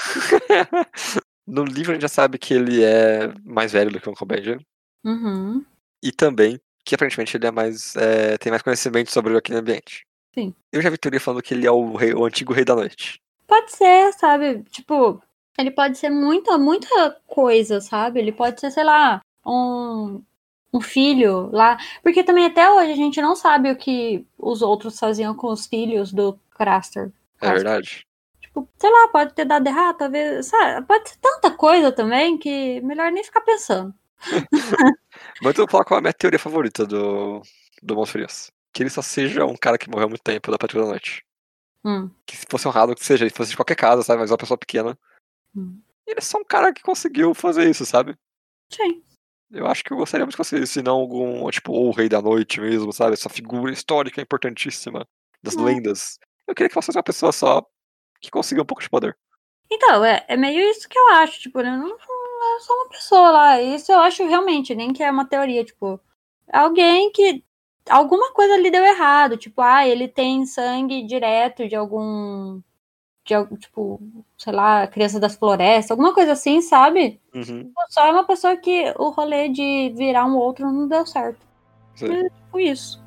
no 1.45 1.65
livro 1.65 1.91
a 1.91 1.95
gente 1.95 2.03
já 2.03 2.09
sabe 2.09 2.39
que 2.39 2.55
ele 2.55 2.85
é 2.85 3.35
mais 3.45 3.73
velho 3.73 3.91
do 3.91 4.01
que 4.01 4.09
o 4.09 4.13
Uncle 4.13 4.27
Benjamin. 4.27 4.65
Uhum. 5.05 5.65
E 6.01 6.13
também 6.13 6.61
que 6.85 6.95
aparentemente 6.95 7.37
ele 7.37 7.47
é 7.47 7.51
mais. 7.51 7.97
é, 7.97 8.39
tem 8.39 8.51
mais 8.51 8.63
conhecimento 8.63 9.11
sobre 9.11 9.37
aquele 9.37 9.59
ambiente. 9.59 10.07
Sim. 10.33 10.55
Eu 10.73 10.81
já 10.81 10.89
vi 10.89 10.97
teoria 10.97 11.21
falando 11.21 11.43
que 11.43 11.53
ele 11.53 11.67
é 11.67 11.71
o, 11.71 11.95
rei, 11.95 12.15
o 12.15 12.25
antigo 12.25 12.53
rei 12.53 12.65
da 12.65 12.77
noite. 12.77 13.21
Pode 13.47 13.73
ser, 13.73 14.13
sabe? 14.15 14.63
Tipo, 14.71 15.21
ele 15.59 15.71
pode 15.71 15.99
ser 15.99 16.11
muita, 16.11 16.57
muita 16.59 17.17
coisa, 17.27 17.81
sabe? 17.81 18.21
Ele 18.21 18.33
pode 18.33 18.61
ser, 18.61 18.71
sei 18.71 18.85
lá, 18.85 19.21
um, 19.45 20.23
um 20.73 20.81
filho 20.81 21.51
lá. 21.53 21.77
Porque 22.03 22.25
também 22.25 22.47
até 22.47 22.71
hoje 22.71 22.93
a 22.93 22.97
gente 22.97 23.21
não 23.21 23.37
sabe 23.37 23.71
o 23.71 23.77
que 23.77 24.27
os 24.39 24.63
outros 24.63 24.99
faziam 24.99 25.35
com 25.35 25.49
os 25.49 25.67
filhos 25.67 26.13
do 26.13 26.39
Craster. 26.57 27.13
É 27.41 27.51
verdade. 27.51 28.07
Tipo, 28.41 28.69
sei 28.79 28.91
lá, 28.91 29.09
pode 29.09 29.35
ter 29.35 29.45
dado 29.45 29.67
errado, 29.67 29.99
talvez. 29.99 30.47
Sabe? 30.47 30.87
Pode 30.87 31.09
ser 31.11 31.17
tanta 31.21 31.51
coisa 31.51 31.93
também 31.93 32.39
que 32.39 32.81
melhor 32.81 33.11
nem 33.13 33.25
ficar 33.25 33.43
pensando. 33.43 33.95
Mas 35.43 35.59
eu 35.59 35.65
vou 35.65 35.69
falar 35.69 35.85
qual 35.85 35.99
é 35.99 36.01
a 36.01 36.03
minha 36.03 36.13
teoria 36.13 36.39
favorita 36.39 36.87
do, 36.87 37.43
do 37.83 37.97
Mãos 37.97 38.11
Frias. 38.11 38.53
Que 38.73 38.83
ele 38.83 38.91
só 38.91 39.03
seja 39.03 39.45
um 39.45 39.57
cara 39.57 39.77
que 39.77 39.91
morreu 39.91 40.07
há 40.07 40.09
muito 40.09 40.23
tempo 40.23 40.51
da 40.51 40.59
Patrulha 40.59 40.85
da 40.85 40.91
Noite. 40.93 41.25
Hum. 41.85 42.11
Que 42.25 42.37
se 42.37 42.47
fosse 42.49 42.67
honrado, 42.67 42.95
que 42.95 43.05
seja, 43.05 43.25
ele 43.25 43.35
fosse 43.35 43.51
de 43.51 43.57
qualquer 43.57 43.75
casa, 43.75 44.03
sabe? 44.03 44.21
Mas 44.21 44.31
uma 44.31 44.39
pessoa 44.39 44.57
pequena. 44.57 44.97
Hum. 45.55 45.81
Ele 46.07 46.19
é 46.19 46.23
só 46.23 46.39
um 46.39 46.45
cara 46.45 46.73
que 46.73 46.83
conseguiu 46.83 47.35
fazer 47.35 47.69
isso, 47.69 47.85
sabe? 47.85 48.17
Sim. 48.71 49.03
Eu 49.53 49.67
acho 49.67 49.85
que 49.85 49.93
eu 49.93 49.97
gostaria 49.99 50.25
muito 50.25 50.33
que 50.35 50.39
fosse 50.39 50.59
isso, 50.59 50.81
e 50.81 50.83
não 50.83 50.95
algum, 50.97 51.49
tipo, 51.51 51.73
o 51.73 51.91
Rei 51.91 52.09
da 52.09 52.23
Noite 52.23 52.61
mesmo, 52.61 52.93
sabe? 52.93 53.13
Essa 53.13 53.29
figura 53.29 53.73
histórica 53.73 54.21
importantíssima 54.21 55.07
das 55.43 55.57
É. 55.57 55.61
lendas. 55.61 56.19
Eu 56.47 56.55
queria 56.55 56.69
que 56.69 56.75
fosse 56.75 56.91
uma 56.91 57.03
pessoa 57.03 57.33
só 57.33 57.65
que 58.21 58.31
consiga 58.31 58.63
um 58.63 58.65
pouco 58.65 58.83
de 58.83 58.89
poder. 58.89 59.17
Então, 59.71 60.05
é, 60.05 60.25
é 60.29 60.37
meio 60.37 60.61
isso 60.71 60.89
que 60.89 60.99
eu 60.99 61.09
acho, 61.11 61.41
tipo, 61.41 61.61
né? 61.61 61.71
Não, 61.71 61.89
não 61.89 62.57
é 62.57 62.61
só 62.61 62.75
uma 62.75 62.89
pessoa 62.89 63.31
lá. 63.31 63.61
Isso 63.61 63.93
eu 63.93 63.99
acho 64.01 64.27
realmente, 64.27 64.75
nem 64.75 64.93
que 64.93 65.03
é 65.03 65.11
uma 65.11 65.25
teoria, 65.27 65.65
tipo, 65.65 66.01
alguém 66.53 67.11
que. 67.13 67.45
Alguma 67.91 68.33
coisa 68.33 68.57
lhe 68.57 68.71
deu 68.71 68.85
errado. 68.85 69.37
Tipo, 69.37 69.61
ah, 69.61 69.87
ele 69.87 70.07
tem 70.07 70.47
sangue 70.47 71.03
direto 71.05 71.69
de 71.69 71.75
algum. 71.75 72.61
De, 73.25 73.35
tipo, 73.57 74.03
sei 74.37 74.53
lá, 74.53 74.85
criança 74.87 75.19
das 75.21 75.37
florestas, 75.37 75.93
alguma 75.93 76.13
coisa 76.13 76.33
assim, 76.33 76.61
sabe? 76.61 77.19
Uhum. 77.35 77.73
Só 77.89 78.07
é 78.07 78.11
uma 78.11 78.25
pessoa 78.25 78.55
que 78.57 78.93
o 78.99 79.09
rolê 79.11 79.49
de 79.49 79.95
virar 79.97 80.27
um 80.27 80.37
outro 80.37 80.71
não 80.71 80.87
deu 80.89 81.07
certo. 81.07 81.47
Sim. 81.95 82.13
É 82.13 82.29
tipo 82.29 82.61
isso. 82.61 83.03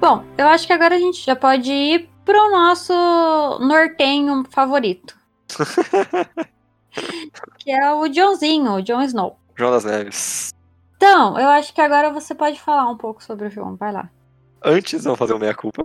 Bom, 0.00 0.24
eu 0.36 0.48
acho 0.48 0.66
que 0.66 0.72
agora 0.72 0.96
a 0.96 0.98
gente 0.98 1.24
já 1.24 1.36
pode 1.36 1.70
ir 1.70 2.10
pro 2.24 2.50
nosso 2.50 2.92
nortenho 3.60 4.44
favorito. 4.50 5.16
que 7.58 7.70
é 7.70 7.92
o 7.92 8.08
Johnzinho, 8.08 8.72
o 8.72 8.82
Jon 8.82 9.02
Snow. 9.02 9.38
João 9.56 9.70
das 9.70 9.84
Neves. 9.84 10.52
Então, 11.02 11.36
eu 11.36 11.48
acho 11.48 11.74
que 11.74 11.80
agora 11.80 12.12
você 12.12 12.32
pode 12.32 12.60
falar 12.60 12.88
um 12.88 12.96
pouco 12.96 13.24
sobre 13.24 13.48
o 13.48 13.50
João. 13.50 13.74
Vai 13.74 13.90
lá. 13.90 14.08
Antes, 14.62 15.02
vamos 15.02 15.18
fazer 15.18 15.32
o 15.32 15.38
meia-culpa. 15.40 15.84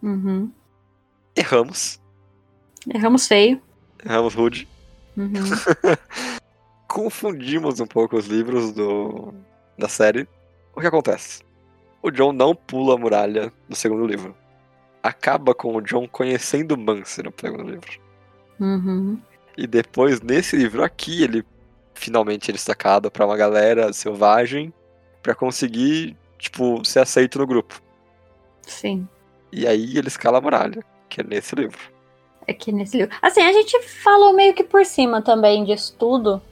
Uhum. 0.00 0.48
Erramos. 1.34 2.00
Erramos 2.88 3.26
feio. 3.26 3.60
Erramos 4.04 4.32
rude. 4.32 4.68
Uhum. 5.16 5.32
Confundimos 6.86 7.80
um 7.80 7.86
pouco 7.86 8.16
os 8.16 8.26
livros 8.26 8.72
do, 8.72 9.34
da 9.76 9.88
série. 9.88 10.28
O 10.72 10.80
que 10.80 10.86
acontece? 10.86 11.42
O 12.00 12.12
John 12.12 12.32
não 12.32 12.54
pula 12.54 12.94
a 12.94 12.96
muralha 12.98 13.52
no 13.68 13.74
segundo 13.74 14.06
livro. 14.06 14.36
Acaba 15.02 15.52
com 15.52 15.74
o 15.74 15.80
John 15.80 16.06
conhecendo 16.06 16.78
Mance 16.78 17.24
no 17.24 17.34
segundo 17.36 17.68
livro. 17.68 18.00
Uhum. 18.60 19.20
E 19.58 19.66
depois, 19.66 20.20
nesse 20.20 20.54
livro 20.54 20.84
aqui, 20.84 21.24
ele 21.24 21.44
finalmente 21.94 22.50
é 22.50 22.52
destacado 22.52 23.10
pra 23.10 23.24
uma 23.26 23.36
galera 23.36 23.92
selvagem 23.92 24.72
pra 25.22 25.34
conseguir, 25.34 26.16
tipo, 26.38 26.84
ser 26.84 27.00
aceito 27.00 27.38
no 27.38 27.46
grupo. 27.46 27.80
Sim. 28.62 29.08
E 29.52 29.66
aí 29.66 29.96
ele 29.96 30.08
escala 30.08 30.38
a 30.38 30.40
muralha, 30.40 30.84
que 31.08 31.20
é 31.20 31.24
nesse 31.24 31.54
livro. 31.54 31.78
Aqui 32.48 32.72
nesse 32.72 32.96
livro. 32.98 33.16
Assim, 33.22 33.40
a 33.42 33.52
gente 33.52 33.80
falou 33.82 34.34
meio 34.34 34.52
que 34.52 34.64
por 34.64 34.84
cima 34.84 35.22
também 35.22 35.64
disso 35.64 35.94
tudo. 35.98 36.42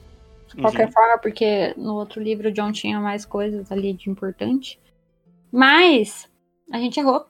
De 0.47 0.55
qualquer 0.61 0.87
Uhum. 0.87 0.91
forma, 0.91 1.17
porque 1.19 1.73
no 1.77 1.93
outro 1.95 2.21
livro 2.21 2.49
o 2.49 2.51
John 2.51 2.71
tinha 2.71 2.99
mais 2.99 3.25
coisas 3.25 3.71
ali 3.71 3.93
de 3.93 4.09
importante. 4.09 4.79
Mas 5.51 6.27
a 6.71 6.79
gente 6.79 6.99
errou. 6.99 7.25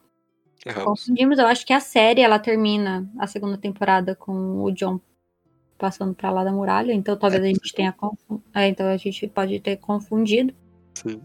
Erramos. 0.65 0.85
Confundimos. 1.01 1.39
Eu 1.39 1.47
acho 1.47 1.65
que 1.65 1.73
a 1.73 1.79
série 1.79 2.21
ela 2.21 2.39
termina 2.39 3.05
a 3.19 3.27
segunda 3.27 3.57
temporada 3.57 4.15
com 4.15 4.61
o 4.63 4.71
John 4.71 4.99
passando 5.83 6.15
pra 6.15 6.31
lá 6.31 6.45
da 6.45 6.51
muralha. 6.53 6.93
Então 6.93 7.17
talvez 7.17 7.43
É 7.43 7.45
a 7.45 7.49
gente 7.49 7.73
tenha 7.73 7.91
confundido. 7.91 8.49
então 8.55 8.87
a 8.87 8.95
gente 8.95 9.27
pode 9.27 9.59
ter 9.59 9.75
confundido. 9.75 10.53
Sim. 10.93 11.21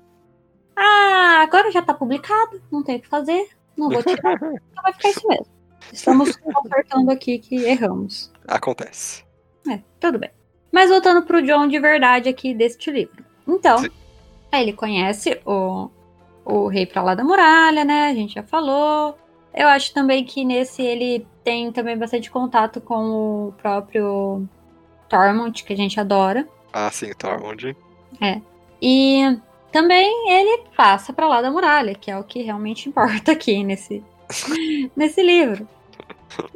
Ah, 0.74 1.42
agora 1.42 1.70
já 1.70 1.80
tá 1.80 1.94
publicado. 1.94 2.60
Não 2.72 2.82
tem 2.82 2.96
o 2.96 3.00
que 3.00 3.06
fazer. 3.06 3.46
Não 3.76 3.88
vou 3.88 4.02
tirar. 4.02 4.34
então 4.34 4.82
vai 4.82 4.92
ficar 4.94 5.10
isso 5.10 5.28
mesmo. 5.28 5.46
Estamos 5.92 6.36
consertando 6.36 7.12
aqui 7.12 7.38
que 7.38 7.54
erramos. 7.54 8.32
Acontece. 8.48 9.24
É, 9.70 9.78
tudo 10.00 10.18
bem. 10.18 10.30
Mas 10.72 10.90
voltando 10.90 11.24
pro 11.24 11.40
John 11.40 11.68
de 11.68 11.78
verdade 11.78 12.28
aqui 12.28 12.52
deste 12.52 12.90
livro. 12.90 13.24
Então, 13.46 13.78
Sim. 13.78 13.90
ele 14.52 14.72
conhece 14.72 15.40
o, 15.46 15.88
o 16.44 16.66
rei 16.66 16.84
pra 16.84 17.00
lá 17.00 17.14
da 17.14 17.22
muralha, 17.22 17.84
né? 17.84 18.08
A 18.08 18.14
gente 18.14 18.34
já 18.34 18.42
falou. 18.42 19.16
Eu 19.54 19.68
acho 19.68 19.92
também 19.92 20.24
que 20.24 20.44
nesse 20.44 20.82
ele 20.82 21.26
tem 21.42 21.72
também 21.72 21.96
bastante 21.96 22.30
contato 22.30 22.80
com 22.80 23.48
o 23.48 23.52
próprio 23.52 24.46
Tormund, 25.08 25.64
que 25.64 25.72
a 25.72 25.76
gente 25.76 25.98
adora. 25.98 26.46
Ah, 26.72 26.90
sim, 26.90 27.12
Tormund. 27.14 27.76
E 28.80 29.38
também 29.72 30.30
ele 30.30 30.64
passa 30.76 31.12
pra 31.12 31.26
lá 31.26 31.42
da 31.42 31.50
muralha, 31.50 31.94
que 31.94 32.10
é 32.10 32.18
o 32.18 32.24
que 32.24 32.42
realmente 32.42 32.88
importa 32.90 33.32
aqui 33.32 33.64
nesse, 33.64 34.02
nesse 34.94 35.22
livro. 35.22 35.68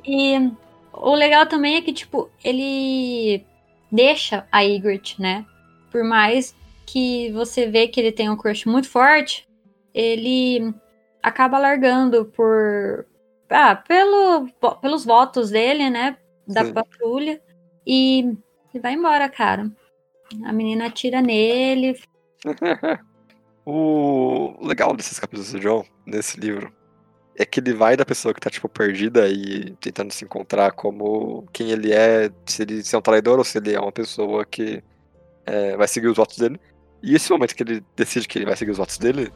E 0.04 0.52
o 0.92 1.14
legal 1.14 1.46
também 1.46 1.76
é 1.76 1.82
que, 1.82 1.92
tipo, 1.92 2.30
ele 2.44 3.44
deixa 3.90 4.46
a 4.52 4.60
Ygritte, 4.60 5.20
né? 5.20 5.44
Por 5.90 6.04
mais 6.04 6.54
que 6.86 7.30
você 7.32 7.66
vê 7.66 7.88
que 7.88 8.00
ele 8.00 8.12
tem 8.12 8.28
um 8.28 8.36
crush 8.36 8.66
muito 8.66 8.88
forte, 8.88 9.48
ele 9.94 10.74
acaba 11.22 11.58
largando 11.58 12.24
por. 12.26 13.06
Ah, 13.48 13.76
pelo, 13.76 14.48
pelos 14.80 15.04
votos 15.04 15.50
dele, 15.50 15.90
né? 15.90 16.16
Da 16.46 16.64
Sim. 16.64 16.72
patrulha. 16.72 17.40
E 17.86 18.36
ele 18.72 18.82
vai 18.82 18.94
embora, 18.94 19.28
cara. 19.28 19.70
A 20.44 20.52
menina 20.52 20.86
atira 20.86 21.20
nele, 21.20 21.94
o 23.66 24.56
legal 24.66 24.96
desses 24.96 25.18
capítulos 25.18 25.52
do 25.52 25.60
John, 25.60 25.84
nesse 26.06 26.38
livro, 26.38 26.72
é 27.36 27.44
que 27.44 27.60
ele 27.60 27.72
vai 27.72 27.96
da 27.96 28.04
pessoa 28.04 28.34
que 28.34 28.40
tá, 28.40 28.50
tipo, 28.50 28.68
perdida 28.68 29.28
e 29.28 29.72
tentando 29.80 30.12
se 30.12 30.24
encontrar 30.24 30.72
como 30.72 31.46
quem 31.52 31.70
ele 31.70 31.92
é, 31.92 32.30
se 32.46 32.62
ele 32.62 32.82
é 32.90 32.96
um 32.96 33.02
traidor 33.02 33.38
ou 33.38 33.44
se 33.44 33.58
ele 33.58 33.74
é 33.74 33.80
uma 33.80 33.92
pessoa 33.92 34.44
que 34.44 34.82
é, 35.46 35.76
vai 35.76 35.88
seguir 35.88 36.08
os 36.08 36.16
votos 36.16 36.38
dele. 36.38 36.60
E 37.02 37.14
esse 37.14 37.30
momento 37.30 37.54
que 37.54 37.62
ele 37.62 37.84
decide 37.96 38.28
que 38.28 38.38
ele 38.38 38.46
vai 38.46 38.56
seguir 38.56 38.70
os 38.70 38.78
votos 38.78 38.98
dele 38.98 39.32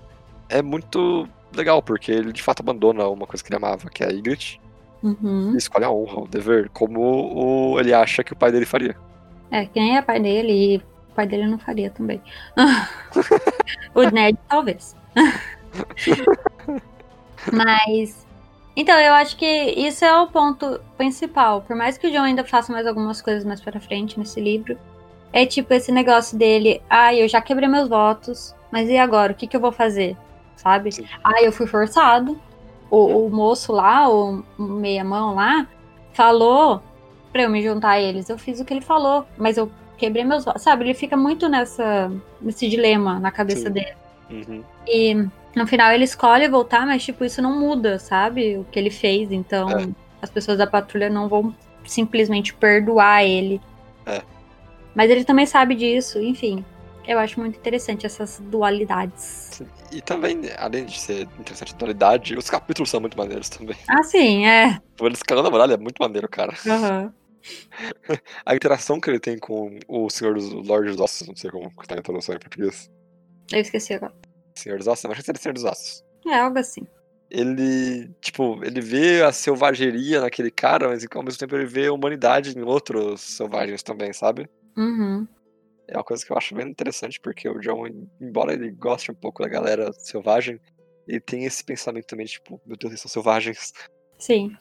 é 0.48 0.62
muito 0.62 1.28
legal, 1.54 1.82
porque 1.82 2.12
ele 2.12 2.32
de 2.32 2.42
fato 2.42 2.60
abandona 2.60 3.06
uma 3.08 3.26
coisa 3.26 3.42
que 3.42 3.48
ele 3.48 3.56
amava, 3.56 3.88
que 3.88 4.02
é 4.02 4.08
a 4.08 4.12
Ygritte, 4.12 4.60
Uhum. 5.02 5.52
e 5.54 5.56
escolhe 5.56 5.84
a 5.84 5.90
honra, 5.90 6.22
o 6.22 6.28
dever, 6.28 6.68
como 6.70 7.00
o, 7.00 7.78
ele 7.78 7.94
acha 7.94 8.24
que 8.24 8.32
o 8.32 8.36
pai 8.36 8.50
dele 8.50 8.66
faria. 8.66 8.96
É, 9.50 9.66
que 9.66 9.78
nem 9.78 9.96
é 9.96 10.02
pai 10.02 10.18
dele 10.18 10.52
e 10.52 10.76
o 10.78 11.14
pai 11.14 11.26
dele 11.26 11.46
não 11.46 11.58
faria 11.58 11.90
também. 11.90 12.20
o 13.94 14.02
Ned, 14.10 14.36
talvez. 14.48 14.96
Mas. 17.52 18.26
Então, 18.74 18.98
eu 18.98 19.14
acho 19.14 19.36
que 19.36 19.46
isso 19.46 20.04
é 20.04 20.20
o 20.20 20.26
ponto 20.26 20.80
principal. 20.98 21.62
Por 21.62 21.76
mais 21.76 21.96
que 21.96 22.08
o 22.08 22.10
John 22.10 22.22
ainda 22.22 22.44
faça 22.44 22.72
mais 22.72 22.86
algumas 22.86 23.22
coisas 23.22 23.44
mais 23.44 23.60
pra 23.60 23.80
frente 23.80 24.18
nesse 24.18 24.40
livro, 24.40 24.76
é 25.32 25.46
tipo 25.46 25.72
esse 25.72 25.92
negócio 25.92 26.36
dele: 26.36 26.82
ah, 26.90 27.14
eu 27.14 27.28
já 27.28 27.40
quebrei 27.40 27.68
meus 27.68 27.88
votos, 27.88 28.54
mas 28.70 28.88
e 28.88 28.98
agora? 28.98 29.32
O 29.32 29.36
que, 29.36 29.46
que 29.46 29.56
eu 29.56 29.60
vou 29.60 29.72
fazer? 29.72 30.16
Sabe? 30.56 30.92
Sim. 30.92 31.06
Ah, 31.22 31.42
eu 31.42 31.52
fui 31.52 31.66
forçado. 31.66 32.38
O, 32.90 33.26
o 33.26 33.30
moço 33.30 33.72
lá, 33.72 34.08
o 34.08 34.42
meia-mão 34.58 35.34
lá, 35.34 35.66
falou 36.12 36.82
pra 37.32 37.42
eu 37.42 37.50
me 37.50 37.62
juntar 37.62 37.90
a 37.90 38.00
eles. 38.00 38.28
Eu 38.28 38.38
fiz 38.38 38.60
o 38.60 38.64
que 38.64 38.72
ele 38.72 38.80
falou, 38.80 39.26
mas 39.36 39.56
eu 39.56 39.70
quebrei 39.98 40.24
meus 40.24 40.44
votos. 40.44 40.62
Sabe? 40.62 40.84
Ele 40.84 40.94
fica 40.94 41.16
muito 41.16 41.48
nessa, 41.48 42.10
nesse 42.40 42.68
dilema 42.68 43.18
na 43.20 43.30
cabeça 43.30 43.66
Sim. 43.66 43.72
dele. 43.72 43.94
Uhum. 44.30 44.64
E 44.86 45.14
no 45.54 45.66
final 45.66 45.92
ele 45.92 46.04
escolhe 46.04 46.48
voltar, 46.48 46.86
mas 46.86 47.04
tipo, 47.04 47.24
isso 47.24 47.42
não 47.42 47.58
muda, 47.58 47.98
sabe? 47.98 48.56
O 48.56 48.64
que 48.64 48.78
ele 48.78 48.90
fez. 48.90 49.30
Então 49.32 49.68
É. 49.70 49.88
as 50.22 50.30
pessoas 50.30 50.58
da 50.58 50.66
patrulha 50.66 51.10
não 51.10 51.28
vão 51.28 51.54
simplesmente 51.84 52.54
perdoar 52.54 53.24
ele. 53.24 53.60
É. 54.06 54.22
Mas 54.94 55.10
ele 55.10 55.24
também 55.24 55.44
sabe 55.46 55.74
disso, 55.74 56.20
enfim. 56.20 56.64
Eu 57.06 57.18
acho 57.18 57.38
muito 57.38 57.56
interessante 57.56 58.04
essas 58.04 58.40
dualidades. 58.40 59.62
E 59.92 60.00
também, 60.00 60.40
além 60.58 60.86
de 60.86 60.98
ser 60.98 61.22
interessante 61.38 61.72
a 61.72 61.76
dualidade, 61.76 62.36
os 62.36 62.50
capítulos 62.50 62.90
são 62.90 63.00
muito 63.00 63.16
maneiros 63.16 63.48
também. 63.48 63.76
Ah, 63.88 64.02
sim, 64.02 64.44
é. 64.44 64.80
Ele 65.00 65.14
escalando 65.14 65.48
a 65.48 65.50
muralha 65.50 65.74
é 65.74 65.78
muito 65.78 65.98
maneiro, 66.00 66.28
cara. 66.28 66.52
Aham. 66.66 67.14
A 68.44 68.56
interação 68.56 69.00
que 69.00 69.08
ele 69.08 69.20
tem 69.20 69.38
com 69.38 69.78
o 69.86 70.10
Senhor 70.10 70.34
dos 70.34 70.50
Lorde 70.50 70.90
dos 70.90 71.00
Ossos, 71.00 71.28
não 71.28 71.36
sei 71.36 71.48
como 71.48 71.70
tá 71.86 71.94
a 71.94 72.02
tradução 72.02 72.34
em 72.34 72.40
português. 72.40 72.90
Eu 73.52 73.60
esqueci 73.60 73.94
agora. 73.94 74.12
Senhor 74.56 74.78
dos 74.78 74.88
Ossos, 74.88 75.04
mas 75.04 75.12
acho 75.12 75.20
que 75.20 75.26
seria 75.26 75.40
Senhor 75.40 75.54
dos 75.54 75.64
Ossos. 75.64 76.02
É 76.26 76.40
algo 76.40 76.58
assim. 76.58 76.84
Ele, 77.30 78.10
tipo, 78.20 78.64
ele 78.64 78.80
vê 78.80 79.22
a 79.22 79.30
selvageria 79.32 80.20
naquele 80.20 80.50
cara, 80.50 80.88
mas 80.88 81.04
ao 81.12 81.22
mesmo 81.22 81.38
tempo 81.38 81.54
ele 81.54 81.66
vê 81.66 81.86
a 81.86 81.92
humanidade 81.92 82.56
em 82.56 82.62
outros 82.62 83.20
selvagens 83.20 83.82
também, 83.82 84.12
sabe? 84.12 84.48
Uhum. 84.76 85.26
É 85.88 85.96
uma 85.96 86.04
coisa 86.04 86.24
que 86.24 86.32
eu 86.32 86.36
acho 86.36 86.54
bem 86.54 86.68
interessante, 86.68 87.20
porque 87.20 87.48
o 87.48 87.60
John, 87.60 87.86
embora 88.20 88.52
ele 88.52 88.70
goste 88.72 89.10
um 89.10 89.14
pouco 89.14 89.42
da 89.42 89.48
galera 89.48 89.92
selvagem, 89.92 90.60
ele 91.06 91.20
tem 91.20 91.44
esse 91.44 91.62
pensamento 91.64 92.06
também, 92.06 92.26
tipo, 92.26 92.60
meu 92.66 92.76
Deus, 92.76 92.92
eles 92.92 93.00
são 93.00 93.10
selvagens. 93.10 93.72
Sim. 94.18 94.56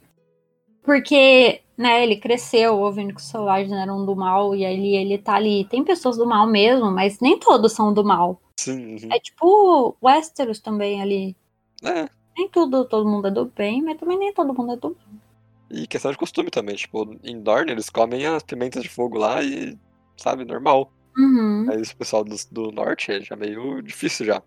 Porque, 0.84 1.62
né, 1.78 2.04
ele 2.04 2.18
cresceu 2.18 2.78
ouvindo 2.78 3.14
que 3.16 3.20
os 3.22 3.28
selvagens 3.28 3.72
eram 3.72 4.06
do 4.06 4.16
mal, 4.16 4.56
e 4.56 4.64
aí 4.66 4.96
ele 4.96 5.18
tá 5.18 5.36
ali. 5.36 5.66
Tem 5.68 5.84
pessoas 5.84 6.18
do 6.18 6.28
mal 6.28 6.46
mesmo, 6.48 6.92
mas 6.92 7.20
nem 7.20 7.40
todos 7.40 7.74
são 7.74 7.92
do 7.94 8.04
mal. 8.04 8.40
Sim, 8.60 8.96
uhum. 8.96 9.10
É 9.12 9.20
tipo 9.20 9.98
Westeros 10.02 10.60
também 10.60 11.02
ali. 11.02 11.36
É, 11.84 12.08
Nem 12.38 12.50
tudo, 12.50 12.86
todo 12.88 13.10
mundo 13.10 13.28
é 13.28 13.32
do 13.32 13.46
bem, 13.46 13.82
mas 13.82 13.98
também 14.00 14.18
nem 14.18 14.34
todo 14.34 14.54
mundo 14.54 14.74
é 14.74 14.78
do 14.78 14.90
mal. 14.90 15.22
e 15.70 15.88
questão 15.88 16.12
de 16.12 16.18
costume 16.18 16.50
também, 16.52 16.76
tipo, 16.76 17.18
em 17.24 17.42
Dorne 17.42 17.72
eles 17.72 17.90
comem 17.90 18.26
as 18.28 18.44
pimentas 18.44 18.84
de 18.84 18.90
fogo 18.90 19.18
lá 19.18 19.42
e, 19.44 19.78
sabe, 20.18 20.46
normal. 20.46 20.92
Uhum. 21.18 21.66
Mas 21.66 21.92
o 21.92 21.96
pessoal 21.96 22.24
do, 22.24 22.36
do 22.52 22.72
norte 22.72 23.12
é 23.12 23.22
já 23.22 23.36
meio 23.36 23.82
difícil 23.82 24.26
já. 24.26 24.42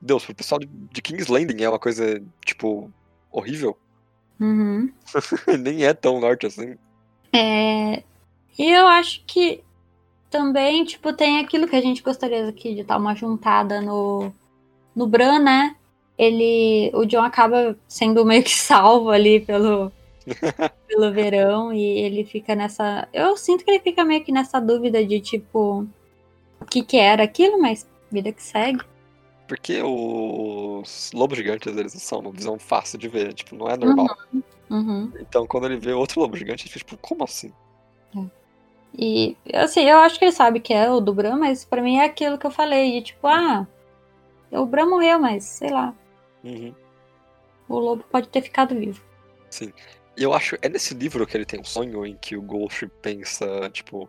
Deus, 0.00 0.24
pro 0.24 0.34
pessoal 0.34 0.58
de, 0.58 0.66
de 0.66 1.00
King's 1.00 1.28
Landing 1.28 1.62
é 1.62 1.68
uma 1.68 1.78
coisa, 1.78 2.22
tipo, 2.44 2.92
horrível. 3.30 3.78
Uhum. 4.38 4.92
Nem 5.60 5.84
é 5.84 5.94
tão 5.94 6.20
norte 6.20 6.46
assim. 6.46 6.76
É, 7.32 8.02
E 8.58 8.70
eu 8.70 8.86
acho 8.86 9.24
que 9.26 9.62
também, 10.30 10.84
tipo, 10.84 11.12
tem 11.12 11.38
aquilo 11.38 11.68
que 11.68 11.76
a 11.76 11.80
gente 11.80 12.02
gostaria 12.02 12.48
aqui 12.48 12.74
de 12.74 12.82
dar 12.84 12.98
uma 12.98 13.14
juntada 13.14 13.80
no, 13.80 14.32
no 14.94 15.06
Bran, 15.06 15.38
né? 15.38 15.76
Ele. 16.18 16.90
O 16.94 17.04
John 17.06 17.22
acaba 17.22 17.76
sendo 17.88 18.24
meio 18.24 18.42
que 18.42 18.50
salvo 18.54 19.10
ali 19.10 19.40
pelo, 19.40 19.92
pelo 20.88 21.12
verão 21.12 21.72
e 21.72 21.82
ele 21.82 22.24
fica 22.24 22.54
nessa. 22.54 23.08
Eu 23.12 23.36
sinto 23.36 23.64
que 23.64 23.70
ele 23.70 23.80
fica 23.80 24.04
meio 24.04 24.24
que 24.24 24.32
nessa 24.32 24.60
dúvida 24.60 25.04
de 25.04 25.20
tipo. 25.20 25.86
O 26.60 26.64
que 26.64 26.82
que 26.82 26.96
era 26.96 27.24
aquilo, 27.24 27.60
mas 27.60 27.86
vida 28.10 28.32
que 28.32 28.42
segue. 28.42 28.80
Porque 29.46 29.82
os 29.82 31.10
lobos 31.12 31.36
gigantes, 31.36 31.76
eles 31.76 31.92
não 31.92 32.00
são 32.00 32.20
uma 32.20 32.30
visão 32.30 32.58
fácil 32.58 32.98
de 32.98 33.08
ver, 33.08 33.34
tipo, 33.34 33.54
não 33.54 33.68
é 33.68 33.76
normal. 33.76 34.16
Uhum. 34.70 35.12
Então 35.20 35.46
quando 35.46 35.66
ele 35.66 35.76
vê 35.76 35.92
outro 35.92 36.20
lobo 36.20 36.36
gigante, 36.36 36.64
ele 36.64 36.72
fica 36.72 36.84
tipo, 36.84 36.96
como 36.96 37.24
assim? 37.24 37.52
E, 38.96 39.36
assim, 39.52 39.82
eu 39.82 39.98
acho 39.98 40.18
que 40.18 40.24
ele 40.24 40.32
sabe 40.32 40.60
que 40.60 40.72
é 40.72 40.88
o 40.88 41.00
do 41.00 41.12
Bran, 41.12 41.36
mas 41.36 41.64
pra 41.64 41.82
mim 41.82 41.96
é 41.98 42.04
aquilo 42.04 42.38
que 42.38 42.46
eu 42.46 42.50
falei, 42.50 42.92
de 42.92 43.02
tipo, 43.02 43.26
ah, 43.26 43.66
o 44.52 44.64
Bran 44.64 44.86
morreu, 44.86 45.18
mas 45.18 45.44
sei 45.44 45.70
lá, 45.70 45.92
Uhum. 46.44 46.72
o 47.68 47.78
lobo 47.78 48.04
pode 48.10 48.28
ter 48.28 48.40
ficado 48.40 48.74
vivo. 48.74 49.02
E 49.60 49.74
eu 50.16 50.32
acho, 50.32 50.56
é 50.62 50.68
nesse 50.68 50.94
livro 50.94 51.26
que 51.26 51.36
ele 51.36 51.44
tem 51.44 51.60
um 51.60 51.64
sonho 51.64 52.04
em 52.06 52.16
que 52.16 52.36
o 52.36 52.42
Ghost 52.42 52.86
pensa, 53.02 53.70
tipo, 53.70 54.08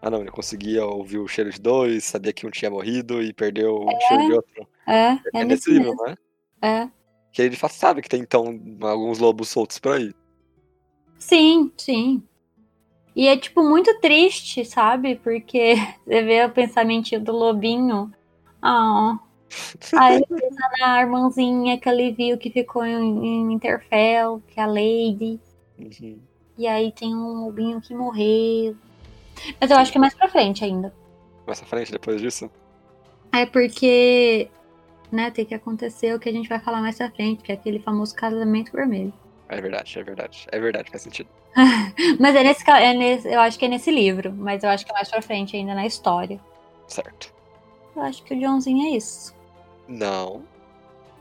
ah 0.00 0.10
não, 0.10 0.20
ele 0.20 0.30
conseguia 0.30 0.84
ouvir 0.84 1.18
o 1.18 1.28
cheiro 1.28 1.50
de 1.50 1.60
dois, 1.60 2.04
sabia 2.04 2.32
que 2.32 2.46
um 2.46 2.50
tinha 2.50 2.70
morrido 2.70 3.22
e 3.22 3.32
perdeu 3.32 3.74
o 3.74 4.00
cheiro 4.08 4.26
de 4.26 4.32
outro. 4.32 4.68
É, 4.86 5.12
é, 5.12 5.18
É, 5.34 5.44
nesse 5.44 5.70
livro, 5.70 5.90
mesmo. 5.90 6.04
né? 6.04 6.16
É. 6.62 6.88
Que 7.32 7.42
ele 7.42 7.56
sabe 7.56 8.02
que 8.02 8.08
tem 8.08 8.20
então 8.20 8.60
alguns 8.80 9.18
lobos 9.18 9.48
soltos 9.48 9.78
por 9.78 9.92
aí. 9.92 10.14
Sim, 11.18 11.72
sim. 11.76 12.22
E 13.16 13.28
é, 13.28 13.36
tipo, 13.36 13.62
muito 13.62 13.98
triste, 14.00 14.64
sabe? 14.64 15.16
Porque 15.16 15.74
você 16.04 16.22
vê 16.22 16.44
o 16.44 16.50
pensamento 16.50 17.18
do 17.18 17.32
lobinho. 17.32 18.12
Ah. 18.60 19.18
Aí 19.96 20.16
ele 20.16 20.26
pensa 20.26 20.70
na 20.78 21.00
irmãzinha 21.00 21.78
que 21.78 21.88
ele 21.88 22.12
viu 22.12 22.38
que 22.38 22.50
ficou 22.50 22.84
em, 22.84 23.26
em 23.26 23.52
Interfell, 23.52 24.42
que 24.48 24.58
é 24.58 24.62
a 24.62 24.66
Lady. 24.66 25.40
Uhum. 25.78 26.18
E 26.56 26.66
aí 26.66 26.92
tem 26.92 27.14
um 27.14 27.44
lobinho 27.44 27.80
que 27.80 27.94
morreu. 27.94 28.76
Mas 29.60 29.70
eu 29.70 29.76
acho 29.76 29.90
que 29.90 29.98
é 29.98 30.00
mais 30.00 30.14
pra 30.14 30.28
frente 30.28 30.64
ainda. 30.64 30.94
Mais 31.46 31.58
pra 31.60 31.68
frente, 31.68 31.92
depois 31.92 32.20
disso. 32.20 32.50
É 33.32 33.44
porque, 33.44 34.48
né, 35.10 35.30
tem 35.30 35.44
que 35.44 35.54
acontecer 35.54 36.14
o 36.14 36.20
que 36.20 36.28
a 36.28 36.32
gente 36.32 36.48
vai 36.48 36.60
falar 36.60 36.80
mais 36.80 36.96
pra 36.96 37.10
frente, 37.10 37.42
que 37.42 37.50
é 37.50 37.54
aquele 37.54 37.80
famoso 37.80 38.14
casamento 38.14 38.72
vermelho. 38.72 39.12
É 39.48 39.60
verdade, 39.60 39.98
é 39.98 40.02
verdade. 40.02 40.46
É 40.52 40.60
verdade, 40.60 40.90
faz 40.90 41.02
sentido. 41.02 41.28
Mas 42.18 42.34
é 42.34 42.42
nesse, 42.42 42.70
é 42.70 42.94
nesse, 42.94 43.28
eu 43.28 43.40
acho 43.40 43.58
que 43.58 43.64
é 43.64 43.68
nesse 43.68 43.90
livro, 43.90 44.32
mas 44.32 44.64
eu 44.64 44.70
acho 44.70 44.84
que 44.84 44.90
é 44.90 44.94
mais 44.94 45.08
pra 45.08 45.22
frente 45.22 45.56
ainda 45.56 45.74
na 45.74 45.86
história. 45.86 46.40
Certo. 46.88 47.32
Eu 47.94 48.02
acho 48.02 48.24
que 48.24 48.34
o 48.34 48.40
Johnzinho 48.40 48.86
é 48.86 48.96
isso. 48.96 49.33
Não, 49.88 50.42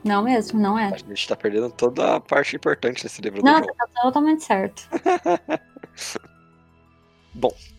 Não 0.03 0.23
mesmo, 0.23 0.60
não 0.60 0.77
é. 0.80 0.85
a 0.94 0.98
gente 0.98 1.27
tá 1.27 1.35
perdendo 1.35 1.69
toda 1.72 2.15
a 2.15 2.19
parte 2.19 2.56
importante 2.56 3.03
desse 3.03 3.22
livro 3.22 3.44
Não, 3.44 3.60
do 3.61 3.68
John. 3.68 3.73
você 3.73 3.94
tá 3.94 4.02
totalmente 4.02 4.44
certo. 4.44 4.90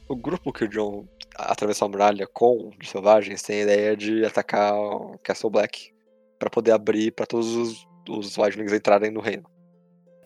O 0.09 0.16
grupo 0.16 0.52
que 0.52 0.65
o 0.65 0.69
John 0.69 1.06
atravessou 1.36 1.86
a 1.86 1.89
muralha 1.89 2.27
com 2.27 2.70
os 2.81 2.89
selvagens 2.90 3.43
tem 3.43 3.61
a 3.61 3.62
ideia 3.62 3.97
de 3.97 4.24
atacar 4.24 4.74
o 4.74 5.19
Castle 5.23 5.51
Black 5.51 5.93
pra 6.39 6.51
poder 6.51 6.73
abrir 6.73 7.11
pra 7.12 7.24
todos 7.24 7.55
os, 7.55 7.86
os 8.09 8.36
Wildlings 8.36 8.73
entrarem 8.73 9.11
no 9.11 9.20
reino. 9.20 9.44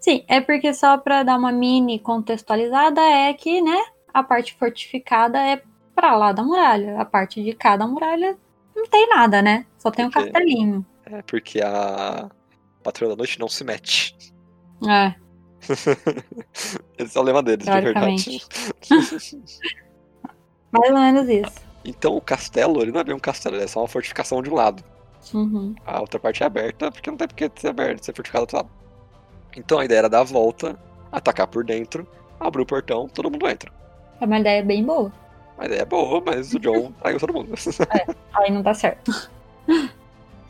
Sim, 0.00 0.24
é 0.28 0.40
porque 0.40 0.72
só 0.74 0.98
pra 0.98 1.22
dar 1.22 1.38
uma 1.38 1.52
mini 1.52 1.98
contextualizada 1.98 3.00
é 3.00 3.32
que, 3.34 3.60
né, 3.60 3.76
a 4.12 4.22
parte 4.22 4.54
fortificada 4.58 5.38
é 5.38 5.62
pra 5.94 6.16
lá 6.16 6.32
da 6.32 6.42
muralha. 6.42 7.00
A 7.00 7.04
parte 7.04 7.42
de 7.42 7.52
cada 7.52 7.86
muralha 7.86 8.36
não 8.78 8.86
tem 8.86 9.08
nada, 9.08 9.42
né? 9.42 9.66
Só 9.78 9.90
tem 9.90 10.06
um 10.06 10.10
castelinho. 10.10 10.86
É 11.06 11.22
porque 11.22 11.60
a 11.60 12.30
Patrulha 12.82 13.10
da 13.10 13.16
Noite 13.16 13.38
não 13.38 13.48
se 13.48 13.64
mete. 13.64 14.16
É, 14.88 15.14
Esse 16.98 17.16
é 17.16 17.20
o 17.20 17.24
lema 17.24 17.42
deles, 17.42 17.66
de 17.66 17.80
verdade. 17.80 18.40
Mais 20.70 20.90
ou 20.90 20.98
menos 20.98 21.28
isso. 21.28 21.68
Então 21.84 22.16
o 22.16 22.20
castelo, 22.20 22.82
ele 22.82 22.92
não 22.92 23.00
é 23.00 23.04
bem 23.04 23.14
um 23.14 23.18
castelo, 23.18 23.56
ele 23.56 23.64
é 23.64 23.66
só 23.66 23.80
uma 23.80 23.88
fortificação 23.88 24.42
de 24.42 24.50
um 24.50 24.54
lado. 24.54 24.82
Uhum. 25.32 25.74
A 25.84 26.00
outra 26.00 26.20
parte 26.20 26.42
é 26.42 26.46
aberta, 26.46 26.90
porque 26.90 27.10
não 27.10 27.16
tem 27.16 27.28
porque 27.28 27.50
ser 27.56 27.68
aberta, 27.68 28.04
ser 28.04 28.14
fortificada 28.14 28.46
do 28.46 28.54
outro 28.54 28.56
lado. 28.58 28.70
Então 29.56 29.78
a 29.78 29.84
ideia 29.84 30.00
era 30.00 30.08
dar 30.08 30.20
a 30.20 30.24
volta, 30.24 30.78
atacar 31.10 31.46
por 31.46 31.64
dentro, 31.64 32.06
abrir 32.38 32.62
o 32.62 32.66
portão, 32.66 33.08
todo 33.08 33.30
mundo 33.30 33.48
entra. 33.48 33.72
É 34.20 34.24
uma 34.24 34.38
ideia 34.38 34.62
bem 34.62 34.84
boa. 34.84 35.12
Ideia 35.66 35.82
é 35.82 35.84
boa, 35.84 36.22
mas 36.24 36.54
o 36.54 36.58
John 36.58 36.92
traiu 37.02 37.18
todo 37.18 37.32
mundo. 37.32 37.54
Aí 38.34 38.50
não 38.50 38.62
dá 38.62 38.74
certo. 38.74 39.30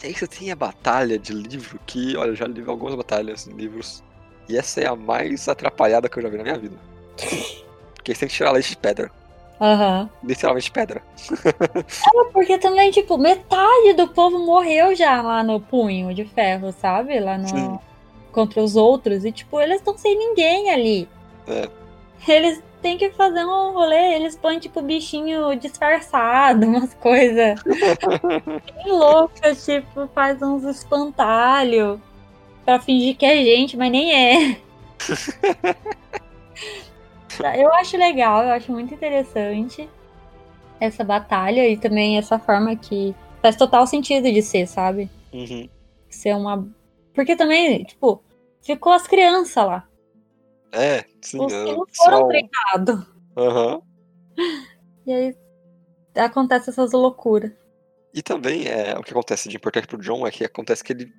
E 0.01 0.07
aí 0.07 0.15
você 0.15 0.29
tem 0.29 0.53
a 0.53 0.55
batalha 0.55 1.19
de 1.19 1.33
livro, 1.33 1.81
que, 1.85 2.17
olha, 2.17 2.29
eu 2.29 2.37
já 2.37 2.47
li 2.47 2.63
algumas 2.65 2.95
batalhas 2.95 3.49
em 3.49 3.53
livros. 3.53 4.05
E 4.49 4.57
essa 4.57 4.81
é 4.81 4.87
a 4.87 4.95
mais 4.95 5.49
atrapalhada 5.49 6.09
que 6.09 6.19
eu 6.19 6.23
já 6.23 6.29
vi 6.29 6.37
na 6.37 6.45
minha 6.45 6.57
vida. 6.57 6.77
Porque 7.97 8.15
você 8.15 8.21
tem 8.21 8.29
que 8.29 8.35
tirar 8.37 8.53
leite 8.53 8.71
de 8.71 8.77
pedra. 8.77 9.11
Aham. 9.61 10.09
Literalmente 10.23 10.71
pedra. 10.71 11.03
Porque 12.33 12.59
também, 12.59 12.93
tipo, 12.93 13.19
metade 13.19 13.93
do 13.95 14.07
povo 14.09 14.39
morreu 14.39 14.95
já 14.95 15.21
lá 15.21 15.43
no 15.43 15.61
punho 15.61 16.15
de 16.15 16.25
ferro, 16.25 16.73
sabe? 16.73 17.19
Lá 17.19 17.37
no. 17.37 17.49
Sim. 17.49 17.79
Contra 18.31 18.63
os 18.63 18.77
outros. 18.77 19.25
E, 19.25 19.33
tipo, 19.33 19.61
eles 19.61 19.79
estão 19.79 19.99
sem 19.99 20.17
ninguém 20.17 20.71
ali. 20.71 21.09
É. 21.49 21.69
Eles 22.29 22.63
têm 22.83 22.97
que 22.97 23.11
fazer 23.11 23.45
um 23.45 23.73
rolê, 23.73 24.15
eles 24.15 24.37
põem, 24.37 24.59
tipo, 24.59 24.81
bichinho 24.83 25.55
disfarçado, 25.57 26.65
umas 26.67 26.95
coisas 26.95 27.61
loucas, 28.87 29.65
tipo, 29.65 30.09
faz 30.15 30.41
uns 30.43 30.65
espantalhos 30.65 31.99
pra 32.65 32.81
fingir 32.81 33.17
que 33.17 33.27
é 33.27 33.43
gente, 33.43 33.77
mas 33.77 33.91
nem 33.91 34.13
é. 34.13 34.57
eu 37.61 37.73
acho 37.75 37.97
legal, 37.97 38.43
eu 38.43 38.53
acho 38.53 38.73
muito 38.73 38.93
interessante 38.93 39.89
essa 40.81 41.03
batalha 41.03 41.69
e 41.69 41.77
também 41.77 42.19
essa 42.19 42.39
forma 42.39 42.77
que 42.77 43.15
faz 43.43 43.57
total 43.57 43.87
sentido 43.87 44.31
de 44.31 44.43
ser, 44.43 44.67
sabe? 44.67 45.11
Uhum. 45.33 45.69
Ser 46.09 46.35
uma. 46.35 46.69
Porque 47.15 47.37
também, 47.37 47.85
tipo, 47.85 48.23
ficou 48.63 48.93
as 48.93 49.07
crianças 49.07 49.67
lá. 49.67 49.88
É, 50.73 51.05
sim. 51.23 51.41
Os 51.45 51.53
é 51.53 51.65
que 51.65 51.73
não 51.73 51.85
só 51.91 52.05
foram 52.05 52.25
um- 52.25 52.29
treinados. 52.29 53.07
Aham. 53.37 53.83
E 55.07 55.13
aí 55.13 55.37
acontece 56.17 56.71
essas 56.71 56.93
loucuras. 56.93 57.53
E 58.15 58.23
também 58.23 58.67
é, 58.67 58.97
o 58.99 59.03
que 59.03 59.11
acontece 59.13 59.49
de 59.49 59.57
importante 59.57 59.87
pro 59.87 59.99
John 59.99 60.27
é 60.27 60.31
que 60.31 60.45
acontece 60.45 60.83
que 60.83 60.93
ele, 60.93 61.13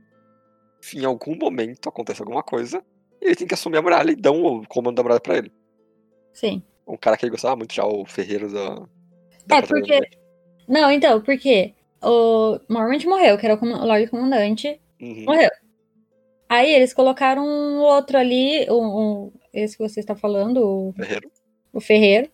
em 0.95 1.05
algum 1.05 1.35
momento, 1.35 1.87
acontece 1.89 2.21
alguma 2.21 2.43
coisa, 2.43 2.83
e 3.21 3.25
ele 3.27 3.35
tem 3.35 3.47
que 3.47 3.53
assumir 3.53 3.77
a 3.77 3.81
muralha 3.81 4.11
e 4.11 4.15
dão 4.15 4.43
o 4.43 4.67
comando 4.67 4.95
da 4.95 5.03
muralha 5.03 5.21
pra 5.21 5.37
ele. 5.37 5.51
Sim. 6.33 6.61
Um 6.87 6.97
cara 6.97 7.15
que 7.17 7.25
ele 7.25 7.31
gostava 7.31 7.55
muito 7.55 7.73
já, 7.73 7.85
o 7.85 8.05
Ferreiro 8.05 8.51
da. 8.51 8.75
da 9.45 9.57
É, 9.57 9.61
porque. 9.61 9.99
Não, 10.67 10.91
então, 10.91 11.21
porque 11.21 11.73
o 12.03 12.59
Mormont 12.69 13.05
morreu, 13.07 13.37
que 13.37 13.45
era 13.45 13.55
o 13.55 13.85
Lorde 13.85 14.07
Comandante, 14.07 14.79
Uhum. 15.01 15.25
morreu. 15.25 15.49
Aí 16.47 16.73
eles 16.73 16.93
colocaram 16.93 17.45
um 17.45 17.79
outro 17.79 18.17
ali, 18.17 18.65
um- 18.71 19.31
esse 19.53 19.77
que 19.77 19.87
você 19.87 19.99
está 19.99 20.15
falando, 20.15 20.57
o, 20.63 20.93
Ferreiro. 20.93 21.31
o 21.73 21.81
Ferreiro, 21.81 22.31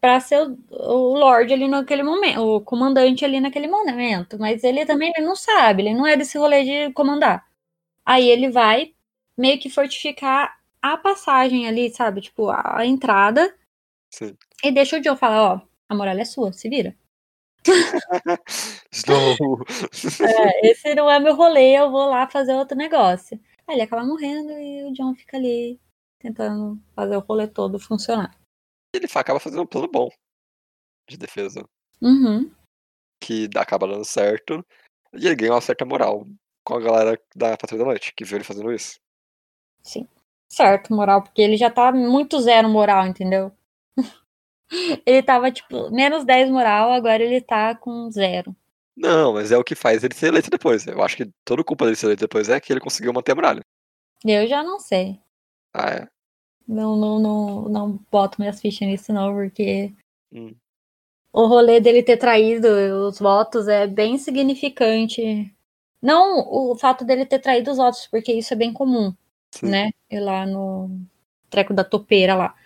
pra 0.00 0.20
ser 0.20 0.42
o, 0.42 0.58
o 0.70 1.18
Lorde 1.18 1.52
ali 1.52 1.68
naquele 1.68 2.02
momento, 2.02 2.40
o 2.40 2.60
comandante 2.60 3.24
ali 3.24 3.40
naquele 3.40 3.68
momento. 3.68 4.38
Mas 4.38 4.64
ele 4.64 4.84
também 4.86 5.12
ele 5.16 5.26
não 5.26 5.36
sabe, 5.36 5.82
ele 5.82 5.94
não 5.94 6.06
é 6.06 6.16
desse 6.16 6.38
rolê 6.38 6.64
de 6.64 6.92
comandar. 6.92 7.44
Aí 8.04 8.28
ele 8.28 8.50
vai 8.50 8.94
meio 9.36 9.58
que 9.58 9.70
fortificar 9.70 10.58
a 10.80 10.96
passagem 10.96 11.66
ali, 11.68 11.90
sabe? 11.94 12.20
Tipo, 12.20 12.50
a, 12.50 12.80
a 12.80 12.86
entrada. 12.86 13.54
Sim. 14.10 14.36
E 14.64 14.70
deixa 14.72 14.98
o 14.98 15.02
Joe 15.02 15.16
falar, 15.16 15.54
ó, 15.54 15.60
a 15.88 15.94
muralha 15.94 16.22
é 16.22 16.24
sua, 16.24 16.52
se 16.52 16.68
vira. 16.68 16.96
É, 20.20 20.70
esse 20.70 20.94
não 20.94 21.10
é 21.10 21.18
meu 21.18 21.34
rolê, 21.34 21.78
eu 21.78 21.90
vou 21.90 22.06
lá 22.08 22.28
fazer 22.28 22.54
outro 22.54 22.76
negócio. 22.76 23.38
Aí 23.66 23.76
ele 23.76 23.82
acaba 23.82 24.04
morrendo 24.04 24.52
e 24.52 24.84
o 24.84 24.92
John 24.92 25.14
fica 25.14 25.36
ali 25.36 25.80
tentando 26.22 26.80
fazer 26.94 27.16
o 27.16 27.20
rolê 27.20 27.48
todo 27.48 27.78
funcionar. 27.78 28.34
ele 28.94 29.06
acaba 29.12 29.40
fazendo 29.40 29.62
um 29.62 29.66
plano 29.66 29.88
bom 29.88 30.08
de 31.08 31.16
defesa. 31.16 31.68
Uhum. 32.00 32.50
Que 33.20 33.48
acaba 33.56 33.88
dando 33.88 34.04
certo. 34.04 34.64
E 35.14 35.26
ele 35.26 35.34
ganha 35.34 35.52
uma 35.52 35.60
certa 35.60 35.84
moral 35.84 36.26
com 36.64 36.74
a 36.74 36.80
galera 36.80 37.20
da 37.34 37.56
Patrulha 37.56 37.84
da 37.84 37.90
Noite, 37.90 38.14
que 38.14 38.24
viu 38.24 38.38
ele 38.38 38.44
fazendo 38.44 38.72
isso. 38.72 38.98
Certo, 40.48 40.94
moral, 40.94 41.22
porque 41.22 41.42
ele 41.42 41.56
já 41.56 41.70
tá 41.70 41.90
muito 41.92 42.40
zero 42.40 42.68
moral, 42.68 43.06
entendeu? 43.06 43.52
ele 45.06 45.22
tava, 45.22 45.50
tipo, 45.50 45.90
menos 45.90 46.24
10 46.24 46.50
moral, 46.50 46.92
agora 46.92 47.22
ele 47.22 47.40
tá 47.40 47.74
com 47.74 48.10
zero. 48.10 48.54
Não, 48.96 49.32
mas 49.32 49.50
é 49.50 49.56
o 49.56 49.64
que 49.64 49.74
faz 49.74 50.04
ele 50.04 50.14
ser 50.14 50.26
eleito 50.26 50.50
depois. 50.50 50.86
Eu 50.86 51.02
acho 51.02 51.16
que 51.16 51.30
toda 51.44 51.64
culpa 51.64 51.84
dele 51.84 51.96
ser 51.96 52.06
eleito 52.06 52.20
depois 52.20 52.48
é 52.48 52.60
que 52.60 52.72
ele 52.72 52.80
conseguiu 52.80 53.12
manter 53.12 53.32
a 53.32 53.34
muralha. 53.34 53.64
Eu 54.24 54.46
já 54.46 54.62
não 54.62 54.78
sei. 54.78 55.18
Ah, 55.74 55.88
é. 55.88 56.08
Não, 56.72 56.96
não, 56.96 57.18
não, 57.18 57.68
não 57.68 58.00
boto 58.10 58.40
minhas 58.40 58.60
fichas 58.60 58.88
nisso, 58.88 59.12
não, 59.12 59.34
porque 59.34 59.92
Hum. 60.32 60.54
o 61.32 61.46
rolê 61.46 61.80
dele 61.80 62.02
ter 62.02 62.16
traído 62.16 62.68
os 63.06 63.18
votos 63.18 63.68
é 63.68 63.86
bem 63.86 64.16
significante. 64.16 65.54
Não 66.00 66.48
o 66.50 66.74
fato 66.76 67.04
dele 67.04 67.26
ter 67.26 67.38
traído 67.38 67.70
os 67.70 67.76
votos, 67.76 68.06
porque 68.06 68.32
isso 68.32 68.54
é 68.54 68.56
bem 68.56 68.72
comum, 68.72 69.14
Sim. 69.54 69.66
né? 69.68 69.90
Ir 70.10 70.20
lá 70.20 70.46
no 70.46 70.90
treco 71.50 71.74
da 71.74 71.84
topeira 71.84 72.34
lá. 72.34 72.56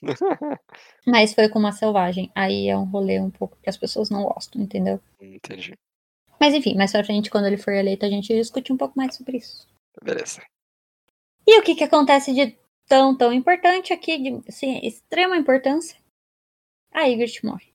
Mas 1.04 1.34
foi 1.34 1.48
com 1.48 1.58
uma 1.58 1.72
selvagem. 1.72 2.30
Aí 2.34 2.68
é 2.68 2.76
um 2.76 2.84
rolê 2.84 3.20
um 3.20 3.30
pouco 3.30 3.58
que 3.60 3.68
as 3.68 3.76
pessoas 3.76 4.08
não 4.08 4.22
gostam, 4.22 4.62
entendeu? 4.62 5.00
Entendi. 5.20 5.74
Mas 6.38 6.54
enfim, 6.54 6.74
mais 6.74 6.92
pra 6.92 7.04
frente, 7.04 7.28
quando 7.28 7.46
ele 7.46 7.58
for 7.58 7.72
eleito, 7.74 8.06
a 8.06 8.08
gente 8.08 8.32
discute 8.32 8.72
um 8.72 8.76
pouco 8.76 8.96
mais 8.96 9.14
sobre 9.16 9.38
isso. 9.38 9.68
Beleza. 10.02 10.40
E 11.46 11.58
o 11.58 11.62
que 11.62 11.74
que 11.74 11.84
acontece 11.84 12.32
de 12.32 12.56
tão, 12.90 13.16
tão 13.16 13.32
importante 13.32 13.92
aqui, 13.92 14.18
de 14.18 14.42
assim, 14.48 14.80
extrema 14.82 15.36
importância? 15.36 15.96
A 16.92 17.02
Ygritte 17.08 17.46
morre. 17.46 17.70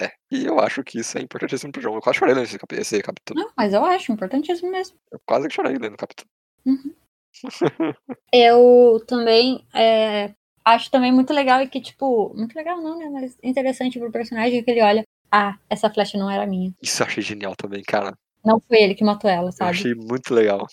É. 0.00 0.12
E 0.30 0.44
eu 0.46 0.60
acho 0.60 0.82
que 0.84 1.00
isso 1.00 1.18
é 1.18 1.20
importantíssimo 1.20 1.72
pro 1.72 1.82
jogo. 1.82 1.96
Eu 1.98 2.00
quase 2.00 2.20
chorei 2.20 2.34
nesse 2.36 2.56
capi- 2.58 2.76
esse 2.76 3.02
capítulo. 3.02 3.40
Não, 3.40 3.50
mas 3.56 3.72
eu 3.74 3.84
acho 3.84 4.12
importantíssimo 4.12 4.70
mesmo. 4.70 4.96
Eu 5.10 5.20
quase 5.26 5.48
que 5.48 5.54
chorei 5.54 5.76
lendo 5.76 5.94
o 5.94 5.98
capítulo. 5.98 6.28
Eu 8.32 9.04
também 9.08 9.66
é, 9.74 10.32
acho 10.64 10.90
também 10.90 11.12
muito 11.12 11.32
legal 11.32 11.60
e 11.60 11.68
que, 11.68 11.80
tipo, 11.80 12.32
muito 12.34 12.54
legal 12.54 12.80
não, 12.80 12.96
né? 12.98 13.08
Mas 13.10 13.36
interessante 13.42 13.98
pro 13.98 14.10
personagem 14.12 14.62
que 14.62 14.70
ele 14.70 14.82
olha. 14.82 15.02
Ah, 15.30 15.58
essa 15.68 15.90
flecha 15.90 16.16
não 16.16 16.30
era 16.30 16.46
minha. 16.46 16.72
Isso 16.80 17.02
eu 17.02 17.06
achei 17.06 17.22
genial 17.22 17.56
também, 17.56 17.82
cara. 17.82 18.16
Não 18.44 18.60
foi 18.60 18.78
ele 18.82 18.94
que 18.94 19.02
matou 19.02 19.28
ela, 19.28 19.48
Eu 19.48 19.52
sabe? 19.52 19.70
achei 19.70 19.94
muito 19.94 20.32
legal. 20.32 20.64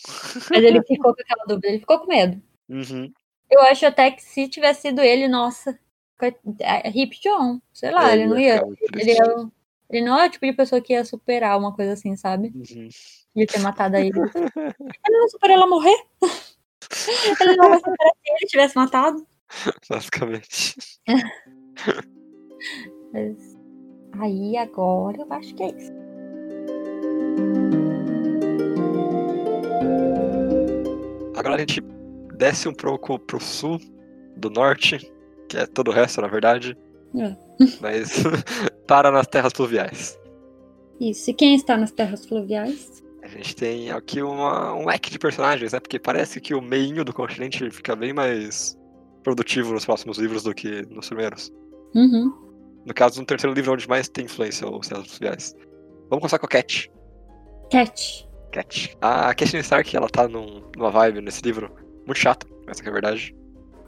Mas 0.52 0.64
ele 0.64 0.84
ficou 0.84 1.16
com 1.16 1.22
aquela 1.22 1.46
dúvida, 1.46 1.68
ele 1.68 1.80
ficou 1.80 2.00
com 2.00 2.08
medo. 2.08 2.42
Uhum. 2.70 3.12
Eu 3.52 3.62
acho 3.64 3.86
até 3.86 4.10
que 4.12 4.24
se 4.24 4.48
tivesse 4.48 4.82
sido 4.84 5.02
ele, 5.02 5.28
nossa, 5.28 5.78
é, 6.62 6.90
Hip 6.90 7.20
John, 7.22 7.60
sei 7.74 7.92
lá, 7.92 8.10
É, 8.12 8.14
ele 8.14 8.28
não 8.28 8.40
ia 8.40 8.56
ia. 8.56 8.66
muito 8.66 8.82
Ele, 8.94 9.12
ia- 9.12 9.52
ele 9.90 10.06
não 10.06 10.18
é 10.18 10.28
o 10.28 10.30
tipo 10.30 10.46
de 10.46 10.54
pessoa 10.54 10.80
que 10.82 10.94
ia 10.94 11.04
superar 11.04 11.60
uma 11.60 11.76
coisa 11.76 11.94
assim, 11.94 12.16
sabe? 12.16 12.54
Uhum. 12.56 12.88
De 13.36 13.46
ter 13.46 13.60
matado 13.60 13.98
ele. 14.00 14.12
Ele 14.18 15.18
não 15.20 15.28
superou 15.30 15.58
ela 15.58 15.68
morrer? 15.68 15.98
Ele 17.42 17.56
não 17.58 17.70
vai 17.70 17.78
superar 17.80 18.14
se 18.14 18.32
ele 18.32 18.48
tivesse 18.48 18.76
matado? 18.76 19.28
Basicamente. 19.90 20.76
Mas 23.12 23.58
aí 24.20 24.56
agora 24.58 25.18
eu 25.22 25.34
acho 25.34 25.54
que 25.56 25.64
é 25.64 25.68
isso. 25.68 25.92
Agora 31.36 31.56
a 31.56 31.60
gente 31.60 31.82
desce 32.42 32.68
um 32.68 32.74
pouco 32.74 33.20
pro 33.20 33.40
sul 33.40 33.80
do 34.36 34.50
norte, 34.50 34.98
que 35.48 35.58
é 35.58 35.68
todo 35.68 35.90
o 35.90 35.92
resto, 35.92 36.20
na 36.22 36.28
verdade. 36.28 36.76
É. 37.16 37.36
Mas 37.80 38.24
para 38.88 39.12
nas 39.12 39.28
terras 39.28 39.54
pluviais. 39.54 40.20
Isso. 41.00 41.30
E 41.30 41.34
quem 41.36 41.54
está 41.54 41.78
nas 41.78 41.92
terras 41.92 42.26
fluviais? 42.26 43.04
A 43.22 43.28
gente 43.28 43.56
tem 43.56 43.92
aqui 43.92 44.24
uma, 44.24 44.74
um 44.74 44.88
leque 44.88 45.12
de 45.12 45.20
personagens, 45.20 45.72
né? 45.72 45.80
Porque 45.80 46.00
parece 46.00 46.42
que 46.42 46.56
o 46.56 46.62
meinho 46.62 47.06
do 47.06 47.14
continente 47.14 47.70
fica 47.70 47.96
bem 47.96 48.12
mais 48.12 48.76
produtivo 49.24 49.74
nos 49.74 49.86
próximos 49.86 50.18
livros 50.18 50.42
do 50.42 50.56
que 50.56 50.82
nos 50.90 51.08
primeiros. 51.08 51.52
Uhum. 51.94 52.34
No 52.88 52.94
caso, 52.96 53.20
no 53.20 53.26
terceiro 53.28 53.54
livro, 53.54 53.70
é 53.70 53.74
onde 53.76 53.88
mais 53.88 54.10
tem 54.10 54.26
influência 54.26 54.68
os 54.68 54.88
terras 54.88 55.06
pluviais. 55.08 55.56
Vamos 56.10 56.22
começar 56.22 56.40
com 56.40 56.48
a 56.48 56.50
Cat. 56.50 56.92
Cat. 57.70 58.28
Cat. 58.52 58.98
A 59.00 59.32
Catelyn 59.36 59.60
Stark, 59.62 59.96
ela 59.96 60.10
tá 60.10 60.28
num- 60.28 60.64
numa 60.76 60.90
vibe 60.90 61.22
nesse 61.22 61.42
livro 61.44 61.72
muito 62.12 62.20
chata, 62.20 62.46
essa 62.68 62.82
que 62.82 62.88
é 62.90 62.92
a 62.92 62.94
verdade. 62.94 63.36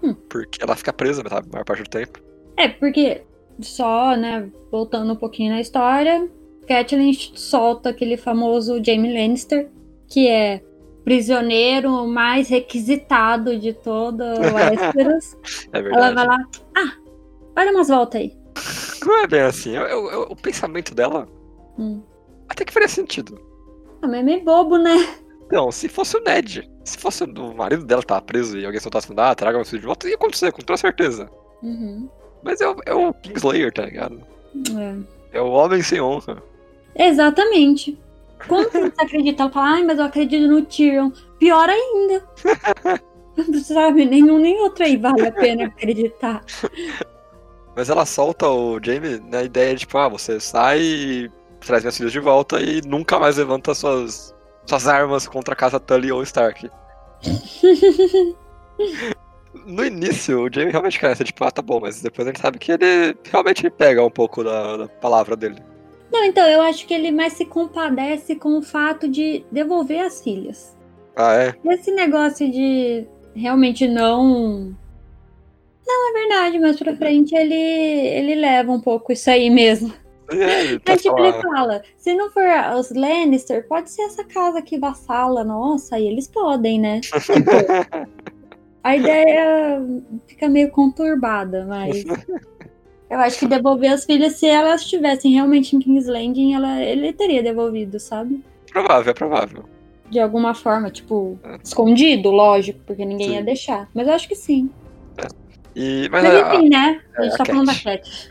Hum. 0.02 0.14
Porque 0.30 0.62
ela 0.64 0.76
fica 0.76 0.92
presa, 0.94 1.22
sabe, 1.30 1.48
a 1.50 1.52
maior 1.54 1.66
parte 1.66 1.84
do 1.84 1.90
tempo. 1.90 2.20
É, 2.58 2.68
porque 2.70 3.22
só, 3.62 4.16
né, 4.16 4.50
voltando 4.72 5.14
um 5.14 5.16
pouquinho 5.16 5.52
na 5.54 5.62
história, 5.62 6.30
Catelyn 6.68 7.14
solta 7.36 7.90
aquele 7.90 8.18
famoso 8.18 8.84
Jaime 8.84 9.14
Lannister, 9.14 9.70
que 10.08 10.28
é 10.28 10.62
prisioneiro 11.04 12.08
mais 12.08 12.48
requisitado 12.50 13.58
de 13.60 13.74
todo 13.74 14.22
o 14.24 14.24
Westeros. 14.56 15.36
É 15.74 15.80
Ela 15.80 15.82
verdade. 15.84 16.16
vai 16.16 16.26
lá, 16.28 16.38
ah, 16.78 16.94
olha 17.58 17.72
umas 17.72 17.88
voltas 17.90 18.22
aí. 18.22 18.34
Não 19.06 19.24
é 19.24 19.28
bem 19.28 19.42
assim. 19.42 19.76
Eu- 19.76 19.84
eu- 19.88 20.12
eu- 20.12 20.22
o 20.30 20.36
pensamento 20.36 20.96
dela 20.96 21.28
Hum. 21.78 22.02
até 22.48 22.64
que 22.64 22.72
faria 22.72 22.88
sentido. 22.88 23.38
Ah, 24.02 24.08
mas 24.08 24.20
é 24.20 24.24
meio 24.24 24.44
bobo, 24.44 24.78
né? 24.78 24.96
Não, 25.52 25.72
se 25.72 25.88
fosse 25.90 26.16
o 26.18 26.22
Ned, 26.24 26.70
se 26.84 26.98
fosse 26.98 27.24
o 27.24 27.54
marido 27.54 27.84
dela 27.86 28.04
tava 28.04 28.22
preso 28.22 28.58
e 28.58 28.66
alguém 28.66 28.80
soltasse 28.80 29.08
falando, 29.08 29.28
ah, 29.28 29.36
traga 29.36 29.58
meu 29.58 29.66
filho 29.66 29.82
de 29.82 29.86
volta, 29.88 30.08
ia 30.08 30.16
acontecer, 30.16 30.52
com 30.52 30.62
toda 30.62 30.78
certeza. 30.78 31.30
Uhum. 31.62 32.10
Mas 32.44 32.60
é, 32.62 32.68
o- 32.70 32.82
é 32.86 32.94
o 32.94 33.14
Kingslayer, 33.14 33.72
tá 33.72 33.86
ligado? 33.86 34.22
É. 34.78 35.38
É 35.38 35.42
o 35.42 35.50
homem 35.50 35.82
sem 35.82 36.02
honra. 36.02 36.42
Exatamente. 36.96 37.98
Como 38.48 38.70
que 38.70 38.80
você 38.80 38.94
acredita? 39.02 39.44
Ela 39.44 39.52
fala, 39.52 39.68
ai, 39.76 39.84
mas 39.84 39.98
eu 39.98 40.06
acredito 40.06 40.48
no 40.48 40.62
Tyrion. 40.64 41.12
Pior 41.40 41.70
ainda. 41.70 42.24
Sabe, 43.64 44.06
nenhum 44.06 44.38
nem 44.38 44.60
outro 44.60 44.84
aí 44.84 44.96
vale 44.98 45.26
a 45.28 45.32
pena 45.32 45.66
acreditar. 45.66 46.44
Mas 47.76 47.90
ela 47.90 48.06
solta 48.06 48.48
o 48.48 48.80
Jaime 48.84 49.20
na 49.32 49.42
ideia 49.42 49.74
de, 49.74 49.80
tipo, 49.82 49.98
ah, 49.98 50.08
você 50.08 50.40
sai 50.40 50.80
e 50.82 51.32
traz 51.60 51.82
minhas 51.82 51.98
filhas 51.98 52.12
de 52.12 52.20
volta 52.20 52.62
e 52.62 52.82
nunca 52.82 53.18
mais 53.20 53.38
levanta 53.38 53.74
suas, 53.74 54.33
suas 54.66 54.88
armas 54.88 55.28
contra 55.28 55.54
a 55.54 55.58
casa 55.58 55.80
Tully 55.80 56.12
ou 56.12 56.24
Stark. 56.24 56.70
No 59.66 59.86
início, 59.86 60.42
o 60.42 60.54
Jaime 60.54 60.72
realmente 60.72 61.00
quer 61.00 61.12
essa, 61.12 61.24
tipo, 61.24 61.44
ah, 61.44 61.52
tá 61.52 61.62
bom, 61.62 61.80
mas 61.80 62.02
depois 62.02 62.28
a 62.28 62.32
gente 62.32 62.42
sabe 62.42 62.58
que 62.58 62.72
ele 62.72 63.16
realmente 63.24 63.70
pega 63.70 64.04
um 64.04 64.10
pouco 64.10 64.44
da, 64.44 64.78
da 64.78 64.88
palavra 64.88 65.36
dele. 65.36 65.62
Não, 66.12 66.24
então, 66.26 66.46
eu 66.48 66.62
acho 66.62 66.86
que 66.86 66.94
ele 66.94 67.12
mais 67.12 67.34
se 67.34 67.46
compadece 67.46 68.36
com 68.36 68.58
o 68.58 68.62
fato 68.62 69.08
de 69.08 69.46
devolver 69.52 70.02
as 70.02 70.22
filhas. 70.22 70.76
Ah, 71.16 71.34
é? 71.36 71.56
Esse 71.74 71.92
negócio 71.92 72.52
de 72.52 73.08
realmente 73.36 73.88
não. 73.88 74.76
Não, 75.86 76.10
é 76.10 76.20
verdade, 76.20 76.60
mas 76.60 76.78
pra 76.78 76.96
frente 76.96 77.36
ele, 77.36 77.54
ele 77.54 78.36
leva 78.36 78.72
um 78.72 78.80
pouco 78.80 79.12
isso 79.12 79.30
aí 79.30 79.50
mesmo. 79.50 79.94
É, 80.42 80.80
tá 80.80 80.92
Mas 80.94 81.02
tipo, 81.02 81.20
ele 81.20 81.34
fala, 81.42 81.82
se 81.98 82.14
não 82.14 82.32
for 82.32 82.44
os 82.80 82.92
Lannister, 82.92 83.68
pode 83.68 83.90
ser 83.92 84.04
essa 84.04 84.24
casa 84.24 84.62
que 84.62 84.80
vassala, 84.80 85.44
nossa, 85.44 85.96
aí 85.96 86.08
eles 86.08 86.28
podem, 86.28 86.80
né? 86.80 87.00
Tipo, 87.02 87.14
a 88.84 88.96
ideia 88.98 89.82
fica 90.28 90.50
meio 90.50 90.70
conturbada, 90.72 91.66
mas 91.66 92.04
eu 93.10 93.20
acho 93.20 93.40
que 93.40 93.48
devolver 93.48 93.92
as 93.92 94.06
filhas, 94.06 94.34
se 94.38 94.48
elas 94.48 94.82
estivessem 94.82 95.32
realmente 95.34 95.76
em 95.76 95.80
King's 95.80 96.08
Landing, 96.08 96.54
ela, 96.56 96.82
ele 96.82 97.14
teria 97.14 97.42
devolvido, 97.44 98.00
sabe? 98.00 98.44
Provável, 98.72 99.12
é 99.12 99.14
provável. 99.14 99.64
De 100.10 100.20
alguma 100.20 100.54
forma, 100.54 100.92
tipo, 100.92 101.40
É. 101.44 101.58
escondido, 101.64 102.30
lógico, 102.30 102.80
porque 102.86 103.04
ninguém 103.06 103.32
ia 103.32 103.40
Sim. 103.40 103.46
deixar. 103.46 103.90
Mas 103.94 104.08
eu 104.08 104.14
acho 104.14 104.28
que 104.28 104.36
sim. 104.36 104.70
E, 105.76 106.08
mas, 106.12 106.24
Mas 106.24 106.36
a- 106.36 106.56
enfim, 106.56 106.70
né? 106.70 107.02
A 107.18 107.22
é, 107.22 107.24
gente 107.26 107.34
a 107.34 107.38
tá 107.38 107.46
falando 107.46 107.66
da 107.66 107.74
Cat. 107.76 108.30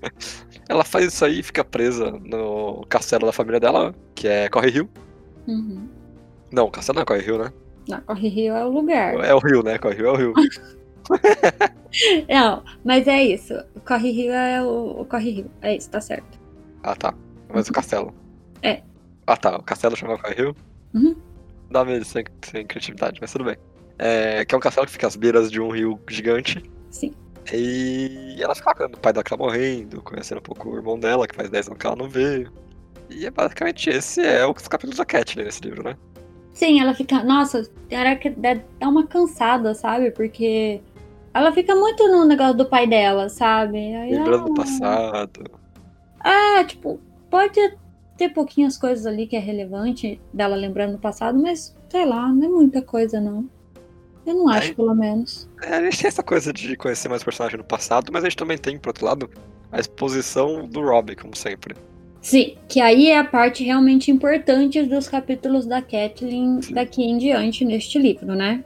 Ela 0.68 0.84
faz 0.84 1.06
isso 1.06 1.24
aí 1.24 1.40
e 1.40 1.42
fica 1.42 1.64
presa 1.64 2.10
no 2.10 2.84
castelo 2.88 3.26
da 3.26 3.32
família 3.32 3.60
dela, 3.60 3.94
que 4.14 4.26
é 4.26 4.48
Corre 4.48 4.70
Rio. 4.70 4.88
Uhum. 5.46 5.88
Não, 6.52 6.70
castelo 6.70 6.96
não 6.96 7.02
é 7.02 7.06
Corre 7.06 7.20
Rio, 7.20 7.38
né? 7.38 7.52
Não, 7.88 8.00
Corre 8.00 8.28
Rio 8.28 8.54
é 8.54 8.64
o 8.64 8.70
lugar. 8.70 9.14
É 9.24 9.34
o 9.34 9.38
Rio, 9.38 9.62
né? 9.62 9.78
Corre 9.78 9.96
Rio 9.96 10.06
é 10.06 10.10
o 10.10 10.16
Rio. 10.16 10.34
Não, 12.28 12.62
mas 12.84 13.06
é 13.06 13.22
isso. 13.22 13.54
Corre 13.86 14.10
Rio 14.10 14.32
é 14.32 14.62
o, 14.62 15.00
o 15.00 15.04
Corre 15.04 15.30
Rio. 15.30 15.50
É 15.62 15.76
isso, 15.76 15.90
tá 15.90 16.00
certo. 16.00 16.38
Ah, 16.82 16.94
tá. 16.94 17.14
Mas 17.52 17.68
o 17.68 17.72
castelo. 17.72 18.14
É. 18.62 18.82
Ah, 19.26 19.36
tá. 19.36 19.56
O 19.56 19.62
castelo 19.62 19.96
chama 19.96 20.18
Corre 20.18 20.34
Rio? 20.34 20.56
Uhum. 20.94 21.16
Dá 21.70 21.84
medo 21.84 22.04
sem, 22.04 22.24
sem 22.42 22.66
criatividade, 22.66 23.18
mas 23.20 23.32
tudo 23.32 23.44
bem. 23.44 23.56
É, 23.98 24.44
que 24.44 24.54
é 24.54 24.58
um 24.58 24.60
castelo 24.60 24.86
que 24.86 24.92
fica 24.92 25.06
às 25.06 25.16
beiras 25.16 25.50
de 25.50 25.60
um 25.60 25.70
rio 25.70 26.00
gigante. 26.08 26.62
Sim. 26.90 27.12
E 27.52 28.36
ela 28.40 28.54
fica 28.54 28.74
lá 28.78 28.86
o 28.86 28.98
pai 28.98 29.12
dela 29.12 29.24
tá 29.24 29.36
morrendo, 29.36 30.02
conhecendo 30.02 30.38
um 30.38 30.42
pouco 30.42 30.70
o 30.70 30.76
irmão 30.76 30.98
dela, 30.98 31.26
que 31.26 31.34
faz 31.34 31.50
10 31.50 31.68
anos 31.68 31.78
que 31.78 31.86
ela 31.86 31.96
não 31.96 32.08
vê. 32.08 32.46
E 33.10 33.26
é 33.26 33.30
basicamente 33.30 33.90
esse 33.90 34.20
é 34.22 34.46
os 34.46 34.66
capítulos 34.66 34.96
da 34.96 35.04
Catelyn 35.04 35.44
nesse 35.44 35.60
livro, 35.60 35.82
né? 35.84 35.96
Sim, 36.52 36.80
ela 36.80 36.94
fica. 36.94 37.22
Nossa, 37.22 37.68
era 37.90 38.16
que 38.16 38.30
dá 38.30 38.56
uma 38.82 39.06
cansada, 39.06 39.74
sabe? 39.74 40.10
Porque 40.10 40.80
ela 41.34 41.52
fica 41.52 41.74
muito 41.74 42.06
no 42.08 42.24
negócio 42.24 42.54
do 42.54 42.66
pai 42.66 42.86
dela, 42.86 43.28
sabe? 43.28 43.94
Aí, 43.94 44.12
Lembrando 44.12 44.46
do 44.46 44.52
ah, 44.52 44.54
passado. 44.54 45.44
Ah, 46.20 46.64
tipo, 46.64 47.00
pode 47.28 47.58
ter 48.16 48.28
pouquinhas 48.30 48.78
coisas 48.78 49.04
ali 49.04 49.26
que 49.26 49.36
é 49.36 49.40
relevante 49.40 50.20
dela 50.32 50.54
lembrando 50.54 50.92
do 50.92 50.98
passado, 50.98 51.38
mas 51.38 51.76
sei 51.88 52.06
lá, 52.06 52.28
não 52.28 52.44
é 52.44 52.48
muita 52.48 52.80
coisa, 52.80 53.20
não. 53.20 53.48
Eu 54.26 54.34
não 54.34 54.48
acho, 54.48 54.68
Aí- 54.68 54.74
pelo 54.74 54.94
menos. 54.94 55.48
É, 55.62 55.74
a 55.76 55.82
gente 55.82 55.98
tem 55.98 56.08
essa 56.08 56.22
coisa 56.22 56.52
de 56.52 56.76
conhecer 56.76 57.08
mais 57.08 57.22
personagens 57.22 57.58
no 57.58 57.64
passado, 57.64 58.10
mas 58.12 58.22
a 58.24 58.28
gente 58.28 58.36
também 58.38 58.56
tem, 58.56 58.78
por 58.78 58.88
outro 58.90 59.04
lado, 59.04 59.30
a 59.70 59.78
exposição 59.78 60.66
do 60.66 60.80
Robbie, 60.80 61.16
como 61.16 61.36
sempre. 61.36 61.74
Sim, 62.22 62.56
que 62.68 62.80
aí 62.80 63.08
é 63.10 63.18
a 63.18 63.24
parte 63.24 63.62
realmente 63.62 64.10
importante 64.10 64.82
dos 64.82 65.06
capítulos 65.08 65.66
da 65.66 65.82
Kathleen 65.82 66.62
Sim. 66.62 66.72
daqui 66.72 67.02
em 67.02 67.18
diante 67.18 67.64
neste 67.66 67.98
livro, 67.98 68.34
né? 68.34 68.64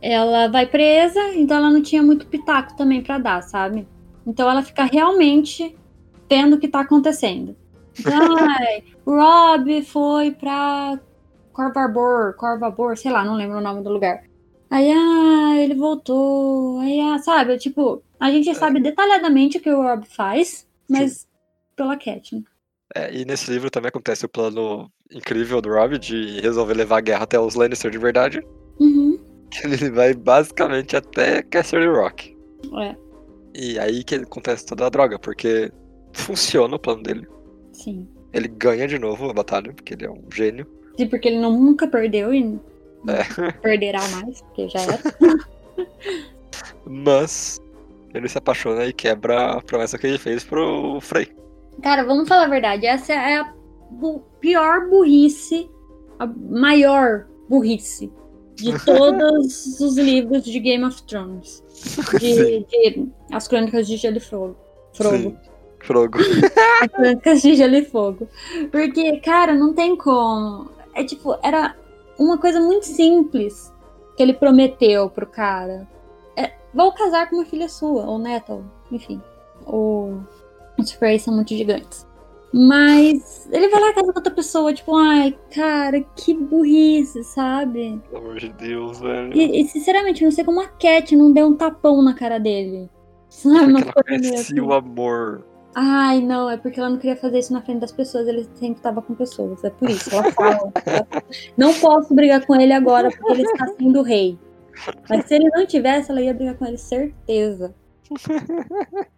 Ela 0.00 0.46
vai 0.48 0.66
presa, 0.66 1.20
então 1.34 1.56
ela 1.56 1.70
não 1.70 1.82
tinha 1.82 2.02
muito 2.02 2.26
pitaco 2.26 2.76
também 2.76 3.02
pra 3.02 3.18
dar, 3.18 3.42
sabe? 3.42 3.88
Então 4.24 4.48
ela 4.48 4.62
fica 4.62 4.84
realmente 4.84 5.76
vendo 6.30 6.54
o 6.54 6.58
que 6.60 6.68
tá 6.68 6.80
acontecendo. 6.80 7.56
Então, 7.98 8.12
ai, 8.38 8.84
o 9.04 9.16
Rob 9.16 9.82
foi 9.82 10.30
pra 10.30 10.98
Corvabor, 11.52 12.34
Corvabor, 12.36 12.96
sei 12.96 13.10
lá, 13.10 13.24
não 13.24 13.34
lembro 13.34 13.58
o 13.58 13.60
nome 13.60 13.82
do 13.82 13.90
lugar. 13.90 14.22
Aí, 14.72 14.90
ah, 14.90 15.54
ele 15.58 15.74
voltou. 15.74 16.80
Aí, 16.80 16.98
ah, 16.98 17.18
sabe, 17.18 17.58
tipo, 17.58 18.02
a 18.18 18.30
gente 18.30 18.54
sabe 18.54 18.80
detalhadamente 18.80 19.58
o 19.58 19.60
que 19.60 19.70
o 19.70 19.82
Rob 19.82 20.06
faz, 20.06 20.66
mas 20.88 21.28
pela 21.76 21.94
Kathleen. 21.94 22.42
É, 22.94 23.14
e 23.14 23.26
nesse 23.26 23.50
livro 23.50 23.70
também 23.70 23.90
acontece 23.90 24.24
o 24.24 24.30
plano 24.30 24.90
incrível 25.14 25.60
do 25.60 25.68
Robbie 25.68 25.98
de 25.98 26.40
resolver 26.40 26.72
levar 26.72 26.98
a 26.98 27.00
guerra 27.02 27.24
até 27.24 27.38
os 27.38 27.54
Lannister 27.54 27.90
de 27.90 27.98
verdade. 27.98 28.40
Uhum. 28.80 29.18
Ele 29.62 29.90
vai 29.90 30.14
basicamente 30.14 30.96
até 30.96 31.42
Castle 31.42 31.86
Rock. 31.94 32.34
É, 32.80 32.96
E 33.54 33.78
aí 33.78 34.02
que 34.02 34.14
acontece 34.14 34.64
toda 34.64 34.86
a 34.86 34.88
droga, 34.88 35.18
porque 35.18 35.70
funciona 36.14 36.76
o 36.76 36.78
plano 36.78 37.02
dele. 37.02 37.26
sim. 37.72 38.08
Ele 38.32 38.48
ganha 38.48 38.88
de 38.88 38.98
novo 38.98 39.28
a 39.28 39.34
batalha, 39.34 39.74
porque 39.74 39.92
ele 39.92 40.06
é 40.06 40.10
um 40.10 40.24
gênio. 40.32 40.66
Sim, 40.96 41.06
porque 41.08 41.28
ele 41.28 41.38
nunca 41.38 41.86
perdeu 41.86 42.32
e 42.32 42.58
É. 43.08 43.52
perderá 43.52 44.00
mais, 44.08 44.42
porque 44.42 44.68
já 44.68 44.80
era. 44.80 45.00
Mas 46.84 47.60
ele 48.14 48.28
se 48.28 48.38
apaixona 48.38 48.84
e 48.86 48.92
quebra 48.92 49.52
a 49.52 49.62
promessa 49.62 49.98
que 49.98 50.06
ele 50.06 50.18
fez 50.18 50.44
pro 50.44 51.00
Frey. 51.00 51.28
Cara, 51.82 52.04
vamos 52.04 52.28
falar 52.28 52.44
a 52.44 52.48
verdade. 52.48 52.86
Essa 52.86 53.12
é 53.12 53.38
a 53.38 53.52
pior 54.40 54.88
burrice, 54.88 55.70
a 56.18 56.26
maior 56.26 57.26
burrice 57.48 58.10
de 58.54 58.72
todos 58.84 59.80
os 59.80 59.96
livros 59.96 60.44
de 60.44 60.58
Game 60.58 60.84
of 60.84 61.02
Thrones. 61.04 61.62
De, 62.18 62.64
de 62.64 63.08
As 63.30 63.48
Crônicas 63.48 63.86
de 63.86 63.96
Gelo 63.96 64.18
e 64.18 64.20
Fogo. 64.20 64.56
Frogo. 64.92 65.36
Frogo. 65.80 66.18
As 66.82 66.88
Crônicas 66.92 67.42
de 67.42 67.56
Gelo 67.56 67.76
e 67.76 67.84
Fogo. 67.84 68.28
Porque, 68.70 69.18
cara, 69.20 69.54
não 69.54 69.72
tem 69.72 69.96
como. 69.96 70.70
É 70.94 71.02
tipo, 71.02 71.36
era 71.42 71.74
uma 72.22 72.38
coisa 72.38 72.60
muito 72.60 72.86
simples 72.86 73.72
que 74.16 74.22
ele 74.22 74.34
prometeu 74.34 75.08
pro 75.10 75.26
cara. 75.26 75.88
É, 76.36 76.52
vou 76.72 76.92
casar 76.92 77.28
com 77.28 77.36
uma 77.36 77.44
filha 77.44 77.68
sua, 77.68 78.06
ou 78.06 78.18
neta, 78.18 78.54
ou, 78.54 78.64
enfim. 78.90 79.20
Ou 79.66 80.20
os 80.78 80.92
Freys 80.92 81.22
são 81.22 81.34
muito 81.34 81.54
gigantes. 81.54 82.06
Mas 82.54 83.48
ele 83.50 83.68
vai 83.68 83.80
lá 83.80 83.88
e 83.88 83.94
casa 83.94 84.12
com 84.12 84.18
outra 84.18 84.34
pessoa, 84.34 84.74
tipo, 84.74 84.94
ai, 84.94 85.38
cara, 85.54 86.02
que 86.14 86.34
burrice, 86.34 87.24
sabe? 87.24 87.98
Pelo 88.10 88.24
amor 88.24 88.36
de 88.38 88.50
Deus, 88.50 89.00
velho. 89.00 89.34
E, 89.34 89.62
e, 89.62 89.68
sinceramente, 89.68 90.22
eu 90.22 90.26
não 90.26 90.32
sei 90.34 90.44
como 90.44 90.60
a 90.60 90.68
Cat 90.68 91.16
não 91.16 91.32
deu 91.32 91.46
um 91.46 91.56
tapão 91.56 92.02
na 92.02 92.12
cara 92.12 92.38
dele. 92.38 92.90
Sabe, 93.30 93.72
Porque 93.72 93.88
uma 93.88 93.92
coisa 94.04 94.34
assim. 94.34 94.60
o 94.60 94.74
amor. 94.74 95.46
Ai, 95.74 96.20
não, 96.20 96.50
é 96.50 96.56
porque 96.56 96.78
ela 96.78 96.90
não 96.90 96.98
queria 96.98 97.16
fazer 97.16 97.38
isso 97.38 97.52
na 97.52 97.62
frente 97.62 97.80
das 97.80 97.92
pessoas, 97.92 98.28
ele 98.28 98.46
sempre 98.54 98.82
tava 98.82 99.00
com 99.00 99.14
pessoas, 99.14 99.64
é 99.64 99.70
por 99.70 99.88
isso. 99.88 100.14
Ela 100.14 100.30
fala. 100.32 100.72
não 101.56 101.72
posso 101.74 102.14
brigar 102.14 102.44
com 102.46 102.54
ele 102.60 102.72
agora 102.72 103.10
porque 103.10 103.32
ele 103.32 103.42
está 103.42 103.66
sendo 103.68 104.02
rei. 104.02 104.38
Mas 105.08 105.26
se 105.26 105.34
ele 105.34 105.48
não 105.50 105.66
tivesse, 105.66 106.10
ela 106.10 106.20
ia 106.20 106.34
brigar 106.34 106.56
com 106.56 106.66
ele, 106.66 106.78
certeza. 106.78 107.74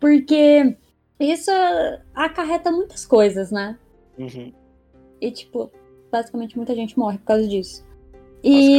Porque 0.00 0.76
isso 1.18 1.50
acarreta 2.14 2.70
muitas 2.70 3.04
coisas, 3.04 3.50
né? 3.50 3.76
Uhum, 4.18 4.52
E, 5.20 5.30
tipo, 5.30 5.70
basicamente 6.10 6.56
muita 6.56 6.74
gente 6.74 6.98
morre 6.98 7.18
por 7.18 7.24
causa 7.24 7.48
disso. 7.48 7.84
E 8.42 8.78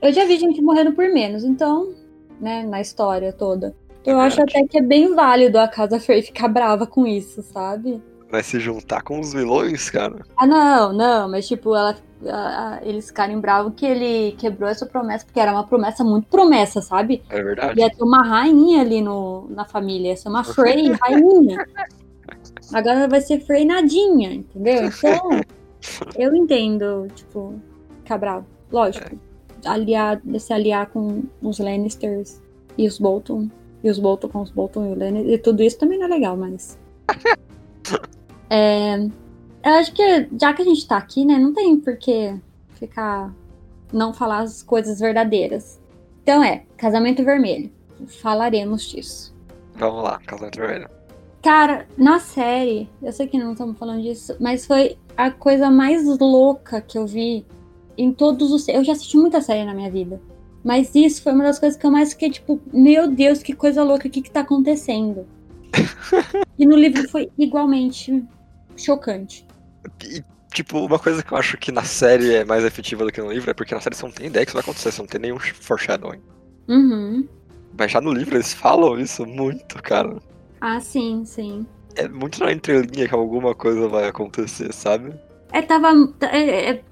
eu 0.00 0.12
já 0.12 0.24
vi 0.24 0.36
gente 0.36 0.60
morrendo 0.62 0.92
por 0.92 1.08
menos, 1.08 1.44
então, 1.44 1.94
né, 2.40 2.64
na 2.64 2.80
história 2.80 3.32
toda. 3.32 3.74
Eu 4.04 4.20
É 4.20 4.26
acho 4.26 4.42
até 4.42 4.66
que 4.66 4.78
é 4.78 4.82
bem 4.82 5.14
válido 5.14 5.58
a 5.58 5.66
Casa 5.68 5.98
Frey 6.00 6.22
ficar 6.22 6.48
brava 6.48 6.86
com 6.86 7.06
isso, 7.06 7.42
sabe? 7.42 8.02
Vai 8.30 8.42
se 8.42 8.58
juntar 8.58 9.02
com 9.02 9.20
os 9.20 9.32
vilões, 9.32 9.88
cara. 9.90 10.24
Ah, 10.36 10.46
não, 10.46 10.92
não, 10.92 11.28
mas 11.30 11.46
tipo, 11.46 11.74
ela, 11.74 11.96
a- 12.26 12.74
a- 12.76 12.80
eles 12.82 13.06
ficarem 13.06 13.38
bravos 13.40 13.74
que 13.76 13.86
ele 13.86 14.32
quebrou 14.32 14.68
essa 14.68 14.84
promessa, 14.84 15.24
porque 15.24 15.38
era 15.38 15.52
uma 15.52 15.64
promessa 15.66 16.02
muito 16.02 16.26
promessa, 16.28 16.82
sabe? 16.82 17.22
É 17.30 17.42
verdade. 17.42 17.78
Ia 17.80 17.88
ter 17.90 18.02
uma 18.02 18.22
rainha 18.26 18.80
ali 18.80 19.00
no, 19.00 19.46
na 19.50 19.64
família, 19.64 20.08
ia 20.08 20.16
ser 20.16 20.28
uma 20.28 20.42
Frey 20.42 20.90
rainha. 20.92 21.64
Agora 22.72 23.06
vai 23.08 23.20
ser 23.20 23.40
Frey 23.40 23.64
nadinha, 23.64 24.32
entendeu? 24.32 24.86
Então, 24.86 25.30
eu 26.18 26.34
entendo, 26.34 27.06
tipo, 27.14 27.54
ficar 28.02 28.18
bravo. 28.18 28.46
Lógico, 28.72 29.16
aliar, 29.64 30.20
se 30.38 30.52
aliar 30.52 30.86
com 30.86 31.22
os 31.40 31.58
Lannisters 31.58 32.40
e 32.76 32.88
os 32.88 32.98
Bolton, 32.98 33.48
e 33.84 33.90
os 33.90 33.98
Bolton 33.98 34.28
com 34.28 34.40
os 34.40 34.50
Bolton 34.50 34.86
e 34.86 34.88
o 34.88 34.98
Lannister, 34.98 35.32
e 35.32 35.38
tudo 35.38 35.62
isso 35.62 35.78
também 35.78 35.98
não 35.98 36.06
é 36.06 36.08
legal, 36.08 36.36
mas... 36.36 36.78
É, 38.50 38.96
eu 38.96 39.72
acho 39.80 39.92
que, 39.92 40.28
já 40.40 40.52
que 40.52 40.62
a 40.62 40.64
gente 40.64 40.86
tá 40.86 40.96
aqui, 40.96 41.24
né, 41.24 41.38
não 41.38 41.52
tem 41.52 41.76
por 41.80 41.96
que 41.96 42.34
ficar... 42.74 43.34
não 43.92 44.12
falar 44.12 44.40
as 44.40 44.62
coisas 44.62 45.00
verdadeiras. 45.00 45.80
Então 46.22 46.44
é, 46.44 46.64
Casamento 46.76 47.24
Vermelho. 47.24 47.70
Falaremos 48.06 48.82
disso. 48.88 49.34
Vamos 49.76 50.04
lá, 50.04 50.18
casamento 50.20 50.58
vermelho. 50.58 50.88
Cara, 51.42 51.86
na 51.96 52.18
série, 52.20 52.88
eu 53.02 53.12
sei 53.12 53.26
que 53.26 53.38
não 53.38 53.52
estamos 53.52 53.78
falando 53.78 54.02
disso, 54.02 54.36
mas 54.40 54.64
foi 54.64 54.96
a 55.16 55.30
coisa 55.30 55.70
mais 55.70 56.04
louca 56.18 56.80
que 56.80 56.96
eu 56.96 57.06
vi 57.06 57.44
em 57.98 58.12
todos 58.12 58.52
os. 58.52 58.68
Eu 58.68 58.84
já 58.84 58.92
assisti 58.92 59.16
muita 59.16 59.40
série 59.40 59.64
na 59.64 59.74
minha 59.74 59.90
vida. 59.90 60.20
Mas 60.64 60.94
isso 60.94 61.22
foi 61.22 61.32
uma 61.32 61.44
das 61.44 61.58
coisas 61.58 61.78
que 61.78 61.84
eu 61.84 61.90
mais 61.90 62.14
fiquei, 62.14 62.30
tipo, 62.30 62.58
meu 62.72 63.06
Deus, 63.06 63.42
que 63.42 63.52
coisa 63.52 63.82
louca, 63.84 64.08
o 64.08 64.10
que, 64.10 64.22
que 64.22 64.30
tá 64.30 64.40
acontecendo? 64.40 65.26
e 66.58 66.64
no 66.64 66.74
livro 66.74 67.06
foi 67.10 67.30
igualmente 67.38 68.24
chocante. 68.74 69.46
E, 70.02 70.24
tipo, 70.52 70.78
uma 70.78 70.98
coisa 70.98 71.22
que 71.22 71.32
eu 71.32 71.36
acho 71.36 71.58
que 71.58 71.70
na 71.70 71.84
série 71.84 72.36
é 72.36 72.44
mais 72.44 72.64
efetiva 72.64 73.04
do 73.04 73.12
que 73.12 73.20
no 73.20 73.30
livro 73.30 73.50
é 73.50 73.54
porque 73.54 73.74
na 73.74 73.80
série 73.80 73.94
você 73.94 74.06
não 74.06 74.12
tem 74.12 74.28
ideia 74.28 74.46
que 74.46 74.50
isso 74.50 74.56
vai 74.56 74.62
acontecer, 74.62 74.90
você 74.90 75.02
não 75.02 75.06
tem 75.06 75.20
nenhum 75.20 75.38
foreshadowing. 75.38 76.22
Uhum. 76.66 77.28
Mas 77.78 77.90
já 77.90 78.00
no 78.00 78.12
livro 78.12 78.36
eles 78.36 78.54
falam 78.54 78.98
isso 78.98 79.26
muito, 79.26 79.82
cara. 79.82 80.16
Ah, 80.60 80.80
sim, 80.80 81.24
sim. 81.26 81.66
É 81.94 82.08
muito 82.08 82.40
na 82.40 82.52
entrelinha 82.52 83.06
que 83.06 83.14
alguma 83.14 83.54
coisa 83.54 83.86
vai 83.86 84.08
acontecer, 84.08 84.72
sabe? 84.72 85.12
É, 85.52 85.60
tava. 85.60 85.88
É, 86.22 86.70
é, 86.70 86.82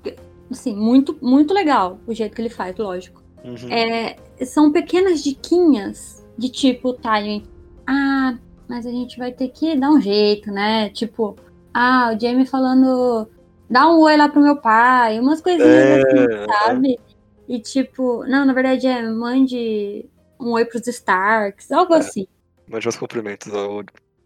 assim, 0.51 0.77
muito, 0.77 1.17
muito 1.23 1.55
legal 1.55 1.99
o 2.07 2.13
jeito 2.13 2.35
que 2.35 2.43
ele 2.43 2.51
faz, 2.51 2.77
lógico. 2.77 3.22
Uhum. 3.45 3.73
É, 3.73 4.17
são 4.45 4.71
pequenas 4.73 5.23
diquinhas 5.23 6.25
de 6.39 6.49
tipo 6.49 6.93
timing. 6.95 7.45
Ah, 7.87 8.39
mas 8.69 8.87
a 8.87 8.91
gente 8.91 9.19
vai 9.19 9.33
ter 9.33 9.49
que 9.49 9.77
dar 9.77 9.91
um 9.91 10.01
jeito, 10.01 10.51
né? 10.51 10.89
Tipo, 10.91 11.37
ah, 11.75 12.13
o 12.15 12.21
Jamie 12.21 12.47
falando, 12.47 13.29
dá 13.69 13.89
um 13.91 14.01
oi 14.01 14.17
lá 14.17 14.29
pro 14.29 14.41
meu 14.41 14.57
pai, 14.57 15.19
umas 15.19 15.41
coisinhas 15.41 15.71
É, 15.71 16.03
assim, 16.03 16.47
sabe? 16.65 17.01
E 17.49 17.61
tipo, 17.61 18.25
não, 18.27 18.45
na 18.47 18.53
verdade 18.53 18.87
é 18.87 19.03
mande 19.03 20.07
um 20.41 20.53
oi 20.53 20.65
pros 20.65 20.87
Starks, 20.87 21.71
algo 21.73 21.95
É. 21.95 21.99
assim. 21.99 22.27
Mande 22.69 22.87
meus 22.87 22.97
cumprimentos 22.97 23.53
ao- 23.53 23.83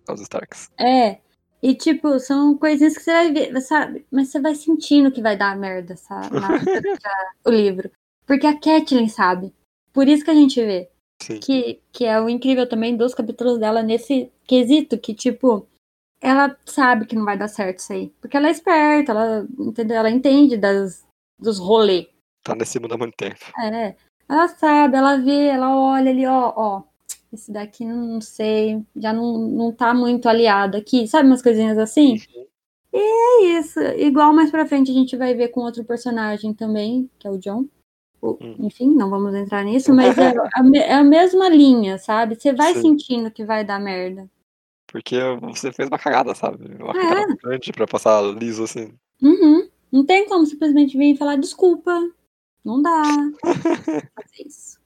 aos 0.08 0.20
Starks. 0.20 0.68
É. 0.78 1.18
E, 1.62 1.74
tipo, 1.74 2.20
são 2.20 2.56
coisinhas 2.56 2.96
que 2.96 3.02
você 3.02 3.10
vai 3.12 3.32
ver, 3.32 3.60
sabe? 3.62 4.06
Mas 4.12 4.28
você 4.28 4.38
vai 4.40 4.54
sentindo 4.54 5.10
que 5.10 5.22
vai 5.22 5.36
dar 5.36 5.56
merda, 5.56 5.96
sabe? 5.96 6.28
O 7.44 7.50
livro. 7.50 7.90
Porque 8.26 8.46
a 8.46 8.58
Catelyn 8.58 9.08
sabe. 9.08 9.54
Por 9.92 10.08
isso 10.08 10.24
que 10.24 10.30
a 10.30 10.34
gente 10.34 10.60
vê. 10.62 10.90
Sim. 11.22 11.40
Que, 11.40 11.80
que 11.92 12.04
é 12.04 12.20
o 12.20 12.28
incrível 12.28 12.68
também 12.68 12.96
dos 12.96 13.14
capítulos 13.14 13.58
dela 13.58 13.82
nesse 13.82 14.30
quesito, 14.46 14.98
que, 14.98 15.14
tipo, 15.14 15.66
ela 16.20 16.56
sabe 16.64 17.06
que 17.06 17.16
não 17.16 17.24
vai 17.24 17.38
dar 17.38 17.48
certo 17.48 17.78
isso 17.78 17.92
aí. 17.92 18.12
Porque 18.20 18.36
ela 18.36 18.48
é 18.48 18.50
esperta, 18.50 19.12
ela, 19.12 19.46
entendeu? 19.58 19.96
Ela 19.96 20.10
entende 20.10 20.56
das, 20.56 21.06
dos 21.38 21.58
rolês. 21.58 22.06
Tá 22.42 22.54
nesse 22.54 22.78
mundo 22.78 22.94
há 22.94 22.98
muito 22.98 23.16
tempo. 23.16 23.40
É. 23.58 23.94
Ela 24.28 24.48
sabe, 24.48 24.96
ela 24.96 25.16
vê, 25.16 25.46
ela 25.46 25.74
olha 25.76 26.10
ali, 26.10 26.26
ó, 26.26 26.52
ó. 26.56 26.82
Esse 27.32 27.52
daqui 27.52 27.84
não 27.84 28.20
sei, 28.20 28.82
já 28.96 29.12
não, 29.12 29.38
não 29.38 29.72
tá 29.72 29.94
muito 29.94 30.28
aliado 30.28 30.76
aqui. 30.76 31.06
Sabe 31.06 31.28
umas 31.28 31.42
coisinhas 31.42 31.78
assim? 31.78 32.16
É 32.92 33.42
isso. 33.58 33.80
Igual 33.80 34.32
mais 34.32 34.50
pra 34.50 34.66
frente 34.66 34.90
a 34.90 34.94
gente 34.94 35.16
vai 35.16 35.34
ver 35.34 35.48
com 35.48 35.60
outro 35.60 35.84
personagem 35.84 36.54
também, 36.54 37.10
que 37.18 37.26
é 37.26 37.30
o 37.30 37.38
John. 37.38 37.66
O- 38.26 38.38
Hum. 38.40 38.56
Enfim, 38.60 38.94
não 38.94 39.08
vamos 39.10 39.34
entrar 39.34 39.64
nisso, 39.64 39.94
mas 39.94 40.16
é 40.18 40.28
a, 40.28 40.76
é 40.76 40.94
a 40.94 41.04
mesma 41.04 41.48
linha, 41.48 41.98
sabe? 41.98 42.34
Você 42.34 42.52
vai 42.52 42.74
Sim. 42.74 42.82
sentindo 42.82 43.30
que 43.30 43.44
vai 43.44 43.64
dar 43.64 43.78
merda. 43.80 44.28
Porque 44.88 45.16
você 45.40 45.72
fez 45.72 45.88
uma 45.88 45.98
cagada, 45.98 46.34
sabe? 46.34 46.64
Uma 46.82 46.90
É. 46.90 47.08
cagada 47.08 47.36
grande 47.42 47.72
pra 47.72 47.86
passar 47.86 48.20
liso 48.36 48.64
assim. 48.64 48.92
Uhum. 49.22 49.68
Não 49.92 50.04
tem 50.04 50.26
como 50.28 50.44
simplesmente 50.46 50.96
vir 50.96 51.14
e 51.14 51.16
falar 51.16 51.36
desculpa. 51.36 51.92
Não 52.64 52.82
dá. 52.82 53.02
fazer 54.14 54.42
isso. 54.46 54.78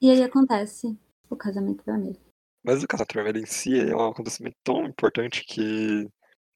E 0.00 0.10
aí 0.10 0.22
acontece 0.22 0.96
o 1.30 1.36
casamento 1.36 1.82
vermelho. 1.84 2.16
Mas 2.64 2.82
o 2.82 2.88
casamento 2.88 3.14
vermelho 3.14 3.38
em 3.40 3.46
si 3.46 3.78
é 3.78 3.94
um 3.96 4.08
acontecimento 4.08 4.56
tão 4.64 4.84
importante 4.84 5.44
que 5.44 6.08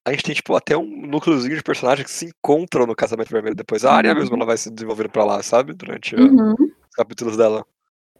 a 0.04 0.10
gente 0.12 0.22
tem, 0.24 0.34
tipo, 0.34 0.54
até 0.54 0.76
um 0.76 1.06
núcleozinho 1.06 1.56
de 1.56 1.62
personagens 1.62 2.06
que 2.06 2.12
se 2.12 2.26
encontram 2.26 2.86
no 2.86 2.94
casamento 2.96 3.30
vermelho 3.30 3.54
depois. 3.54 3.84
A 3.84 3.92
área 3.92 4.14
mesmo 4.14 4.34
ela 4.36 4.46
vai 4.46 4.56
se 4.56 4.70
desenvolvendo 4.70 5.10
pra 5.10 5.24
lá, 5.24 5.42
sabe? 5.42 5.72
Durante 5.74 6.14
uh, 6.16 6.20
Uhum. 6.20 6.54
os 6.54 6.94
capítulos 6.96 7.36
dela. 7.36 7.64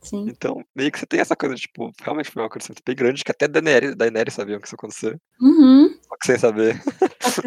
Sim. 0.02 0.26
Então, 0.28 0.64
meio 0.74 0.90
que 0.90 0.98
você 0.98 1.04
tem 1.06 1.20
essa 1.20 1.36
coisa, 1.36 1.54
tipo, 1.54 1.90
realmente 2.00 2.30
foi 2.30 2.42
um 2.42 2.46
acontecimento 2.46 2.82
bem 2.86 2.96
grande 2.96 3.22
que 3.22 3.30
até 3.30 3.46
Daenerys, 3.46 3.94
Daenerys 3.94 4.32
sabiam 4.34 4.58
que 4.58 4.66
isso 4.66 4.74
ia 4.74 4.78
acontecer. 4.78 5.20
Uhum. 5.40 5.94
Só 6.08 6.16
que 6.16 6.26
sem 6.26 6.38
saber. 6.38 6.82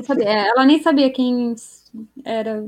Só. 0.05 0.13
É, 0.21 0.49
ela 0.49 0.65
nem 0.65 0.81
sabia 0.81 1.11
quem 1.11 1.55
era 2.23 2.63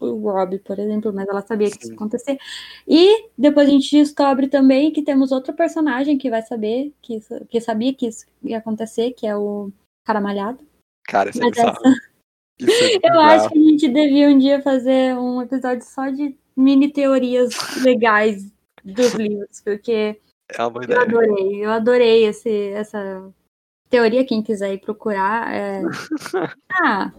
o 0.00 0.14
Rob, 0.30 0.58
por 0.60 0.78
exemplo, 0.78 1.12
mas 1.12 1.28
ela 1.28 1.40
sabia 1.42 1.68
que 1.70 1.76
isso 1.76 1.86
Sim. 1.86 1.92
ia 1.92 1.96
acontecer. 1.96 2.38
E 2.86 3.28
depois 3.38 3.68
a 3.68 3.70
gente 3.72 3.90
descobre 3.96 4.48
também 4.48 4.92
que 4.92 5.02
temos 5.02 5.30
outro 5.32 5.52
personagem 5.54 6.18
que 6.18 6.30
vai 6.30 6.42
saber, 6.42 6.92
que, 7.02 7.16
isso- 7.16 7.44
que 7.48 7.60
sabia 7.60 7.94
que 7.94 8.06
isso 8.08 8.26
ia 8.42 8.58
acontecer, 8.58 9.12
que 9.12 9.26
é 9.26 9.36
o 9.36 9.70
cara 10.04 10.20
malhado. 10.20 10.58
Cara, 11.08 11.30
isso 11.30 11.42
é 11.42 11.50
bizarro. 11.50 11.78
Isso 12.58 12.84
é 12.84 12.88
Eu 13.02 13.20
acho 13.20 13.48
que 13.48 13.58
a 13.58 13.62
gente 13.62 13.88
devia 13.88 14.28
um 14.28 14.38
dia 14.38 14.60
fazer 14.60 15.16
um 15.16 15.40
episódio 15.40 15.82
só 15.84 16.10
de 16.10 16.36
mini 16.54 16.92
teorias 16.92 17.54
legais 17.82 18.52
dos 18.84 19.14
livros, 19.14 19.60
porque 19.64 20.20
É 20.50 20.62
uma 20.62 20.70
boa 20.70 20.82
eu 20.82 20.84
ideia. 20.84 21.00
adorei, 21.02 21.64
eu 21.64 21.70
adorei 21.70 22.24
esse, 22.26 22.70
essa 22.72 23.32
teoria, 23.88 24.24
quem 24.26 24.42
quiser 24.42 24.74
ir 24.74 24.80
procurar. 24.80 25.50
é- 25.54 25.82
Ah, 26.84 27.10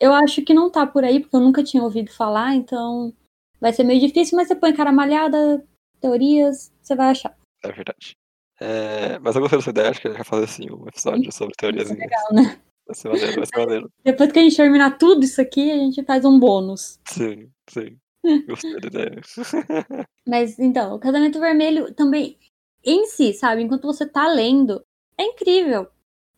eu 0.00 0.14
acho 0.14 0.42
que 0.42 0.54
não 0.54 0.70
tá 0.70 0.86
por 0.86 1.04
aí, 1.04 1.20
porque 1.20 1.36
eu 1.36 1.40
nunca 1.40 1.62
tinha 1.62 1.82
ouvido 1.82 2.10
falar, 2.10 2.54
então 2.54 3.12
vai 3.60 3.72
ser 3.72 3.84
meio 3.84 4.00
difícil, 4.00 4.36
mas 4.36 4.48
você 4.48 4.56
põe 4.56 4.74
cara 4.74 4.90
malhada, 4.90 5.62
teorias, 6.00 6.72
você 6.80 6.96
vai 6.96 7.10
achar. 7.10 7.36
É 7.62 7.70
verdade. 7.70 8.16
É, 8.58 9.18
mas 9.18 9.36
eu 9.36 9.42
gostei 9.42 9.58
dessa 9.58 9.70
ideia, 9.70 9.90
acho 9.90 10.00
que 10.00 10.08
a 10.08 10.10
gente 10.12 10.18
vai 10.18 10.24
fazer 10.24 10.44
assim 10.44 10.70
um 10.70 10.88
episódio 10.88 11.30
sobre 11.30 11.54
teorias. 11.58 11.88
ser 11.88 11.94
legal, 11.94 12.24
né? 12.32 12.58
Vai 12.86 12.94
ser 12.94 13.08
maneiro, 13.08 13.34
vai 13.34 13.46
ser 13.46 13.58
maneiro. 13.58 13.92
Depois 14.04 14.32
que 14.32 14.38
a 14.38 14.42
gente 14.42 14.56
terminar 14.56 14.98
tudo 14.98 15.24
isso 15.24 15.40
aqui, 15.40 15.70
a 15.70 15.76
gente 15.76 16.04
faz 16.04 16.24
um 16.24 16.38
bônus. 16.38 17.00
Sim, 17.08 17.50
sim. 17.68 17.98
Gostei 18.48 18.80
da 18.80 18.86
ideia. 18.86 19.20
Mas 20.26 20.58
então, 20.58 20.94
o 20.94 20.98
casamento 20.98 21.40
vermelho 21.40 21.92
também, 21.94 22.38
em 22.84 23.06
si, 23.06 23.32
sabe? 23.32 23.62
Enquanto 23.62 23.86
você 23.86 24.06
tá 24.06 24.28
lendo, 24.28 24.84
é 25.18 25.24
incrível. 25.24 25.88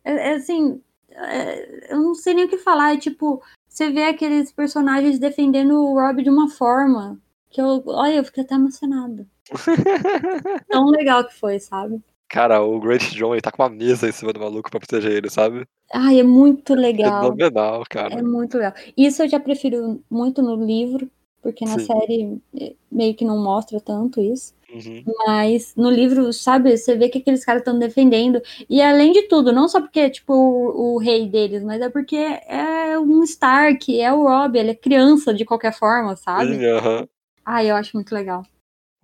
É, 0.02 0.12
é 0.12 0.34
assim, 0.34 0.82
é, 1.10 1.92
eu 1.92 2.00
não 2.00 2.14
sei 2.14 2.34
nem 2.34 2.44
o 2.44 2.48
que 2.48 2.58
falar. 2.58 2.94
É 2.94 2.98
tipo, 2.98 3.42
você 3.68 3.90
vê 3.90 4.04
aqueles 4.04 4.50
personagens 4.50 5.18
defendendo 5.18 5.72
o 5.72 5.94
Rob 5.94 6.22
de 6.22 6.30
uma 6.30 6.48
forma 6.48 7.20
que 7.50 7.60
eu, 7.60 7.82
olha, 7.86 8.16
eu 8.16 8.24
fiquei 8.24 8.44
até 8.44 8.54
emocionada. 8.54 9.26
Tão 10.68 10.86
legal 10.86 11.26
que 11.26 11.34
foi, 11.34 11.58
sabe? 11.58 12.02
Cara, 12.28 12.62
o 12.62 12.78
Great 12.78 13.14
John 13.14 13.34
ele 13.34 13.40
tá 13.40 13.50
com 13.50 13.62
uma 13.62 13.70
mesa 13.70 14.08
em 14.08 14.12
cima 14.12 14.32
do 14.32 14.40
maluco 14.40 14.70
pra 14.70 14.78
proteger 14.78 15.12
ele, 15.12 15.30
sabe? 15.30 15.66
Ai, 15.92 16.20
é 16.20 16.22
muito 16.22 16.74
legal. 16.74 17.22
Fenomenal, 17.22 17.84
cara. 17.88 18.18
É 18.18 18.22
muito 18.22 18.58
legal. 18.58 18.74
Isso 18.96 19.22
eu 19.22 19.28
já 19.28 19.40
prefiro 19.40 20.02
muito 20.10 20.42
no 20.42 20.54
livro, 20.62 21.10
porque 21.42 21.64
na 21.64 21.78
Sim. 21.78 21.86
série 21.86 22.42
eh, 22.60 22.74
meio 22.92 23.14
que 23.14 23.24
não 23.24 23.42
mostra 23.42 23.80
tanto 23.80 24.20
isso. 24.20 24.54
Uhum. 24.70 25.02
Mas 25.26 25.74
no 25.74 25.88
livro, 25.90 26.30
sabe, 26.34 26.76
você 26.76 26.94
vê 26.94 27.08
que 27.08 27.18
aqueles 27.18 27.42
caras 27.42 27.62
estão 27.62 27.78
defendendo. 27.78 28.42
E 28.68 28.82
além 28.82 29.12
de 29.12 29.22
tudo, 29.22 29.50
não 29.50 29.66
só 29.66 29.80
porque 29.80 30.00
é 30.00 30.10
tipo 30.10 30.34
o, 30.34 30.96
o 30.96 30.98
rei 30.98 31.26
deles, 31.26 31.62
mas 31.62 31.80
é 31.80 31.88
porque 31.88 32.16
é 32.16 32.98
um 32.98 33.22
Stark, 33.22 33.98
é 33.98 34.12
o 34.12 34.24
Rob, 34.24 34.58
ele 34.58 34.72
é 34.72 34.74
criança 34.74 35.32
de 35.32 35.46
qualquer 35.46 35.72
forma, 35.72 36.14
sabe? 36.16 36.62
Aham. 36.66 37.08
Ai, 37.42 37.70
eu 37.70 37.76
acho 37.76 37.96
muito 37.96 38.14
legal. 38.14 38.44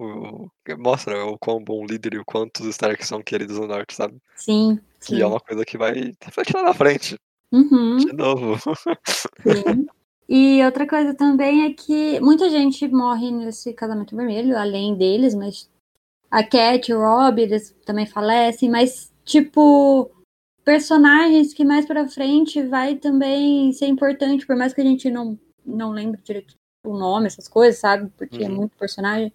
O- 0.05 0.51
Mostra 0.79 1.25
o 1.27 1.39
quão 1.39 1.63
bom 1.63 1.85
líder 1.85 2.15
e 2.15 2.19
o 2.19 2.25
quanto 2.25 2.61
os 2.61 2.67
Starks 2.69 3.07
são 3.09 3.23
queridos 3.23 3.59
no 3.59 3.67
norte, 3.67 3.95
sabe? 3.95 4.17
Sim. 4.37 4.79
Que 5.01 5.07
sim. 5.17 5.21
é 5.23 5.27
uma 5.27 5.41
coisa 5.41 5.65
que 5.65 5.77
vai 5.79 6.13
refletir 6.23 6.57
lá 6.57 6.63
na 6.65 6.75
frente. 6.75 7.17
Uhum, 7.53 7.97
De 7.99 8.13
novo. 8.13 8.57
sim. 9.43 9.87
E 10.29 10.65
outra 10.65 10.87
coisa 10.87 11.15
também 11.15 11.65
é 11.67 11.73
que 11.73 12.19
muita 12.21 12.49
gente 12.49 12.89
morre 12.89 13.31
nesse 13.31 13.73
casamento 13.75 14.17
vermelho, 14.17 14.57
além 14.57 14.95
deles, 14.97 15.35
mas 15.35 15.69
a 16.31 16.43
Cat, 16.43 16.93
o 16.93 16.99
Rob, 16.99 17.41
eles 17.41 17.77
também 17.85 18.07
falecem, 18.07 18.71
mas 18.71 19.13
tipo 19.25 20.11
personagens 20.65 21.53
que 21.53 21.65
mais 21.65 21.85
pra 21.87 22.09
frente 22.09 22.63
vai 22.63 22.97
também 22.97 23.71
ser 23.75 23.87
importante, 23.87 24.47
por 24.47 24.57
mais 24.57 24.73
que 24.73 24.81
a 24.81 24.85
gente 24.85 25.11
não 25.11 25.39
não 25.65 25.91
lembre 25.93 26.21
direito 26.23 26.55
o 26.87 26.97
nome, 26.99 27.27
essas 27.27 27.49
coisas, 27.49 27.81
sabe? 27.81 28.11
Porque 28.19 28.43
é 28.45 28.49
Uhum. 28.49 28.57
muito 28.57 28.77
personagem, 28.77 29.33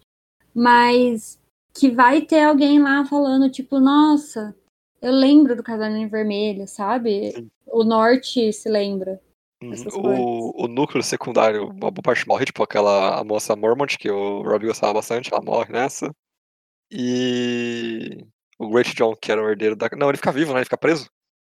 mas 0.54 1.38
que 1.72 1.90
vai 1.90 2.22
ter 2.22 2.44
alguém 2.44 2.80
lá 2.80 3.04
falando 3.04 3.50
tipo, 3.50 3.78
nossa, 3.78 4.54
eu 5.00 5.12
lembro 5.12 5.56
do 5.56 5.62
casamento 5.62 6.10
vermelho, 6.10 6.66
sabe? 6.66 7.32
Sim. 7.32 7.50
O 7.66 7.84
norte 7.84 8.52
se 8.52 8.68
lembra. 8.68 9.20
Uhum. 9.62 9.74
O, 9.94 10.64
o 10.64 10.68
núcleo 10.68 11.02
secundário, 11.02 11.66
uma 11.66 11.90
boa 11.90 12.02
parte 12.02 12.26
morre, 12.26 12.46
tipo 12.46 12.62
aquela 12.62 13.20
a 13.20 13.24
moça 13.24 13.54
Mormont, 13.54 13.98
que 13.98 14.10
o 14.10 14.42
Robbie 14.42 14.66
gostava 14.66 14.94
bastante, 14.94 15.32
ela 15.32 15.42
morre 15.42 15.72
nessa. 15.72 16.10
E 16.90 18.26
o 18.58 18.68
Great 18.68 18.94
John, 18.94 19.14
que 19.14 19.30
era 19.30 19.42
o 19.42 19.48
herdeiro 19.48 19.76
da. 19.76 19.88
Não, 19.96 20.08
ele 20.08 20.16
fica 20.16 20.32
vivo, 20.32 20.52
né? 20.52 20.58
Ele 20.58 20.64
fica 20.64 20.78
preso. 20.78 21.10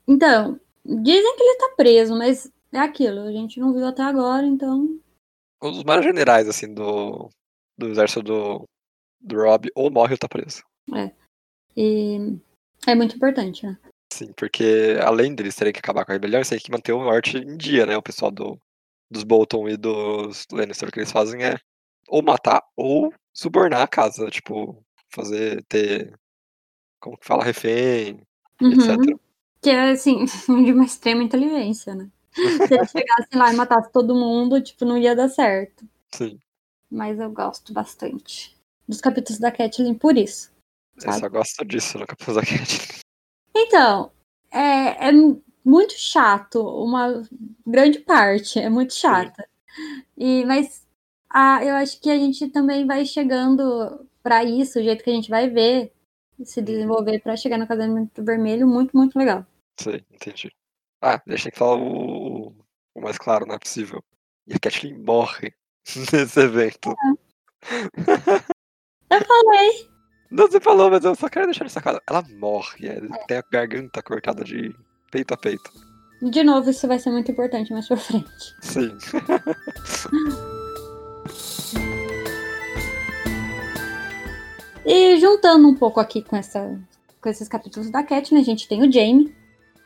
Então, 0.07 0.59
dizem 0.85 1.35
que 1.35 1.43
ele 1.43 1.57
tá 1.57 1.73
preso, 1.75 2.15
mas 2.15 2.51
é 2.71 2.79
aquilo, 2.79 3.21
a 3.21 3.31
gente 3.31 3.59
não 3.59 3.73
viu 3.73 3.85
até 3.85 4.03
agora, 4.03 4.45
então. 4.45 4.99
Um 5.63 5.71
dos 5.71 5.83
maiores 5.83 6.05
generais, 6.05 6.47
assim, 6.47 6.71
do, 6.71 7.29
do 7.77 7.89
exército 7.89 8.21
do, 8.21 8.65
do 9.19 9.37
Rob, 9.37 9.69
ou 9.75 9.89
morre 9.91 10.13
ou 10.13 10.17
tá 10.17 10.27
preso. 10.27 10.63
E 11.75 12.37
é 12.87 12.95
muito 12.95 13.15
importante, 13.15 13.65
né? 13.65 13.77
Sim, 14.13 14.31
porque 14.33 14.97
além 15.03 15.35
deles 15.35 15.55
terem 15.55 15.73
que 15.73 15.79
acabar 15.79 16.05
com 16.05 16.11
a 16.11 16.15
rebelião, 16.15 16.37
eles 16.37 16.49
têm 16.49 16.59
que 16.59 16.71
manter 16.71 16.93
o 16.93 17.03
norte 17.03 17.37
em 17.37 17.57
dia, 17.57 17.85
né? 17.85 17.97
O 17.97 18.03
pessoal 18.03 18.31
do, 18.31 18.59
dos 19.09 19.23
Bolton 19.23 19.67
e 19.67 19.75
dos 19.75 20.45
Lannister, 20.51 20.87
o 20.87 20.91
que 20.91 20.99
eles 20.99 21.11
fazem 21.11 21.43
é 21.43 21.57
ou 22.07 22.21
matar 22.21 22.63
ou 22.75 23.13
subornar 23.33 23.81
a 23.81 23.87
casa, 23.87 24.29
tipo, 24.29 24.81
fazer, 25.09 25.63
ter, 25.65 26.17
como 26.99 27.17
que 27.17 27.25
fala, 27.25 27.43
refém, 27.43 28.21
Uhum. 28.61 28.71
etc. 28.71 29.19
Que 29.61 29.69
é, 29.69 29.91
assim, 29.91 30.23
de 30.47 30.71
uma 30.71 30.85
extrema 30.85 31.23
inteligência, 31.23 31.93
né? 31.93 32.09
Se 32.33 32.73
eles 32.73 32.91
chegassem 32.91 33.37
lá 33.39 33.51
e 33.51 33.55
matassem 33.55 33.91
todo 33.91 34.15
mundo, 34.15 34.61
tipo, 34.61 34.85
não 34.85 34.97
ia 34.97 35.15
dar 35.15 35.29
certo. 35.29 35.85
Sim, 36.13 36.39
Mas 36.89 37.19
eu 37.19 37.31
gosto 37.31 37.73
bastante 37.73 38.55
dos 38.87 39.01
capítulos 39.01 39.39
da 39.39 39.51
Catelyn 39.51 39.93
por 39.93 40.17
isso. 40.17 40.51
Sabe? 40.97 41.19
só 41.19 41.29
gosto 41.29 41.65
disso 41.65 41.97
no 41.99 42.07
Capuz 42.07 42.35
da 42.35 42.41
Cat. 42.41 42.99
Então, 43.53 44.11
é, 44.51 45.09
é 45.09 45.11
muito 45.63 45.93
chato, 45.97 46.61
uma 46.61 47.23
grande 47.65 47.99
parte, 47.99 48.59
é 48.59 48.69
muito 48.69 48.93
chata. 48.93 49.47
E, 50.17 50.45
mas 50.45 50.85
ah, 51.29 51.63
eu 51.63 51.75
acho 51.75 51.99
que 51.99 52.09
a 52.09 52.17
gente 52.17 52.47
também 52.49 52.85
vai 52.85 53.05
chegando 53.05 54.07
para 54.23 54.43
isso, 54.43 54.79
o 54.79 54.83
jeito 54.83 55.03
que 55.03 55.09
a 55.09 55.13
gente 55.13 55.29
vai 55.29 55.49
ver 55.49 55.91
se 56.43 56.61
desenvolver 56.61 57.19
para 57.19 57.37
chegar 57.37 57.57
no 57.57 57.67
casamento 57.67 58.23
vermelho, 58.23 58.67
muito, 58.67 58.95
muito 58.95 59.17
legal. 59.17 59.45
Sei, 59.79 60.03
entendi. 60.11 60.51
Ah, 61.01 61.21
deixa 61.25 61.51
que 61.51 61.57
falar 61.57 61.77
o, 61.77 62.53
o 62.93 63.01
mais 63.01 63.17
claro, 63.17 63.45
não 63.45 63.55
é 63.55 63.59
possível. 63.59 64.03
E 64.47 64.53
a 64.53 64.59
Catelyn 64.59 64.97
morre 65.03 65.53
nesse 66.11 66.39
evento. 66.39 66.95
Eu 69.15 69.25
falei, 69.25 69.87
Não, 70.31 70.47
você 70.47 70.59
falou, 70.59 70.89
mas 70.91 71.03
eu 71.05 71.15
só 71.15 71.29
quero 71.29 71.45
deixar 71.45 71.65
essa 71.65 71.81
cara. 71.81 72.01
Ela 72.07 72.23
morre, 72.39 72.87
é, 72.87 72.99
tem 73.27 73.37
a 73.37 73.43
garganta 73.49 74.01
cortada 74.01 74.43
de 74.43 74.75
peito 75.11 75.33
a 75.33 75.37
peito. 75.37 75.71
De 76.21 76.43
novo, 76.43 76.69
isso 76.69 76.87
vai 76.87 76.97
ser 76.99 77.11
muito 77.11 77.31
importante 77.31 77.71
mais 77.73 77.87
pra 77.87 77.97
frente. 77.97 78.55
Sim. 78.61 78.95
E 84.85 85.17
juntando 85.19 85.67
um 85.67 85.75
pouco 85.75 85.99
aqui 85.99 86.21
com, 86.21 86.35
essa, 86.35 86.79
com 87.21 87.29
esses 87.29 87.47
capítulos 87.47 87.89
da 87.89 88.03
Cat, 88.03 88.33
a 88.35 88.43
gente 88.43 88.67
tem 88.67 88.87
o 88.87 88.91
Jamie, 88.91 89.33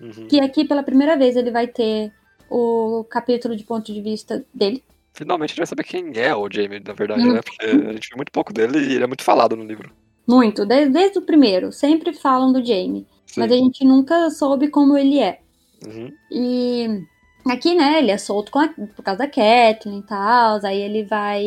Uhum. 0.02 0.28
que 0.30 0.40
aqui 0.40 0.64
pela 0.64 0.82
primeira 0.82 1.18
vez 1.18 1.36
ele 1.36 1.52
vai 1.52 1.68
ter 1.68 2.10
o 2.50 3.04
capítulo 3.10 3.54
de 3.54 3.66
ponto 3.66 3.92
de 3.94 4.02
vista 4.02 4.46
dele. 4.54 4.82
Finalmente 5.14 5.50
a 5.50 5.52
gente 5.54 5.58
vai 5.60 5.68
saber 5.68 5.84
quem 5.84 6.12
é 6.16 6.36
o 6.36 6.48
Jamie, 6.52 6.80
na 6.86 6.94
verdade, 6.94 7.22
Uhum. 7.28 7.34
né? 7.34 7.42
Porque 7.42 7.66
a 7.66 7.94
gente 7.94 8.10
viu 8.10 8.18
muito 8.18 8.32
pouco 8.32 8.54
dele 8.54 8.80
e 8.80 8.94
ele 8.96 9.04
é 9.04 9.08
muito 9.08 9.24
falado 9.24 9.56
no 9.56 9.64
livro. 9.66 9.92
Muito, 10.28 10.66
desde, 10.66 10.94
desde 10.94 11.18
o 11.20 11.24
primeiro, 11.24 11.72
sempre 11.72 12.14
falam 12.14 12.54
do 12.54 12.64
Jamie, 12.64 13.06
Sim. 13.26 13.42
mas 13.42 13.52
a 13.52 13.56
gente 13.56 13.84
nunca 13.84 14.30
soube 14.30 14.68
como 14.70 14.96
ele 14.98 15.20
é. 15.20 15.40
Uhum. 15.86 16.12
E 16.32 17.04
aqui, 17.48 17.74
né, 17.76 17.98
ele 18.00 18.12
é 18.12 18.18
solto 18.18 18.58
a- 18.60 18.68
por 18.96 19.04
causa 19.04 19.20
da 19.20 19.28
Kathleen 19.28 20.00
e 20.00 20.04
tal, 20.04 20.60
aí 20.64 20.80
ele 20.82 21.04
vai. 21.04 21.44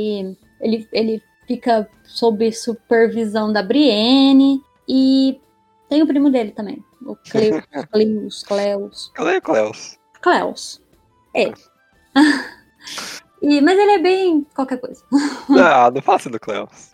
Ele, 0.61 0.89
ele 0.93 1.23
fica 1.47 1.89
sob 2.05 2.51
supervisão 2.53 3.53
da 3.53 3.63
Brienne 3.63 4.61
e 4.89 5.41
tem 5.89 6.03
o 6.03 6.07
primo 6.07 6.31
dele 6.31 6.51
também, 6.53 6.83
o 7.05 7.15
Cleus, 7.31 7.63
Cleus, 7.91 8.43
Cleus, 8.43 9.07
o 9.09 9.41
Cleus? 9.43 9.99
Cleus. 10.21 10.83
É. 11.35 11.53
E, 13.43 13.61
mas 13.61 13.79
ele 13.79 13.91
é 13.93 13.99
bem 13.99 14.47
qualquer 14.55 14.79
coisa. 14.81 15.03
Ah, 15.59 15.91
não 15.91 16.01
fala 16.01 16.17
assim 16.17 16.31
do 16.31 16.39
Cleus. 16.41 16.93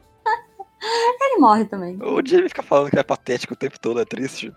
Ele 1.20 1.40
morre 1.40 1.64
também. 1.64 1.98
O 2.02 2.24
Jamie 2.24 2.48
fica 2.48 2.62
falando 2.62 2.90
que 2.90 2.98
é 2.98 3.02
patético 3.02 3.54
o 3.54 3.56
tempo 3.56 3.78
todo, 3.80 4.00
é 4.00 4.04
triste. 4.04 4.52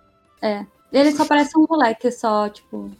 Ele 0.92 1.12
só 1.12 1.26
parece 1.26 1.58
um 1.58 1.66
moleque 1.70 2.12
só, 2.12 2.48
tipo, 2.50 2.92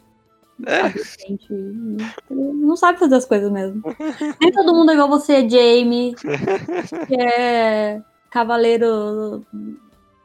É. 0.66 0.86
Ele 1.28 1.96
Não 2.30 2.76
sabe 2.76 2.98
fazer 2.98 3.14
as 3.16 3.24
coisas 3.24 3.50
mesmo. 3.50 3.82
Nem 4.40 4.52
todo 4.52 4.74
mundo 4.74 4.90
é 4.90 4.94
igual 4.94 5.08
você, 5.08 5.48
Jamie, 5.48 6.14
que 7.08 7.14
é 7.20 8.00
cavaleiro 8.30 9.44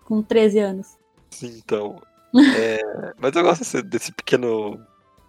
com 0.06 0.22
13 0.22 0.60
anos. 0.60 0.98
sim, 1.31 1.61
então. 1.64 2.02
É, 2.56 3.14
mas 3.19 3.35
eu 3.35 3.44
gosto 3.44 3.60
desse, 3.60 3.81
desse 3.81 4.11
pequeno. 4.11 4.80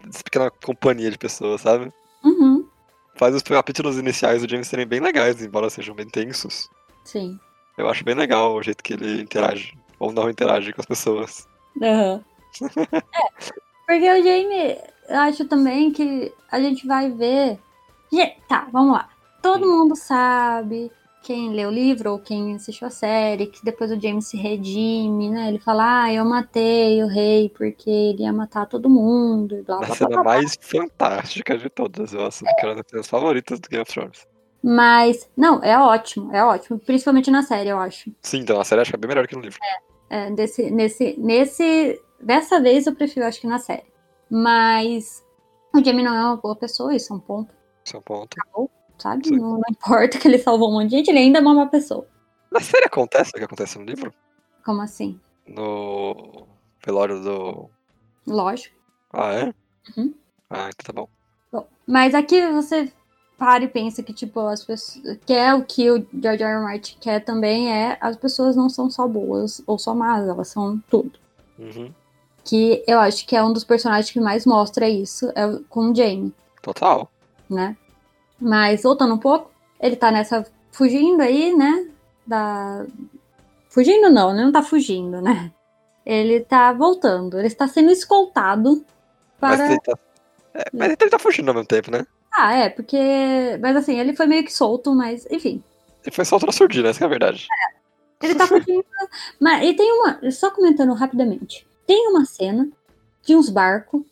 dessa 0.04 0.22
pequena 0.22 0.50
companhia 0.50 1.10
de 1.10 1.18
pessoas, 1.18 1.60
sabe? 1.60 1.92
Uhum, 2.24 2.66
Faz 3.18 3.34
os 3.34 3.42
capítulos 3.42 3.98
iniciais 3.98 4.42
do 4.42 4.48
James 4.48 4.68
serem 4.68 4.86
bem 4.86 5.00
legais, 5.00 5.42
embora 5.42 5.68
sejam 5.68 5.94
bem 5.94 6.08
tensos. 6.08 6.70
sim. 7.04 7.38
Eu 7.76 7.88
acho 7.88 8.04
bem 8.04 8.14
legal 8.16 8.54
o 8.54 8.62
jeito 8.62 8.82
que 8.82 8.92
ele 8.94 9.22
interage, 9.22 9.72
ou 10.00 10.12
não 10.12 10.28
interage 10.28 10.72
com 10.72 10.80
as 10.80 10.86
pessoas. 10.86 11.48
Aham. 11.82 12.24
É, 13.90 13.94
porque 13.96 14.10
o 14.10 14.22
Jamie, 14.22 14.78
eu 15.08 15.18
acho 15.20 15.44
também 15.46 15.92
que 15.92 16.32
a 16.50 16.60
gente 16.60 16.86
vai 16.86 17.10
ver. 17.10 17.58
Tá, 18.48 18.66
vamos 18.72 18.94
lá. 18.94 19.08
Todo 19.42 19.66
mundo 19.66 19.94
sabe, 19.94 20.90
quem 21.22 21.52
lê 21.52 21.66
o 21.66 21.70
livro 21.70 22.12
ou 22.12 22.18
quem 22.18 22.54
assistiu 22.54 22.86
a 22.86 22.90
série, 22.90 23.46
que 23.46 23.64
depois 23.64 23.90
o 23.90 24.00
James 24.00 24.26
se 24.26 24.36
redime, 24.36 25.30
né? 25.30 25.48
Ele 25.48 25.58
fala, 25.58 26.04
ah, 26.04 26.12
eu 26.12 26.24
matei 26.24 27.02
o 27.02 27.06
rei 27.06 27.48
porque 27.50 27.90
ele 27.90 28.22
ia 28.22 28.32
matar 28.32 28.66
todo 28.66 28.88
mundo, 28.88 29.56
e 29.56 29.62
blá 29.62 29.76
A 29.76 29.78
blá 29.78 29.86
blá. 29.86 29.96
cena 29.96 30.10
blá. 30.10 30.24
mais 30.24 30.56
fantástica 30.60 31.56
de 31.58 31.68
todas, 31.68 32.12
eu 32.12 32.26
acho 32.26 32.40
que 32.44 32.60
era 32.60 32.70
uma 32.70 32.82
das 32.82 32.92
minhas 32.92 33.06
favoritas 33.08 33.60
do 33.60 33.68
Game 33.68 33.82
of 33.82 33.92
Thrones. 33.92 34.26
Mas, 34.62 35.30
não, 35.36 35.62
é 35.62 35.78
ótimo, 35.78 36.34
é 36.34 36.42
ótimo. 36.44 36.78
Principalmente 36.80 37.30
na 37.30 37.42
série, 37.42 37.68
eu 37.68 37.78
acho. 37.78 38.10
Sim, 38.22 38.38
então 38.38 38.60
a 38.60 38.64
série 38.64 38.80
acho 38.80 38.90
que 38.90 38.96
é 38.96 38.98
bem 38.98 39.08
melhor 39.08 39.26
que 39.26 39.36
no 39.36 39.42
livro. 39.42 39.58
É, 40.10 40.30
desse, 40.30 40.70
nesse, 40.70 41.14
nesse, 41.18 42.00
dessa 42.20 42.60
vez 42.60 42.86
eu 42.86 42.94
prefiro, 42.94 43.26
acho 43.26 43.40
que 43.40 43.46
na 43.46 43.58
série. 43.58 43.84
Mas 44.30 45.24
o 45.74 45.84
Jamie 45.84 46.04
não 46.04 46.14
é 46.14 46.24
uma 46.24 46.36
boa 46.36 46.56
pessoa, 46.56 46.94
isso 46.94 47.12
é 47.12 47.16
um 47.16 47.20
ponto, 47.20 47.54
Esse 47.86 47.94
é 47.94 47.98
um 47.98 48.02
ponto. 48.02 48.36
Sabe? 48.98 49.30
Não, 49.30 49.52
não 49.52 49.62
importa 49.70 50.18
que 50.18 50.28
ele 50.28 50.38
salvou 50.38 50.70
um 50.70 50.74
monte 50.74 50.90
de 50.90 50.96
gente, 50.96 51.10
ele 51.10 51.18
ainda 51.18 51.38
é 51.38 51.42
uma 51.42 51.54
má 51.54 51.66
pessoa. 51.66 52.06
Na 52.50 52.60
série 52.60 52.84
acontece 52.86 53.30
o 53.34 53.38
que 53.38 53.44
acontece 53.44 53.78
no 53.78 53.84
livro? 53.84 54.12
Como 54.64 54.80
assim? 54.80 55.18
No 55.46 56.46
velório 56.84 57.20
do. 57.22 57.70
Lógico. 58.26 58.76
Ah, 59.12 59.32
é? 59.32 59.54
Uhum. 59.96 60.14
Ah, 60.50 60.68
então 60.68 60.84
tá 60.84 60.92
bom. 60.92 61.08
Bom, 61.52 61.66
mas 61.86 62.14
aqui 62.14 62.46
você 62.50 62.92
para 63.38 63.64
e 63.64 63.68
pensa 63.68 64.02
que, 64.02 64.12
tipo, 64.12 64.40
as 64.40 64.64
pessoas. 64.64 65.18
Que 65.24 65.32
é 65.32 65.54
o 65.54 65.64
que 65.64 65.90
o 65.90 66.04
George 66.12 66.42
R. 66.42 66.54
R. 66.54 66.62
Martin 66.62 66.96
quer 67.00 67.20
também 67.24 67.72
é 67.72 67.96
as 68.00 68.16
pessoas 68.16 68.56
não 68.56 68.68
são 68.68 68.90
só 68.90 69.06
boas 69.06 69.62
ou 69.66 69.78
só 69.78 69.94
más, 69.94 70.28
elas 70.28 70.48
são 70.48 70.78
tudo. 70.90 71.18
Uhum. 71.58 71.92
Que 72.44 72.82
eu 72.86 72.98
acho 72.98 73.26
que 73.26 73.36
é 73.36 73.42
um 73.42 73.52
dos 73.52 73.64
personagens 73.64 74.10
que 74.10 74.20
mais 74.20 74.44
mostra 74.44 74.88
isso 74.88 75.30
é 75.36 75.46
com 75.68 75.90
o 75.90 75.94
Jamie. 75.94 76.34
Total. 76.62 77.10
né? 77.48 77.76
Mas 78.40 78.82
voltando 78.82 79.14
um 79.14 79.18
pouco, 79.18 79.50
ele 79.80 79.96
tá 79.96 80.10
nessa 80.10 80.46
fugindo 80.70 81.20
aí, 81.20 81.54
né? 81.54 81.88
Da 82.26 82.86
fugindo 83.68 84.10
não, 84.10 84.30
ele 84.30 84.44
não 84.44 84.52
tá 84.52 84.62
fugindo, 84.62 85.20
né? 85.20 85.52
Ele 86.04 86.40
tá 86.40 86.72
voltando, 86.72 87.38
ele 87.38 87.46
está 87.48 87.68
sendo 87.68 87.90
escoltado 87.90 88.84
Mas, 89.40 89.56
para 89.56 89.66
ele 89.72 89.80
tá... 89.80 89.98
é, 90.54 90.64
mas 90.72 90.96
ele 91.00 91.10
tá 91.10 91.18
fugindo 91.18 91.48
ao 91.48 91.54
mesmo 91.54 91.66
tempo, 91.66 91.90
né? 91.90 92.06
Ah, 92.32 92.54
é, 92.54 92.68
porque 92.70 93.58
mas 93.60 93.76
assim, 93.76 93.98
ele 93.98 94.14
foi 94.14 94.26
meio 94.26 94.44
que 94.44 94.52
solto, 94.52 94.94
mas 94.94 95.26
enfim, 95.30 95.62
Ele 96.04 96.14
foi 96.14 96.24
só 96.24 96.38
na 96.38 96.52
surdina, 96.52 96.88
essa 96.88 97.04
é 97.04 97.06
a 97.06 97.10
verdade. 97.10 97.46
ele 98.22 98.34
tá 98.34 98.46
fugindo. 98.46 98.84
mas 99.40 99.64
e 99.66 99.74
tem 99.74 99.92
uma, 99.92 100.30
só 100.30 100.50
comentando 100.50 100.92
rapidamente. 100.94 101.66
Tem 101.86 102.08
uma 102.08 102.24
cena 102.24 102.68
de 103.22 103.34
uns 103.34 103.48
barcos 103.48 104.02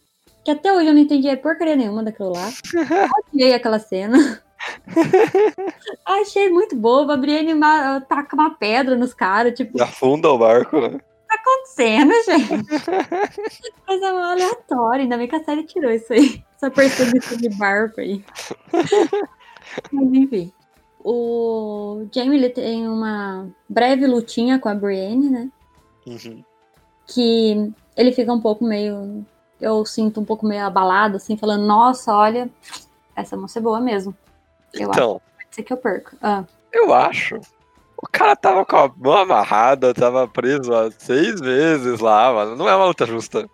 que 0.47 0.51
até 0.53 0.73
hoje 0.73 0.87
eu 0.87 0.95
não 0.95 1.01
entendi 1.01 1.37
porcaria 1.39 1.75
nenhuma 1.75 2.05
daquilo 2.05 2.33
lá. 2.33 2.49
Odiei 3.35 3.53
aquela 3.53 3.81
cena. 3.81 4.41
Achei 6.07 6.49
muito 6.49 6.77
boba. 6.77 7.15
A 7.15 7.17
Brienne 7.17 7.53
ma- 7.53 8.01
taca 8.01 8.37
uma 8.37 8.55
pedra 8.55 8.95
nos 8.95 9.13
caras. 9.13 9.55
Tipo, 9.55 9.83
afunda 9.83 10.31
o 10.31 10.39
barco, 10.39 10.81
né? 10.81 11.01
acontecendo, 11.29 12.13
gente? 12.25 12.85
Coisa 13.85 14.13
mal 14.13 14.31
aleatória. 14.31 15.03
Ainda 15.03 15.19
bem 15.19 15.27
que 15.27 15.35
a 15.35 15.43
série 15.43 15.65
tirou 15.65 15.91
isso 15.91 16.13
aí. 16.13 16.45
Essa 16.55 16.71
perseguição 16.71 17.37
de 17.37 17.49
barco 17.51 18.01
aí. 18.01 18.25
Mas 19.91 20.13
enfim. 20.13 20.53
O 21.05 22.07
Jamie 22.15 22.39
ele 22.39 22.51
tem 22.51 22.87
uma 22.87 23.49
breve 23.69 24.07
lutinha 24.07 24.61
com 24.61 24.69
a 24.69 24.75
Brienne, 24.77 25.29
né? 25.29 25.51
Uhum. 26.07 26.45
Que 27.09 27.73
ele 27.97 28.13
fica 28.13 28.33
um 28.33 28.41
pouco 28.41 28.65
meio. 28.65 29.27
Eu 29.61 29.85
sinto 29.87 30.21
um 30.21 30.25
pouco 30.25 30.47
meio 30.47 30.65
abalado, 30.67 31.17
assim, 31.17 31.37
falando: 31.37 31.65
Nossa, 31.67 32.15
olha, 32.15 32.49
essa 33.15 33.37
moça 33.37 33.59
é 33.59 33.63
boa 33.63 33.81
mesmo. 33.81 34.15
Eu 34.75 34.91
acho 34.91 34.99
Então, 34.99 35.21
que 35.21 35.45
pode 35.45 35.55
ser 35.55 35.63
que 35.63 35.73
eu 35.73 35.77
perco. 35.77 36.17
Ah, 36.23 36.45
eu 36.73 36.93
acho. 36.93 37.37
O 37.97 38.07
cara 38.13 38.37
tava 38.37 38.65
com 38.67 38.77
a 38.77 38.91
mão 38.97 39.17
amarrada, 39.17 39.95
tava 39.95 40.29
preso 40.29 40.75
há 40.75 40.91
seis 40.91 41.41
meses 41.41 41.99
lá, 42.01 42.33
mano. 42.33 42.55
Não 42.57 42.69
é 42.69 42.77
uma 42.77 42.85
luta 42.87 43.07
justa. 43.07 43.49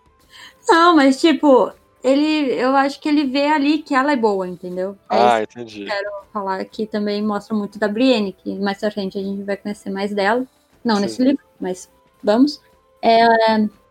Não, 0.69 0.97
mas 0.97 1.21
tipo, 1.21 1.71
ele. 2.03 2.53
Eu 2.55 2.75
acho 2.75 3.01
que 3.01 3.09
ele 3.09 3.25
vê 3.25 3.47
ali 3.47 3.79
que 3.79 3.95
ela 3.95 4.13
é 4.13 4.17
boa, 4.17 4.49
entendeu? 4.49 4.97
É 5.11 5.17
Ah, 5.17 5.43
entendi. 5.43 5.85
que 5.85 5.93
eu 5.93 6.11
vou 6.11 6.25
falar 6.33 6.65
que 6.65 6.87
também 6.87 7.23
mostra 7.23 7.55
muito 7.57 7.79
da 7.79 7.87
Brienne, 7.87 8.33
que 8.33 8.59
mais 8.59 8.79
pra 8.79 8.91
frente 8.91 9.17
a 9.17 9.23
gente 9.23 9.45
vai 9.45 9.57
conhecer 9.57 9.91
mais 9.91 10.13
dela. 10.13 10.45
Não 10.85 10.97
Sim. 10.97 11.03
nesse 11.03 11.23
livro, 11.23 11.45
mas 11.61 11.89
vamos. 12.23 12.61
É, 13.01 13.25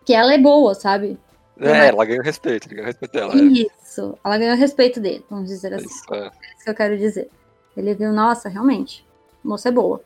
que 0.06 0.14
ela 0.14 0.34
é 0.34 0.38
boa, 0.38 0.74
sabe? 0.76 1.18
É, 1.62 1.88
ela 1.88 2.06
ganha 2.06 2.20
o 2.20 2.24
respeito, 2.24 2.68
ele 2.72 2.82
o 2.82 2.86
respeito 2.86 3.12
dela. 3.12 3.34
É, 3.34 3.38
Isso. 3.38 4.18
Ela 4.24 4.38
ganhou 4.38 4.56
respeito 4.56 5.00
dele, 5.00 5.26
vamos 5.30 5.50
dizer 5.50 5.74
assim. 5.74 5.86
isso, 5.86 6.14
é. 6.14 6.20
É 6.28 6.32
isso 6.56 6.64
que 6.64 6.70
eu 6.70 6.76
quero 6.76 6.98
dizer. 6.98 7.30
Ele 7.78 7.94
viu, 7.94 8.12
nossa, 8.12 8.50
realmente, 8.50 9.06
moça 9.44 9.70
é 9.70 9.72
boa. 9.72 10.02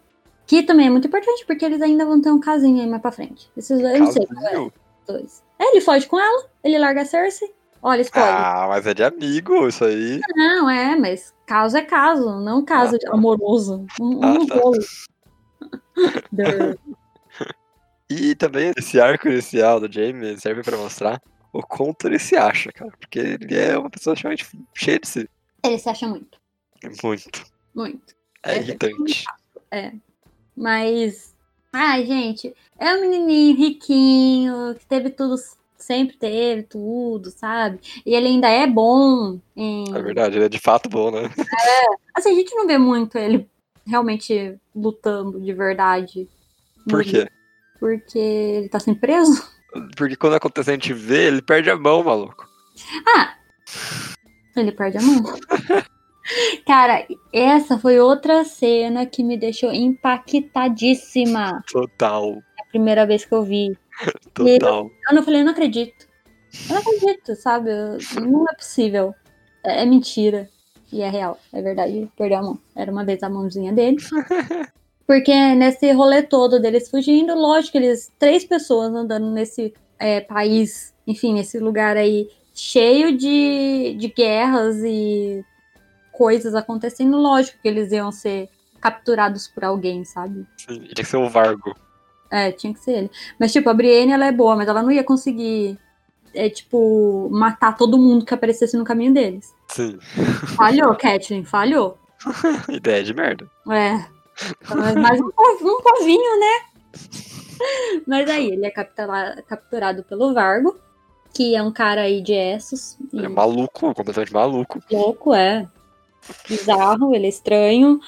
Que 0.46 0.62
também 0.64 0.88
é 0.88 0.90
muito 0.90 1.08
importante, 1.08 1.46
porque 1.46 1.66
eles 1.66 1.82
ainda 1.82 2.06
vão 2.06 2.22
ter 2.22 2.30
um 2.30 2.40
casinho 2.40 2.82
aí 2.82 2.88
mais 2.88 3.02
pra 3.02 3.12
frente. 3.12 3.50
Esses 3.58 3.80
dois, 3.80 3.94
eu 3.94 4.00
não 4.02 4.12
sei 4.12 4.26
qual 4.28 4.68
é 4.68 4.72
dois. 5.08 5.44
É, 5.58 5.72
ele 5.72 5.82
foge 5.82 6.08
com 6.08 6.20
ela, 6.20 6.46
ele 6.64 6.78
larga 6.78 7.02
a 7.02 7.06
Cersei. 7.06 7.52
Olha, 7.82 8.02
spoiler. 8.02 8.32
Ah, 8.34 8.66
mas 8.68 8.86
é 8.88 8.94
de 8.94 9.04
amigo 9.04 9.68
isso 9.68 9.86
aí. 9.86 10.20
Não, 10.36 10.70
é, 10.70 10.96
mas 10.96 11.34
caso 11.46 11.78
é 11.78 11.82
caso, 11.84 12.40
não 12.40 12.66
caso 12.66 12.96
Ah, 12.96 13.00
tá. 13.00 13.14
amoroso. 13.14 13.86
Um, 14.00 14.20
Ah, 14.24 14.32
um 14.34 14.46
tá. 14.48 14.56
E 18.10 18.36
também 18.36 18.72
esse 18.78 19.00
arco 19.00 19.28
inicial 19.28 19.80
do 19.80 19.92
Jamie 19.92 20.40
serve 20.40 20.62
pra 20.62 20.78
mostrar 20.78 21.20
o 21.58 21.66
quanto 21.66 22.08
ele 22.08 22.20
se 22.20 22.36
acha, 22.36 22.72
cara. 22.72 22.92
Porque 23.00 23.20
ele 23.20 23.56
é 23.56 23.78
uma 23.78 23.90
pessoa 23.90 24.14
extremamente 24.14 24.46
cheia 24.74 25.00
de 25.00 25.08
si. 25.08 25.30
Ele 25.64 25.80
se 25.80 25.90
acha 25.90 26.08
muito, 26.08 26.38
Muito. 27.02 27.46
muito. 27.74 28.16
É 28.44 28.56
É, 28.56 28.58
irritante. 28.58 29.26
Mas, 30.56 31.34
ai, 31.74 32.06
gente, 32.06 32.54
é 32.78 32.94
um 32.94 33.02
menininho 33.02 33.58
riquinho, 33.58 34.76
que 34.78 34.86
teve 34.86 35.10
tudo, 35.10 35.36
sempre 35.78 36.18
teve 36.18 36.64
tudo, 36.64 37.32
sabe? 37.32 37.80
E 38.06 38.14
ele 38.14 38.28
ainda 38.28 38.50
é 38.50 38.68
bom 38.68 39.40
em. 39.56 39.86
É 39.96 40.02
verdade, 40.02 40.38
ele 40.38 40.46
é 40.46 40.50
de 40.50 40.60
fato 40.60 40.90
bom, 40.90 41.10
né? 41.10 41.30
Assim, 42.14 42.32
a 42.32 42.36
gente 42.36 42.54
não 42.54 42.68
vê 42.68 42.78
muito 42.78 43.18
ele 43.18 43.50
realmente 43.86 44.58
lutando 44.76 45.40
de 45.40 45.54
verdade 45.54 46.28
Por 46.90 47.04
quê? 47.04 47.28
Porque 47.80 48.18
ele 48.18 48.70
tá 48.70 48.80
sempre 48.80 49.02
preso. 49.02 49.55
Porque 49.96 50.16
quando 50.16 50.36
acontece 50.36 50.70
a 50.70 50.74
gente 50.74 50.94
vê, 50.94 51.28
ele 51.28 51.42
perde 51.42 51.70
a 51.70 51.76
mão, 51.76 52.04
maluco. 52.04 52.48
Ah! 53.08 53.36
Ele 54.56 54.72
perde 54.72 54.98
a 54.98 55.02
mão. 55.02 55.24
Cara, 56.66 57.06
essa 57.32 57.78
foi 57.78 58.00
outra 58.00 58.44
cena 58.44 59.06
que 59.06 59.24
me 59.24 59.38
deixou 59.38 59.72
impactadíssima. 59.72 61.64
Total. 61.72 62.42
A 62.60 62.66
primeira 62.70 63.06
vez 63.06 63.26
que 63.26 63.34
eu 63.34 63.44
vi. 63.44 63.78
Total. 64.34 64.90
Eu 65.08 65.16
não 65.16 65.24
falei, 65.24 65.42
eu 65.42 65.46
não 65.46 65.52
acredito. 65.52 66.08
Eu 66.70 66.76
não 66.76 66.82
acredito, 66.82 67.36
sabe? 67.36 67.70
Não 68.22 68.46
é 68.50 68.56
possível. 68.56 69.14
É, 69.64 69.84
é 69.84 69.86
mentira. 69.86 70.50
E 70.92 71.02
é 71.02 71.10
real, 71.10 71.40
é 71.52 71.62
verdade. 71.62 72.10
Perdeu 72.18 72.40
a 72.40 72.42
mão. 72.42 72.60
Era 72.76 72.92
uma 72.92 73.04
vez 73.04 73.22
a 73.22 73.30
mãozinha 73.30 73.74
dele. 73.74 73.98
Porque 75.08 75.34
nesse 75.56 75.92
rolê 75.92 76.24
todo 76.24 76.60
deles 76.60 76.90
fugindo, 76.90 77.36
lógico 77.36 77.78
eles. 77.78 78.12
Três 78.18 78.44
pessoas 78.44 78.94
andando 78.94 79.30
nesse 79.32 79.74
é, 80.00 80.22
país, 80.22 80.94
enfim, 81.06 81.34
nesse 81.34 81.60
lugar 81.60 81.96
aí 81.96 82.28
cheio 82.54 83.16
de, 83.16 83.96
de 84.00 84.08
guerras 84.08 84.78
e 84.84 85.44
coisas 86.12 86.56
acontecendo, 86.56 87.18
lógico 87.18 87.58
que 87.62 87.68
eles 87.68 87.92
iam 87.92 88.12
ser 88.12 88.50
capturados 88.80 89.48
por 89.48 89.66
alguém, 89.66 90.06
sabe? 90.06 90.46
Sim, 90.58 90.80
tinha 90.80 90.94
que 90.96 91.06
ser 91.06 91.18
o 91.18 91.30
Vargo. 91.30 91.76
É, 92.32 92.52
tinha 92.52 92.74
que 92.74 92.80
ser 92.80 92.92
ele. 92.92 93.12
Mas, 93.40 93.52
tipo, 93.52 93.70
a 93.70 93.74
Brienne, 93.74 94.14
ela 94.14 94.26
é 94.26 94.32
boa, 94.32 94.56
mas 94.56 94.68
ela 94.68 94.82
não 94.82 94.92
ia 94.92 95.04
conseguir, 95.04 95.78
é, 96.34 96.50
tipo, 96.50 97.30
matar 97.32 97.76
todo 97.76 97.98
mundo 97.98 98.26
que 98.26 98.34
aparecesse 98.34 98.78
no 98.78 98.86
caminho 98.86 99.14
deles. 99.14 99.54
Sim. 99.68 99.98
Falhou, 100.56 100.96
Catelyn, 100.96 101.44
falhou. 101.44 101.98
Ideia 102.70 103.04
de 103.04 103.14
merda. 103.14 103.50
É. 103.70 104.15
Mais 105.02 105.20
um, 105.20 105.28
um 105.28 105.82
povinho, 105.82 106.40
né? 106.40 106.76
Mas 108.06 108.30
aí, 108.30 108.52
ele 108.52 108.66
é 108.66 108.72
captura, 108.72 109.44
capturado 109.48 110.04
pelo 110.04 110.34
Vargo, 110.34 110.78
que 111.34 111.56
é 111.56 111.64
um 111.64 111.72
cara 111.72 112.02
aí 112.02 112.22
de 112.22 112.34
Essos. 112.34 112.98
Ele 113.14 113.26
é 113.26 113.30
maluco, 113.30 113.94
completamente 113.94 114.34
maluco. 114.34 114.82
Louco, 114.92 115.34
é. 115.34 115.68
Bizarro, 116.48 117.14
ele 117.16 117.28
é 117.28 117.30
estranho, 117.30 118.00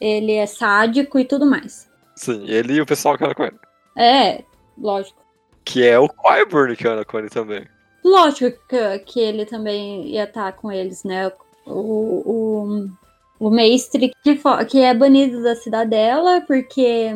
ele 0.00 0.32
é 0.32 0.46
sádico 0.46 1.18
e 1.18 1.24
tudo 1.24 1.46
mais. 1.46 1.88
Sim, 2.16 2.44
ele 2.46 2.74
e 2.74 2.80
o 2.80 2.86
pessoal 2.86 3.16
que 3.16 3.24
anda 3.24 3.34
com 3.34 3.44
ele. 3.44 3.58
É, 3.96 4.44
lógico. 4.78 5.20
Que 5.64 5.86
é 5.86 5.98
o 5.98 6.08
Qyburn 6.08 6.76
que 6.76 6.88
anda 6.88 7.04
com 7.04 7.18
ele 7.18 7.28
também. 7.28 7.66
Lógico 8.04 8.58
que, 8.68 8.98
que 9.00 9.20
ele 9.20 9.46
também 9.46 10.08
ia 10.08 10.24
estar 10.24 10.52
com 10.52 10.72
eles, 10.72 11.04
né? 11.04 11.30
O, 11.64 11.70
o, 11.70 12.88
o 13.42 13.50
mestre 13.50 14.12
que, 14.22 14.40
que 14.70 14.78
é 14.78 14.94
banido 14.94 15.42
da 15.42 15.56
cidadela 15.56 16.40
porque 16.42 17.12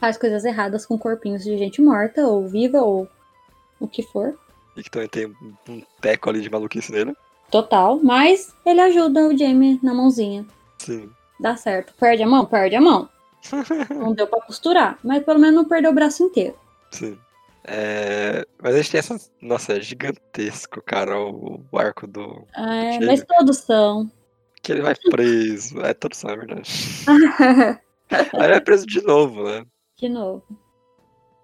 faz 0.00 0.18
coisas 0.18 0.44
erradas 0.44 0.84
com 0.84 0.98
corpinhos 0.98 1.44
de 1.44 1.56
gente 1.56 1.80
morta, 1.80 2.26
ou 2.26 2.48
viva, 2.48 2.82
ou 2.82 3.08
o 3.78 3.86
que 3.86 4.02
for. 4.02 4.36
E 4.76 4.82
que 4.82 4.90
também 4.90 5.08
tem 5.08 5.26
um 5.68 5.80
teco 6.00 6.28
ali 6.28 6.40
de 6.40 6.50
maluquice 6.50 6.90
nele. 6.90 7.14
Total, 7.52 8.00
mas 8.02 8.52
ele 8.66 8.80
ajuda 8.80 9.28
o 9.28 9.38
Jamie 9.38 9.78
na 9.80 9.94
mãozinha. 9.94 10.44
Sim. 10.78 11.08
Dá 11.38 11.56
certo. 11.56 11.94
Perde 11.94 12.24
a 12.24 12.26
mão? 12.26 12.44
Perde 12.44 12.74
a 12.74 12.80
mão. 12.80 13.08
não 13.94 14.12
deu 14.12 14.26
pra 14.26 14.40
costurar, 14.40 14.98
mas 15.04 15.22
pelo 15.24 15.38
menos 15.38 15.54
não 15.54 15.64
perdeu 15.64 15.92
o 15.92 15.94
braço 15.94 16.24
inteiro. 16.24 16.56
Sim. 16.90 17.16
É... 17.62 18.44
Mas 18.60 18.74
a 18.74 18.78
gente 18.78 18.90
tem 18.90 18.98
essa. 18.98 19.16
Nossa, 19.40 19.74
é 19.74 19.80
gigantesco, 19.80 20.82
cara, 20.82 21.16
o, 21.20 21.60
o 21.70 21.78
arco 21.78 22.08
do. 22.08 22.44
É, 22.56 22.98
mas 23.04 23.22
todos 23.24 23.58
são. 23.58 24.10
Que 24.68 24.72
ele 24.72 24.82
vai 24.82 24.94
preso. 24.94 25.80
É, 25.80 25.94
todos 25.94 26.18
são, 26.18 26.28
é 26.28 26.36
verdade. 26.36 26.70
Aí 28.12 28.44
ele 28.44 28.48
vai 28.48 28.60
preso 28.60 28.84
de 28.84 29.00
novo, 29.00 29.42
né? 29.42 29.64
De 29.96 30.10
novo. 30.10 30.44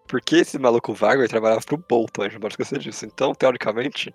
Porque 0.06 0.36
esse 0.36 0.58
maluco 0.58 0.92
vago 0.92 1.22
ele 1.22 1.28
trabalhava 1.28 1.62
pro 1.64 1.78
Bolton, 1.78 2.20
a 2.20 2.24
gente 2.26 2.34
não 2.34 2.40
pode 2.42 2.52
esquecer 2.52 2.78
disso. 2.80 3.06
Então, 3.06 3.34
teoricamente, 3.34 4.14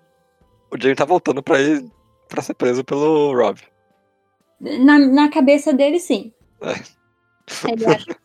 o 0.70 0.80
Jamie 0.80 0.94
tá 0.94 1.04
voltando 1.04 1.42
pra 1.42 1.60
ir 1.60 1.90
pra 2.28 2.40
ser 2.40 2.54
preso 2.54 2.84
pelo 2.84 3.34
Rob. 3.34 3.60
Na, 4.60 4.96
na 4.96 5.28
cabeça 5.28 5.72
dele, 5.72 5.98
sim. 5.98 6.32
É. 6.60 6.74
Ele 7.68 7.86
acha. 7.86 8.16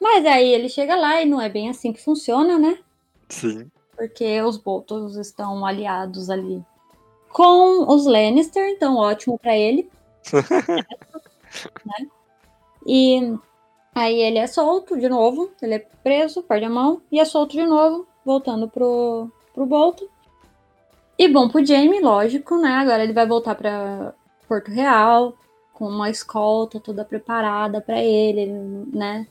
Mas 0.00 0.24
aí 0.24 0.48
ele 0.48 0.70
chega 0.70 0.96
lá 0.96 1.20
e 1.20 1.26
não 1.26 1.42
é 1.42 1.50
bem 1.50 1.68
assim 1.68 1.92
que 1.92 2.02
funciona, 2.02 2.58
né? 2.58 2.78
Sim. 3.28 3.70
Porque 3.94 4.40
os 4.40 4.56
Boltons 4.56 5.16
estão 5.16 5.66
aliados 5.66 6.30
ali 6.30 6.64
com 7.34 7.92
os 7.92 8.06
Lannister, 8.06 8.70
então 8.70 8.96
ótimo 8.96 9.36
para 9.36 9.56
ele. 9.56 9.90
né? 11.84 12.06
E 12.86 13.36
aí 13.92 14.20
ele 14.20 14.38
é 14.38 14.46
solto 14.46 14.96
de 14.96 15.08
novo, 15.08 15.50
ele 15.60 15.74
é 15.74 15.86
preso, 16.02 16.44
perde 16.44 16.66
a 16.66 16.70
mão 16.70 17.02
e 17.10 17.18
é 17.18 17.24
solto 17.24 17.52
de 17.52 17.66
novo, 17.66 18.06
voltando 18.24 18.68
pro, 18.68 19.28
pro 19.52 19.66
Bolton. 19.66 20.06
E 21.18 21.26
bom 21.26 21.48
pro 21.48 21.64
Jamie, 21.64 22.00
lógico, 22.00 22.56
né? 22.56 22.70
Agora 22.74 23.02
ele 23.02 23.12
vai 23.12 23.26
voltar 23.26 23.56
para 23.56 24.14
Porto 24.46 24.70
Real 24.70 25.34
com 25.72 25.88
uma 25.88 26.08
escolta 26.08 26.78
toda 26.78 27.04
preparada 27.04 27.80
para 27.80 28.00
ele, 28.00 28.46
né? 28.92 29.26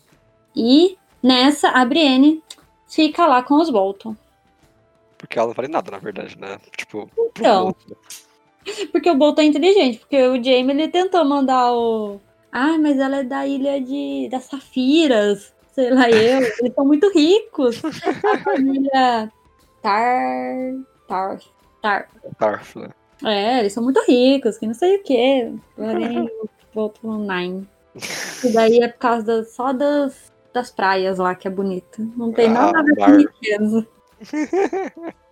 E 0.53 0.97
nessa 1.21 1.69
a 1.69 1.85
Brienne 1.85 2.43
fica 2.85 3.25
lá 3.25 3.41
com 3.41 3.55
os 3.55 3.69
Bolton. 3.69 4.13
Porque 5.23 5.39
ela 5.39 5.47
não 5.47 5.53
vale 5.53 5.69
nada, 5.69 5.89
na 5.89 5.99
verdade, 5.99 6.37
né? 6.37 6.57
Tipo, 6.75 7.09
então. 7.37 7.73
Porque 8.91 9.09
o 9.09 9.15
Bolton 9.15 9.41
é 9.41 9.45
inteligente, 9.45 9.99
porque 9.99 10.21
o 10.21 10.35
Jamie 10.35 10.71
ele 10.71 10.89
tentou 10.89 11.23
mandar 11.23 11.71
o. 11.71 12.19
Ah, 12.51 12.77
mas 12.77 12.99
ela 12.99 13.19
é 13.19 13.23
da 13.23 13.47
ilha 13.47 13.79
de 13.79 14.27
das 14.29 14.43
Safiras, 14.43 15.53
sei 15.71 15.91
lá 15.91 16.09
eu. 16.11 16.41
Eles 16.59 16.73
são 16.75 16.85
muito 16.85 17.09
ricos. 17.13 17.81
A 17.85 18.37
família 18.39 19.31
Tar. 19.81 20.75
Tar. 21.07 21.39
Tar. 21.81 22.09
Tarf, 22.37 22.75
né? 22.75 22.89
É, 23.23 23.59
eles 23.59 23.71
são 23.71 23.81
muito 23.81 24.03
ricos, 24.05 24.57
que 24.57 24.67
não 24.67 24.73
sei 24.73 24.97
o 24.97 25.03
quê. 25.03 25.53
Porém, 25.77 26.29
volto 26.73 26.99
no 27.07 27.17
Nine. 27.19 27.65
E 28.43 28.51
daí 28.51 28.79
é 28.79 28.89
por 28.89 28.99
causa 28.99 29.23
da, 29.25 29.43
só 29.45 29.71
das, 29.71 30.33
das 30.53 30.69
praias 30.69 31.17
lá 31.17 31.33
que 31.33 31.47
é 31.47 31.51
bonita. 31.51 32.05
Não 32.17 32.33
tem 32.33 32.47
Ah, 32.47 32.71
nada 32.71 32.79
a 32.79 32.83
ver 32.83 32.95
com 32.97 33.17
riqueza. 33.17 33.87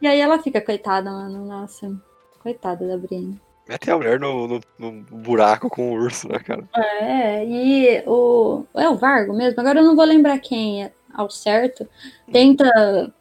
E 0.00 0.06
aí 0.06 0.20
ela 0.20 0.38
fica, 0.38 0.60
coitada, 0.60 1.10
mano. 1.10 1.46
Nossa, 1.46 1.90
coitada 2.42 2.86
da 2.86 2.98
Brienne. 2.98 3.40
Mete 3.66 3.90
a 3.90 3.96
mulher 3.96 4.20
no, 4.20 4.46
no, 4.46 4.60
no 4.78 4.92
buraco 5.10 5.68
com 5.68 5.90
o 5.90 5.94
urso, 5.94 6.28
né, 6.28 6.38
cara? 6.38 6.68
É, 7.00 7.44
e 7.44 8.02
o. 8.06 8.64
É 8.74 8.88
o 8.88 8.96
Vargo 8.96 9.34
mesmo? 9.34 9.58
Agora 9.58 9.80
eu 9.80 9.84
não 9.84 9.96
vou 9.96 10.04
lembrar 10.04 10.38
quem 10.38 10.84
é 10.84 10.92
ao 11.12 11.28
certo. 11.30 11.88
Tenta, 12.30 13.12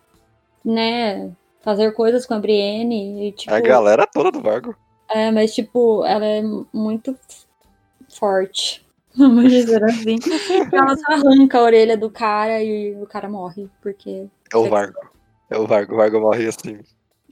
né, 0.64 1.32
fazer 1.62 1.92
coisas 1.94 2.26
com 2.26 2.36
a 2.36 2.40
Brienne. 2.40 3.28
E, 3.28 3.32
tipo, 3.32 3.54
A 3.54 3.60
galera 3.60 4.06
toda 4.06 4.32
do 4.32 4.42
Vargo. 4.42 4.76
É, 5.10 5.32
mas 5.32 5.54
tipo, 5.54 6.06
ela 6.06 6.26
é 6.26 6.44
muito 6.72 7.18
forte. 8.10 8.86
Vamos 9.18 9.50
dizer 9.50 9.84
assim. 9.84 10.18
ela 10.72 10.96
só 10.96 11.14
arranca 11.14 11.58
a 11.58 11.64
orelha 11.64 11.98
do 11.98 12.10
cara 12.10 12.62
e 12.62 12.94
o 13.02 13.08
cara 13.08 13.30
morre. 13.30 13.68
Porque. 13.82 14.28
É 14.56 14.57
o 14.57 14.69
Vargo. 14.69 14.99
É 15.49 15.57
o 15.57 15.68
Vargo. 15.68 15.94
O 15.94 15.98
Vargo 15.98 16.22
morre 16.22 16.48
assim. 16.48 16.80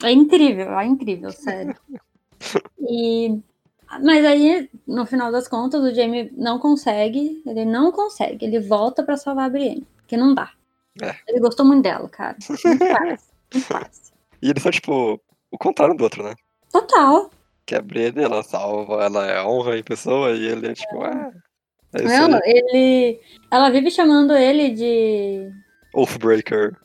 É 0.04 0.12
incrível, 0.12 0.78
é 0.78 0.86
incrível, 0.86 1.32
sério. 1.32 1.76
E. 2.86 3.40
Mas 4.04 4.26
aí, 4.26 4.70
no 4.86 5.06
final 5.06 5.32
das 5.32 5.48
contas, 5.48 5.82
o 5.82 5.94
Jamie 5.94 6.30
não 6.36 6.60
consegue. 6.60 7.42
Ele 7.46 7.64
não 7.64 7.90
consegue. 7.90 8.46
Ele 8.46 8.60
volta 8.60 9.02
pra 9.02 9.16
salvar 9.16 9.46
a 9.46 9.50
Brienne. 9.50 9.88
Porque 9.96 10.18
não 10.18 10.34
dá. 10.34 10.52
É. 11.02 11.16
Ele 11.26 11.40
gostou 11.40 11.66
muito 11.66 11.84
dela, 11.84 12.10
cara. 12.10 12.36
Muito 12.66 12.86
fácil. 12.86 13.34
Muito 13.54 13.66
fácil. 13.66 14.14
E 14.42 14.50
eles 14.50 14.62
são, 14.62 14.72
tipo, 14.74 15.22
o 15.50 15.58
contrário 15.58 15.96
do 15.96 16.04
outro, 16.04 16.22
né? 16.22 16.34
Total. 16.70 17.32
Que 17.66 17.76
a 17.76 17.82
Brienne, 17.82 18.24
ela 18.24 18.44
salva, 18.44 19.02
ela 19.06 19.26
é 19.26 19.42
honra 19.42 19.78
em 19.78 19.84
pessoa, 19.84 20.32
e 20.32 20.46
ele 20.46 20.68
é 20.68 20.74
tipo, 20.74 21.02
ah, 21.02 21.32
é 21.94 22.02
Não, 22.02 22.40
ele. 22.44 23.22
Ela 23.50 23.70
vive 23.70 23.92
chamando 23.92 24.36
ele 24.36 24.72
de. 24.72 25.50
Oathbreaker. 25.94 26.76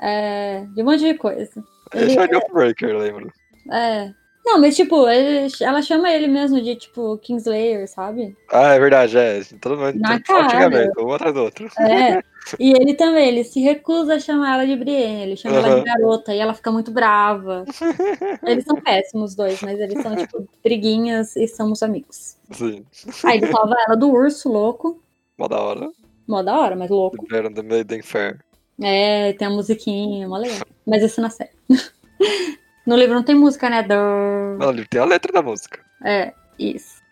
É, 0.00 0.64
de 0.74 0.82
um 0.82 0.84
monte 0.84 1.00
de 1.00 1.14
coisa. 1.14 1.64
Ele 1.92 2.14
de 2.28 2.34
Oathbreaker, 2.36 2.88
eu 2.90 2.98
lembro. 2.98 3.32
É. 3.70 4.10
Não, 4.46 4.60
mas 4.60 4.76
tipo, 4.76 5.08
ele- 5.08 5.48
ela 5.62 5.80
chama 5.80 6.10
ele 6.10 6.26
mesmo 6.26 6.60
de 6.60 6.76
tipo 6.76 7.16
Kingslayer, 7.18 7.88
sabe? 7.88 8.36
Ah, 8.52 8.74
é 8.74 8.78
verdade, 8.78 9.16
é. 9.16 9.40
Todo 9.58 9.78
mundo 9.78 9.98
Na 9.98 10.20
cara. 10.20 10.92
um 10.98 11.12
atrás 11.14 11.32
do 11.34 11.42
outro. 11.42 11.66
É. 11.78 12.22
E 12.60 12.72
ele 12.72 12.92
também, 12.92 13.26
ele 13.26 13.42
se 13.42 13.58
recusa 13.58 14.16
a 14.16 14.20
chamar 14.20 14.52
ela 14.56 14.66
de 14.66 14.76
Brienne, 14.76 15.22
ele 15.22 15.34
chama 15.34 15.56
ela 15.56 15.76
de 15.80 15.82
garota 15.86 16.34
e 16.34 16.38
ela 16.38 16.52
fica 16.52 16.70
muito 16.70 16.90
brava. 16.90 17.64
Eles 18.46 18.64
são 18.66 18.76
péssimos 18.76 19.30
os 19.30 19.34
dois, 19.34 19.62
mas 19.62 19.80
eles 19.80 20.02
são 20.02 20.14
tipo 20.14 20.46
briguinhas 20.62 21.34
e 21.36 21.48
somos 21.48 21.82
amigos. 21.82 22.36
Sim. 22.50 22.84
Aí 23.24 23.38
ele 23.38 23.46
salva 23.46 23.74
ela 23.86 23.96
do 23.96 24.10
urso 24.10 24.52
louco, 24.52 25.02
Mó 25.38 25.48
da 25.48 25.58
hora. 25.58 25.90
mó 26.28 26.42
da 26.42 26.54
hora, 26.60 26.76
mas 26.76 26.90
louco. 26.90 27.16
Liberam 27.22 27.50
The 27.54 27.62
Maiden 27.62 28.02
Fair. 28.02 28.43
É, 28.80 29.32
tem 29.34 29.46
a 29.46 29.50
musiquinha, 29.50 30.28
mó 30.28 30.36
legal. 30.36 30.66
Mas 30.86 31.02
isso 31.02 31.20
na 31.20 31.30
série. 31.30 31.50
No 32.86 32.96
livro 32.96 33.14
não 33.14 33.22
tem 33.22 33.34
música, 33.34 33.70
né? 33.70 33.82
Do... 33.82 34.58
Não, 34.58 34.68
ali 34.68 34.86
tem 34.86 35.00
a 35.00 35.06
letra 35.06 35.32
da 35.32 35.42
música. 35.42 35.80
É, 36.04 36.34
isso. 36.58 37.02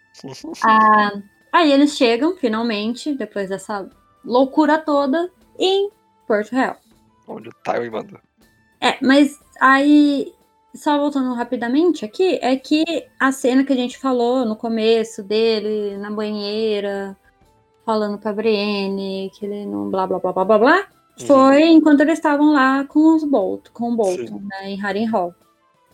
Ah, 0.63 1.13
aí 1.51 1.73
eles 1.73 1.97
chegam, 1.97 2.37
finalmente, 2.37 3.15
depois 3.15 3.49
dessa 3.49 3.89
loucura 4.25 4.79
toda 4.79 5.31
em 5.59 5.91
Porto 6.27 6.53
Real. 6.53 6.77
Onde 7.27 7.49
o 7.49 7.53
Tywin 7.65 7.91
mandou. 7.91 8.21
É, 8.81 8.99
mas 9.01 9.41
aí, 9.61 10.33
só 10.75 10.99
voltando 10.99 11.33
rapidamente 11.35 12.05
aqui, 12.05 12.39
é 12.43 12.55
que 12.57 12.85
a 13.19 13.33
cena 13.33 13.65
que 13.65 13.73
a 13.73 13.77
gente 13.77 13.97
falou 13.97 14.45
no 14.45 14.57
começo 14.57 15.23
dele, 15.23 15.97
na 15.97 16.11
banheira, 16.11 17.17
falando 17.87 18.19
pra 18.19 18.33
Brienne, 18.33 19.31
que 19.35 19.47
ele 19.47 19.65
não 19.65 19.91
blá 19.91 20.07
blá 20.07 20.19
blá 20.19 20.33
blá 20.33 20.45
blá 20.45 20.59
blá. 20.59 20.87
Foi 21.19 21.63
enquanto 21.65 22.01
eles 22.01 22.19
estavam 22.19 22.53
lá 22.53 22.85
com 22.85 23.15
os 23.15 23.25
Bolt, 23.25 23.69
com 23.73 23.93
o 23.93 23.97
Bolton, 23.97 24.39
Sim. 24.39 24.49
né, 24.49 24.71
em 24.71 24.81
Harrenhal. 24.81 25.35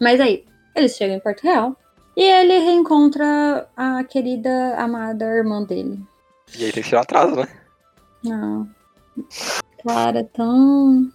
Mas 0.00 0.20
aí, 0.20 0.44
eles 0.74 0.96
chegam 0.96 1.16
em 1.16 1.20
Porto 1.20 1.42
Real 1.42 1.76
e 2.16 2.22
ele 2.22 2.58
reencontra 2.58 3.68
a 3.76 4.04
querida, 4.04 4.74
amada 4.76 5.24
irmã 5.24 5.62
dele. 5.62 6.00
E 6.56 6.64
aí 6.64 6.72
tem 6.72 6.82
que 6.82 6.88
tirar 6.88 7.02
atraso, 7.02 7.36
né? 7.36 7.48
Não. 8.24 8.68
Cara, 9.86 10.20
é 10.20 10.24
tão 10.24 11.10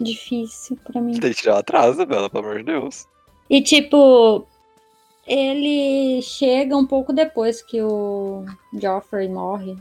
difícil 0.00 0.78
pra 0.84 1.00
mim. 1.00 1.18
Tem 1.18 1.32
que 1.32 1.42
tirar 1.42 1.58
atraso, 1.58 2.06
Bela, 2.06 2.30
pelo 2.30 2.44
amor 2.44 2.58
de 2.58 2.64
Deus. 2.64 3.06
E 3.50 3.62
tipo, 3.62 4.46
ele 5.26 6.22
chega 6.22 6.76
um 6.76 6.86
pouco 6.86 7.12
depois 7.12 7.60
que 7.62 7.82
o 7.82 8.44
Joffrey 8.72 9.28
morre. 9.28 9.76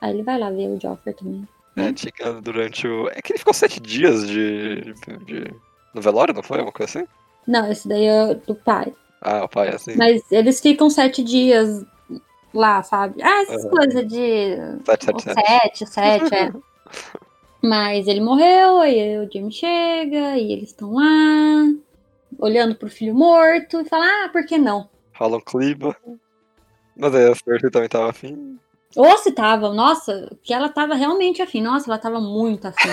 Aí 0.00 0.12
ele 0.12 0.22
vai 0.22 0.38
lá 0.38 0.50
ver 0.50 0.68
o 0.68 0.80
Joffrey 0.80 1.14
também. 1.14 1.48
É, 1.76 1.92
durante 2.40 2.86
o. 2.86 3.08
É 3.08 3.20
que 3.20 3.32
ele 3.32 3.38
ficou 3.38 3.54
sete 3.54 3.80
dias 3.80 4.26
de. 4.26 4.94
de... 5.24 5.54
No 5.92 6.00
velório, 6.00 6.34
não 6.34 6.42
foi? 6.42 6.60
Uma 6.60 6.72
coisa 6.72 6.98
assim? 6.98 7.08
Não, 7.46 7.70
esse 7.70 7.88
daí 7.88 8.04
é 8.06 8.34
do 8.34 8.54
pai. 8.54 8.92
Ah, 9.20 9.44
o 9.44 9.48
pai, 9.48 9.68
assim. 9.68 9.96
Mas 9.96 10.22
eles 10.30 10.60
ficam 10.60 10.88
sete 10.90 11.22
dias 11.22 11.84
lá, 12.52 12.82
sabe? 12.82 13.22
Ah, 13.22 13.42
essas 13.42 13.64
Aham. 13.64 13.70
coisas 13.70 14.06
de 14.06 14.56
Sete, 14.84 15.04
sete, 15.04 15.22
sete. 15.22 15.46
sete, 15.46 15.86
sete, 15.86 16.34
é. 16.34 16.52
Mas 17.62 18.06
ele 18.06 18.20
morreu, 18.20 18.78
aí 18.78 19.18
o 19.18 19.30
Jimmy 19.32 19.50
chega 19.50 20.36
e 20.36 20.52
eles 20.52 20.68
estão 20.68 20.92
lá, 20.92 21.72
olhando 22.38 22.74
pro 22.74 22.90
filho 22.90 23.14
morto 23.14 23.80
e 23.80 23.84
fala, 23.86 24.04
ah, 24.04 24.28
por 24.28 24.44
que 24.44 24.58
não? 24.58 24.90
Rola 25.14 25.38
um 25.38 25.40
clima. 25.40 25.96
Mas 26.94 27.14
aí 27.14 27.26
a 27.30 27.34
Cersei 27.34 27.70
também 27.70 27.88
tava 27.88 28.10
afim. 28.10 28.58
Ou 28.96 29.18
se 29.18 29.32
tava, 29.32 29.72
nossa, 29.72 30.30
que 30.42 30.52
ela 30.54 30.68
tava 30.68 30.94
realmente 30.94 31.42
afim. 31.42 31.60
Nossa, 31.60 31.90
ela 31.90 31.98
tava 31.98 32.20
muito 32.20 32.68
afim. 32.68 32.90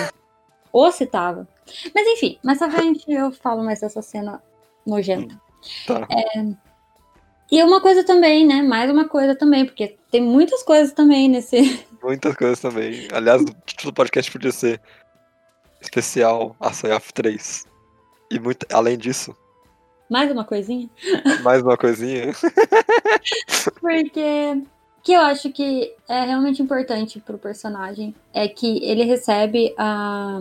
Ou 0.72 0.90
se 0.90 1.06
tava. 1.06 1.46
Mas 1.94 2.06
enfim, 2.08 2.38
mais 2.42 2.58
pra 2.58 2.70
frente 2.70 3.04
eu 3.08 3.30
falo 3.30 3.62
mais 3.62 3.80
dessa 3.80 4.02
cena 4.02 4.42
nojenta. 4.86 5.40
Tá. 5.86 6.06
E 7.50 7.62
uma 7.62 7.80
coisa 7.80 8.02
também, 8.02 8.46
né? 8.46 8.62
Mais 8.62 8.90
uma 8.90 9.06
coisa 9.06 9.34
também, 9.36 9.64
porque 9.66 9.96
tem 10.10 10.20
muitas 10.22 10.62
coisas 10.62 10.92
também 10.92 11.28
nesse. 11.28 11.84
Muitas 12.02 12.34
coisas 12.34 12.58
também. 12.58 13.06
Aliás, 13.12 13.40
o 13.42 13.44
título 13.64 13.92
do 13.92 13.94
podcast 13.94 14.32
podia 14.32 14.50
ser 14.50 14.80
especial 15.80 16.56
Off 16.58 17.12
3. 17.12 17.64
E 18.28 18.40
muito, 18.40 18.66
além 18.72 18.98
disso, 18.98 19.36
Mais 20.10 20.28
uma 20.32 20.44
coisinha. 20.44 20.90
mais 21.44 21.62
uma 21.62 21.76
coisinha. 21.76 22.32
Porque 23.80 24.62
que 25.02 25.12
eu 25.12 25.20
acho 25.20 25.50
que 25.50 25.92
é 26.08 26.24
realmente 26.24 26.62
importante 26.62 27.20
pro 27.20 27.38
personagem 27.38 28.14
é 28.32 28.46
que 28.48 28.84
ele 28.84 29.04
recebe 29.04 29.74
a. 29.76 30.40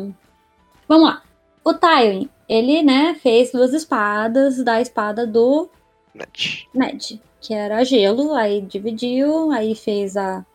Vamos 0.87 1.07
lá. 1.07 1.23
O 1.63 1.73
Tywin, 1.73 2.29
ele, 2.49 2.81
né, 2.81 3.15
fez 3.21 3.51
duas 3.51 3.73
espadas 3.73 4.63
da 4.63 4.81
espada 4.81 5.27
do 5.27 5.69
Net. 6.13 6.67
Ned, 6.73 7.21
que 7.39 7.53
era 7.53 7.83
gelo, 7.83 8.33
aí 8.33 8.61
dividiu, 8.61 9.51
aí 9.51 9.75
fez 9.75 10.17
a 10.17 10.45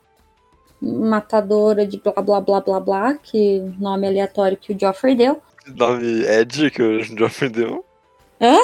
matadora 0.81 1.87
de 1.87 1.99
blá 1.99 2.13
blá 2.13 2.41
blá 2.41 2.61
blá 2.61 2.81
blá, 2.81 3.15
que 3.15 3.61
nome 3.79 4.07
aleatório 4.07 4.57
que 4.57 4.73
o 4.73 4.79
Joffrey 4.79 5.15
deu. 5.15 5.41
Nome 5.67 6.23
Ed 6.25 6.71
que 6.71 6.83
o 6.83 7.03
Joffrey 7.03 7.51
deu. 7.51 7.85
Hã? 8.41 8.57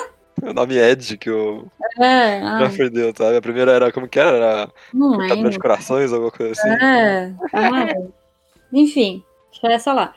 O 0.50 0.52
nome 0.52 0.76
Ed 0.76 1.16
que 1.18 1.30
o 1.30 1.66
É, 1.98 2.40
ah, 2.40 2.58
Joffrey 2.58 2.90
deu, 2.90 3.12
sabe? 3.16 3.36
A 3.36 3.42
primeira 3.42 3.70
era, 3.70 3.92
como 3.92 4.08
que 4.08 4.18
era? 4.18 4.36
Era 4.36 4.72
não 4.92 5.14
cortadora 5.16 5.50
de 5.50 5.58
corações, 5.58 6.12
alguma 6.12 6.32
coisa 6.32 6.52
assim. 6.52 6.68
É, 6.84 7.32
ah, 7.52 8.10
enfim, 8.72 9.22
essa 9.62 9.92
lá. 9.92 10.14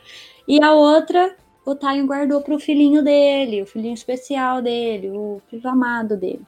E 0.48 0.64
a 0.64 0.74
outra, 0.74 1.36
o 1.64 1.76
Tywin 1.76 2.08
guardou 2.08 2.42
pro 2.42 2.60
filhinho 2.60 3.04
dele, 3.04 3.62
o 3.62 3.68
filhinho 3.68 3.94
especial 3.94 4.62
dele, 4.62 5.12
o 5.12 5.42
filho 5.48 5.70
amado 5.70 6.18
dele, 6.18 6.42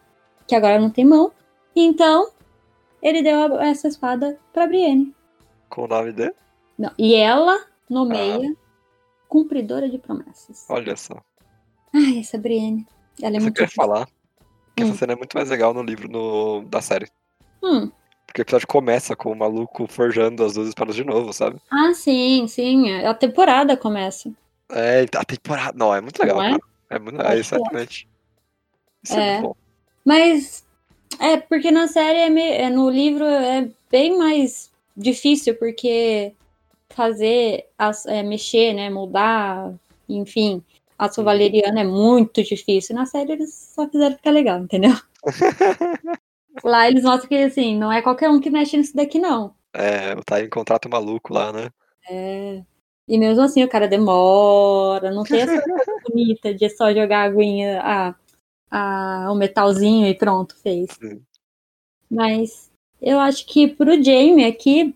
que 0.48 0.56
agora 0.56 0.80
não 0.80 0.90
tem 0.90 1.06
mão. 1.06 1.32
Então, 1.76 2.32
ele 3.02 3.22
deu 3.22 3.60
essa 3.60 3.88
espada 3.88 4.40
pra 4.52 4.66
Brienne. 4.66 5.14
Com 5.70 5.84
o 5.84 5.88
nome 5.88 6.12
dele? 6.12 6.34
Não, 6.78 6.91
e 6.98 7.14
ela 7.14 7.64
nomeia 7.88 8.56
cumpridora 9.28 9.88
de 9.88 9.99
promessas. 9.99 10.66
Olha 10.68 10.95
só. 10.95 11.22
Ai, 11.94 12.20
essa 12.20 12.38
Brienne. 12.38 12.88
Ela 13.22 13.35
é 13.35 13.39
Você 13.39 13.44
muito 13.45 13.56
quer 13.57 13.64
difícil. 13.65 13.84
falar 13.84 14.07
que 14.76 14.84
Hum. 14.84 14.89
essa 14.89 14.98
cena 14.98 15.14
é 15.14 15.15
muito 15.15 15.34
mais 15.35 15.49
legal 15.49 15.73
no 15.73 15.81
livro 15.81 16.07
no, 16.10 16.61
da 16.65 16.81
série. 16.81 17.07
Hum. 17.64 17.89
Porque 18.26 18.41
o 18.41 18.44
episódio 18.44 18.68
começa 18.68 19.15
com 19.15 19.31
o 19.31 19.35
maluco 19.35 19.88
forjando 19.88 20.44
as 20.44 20.53
duas 20.53 20.68
espadas 20.68 20.95
de 20.95 21.03
novo, 21.03 21.34
sabe? 21.34 21.57
Ah, 21.72 21.94
sim, 21.94 22.48
sim. 22.48 22.91
A 23.03 23.14
temporada 23.14 23.76
começa. 23.76 24.30
É, 24.69 25.06
a 25.15 25.23
temporada. 25.26 25.73
Não, 25.77 25.95
é 25.95 26.02
muito 26.02 26.19
legal, 26.19 26.41
é? 26.44 26.49
cara. 26.52 26.61
É 26.89 26.99
muito 26.99 27.19
Acho 27.22 27.27
é, 27.27 27.31
que 27.31 27.35
é. 27.35 27.39
exatamente. 27.39 28.07
Isso 29.03 29.14
é, 29.15 29.19
É. 29.27 29.31
muito 29.34 29.48
bom. 29.48 29.56
Mas 30.06 30.65
é 31.19 31.38
porque 31.38 31.72
na 31.72 31.88
série, 31.88 32.19
é 32.19 32.30
me- 32.30 32.41
é, 32.52 32.69
no 32.69 32.89
livro, 32.89 33.26
é 33.26 33.69
bem 33.89 34.18
mais 34.18 34.69
difícil, 34.95 35.56
porque 35.56 36.34
fazer, 36.89 37.65
as- 37.77 38.06
é, 38.06 38.22
mexer, 38.23 38.73
né, 38.73 38.89
mudar, 38.89 39.73
enfim, 40.07 40.61
aço 40.98 41.24
valeriano 41.24 41.80
é 41.80 41.84
muito 41.84 42.44
difícil. 42.44 42.95
Na 42.95 43.06
série 43.06 43.34
eles 43.34 43.53
só 43.76 43.88
fizeram 43.88 44.15
ficar 44.15 44.32
legal, 44.32 44.60
entendeu? 44.60 44.95
Lá 46.64 46.88
eles 46.88 47.03
mostram 47.03 47.30
que, 47.30 47.36
assim, 47.36 47.78
não 47.78 47.91
é 47.91 48.02
qualquer 48.02 48.30
um 48.30 48.40
que 48.40 48.49
mexe 48.49 48.78
nisso 48.78 48.95
daqui, 48.95 49.19
não. 49.19 49.53
É, 49.74 50.14
o 50.14 50.24
Tywin 50.24 50.49
contrata 50.49 50.88
o 50.88 50.91
maluco 50.91 51.34
lá, 51.34 51.53
né? 51.53 51.69
É. 52.10 52.64
E 53.07 53.18
mesmo 53.18 53.44
assim 53.44 53.64
o 53.64 53.69
cara 53.69 53.88
demora, 53.88 55.11
não 55.11 55.24
tem 55.24 55.41
essa 55.41 55.61
coisa 55.61 55.86
bonita 56.10 56.53
de 56.53 56.69
só 56.69 56.94
jogar 56.94 57.22
a 57.22 57.24
aguinha, 57.26 57.82
a, 57.82 58.15
a, 58.69 59.32
o 59.32 59.36
metalzinho 59.36 60.07
e 60.07 60.15
pronto, 60.15 60.56
fez. 60.57 60.90
Sim. 60.99 61.22
Mas 62.10 62.72
eu 63.02 63.19
acho 63.19 63.45
que 63.45 63.68
pro 63.68 64.02
Jamie 64.03 64.45
aqui, 64.45 64.95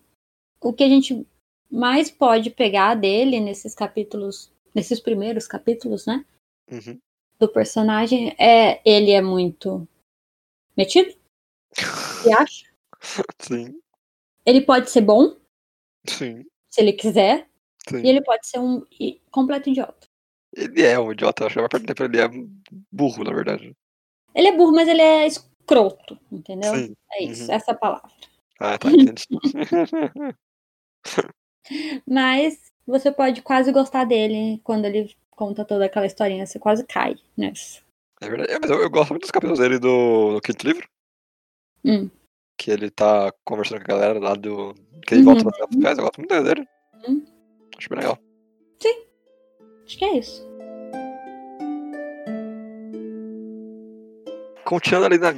o 0.60 0.72
que 0.72 0.84
a 0.84 0.88
gente 0.88 1.26
mais 1.70 2.10
pode 2.10 2.50
pegar 2.50 2.94
dele 2.94 3.40
nesses 3.40 3.74
capítulos, 3.74 4.52
nesses 4.74 5.00
primeiros 5.00 5.46
capítulos, 5.46 6.06
né? 6.06 6.24
Uhum. 6.70 6.98
Do 7.38 7.48
personagem, 7.48 8.34
é 8.38 8.80
ele 8.88 9.10
é 9.10 9.20
muito 9.20 9.86
metido, 10.76 11.14
você 11.74 12.32
acha? 12.32 12.66
Sim, 13.40 13.80
Ele 14.46 14.60
pode 14.60 14.90
ser 14.90 15.00
bom, 15.00 15.36
sim, 16.08 16.44
se 16.70 16.80
ele 16.80 16.92
quiser, 16.92 17.48
sim. 17.88 17.98
e 18.02 18.08
ele 18.08 18.22
pode 18.22 18.46
ser 18.46 18.60
um 18.60 18.86
completo 19.30 19.68
idiota. 19.70 20.06
Ele 20.54 20.82
é 20.82 20.98
um 20.98 21.10
idiota, 21.12 21.44
eu 21.44 21.46
acho 21.48 21.56
que 21.56 22.02
ele 22.02 22.20
é 22.20 22.28
burro, 22.92 23.24
na 23.24 23.32
verdade. 23.32 23.74
Ele 24.34 24.48
é 24.48 24.56
burro, 24.56 24.72
mas 24.72 24.86
ele 24.88 25.02
é 25.02 25.26
escroto, 25.26 26.18
entendeu? 26.30 26.74
Sim. 26.74 26.94
É 27.12 27.24
isso, 27.24 27.44
Uhum. 27.48 27.52
essa 27.54 27.74
palavra. 27.74 28.10
Ah, 28.60 28.78
tá, 28.78 28.88
entendi. 28.90 29.26
Mas 32.06 32.71
você 32.86 33.10
pode 33.12 33.42
quase 33.42 33.70
gostar 33.72 34.04
dele 34.04 34.60
quando 34.64 34.84
ele 34.86 35.14
conta 35.30 35.64
toda 35.64 35.84
aquela 35.86 36.06
historinha, 36.06 36.46
você 36.46 36.58
quase 36.58 36.84
cai 36.84 37.16
nessa. 37.36 37.80
é 38.20 38.28
verdade. 38.28 38.52
É, 38.52 38.58
mas 38.60 38.70
eu, 38.70 38.80
eu 38.80 38.90
gosto 38.90 39.10
muito 39.10 39.22
dos 39.22 39.30
capítulos 39.30 39.58
dele 39.58 39.78
do, 39.78 40.34
do 40.34 40.40
quinto 40.40 40.66
livro. 40.66 40.86
Hum. 41.84 42.08
Que 42.56 42.70
ele 42.70 42.90
tá 42.90 43.32
conversando 43.44 43.78
com 43.84 43.92
a 43.92 43.96
galera 43.96 44.18
lá 44.18 44.34
do. 44.34 44.74
Que 45.06 45.14
ele 45.14 45.22
Uhum. 45.26 45.34
volta 45.34 45.44
nas 45.44 45.52
Guerras 45.56 45.74
Sociais, 45.74 45.98
eu 45.98 46.04
gosto 46.04 46.18
muito 46.18 46.42
dele. 46.42 46.68
Uhum. 47.08 47.24
Acho 47.76 47.88
bem 47.88 47.98
legal. 47.98 48.18
Acho 49.84 49.98
que 49.98 50.04
é 50.04 50.18
isso. 50.18 50.42
Continuando 54.64 55.06
ali 55.06 55.18
na, 55.18 55.32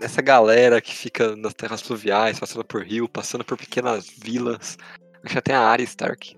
nessa 0.00 0.22
galera 0.22 0.80
que 0.80 0.94
fica 0.94 1.34
nas 1.36 1.52
terras 1.54 1.82
fluviais, 1.82 2.38
passando 2.38 2.64
por 2.64 2.82
rio, 2.82 3.08
passando 3.08 3.44
por 3.44 3.58
pequenas 3.58 4.08
vilas. 4.08 4.78
Já 5.24 5.40
tem 5.42 5.54
a 5.54 5.60
Arya 5.60 5.84
Stark, 5.84 6.36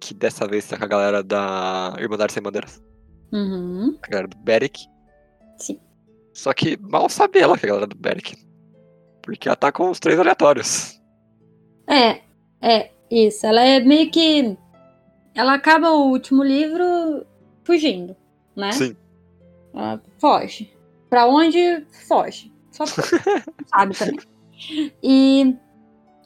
que 0.00 0.14
dessa 0.14 0.46
vez 0.46 0.68
tá 0.68 0.76
com 0.76 0.84
a 0.84 0.88
galera 0.88 1.22
da 1.22 1.94
Irmandade 1.98 2.32
Sem 2.32 2.42
Bandeiras, 2.42 2.82
Uhum. 3.32 3.98
a 4.02 4.06
galera 4.08 4.28
do 4.28 4.36
Beric. 4.36 4.86
Sim. 5.58 5.80
Só 6.32 6.52
que 6.52 6.76
mal 6.76 7.08
sabe 7.08 7.38
ela 7.38 7.56
que 7.58 7.64
é 7.66 7.68
a 7.68 7.72
galera 7.72 7.86
do 7.86 7.96
Beric. 7.96 8.36
Porque 9.22 9.48
ela 9.48 9.56
tá 9.56 9.72
com 9.72 9.90
os 9.90 9.98
três 9.98 10.18
aleatórios. 10.20 11.00
É, 11.88 12.20
é, 12.60 12.90
isso. 13.10 13.44
Ela 13.46 13.62
é 13.62 13.80
meio 13.80 14.10
que. 14.10 14.56
Ela 15.34 15.54
acaba 15.54 15.90
o 15.90 16.10
último 16.10 16.42
livro 16.42 17.26
fugindo, 17.64 18.14
né? 18.54 18.72
Sim. 18.72 18.96
Ela 19.74 20.00
foge. 20.18 20.72
Pra 21.10 21.26
onde 21.26 21.84
foge? 22.06 22.52
Só 22.70 22.86
foge. 22.86 23.10
sabe 23.66 23.96
também. 23.98 24.18
E, 25.02 25.56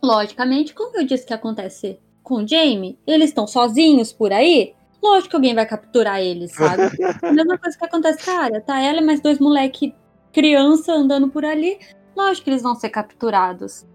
logicamente, 0.03 0.75
como 0.75 0.97
eu 0.99 1.07
disse 1.07 1.27
que 1.27 1.35
acontece 1.35 1.99
com 2.23 2.37
o 2.37 2.49
Jamie, 2.49 2.99
eles 3.07 3.31
estão 3.31 3.47
sozinhos 3.47 4.13
por 4.13 4.33
aí, 4.33 4.75
lógico 5.03 5.31
que 5.31 5.37
alguém 5.37 5.55
vai 5.55 5.67
capturar 5.67 6.21
eles, 6.21 6.53
sabe? 6.53 6.83
a 7.23 7.33
mesma 7.33 7.59
coisa 7.59 7.77
que 7.77 7.85
acontece 7.85 8.25
com 8.25 8.31
a 8.31 8.41
área, 8.43 8.61
tá? 8.61 8.81
Ela 8.81 9.01
e 9.01 9.05
mais 9.05 9.21
dois 9.21 9.39
moleque 9.39 9.95
criança 10.33 10.93
andando 10.93 11.29
por 11.29 11.45
ali, 11.45 11.79
lógico 12.17 12.45
que 12.45 12.51
eles 12.51 12.63
vão 12.63 12.75
ser 12.75 12.91
capturados. 12.91 13.87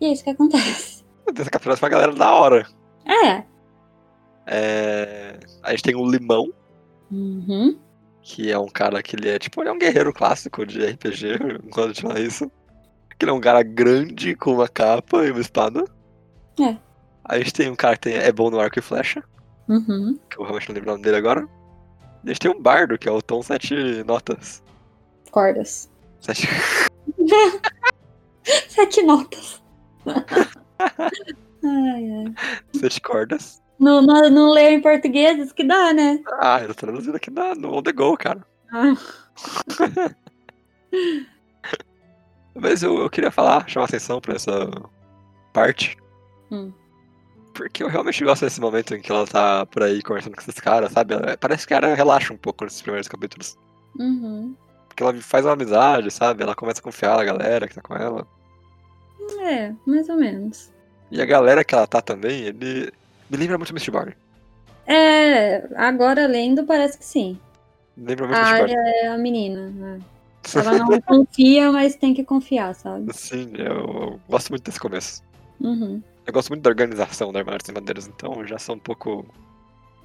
E 0.00 0.06
é 0.06 0.12
isso 0.12 0.24
que 0.24 0.30
acontece. 0.30 1.04
Essa 1.36 1.50
captura 1.50 1.76
foi 1.76 1.88
uma 1.88 1.92
galera 1.92 2.14
da 2.14 2.32
hora. 2.34 2.66
É. 3.06 3.44
É... 4.46 5.38
A 5.62 5.70
gente 5.70 5.82
tem 5.82 5.94
o 5.94 6.08
Limão, 6.10 6.52
Uhum. 7.10 7.78
que 8.22 8.50
é 8.50 8.58
um 8.58 8.68
cara 8.68 9.02
que 9.02 9.14
ele 9.14 9.28
é 9.28 9.38
tipo, 9.38 9.60
ele 9.62 9.68
é 9.68 9.72
um 9.72 9.78
guerreiro 9.78 10.12
clássico 10.12 10.66
de 10.66 10.84
RPG, 10.84 11.38
quando 11.70 11.94
falar 12.00 12.20
isso. 12.20 12.50
Que 13.18 13.24
ele 13.24 13.30
é 13.30 13.34
um 13.34 13.40
cara 13.40 13.62
grande 13.62 14.34
com 14.34 14.54
uma 14.54 14.68
capa 14.68 15.24
e 15.24 15.30
uma 15.30 15.40
espada. 15.40 15.84
É. 16.60 16.76
A 17.24 17.38
gente 17.38 17.52
tem 17.52 17.70
um 17.70 17.76
cara 17.76 17.96
que 17.96 18.02
tem- 18.02 18.14
é 18.16 18.30
bom 18.32 18.50
no 18.50 18.60
arco 18.60 18.78
e 18.78 18.82
flecha, 18.82 19.22
Uhum. 19.68 20.18
que 20.28 20.38
eu 20.38 20.42
realmente 20.42 20.68
não 20.68 20.74
lembro 20.74 20.90
o 20.90 20.92
nome 20.92 21.04
dele 21.04 21.16
agora. 21.16 21.48
A 22.22 22.26
gente 22.28 22.40
tem 22.40 22.50
um 22.50 22.60
bardo, 22.60 22.98
que 22.98 23.08
é 23.08 23.12
o 23.12 23.20
Tom 23.22 23.42
Sete 23.42 23.74
Notas. 24.04 24.62
Cordas. 25.30 25.90
Sete... 26.20 26.46
Sete 28.68 29.02
notas. 29.02 29.62
ai, 30.78 30.90
ai. 31.62 32.34
Sete 32.74 33.00
cordas. 33.00 33.62
Não, 33.78 34.00
não, 34.02 34.28
não 34.30 34.50
leu 34.52 34.70
em 34.70 34.80
português, 34.82 35.38
isso 35.38 35.54
que 35.54 35.64
dá, 35.64 35.92
né? 35.92 36.20
Ah, 36.40 36.60
eu 36.60 36.68
tô 36.68 36.74
traduzindo 36.74 37.16
aqui 37.16 37.30
na, 37.30 37.54
no 37.54 37.74
On 37.74 37.82
The 37.82 37.92
Go, 37.92 38.16
cara. 38.16 38.44
Ah, 38.70 38.94
Mas 42.54 42.82
eu, 42.82 42.98
eu 42.98 43.10
queria 43.10 43.30
falar, 43.30 43.68
chamar 43.68 43.86
atenção 43.86 44.20
pra 44.20 44.34
essa 44.34 44.70
parte. 45.52 45.96
Hum. 46.50 46.72
Porque 47.54 47.82
eu 47.82 47.88
realmente 47.88 48.22
gosto 48.24 48.44
desse 48.44 48.60
momento 48.60 48.94
em 48.94 49.00
que 49.00 49.10
ela 49.10 49.26
tá 49.26 49.64
por 49.66 49.82
aí 49.82 50.02
conversando 50.02 50.34
com 50.34 50.40
esses 50.42 50.58
caras, 50.60 50.92
sabe? 50.92 51.14
Ela- 51.14 51.36
parece 51.38 51.66
que 51.66 51.72
ela 51.72 51.94
relaxa 51.94 52.34
um 52.34 52.36
pouco 52.36 52.64
nesses 52.64 52.82
primeiros 52.82 53.08
capítulos. 53.08 53.56
Uhum. 53.98 54.54
Porque 54.88 55.02
ela 55.02 55.14
faz 55.20 55.44
uma 55.44 55.52
amizade, 55.52 56.10
sabe? 56.10 56.42
Ela 56.42 56.54
começa 56.54 56.80
a 56.80 56.82
confiar 56.82 57.16
na 57.16 57.24
galera 57.24 57.66
que 57.68 57.74
tá 57.74 57.80
com 57.80 57.94
ela. 57.94 58.26
É, 59.40 59.72
mais 59.86 60.08
ou 60.08 60.16
menos. 60.16 60.70
E 61.10 61.22
a 61.22 61.24
galera 61.24 61.64
que 61.64 61.74
ela 61.74 61.86
tá 61.86 62.00
também, 62.02 62.42
ele 62.42 62.92
me 63.30 63.36
lembra 63.36 63.56
muito 63.56 63.72
Mist 63.72 63.90
Barney. 63.90 64.14
É, 64.86 65.66
agora 65.76 66.26
lendo 66.26 66.64
parece 66.64 66.98
que 66.98 67.04
sim. 67.04 67.38
Lembra 67.96 68.26
muito 68.26 68.38
A 68.38 68.62
Mist 68.62 68.74
é 68.74 69.06
a 69.06 69.16
menina. 69.16 69.68
né? 69.70 70.00
Ela 70.54 70.76
não 70.78 71.00
confia, 71.00 71.72
mas 71.72 71.94
tem 71.96 72.12
que 72.12 72.22
confiar, 72.22 72.74
sabe? 72.74 73.10
Sim, 73.14 73.52
eu, 73.56 73.64
eu 73.66 74.20
gosto 74.28 74.50
muito 74.50 74.64
desse 74.64 74.78
começo. 74.78 75.22
Uhum. 75.58 76.02
Eu 76.26 76.32
gosto 76.32 76.48
muito 76.48 76.62
da 76.62 76.70
organização 76.70 77.32
da 77.32 77.40
Armadas 77.40 77.62
Sem 77.64 77.74
Bandeiras, 77.74 78.06
então 78.06 78.46
já 78.46 78.58
sou 78.58 78.74
um 78.76 78.78
pouco. 78.78 79.26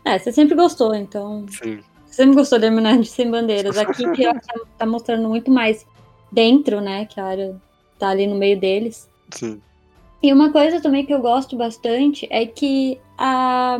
É, 0.04 0.18
você 0.18 0.32
sempre 0.32 0.56
gostou, 0.56 0.94
então. 0.96 1.46
Sim, 1.50 1.80
Você 2.06 2.14
sempre 2.16 2.36
gostou 2.36 2.60
da 2.60 2.68
Irmandade 2.68 3.06
Sem 3.08 3.30
Bandeiras. 3.30 3.78
Aqui 3.78 4.10
que 4.12 4.24
tá, 4.24 4.40
tá 4.78 4.86
mostrando 4.86 5.28
muito 5.30 5.50
mais 5.52 5.86
dentro, 6.32 6.82
né? 6.82 7.06
Que 7.06 7.20
a 7.20 7.26
área 7.26 7.62
tá 7.98 8.10
ali 8.10 8.28
no 8.28 8.36
meio 8.36 8.60
deles. 8.60 9.10
sim. 9.32 9.62
E 10.22 10.34
uma 10.34 10.52
coisa 10.52 10.82
também 10.82 11.06
que 11.06 11.14
eu 11.14 11.22
gosto 11.22 11.56
bastante 11.56 12.28
é 12.30 12.46
que 12.46 13.00
a, 13.18 13.80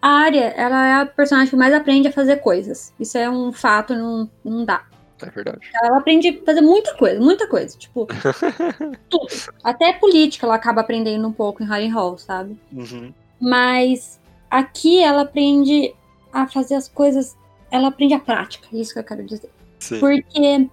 a 0.00 0.08
área, 0.08 0.44
ela 0.56 0.86
é 0.86 0.92
a 1.00 1.06
personagem 1.06 1.50
que 1.50 1.56
mais 1.56 1.74
aprende 1.74 2.06
a 2.06 2.12
fazer 2.12 2.36
coisas. 2.36 2.94
Isso 3.00 3.18
é 3.18 3.28
um 3.28 3.52
fato, 3.52 3.92
não, 3.92 4.30
não 4.44 4.64
dá. 4.64 4.84
É 5.22 5.30
verdade. 5.30 5.58
Ela 5.82 5.98
aprende 5.98 6.28
a 6.28 6.44
fazer 6.44 6.60
muita 6.60 6.94
coisa, 6.94 7.20
muita 7.20 7.46
coisa. 7.48 7.76
Tipo, 7.78 8.06
tudo. 9.08 9.26
Até 9.62 9.92
política 9.94 10.46
ela 10.46 10.54
acaba 10.56 10.80
aprendendo 10.80 11.26
um 11.26 11.32
pouco 11.32 11.62
em 11.62 11.66
Harry 11.66 11.88
Hall, 11.88 12.18
sabe? 12.18 12.56
Uhum. 12.72 13.12
Mas 13.40 14.20
aqui 14.50 15.02
ela 15.02 15.22
aprende 15.22 15.94
a 16.32 16.46
fazer 16.46 16.74
as 16.74 16.88
coisas. 16.88 17.36
Ela 17.70 17.88
aprende 17.88 18.14
a 18.14 18.18
prática, 18.18 18.68
é 18.72 18.76
isso 18.76 18.92
que 18.92 18.98
eu 18.98 19.04
quero 19.04 19.24
dizer. 19.24 19.50
Sim. 19.78 19.98
Porque, 19.98 20.68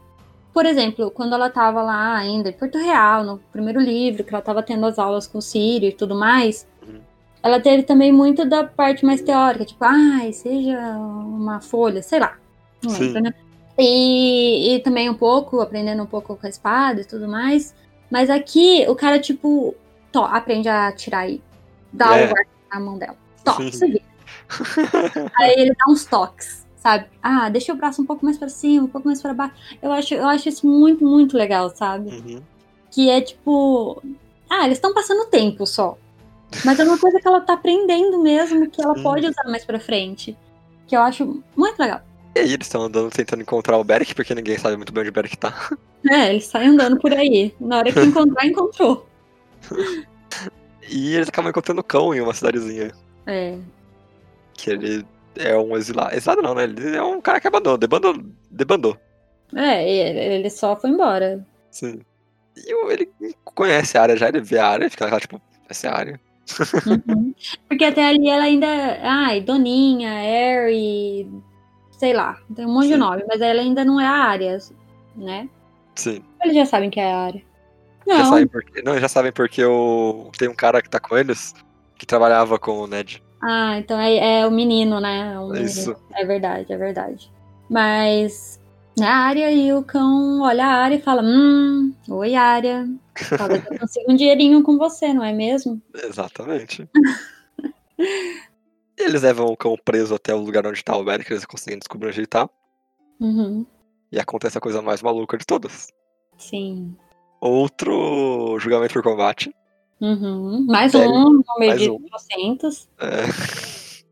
por 0.54 0.66
exemplo, 0.66 1.10
quando 1.12 1.34
ela 1.34 1.50
tava 1.50 1.82
lá 1.82 2.16
ainda 2.18 2.50
em 2.50 2.54
Porto 2.54 2.78
Real, 2.78 3.24
no 3.24 3.38
primeiro 3.52 3.80
livro, 3.80 4.24
que 4.24 4.34
ela 4.34 4.44
tava 4.44 4.62
tendo 4.62 4.86
as 4.86 5.00
aulas 5.00 5.26
com 5.28 5.38
o 5.38 5.42
Sírio 5.42 5.90
e 5.90 5.94
tudo 5.94 6.14
mais, 6.16 6.68
Uhum. 6.86 7.00
ela 7.42 7.60
teve 7.60 7.84
também 7.84 8.12
muito 8.12 8.46
da 8.46 8.64
parte 8.64 9.06
mais 9.06 9.22
teórica, 9.22 9.66
tipo, 9.66 9.84
ai, 9.84 10.32
seja 10.34 10.78
uma 10.98 11.60
folha, 11.62 12.02
sei 12.02 12.20
lá. 12.20 12.38
Não 12.84 12.92
lembro, 12.98 13.22
né? 13.22 13.34
E, 13.80 14.76
e 14.76 14.80
também 14.80 15.10
um 15.10 15.14
pouco, 15.14 15.62
aprendendo 15.62 16.04
um 16.04 16.08
pouco 16.08 16.36
com 16.36 16.46
a 16.46 16.50
espada 16.50 17.02
e 17.02 17.06
tudo 17.06 17.28
mais. 17.28 17.74
Mas 18.12 18.30
aqui 18.30 18.86
o 18.88 18.96
cara, 18.96 19.20
tipo, 19.20 19.76
tó, 20.12 20.26
aprende 20.26 20.68
a 20.68 20.92
tirar 20.92 21.30
e 21.30 21.42
dá 21.94 22.18
É. 22.18 22.26
o 22.26 22.30
guarda 22.30 22.50
na 22.74 22.80
mão 22.80 22.98
dela. 22.98 23.16
Tó. 23.44 23.58
Aí 25.38 25.54
ele 25.58 25.74
dá 25.74 25.92
uns 25.92 26.06
toques, 26.06 26.66
sabe? 26.76 27.06
Ah, 27.22 27.50
deixa 27.50 27.74
o 27.74 27.76
braço 27.78 28.02
um 28.02 28.06
pouco 28.06 28.26
mais 28.26 28.38
pra 28.38 28.50
cima, 28.50 28.86
um 28.86 28.90
pouco 28.90 29.08
mais 29.08 29.22
pra 29.22 29.34
baixo. 29.34 29.54
Eu 29.82 29.92
acho, 29.92 30.14
eu 30.14 30.28
acho 30.28 30.50
isso 30.50 30.68
muito, 30.68 31.06
muito 31.06 31.38
legal, 31.38 31.70
sabe? 31.70 32.10
Uhum. 32.10 32.42
Que 32.92 33.10
é 33.10 33.22
tipo. 33.22 34.02
Ah, 34.50 34.66
eles 34.66 34.78
estão 34.78 34.94
passando 34.94 35.30
tempo 35.30 35.66
só. 35.66 35.98
Mas 36.66 36.80
é 36.80 36.84
uma 36.84 36.98
coisa 36.98 37.20
que 37.20 37.28
ela 37.28 37.42
tá 37.42 37.54
aprendendo 37.54 38.20
mesmo, 38.22 38.68
que 38.70 38.82
ela 38.82 38.96
pode 38.96 39.28
usar 39.28 39.44
mais 39.46 39.64
pra 39.64 39.80
frente. 39.80 40.36
Que 40.88 40.98
eu 40.98 41.02
acho 41.02 41.44
muito 41.56 41.80
legal. 41.80 42.02
E 42.36 42.40
aí 42.40 42.54
eles 42.54 42.68
estão 42.68 42.84
andando 42.84 43.10
tentando 43.10 43.42
encontrar 43.42 43.78
o 43.78 43.84
Beric, 43.84 44.14
porque 44.14 44.36
ninguém 44.36 44.58
sabe 44.58 44.78
muito 44.78 44.94
bem 44.94 45.02
onde 45.02 45.10
o 45.10 45.14
Beric 45.14 45.38
tá. 45.38 45.72
É, 46.10 46.30
eles 46.30 46.46
saem 46.46 46.70
andando 46.70 46.98
por 47.00 47.14
aí. 47.14 47.54
Na 47.60 47.80
hora 47.80 47.92
que 47.92 48.00
encontrar, 48.00 48.46
encontrou. 48.46 49.06
E 50.88 51.16
eles 51.16 51.28
acabam 51.28 51.50
encontrando 51.50 51.82
o 51.82 51.84
cão 51.84 52.16
em 52.16 52.22
uma 52.22 52.34
cidadezinha. 52.34 52.92
É. 53.28 53.58
Que 54.54 54.72
ele 54.72 55.06
é 55.36 55.58
um 55.58 55.76
exilado. 55.76 56.16
Exilado 56.16 56.42
não, 56.42 56.56
né? 56.56 56.64
Ele 56.64 56.96
é 56.96 57.04
um 57.04 57.20
cara 57.20 57.40
que 57.40 57.48
abandonou, 57.48 57.78
debandou. 57.78 58.16
debandou. 58.50 58.98
É, 59.56 59.88
ele 59.90 60.20
ele 60.36 60.50
só 60.50 60.76
foi 60.76 60.92
embora. 60.92 61.46
Sim. 61.72 62.02
E 62.56 62.92
ele 62.92 63.10
conhece 63.44 63.98
a 63.98 64.02
área 64.04 64.18
já, 64.18 64.28
ele 64.28 64.42
vê 64.42 64.60
a 64.60 64.68
área, 64.68 64.90
fica 64.90 65.06
naquela, 65.06 65.22
tipo, 65.22 65.42
essa 65.68 65.88
é 65.88 65.90
a 65.90 65.96
área. 65.96 66.20
Uhum. 66.88 67.34
Porque 67.68 67.86
até 67.86 68.08
ali 68.08 68.30
ela 68.30 68.44
ainda. 68.44 68.68
Ai, 69.04 69.42
Doninha, 69.42 70.10
Harry. 70.10 71.30
Sei 72.00 72.14
lá, 72.14 72.40
tem 72.56 72.66
um 72.66 72.74
monte 72.74 72.88
de 72.88 72.94
Sim. 72.94 73.00
nome, 73.00 73.26
mas 73.28 73.42
ela 73.42 73.60
ainda 73.60 73.84
não 73.84 74.00
é 74.00 74.06
a 74.08 74.12
área, 74.12 74.58
né? 75.18 75.50
Sim. 75.96 76.24
Eles 76.42 76.56
já 76.56 76.66
sabem 76.66 76.90
que 76.90 76.98
é 77.00 77.12
a 77.12 77.18
área. 77.18 77.44
Já 78.08 78.18
Não, 78.20 78.26
sabem 78.26 78.48
porque. 78.48 78.82
Não, 78.82 78.98
já 78.98 79.08
sabem 79.10 79.32
porque 79.34 79.66
o... 79.66 80.32
tem 80.38 80.48
um 80.48 80.56
cara 80.56 80.82
que 80.82 80.90
tá 80.90 80.98
com 80.98 81.18
eles 81.18 81.54
que 81.98 82.06
trabalhava 82.06 82.58
com 82.58 82.80
o 82.80 82.88
Ned. 82.88 83.22
Ah, 83.42 83.78
então 83.78 84.00
é, 84.00 84.40
é 84.40 84.48
o 84.48 84.52
menino, 84.52 85.02
né? 85.02 85.34
É 85.34 85.40
menino. 85.40 85.66
Isso. 85.66 85.94
É 86.14 86.26
verdade, 86.26 86.72
é 86.72 86.78
verdade. 86.78 87.30
Mas 87.70 88.60
na 88.98 89.26
área 89.26 89.52
e 89.52 89.74
o 89.74 89.84
cão 89.84 90.42
olha 90.42 90.66
a 90.66 90.74
área 90.74 90.96
e 90.96 91.02
fala: 91.02 91.22
Hum, 91.22 91.94
oi, 92.08 92.34
área. 92.34 92.88
Talvez 93.38 93.66
eu 93.66 93.78
consiga 93.78 94.10
um 94.10 94.16
dinheirinho 94.16 94.64
com 94.64 94.78
você, 94.78 95.14
não 95.14 95.24
é 95.24 95.34
mesmo? 95.34 95.82
Exatamente. 96.02 96.88
eles 99.00 99.22
levam 99.22 99.48
o 99.48 99.58
cão 99.58 99.76
preso 99.84 100.14
até 100.16 100.34
o 100.34 100.40
lugar 100.40 100.66
onde 100.68 100.84
tá 100.84 100.96
o 100.96 101.04
Beric, 101.04 101.32
eles 101.32 101.46
conseguem 101.46 101.80
descobrir 101.80 102.10
onde 102.10 102.20
ele 102.20 102.28
tá. 102.28 102.50
Uhum, 103.20 103.66
E 104.12 104.20
acontece 104.20 104.58
a 104.58 104.62
coisa 104.62 104.82
mais 104.82 105.02
maluca 105.02 105.38
de 105.38 105.46
todas. 105.46 105.88
sim. 106.38 106.96
Outro 107.42 108.60
julgamento 108.60 108.94
por 108.94 109.04
combate. 109.04 109.54
Uhum. 110.02 110.66
Mais 110.66 110.92
Sério? 110.92 111.10
um, 111.10 111.30
no 111.36 111.44
meio 111.58 111.78
de 111.78 111.90
um. 111.90 112.00
400. 112.10 112.90
É... 113.00 113.24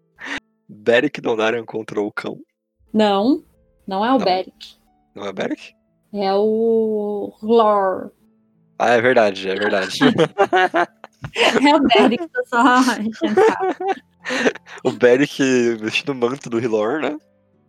Beric 0.69 1.19
Dondarrion 1.19 1.61
encontrou 1.63 2.07
o 2.07 2.11
cão. 2.11 2.39
Não, 2.93 3.43
não 3.85 4.05
é 4.05 4.13
o 4.13 4.17
Não. 4.17 4.25
Beric. 4.25 4.77
Não 5.13 5.25
é 5.25 5.33
Beric? 5.33 5.73
É 6.13 6.33
o 6.33 7.33
Lore. 7.41 8.11
Ah, 8.79 8.91
é 8.91 9.01
verdade, 9.01 9.49
é 9.49 9.55
verdade. 9.55 9.99
É 11.35 11.75
o 11.75 11.79
Beric, 11.81 12.27
tô 12.29 12.45
só 12.45 12.83
o 14.83 14.91
Beric 14.91 15.75
vestindo 15.79 16.11
o 16.11 16.15
manto 16.15 16.49
do 16.49 16.59
Hilor, 16.59 16.99
né? 17.01 17.17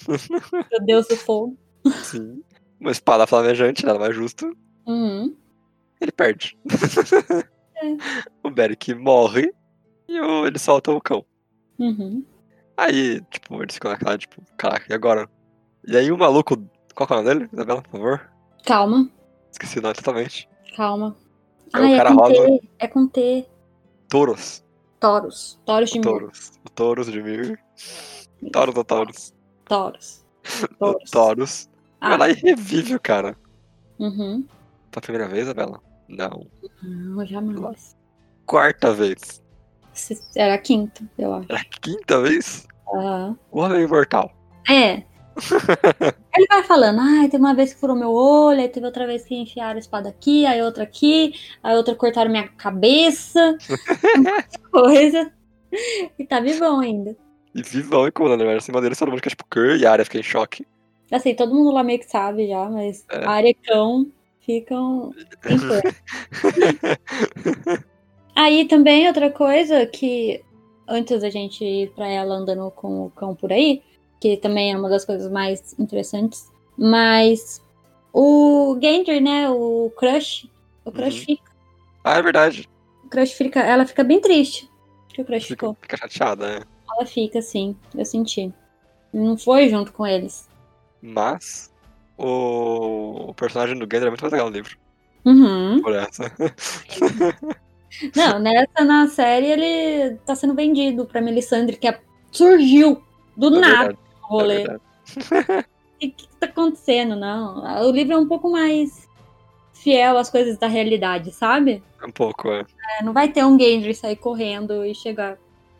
Meu 0.08 0.84
Deus 0.84 1.08
do 1.08 1.16
fogo. 1.16 1.56
Sim. 2.02 2.42
Uma 2.80 2.90
espada 2.90 3.26
flamejante, 3.26 3.84
nada 3.86 3.98
mais 3.98 4.14
justo. 4.14 4.56
Uhum. 4.86 5.34
Ele 6.00 6.12
perde. 6.12 6.58
É. 7.80 7.96
O 8.42 8.50
Beric 8.50 8.92
morre 8.92 9.52
e 10.08 10.20
o- 10.20 10.44
ele 10.44 10.58
solta 10.58 10.90
o 10.90 11.00
cão. 11.00 11.24
Uhum. 11.78 12.24
Aí, 12.76 13.20
tipo, 13.30 13.62
eles 13.62 13.74
ficam 13.76 13.92
naquela, 13.92 14.18
tipo, 14.18 14.42
caraca, 14.56 14.84
e 14.90 14.92
agora? 14.92 15.30
E 15.86 15.96
aí 15.96 16.10
o 16.10 16.18
maluco. 16.18 16.56
Qual 16.92 17.08
é 17.08 17.12
o 17.12 17.16
nome 17.22 17.28
dele, 17.28 17.48
Isabela, 17.52 17.80
por 17.82 17.90
favor? 17.92 18.28
Calma, 18.66 19.08
Esqueci 19.52 19.78
o 19.78 19.82
nome 19.82 19.94
totalmente. 19.94 20.48
calma. 20.76 21.16
É 21.74 21.78
o 21.78 21.82
Ai, 21.82 21.94
é 21.94 21.96
cara 21.96 22.14
com. 22.14 22.28
T. 22.28 22.68
É 22.78 22.88
com 22.88 23.08
T. 23.08 23.46
Touros. 24.08 24.64
Toros. 24.98 25.58
Toros 25.64 25.90
de 25.90 25.98
mil. 26.00 26.10
Touros. 26.10 26.52
O 26.64 26.70
Touros 26.70 27.12
de 27.12 27.22
Mir. 27.22 27.60
Touros 28.52 28.76
ou? 28.76 28.84
Toros. 28.84 30.24
O 30.62 30.68
Toros. 30.78 31.10
Touros. 31.10 31.68
Ah. 32.00 32.10
Vai 32.10 32.18
lá 32.18 32.28
e 32.30 32.32
revive 32.34 32.94
o 32.94 33.00
cara. 33.00 33.36
Uhum. 33.98 34.46
Pela 34.88 35.02
primeira 35.02 35.26
vez, 35.26 35.42
Isabela? 35.42 35.82
Não. 36.08 36.46
Não, 36.80 37.26
jamais. 37.26 37.96
Quarta 38.46 38.94
vez. 38.94 39.42
era 40.36 40.54
a 40.54 40.58
quinta, 40.58 41.02
eu 41.18 41.34
acho. 41.34 41.46
Era 41.50 41.60
a 41.60 41.64
quinta 41.64 42.20
vez? 42.20 42.68
Aham. 42.94 43.36
O 43.50 43.58
homem 43.58 43.82
imortal. 43.82 44.32
É. 44.70 45.02
Ele 46.36 46.46
vai 46.48 46.62
falando, 46.62 47.00
ai, 47.00 47.28
tem 47.28 47.38
uma 47.38 47.54
vez 47.54 47.72
que 47.72 47.80
furou 47.80 47.96
meu 47.96 48.12
olho, 48.12 48.60
aí 48.60 48.68
teve 48.68 48.86
outra 48.86 49.06
vez 49.06 49.24
que 49.24 49.34
enfiaram 49.34 49.76
a 49.76 49.78
espada 49.78 50.08
aqui, 50.08 50.46
aí 50.46 50.60
outra 50.62 50.84
aqui, 50.84 51.32
aí 51.62 51.76
outra 51.76 51.94
cortaram 51.94 52.30
minha 52.30 52.48
cabeça, 52.48 53.56
coisa. 54.70 55.32
E 56.18 56.24
tá 56.24 56.40
vivão 56.40 56.80
ainda. 56.80 57.16
E 57.54 57.62
vivão 57.62 58.06
e 58.06 58.12
com 58.12 58.28
né? 58.28 58.60
Sem 58.60 58.74
maneira, 58.74 58.94
todo 58.96 59.08
mundo 59.08 59.18
fica 59.18 59.30
tipo, 59.30 59.44
Cur 59.50 59.76
e 59.76 59.86
a 59.86 59.92
área 59.92 60.04
fica 60.04 60.18
em 60.18 60.22
choque. 60.22 60.66
Assim, 61.10 61.34
todo 61.34 61.54
mundo 61.54 61.70
lá 61.72 61.82
meio 61.82 61.98
que 61.98 62.10
sabe 62.10 62.48
já, 62.48 62.68
mas 62.68 63.04
É. 63.10 63.24
a 63.24 63.30
área 63.30 63.48
e 63.48 63.54
cão 63.54 64.06
ficam 64.40 65.12
em. 65.48 65.58
Aí 68.34 68.66
também 68.66 69.08
outra 69.08 69.30
coisa 69.30 69.84
que 69.86 70.40
antes 70.88 71.20
da 71.20 71.28
gente 71.28 71.64
ir 71.64 71.90
pra 71.92 72.06
ela 72.06 72.34
andando 72.34 72.70
com 72.70 73.06
o 73.06 73.10
cão 73.10 73.34
por 73.34 73.52
aí, 73.52 73.82
que 74.20 74.36
também 74.36 74.72
é 74.72 74.76
uma 74.78 74.88
das 74.88 75.04
coisas 75.04 75.30
mais 75.30 75.78
interessantes, 75.78 76.50
mas 76.76 77.62
o 78.12 78.78
Gendry, 78.82 79.20
né, 79.20 79.48
o 79.50 79.92
Crush, 79.96 80.48
o 80.84 80.90
Crush 80.92 81.18
Uhum. 81.20 81.24
fica, 81.24 81.52
ah, 82.04 82.18
é 82.18 82.22
verdade. 82.22 82.68
o 83.04 83.08
Crush 83.08 83.32
fica, 83.32 83.60
ela 83.60 83.86
fica 83.86 84.02
bem 84.04 84.20
triste. 84.20 84.68
Que 85.08 85.22
o 85.22 85.24
Crush 85.24 85.44
Fica, 85.46 85.54
ficou. 85.66 85.76
fica 85.80 85.96
chateada, 85.96 86.58
né? 86.60 86.64
Ela 86.96 87.06
fica 87.06 87.38
assim, 87.40 87.76
eu 87.94 88.04
senti. 88.04 88.52
Não 89.12 89.36
foi 89.36 89.68
junto 89.68 89.92
com 89.92 90.06
eles. 90.06 90.48
Mas 91.02 91.72
o, 92.16 93.30
o 93.30 93.34
personagem 93.34 93.76
do 93.78 93.82
Gendry 93.84 94.06
é 94.06 94.10
muito 94.10 94.20
mais 94.22 94.32
legal 94.32 94.48
no 94.48 94.54
livro. 94.56 94.76
Uhum. 95.24 95.82
Por 95.82 95.94
essa. 95.94 96.24
Não, 98.14 98.38
nessa 98.38 98.84
na 98.84 99.08
série 99.08 99.46
ele 99.46 100.16
tá 100.26 100.34
sendo 100.34 100.54
vendido 100.54 101.04
pra 101.06 101.20
Melisandre, 101.20 101.76
que 101.76 101.88
é- 101.88 102.00
surgiu 102.30 103.02
do 103.36 103.56
É 103.56 103.60
nada 103.60 103.76
verdade, 103.86 103.98
rolê. 104.28 104.64
É. 104.64 104.76
O 104.76 104.80
que, 105.98 106.10
que 106.10 106.28
tá 106.38 106.46
acontecendo? 106.46 107.16
Não. 107.16 107.86
O 107.86 107.90
livro 107.90 108.14
é 108.14 108.18
um 108.18 108.28
pouco 108.28 108.50
mais 108.50 109.08
fiel 109.72 110.18
às 110.18 110.30
coisas 110.30 110.58
da 110.58 110.66
realidade, 110.66 111.32
sabe? 111.32 111.82
Um 112.04 112.10
pouco, 112.10 112.48
é. 112.48 112.64
É, 112.98 113.02
não 113.02 113.12
vai 113.12 113.28
ter 113.28 113.44
um 113.44 113.58
Gendry 113.58 113.94
sair 113.94 114.16
correndo 114.16 114.84
e 114.84 114.94
chegar 114.94 115.38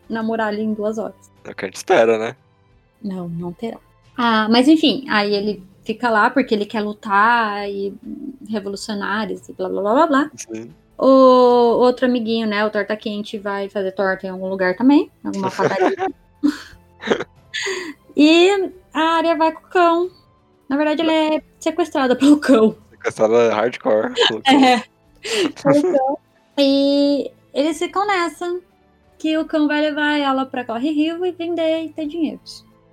namorar 0.09 0.49
ali 0.49 0.62
em 0.62 0.75
duas 0.75 0.99
horas. 0.99 1.31
É 1.45 1.51
o 1.51 1.55
que 1.55 1.65
a 1.65 1.69
gente 1.69 1.77
espera, 1.77 2.19
né? 2.19 2.37
Não, 3.03 3.29
não 3.29 3.53
terá. 3.53 3.79
Ah, 4.16 4.49
mas 4.49 4.66
enfim, 4.66 5.05
aí 5.09 5.35
ele 5.35 5.62
fica 5.85 6.11
lá 6.11 6.29
porque 6.31 6.55
ele 6.55 6.66
quer 6.66 6.81
lutar 6.81 7.69
e 7.69 7.95
revolucionários 8.49 9.49
e 9.49 9.53
blá 9.53 9.69
blá 9.69 9.83
blá 9.83 9.95
blá 9.95 10.07
blá. 10.07 10.31
Sim. 10.35 10.70
O 10.97 11.79
outro 11.79 12.07
amiguinho, 12.07 12.47
né, 12.47 12.65
o 12.65 12.70
Torta 12.70 12.97
Quente, 12.97 13.39
vai 13.39 13.69
fazer 13.69 13.93
torta 13.93 14.27
em 14.27 14.31
algum 14.31 14.49
lugar 14.49 14.75
também, 14.77 15.11
em 15.25 15.29
alguma 15.29 15.51
padaria. 15.51 16.09
e 18.19 18.70
a 18.93 19.01
área 19.01 19.36
vai 19.36 19.53
com 19.53 19.61
o 19.61 19.70
cão. 19.70 20.11
Na 20.69 20.77
verdade, 20.77 21.01
ela 21.03 21.12
é 21.12 21.43
sequestrada 21.61 22.15
pelo 22.16 22.36
cão. 22.39 22.77
Sequestrada 22.90 23.55
hardcore. 23.55 24.12
É. 24.47 24.82
Cão. 25.55 26.19
E 26.59 27.31
eles 27.55 27.78
ficam 27.78 28.07
nessa. 28.07 28.61
Que 29.19 29.36
o 29.36 29.45
cão 29.45 29.66
vai 29.66 29.81
levar 29.81 30.16
ela 30.19 30.47
pra 30.47 30.65
Corre 30.65 30.90
Rio 30.93 31.24
e 31.27 31.32
vender 31.32 31.85
e 31.85 31.89
ter 31.89 32.07
dinheiro. 32.07 32.40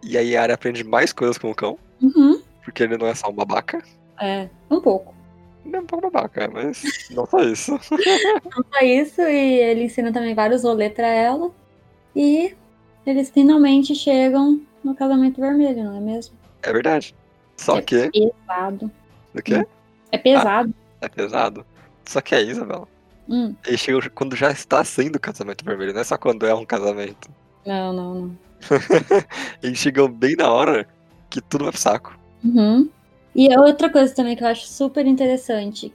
E 0.02 0.18
aí 0.18 0.35
a 0.35 0.41
área 0.41 0.56
aprende 0.56 0.84
mais 0.84 1.11
coisas 1.14 1.38
com 1.38 1.52
o 1.52 1.56
cão, 1.56 1.77
Uhum. 2.02 2.41
porque 2.64 2.81
ele 2.84 2.97
não 2.97 3.06
é 3.07 3.14
só 3.14 3.30
um 3.30 3.34
babaca. 3.34 3.84
É, 4.19 4.47
um 4.72 4.80
pouco. 4.81 5.14
Ele 5.65 5.76
é 5.76 5.80
um 5.80 5.85
pouco 5.85 6.10
babaca, 6.10 6.49
mas 6.52 6.84
não 7.11 7.26
só 7.27 7.39
isso. 7.41 7.72
Não 8.56 8.64
só 8.73 8.80
isso, 8.84 9.22
e 9.22 9.60
ele 9.60 9.84
ensina 9.85 10.11
também 10.14 10.34
vários 10.35 10.64
rolês 10.64 10.93
pra 10.93 11.07
ela. 11.07 11.52
E 12.15 12.56
eles 13.06 13.30
finalmente 13.30 13.93
chegam 13.95 14.61
no 14.86 14.95
casamento 14.95 15.41
vermelho, 15.41 15.84
não 15.84 15.98
é 15.98 15.99
mesmo? 15.99 16.36
É 16.64 16.72
verdade. 16.72 17.16
Só 17.57 17.78
É 17.78 17.82
que. 17.82 18.10
Pesado. 18.12 18.91
O 19.34 19.41
quê? 19.41 19.66
É 20.12 20.18
pesado. 20.18 20.74
É 21.02 21.10
pesado. 21.10 21.66
Só 22.06 22.22
que 22.22 22.36
é 22.36 22.41
Isabel. 22.44 22.88
Hum. 23.28 23.56
Ele 23.66 23.78
chega 23.78 24.10
quando 24.12 24.36
já 24.36 24.52
está 24.52 24.84
sendo 24.84 25.20
casamento 25.20 25.66
vermelho, 25.66 25.94
não 25.94 26.02
é 26.02 26.03
só 26.03 26.18
quando 26.18 26.45
é 26.45 26.53
um 26.53 26.66
casamento. 26.66 27.30
Não, 27.66 27.91
não, 27.91 28.16
não. 28.16 28.38
Eles 29.62 29.78
chegam 29.80 30.07
bem 30.07 30.36
na 30.36 30.49
hora 30.52 30.88
que 31.30 31.41
tudo 31.41 31.64
vai 31.66 31.72
pro 31.72 31.82
saco. 31.82 32.18
Uhum. 32.44 32.90
E 33.34 33.53
a 33.53 33.60
outra 33.60 33.90
coisa 33.90 34.14
também 34.14 34.36
que 34.36 34.44
eu 34.44 34.48
acho 34.48 34.68
super 34.68 35.06
interessante, 35.07 35.94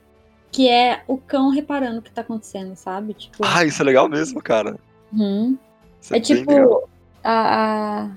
que 0.51 0.69
é 0.69 1.03
o 1.07 1.17
cão 1.17 1.51
reparando 1.51 2.01
o 2.01 2.03
que 2.03 2.11
tá 2.11 2.21
acontecendo, 2.23 2.75
sabe? 2.77 3.15
Tipo, 3.15 3.39
Ah, 3.43 3.65
isso 3.65 3.81
é 3.81 3.85
legal 3.85 4.09
mesmo, 4.09 4.43
cara. 4.43 4.77
uhum. 5.12 5.57
É, 6.11 6.17
é 6.17 6.21
tipo 6.21 6.89
a, 7.23 8.03
a 8.05 8.11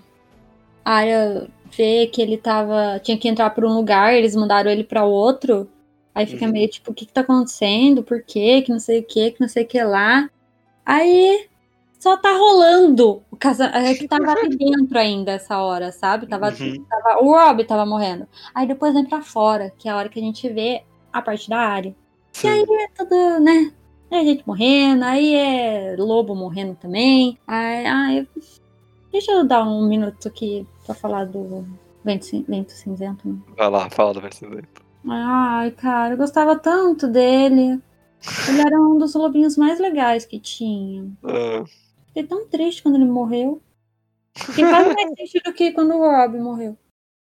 a 0.85 0.91
área 0.91 1.47
vê 1.76 2.07
que 2.07 2.22
ele 2.22 2.38
tava 2.38 2.99
tinha 3.03 3.18
que 3.18 3.27
entrar 3.27 3.49
por 3.51 3.65
um 3.65 3.73
lugar, 3.73 4.14
eles 4.14 4.35
mandaram 4.35 4.69
ele 4.72 4.84
pra 4.84 5.03
outro. 5.05 5.69
Aí 6.15 6.26
fica 6.27 6.45
Uhum. 6.45 6.51
meio 6.51 6.68
tipo, 6.69 6.91
o 6.91 6.93
que 6.93 7.05
que 7.05 7.14
tá 7.14 7.22
acontecendo? 7.22 8.03
Por 8.03 8.22
quê? 8.22 8.61
Que 8.61 8.72
não 8.72 8.80
sei 8.80 8.99
o 8.99 9.03
que, 9.03 9.31
que 9.31 9.41
não 9.41 9.47
sei 9.47 9.64
o 9.64 9.68
que 9.68 9.81
lá. 9.84 10.30
Aí 10.85 11.47
só 11.99 12.15
tá 12.18 12.31
rolando 12.38 13.23
o 13.31 13.35
casamento. 13.38 13.77
É 13.77 13.95
que 13.95 14.07
tava 14.07 14.31
ali 14.31 14.49
dentro 14.57 14.97
ainda 14.99 15.31
essa 15.31 15.60
hora, 15.61 15.91
sabe? 15.91 16.27
Tava, 16.27 16.49
Uhum. 16.49 16.85
tava- 16.89 17.23
o 17.23 17.31
Rob 17.31 17.64
tava 17.64 17.85
morrendo. 17.85 18.27
Aí 18.53 18.68
depois 18.68 18.93
vem 18.93 19.05
pra 19.05 19.22
fora, 19.22 19.72
que 19.77 19.88
é 19.88 19.91
a 19.91 19.97
hora 19.97 20.10
que 20.10 20.19
a 20.19 20.23
gente 20.23 20.47
vê 20.49 20.84
a 21.11 21.22
parte 21.22 21.49
da 21.49 21.57
área. 21.60 21.95
Sim. 22.34 22.49
É 22.49 22.88
tudo, 22.95 23.39
né? 23.39 23.72
É 24.11 24.23
gente 24.23 24.43
morrendo, 24.45 25.03
aí 25.05 25.34
é 25.34 25.95
lobo 25.97 26.35
morrendo 26.35 26.76
também. 26.76 27.39
Aí, 27.47 27.85
ai, 27.88 28.27
deixa 29.14 29.31
eu 29.31 29.45
dar 29.48 29.64
um 29.64 29.88
minuto 29.88 30.27
aqui 30.27 30.68
pra 30.85 30.94
falar 30.94 31.26
do 31.26 31.65
Vento, 32.03 32.26
Cin- 32.26 32.44
Vento 32.48 32.72
Cinzento. 32.73 33.26
né? 33.27 33.40
Vai 33.56 33.69
lá, 33.69 33.90
fala 33.90 34.14
do 34.14 34.19
Vercinzento. 34.19 34.84
Ai, 35.10 35.72
cara, 35.72 36.14
eu 36.14 36.18
gostava 36.18 36.57
tanto 36.60 37.07
dele. 37.07 37.81
Ele 38.48 38.61
era 38.65 38.80
um 38.81 38.98
dos 38.98 39.14
lobinhos 39.15 39.56
mais 39.57 39.80
legais 39.80 40.26
que 40.26 40.40
tinha. 40.40 41.10
Ah, 41.23 41.64
Fiquei 42.07 42.23
tão 42.23 42.45
triste 42.48 42.84
quando 42.84 42.95
ele 42.95 43.06
morreu. 43.06 43.61
Fiquei 44.35 44.65
quase 44.65 44.94
mais 44.94 45.11
triste 45.15 45.40
do 45.44 45.53
que 45.53 45.72
quando 45.72 45.94
o 45.94 45.99
Rob 45.99 46.38
morreu. 46.40 46.77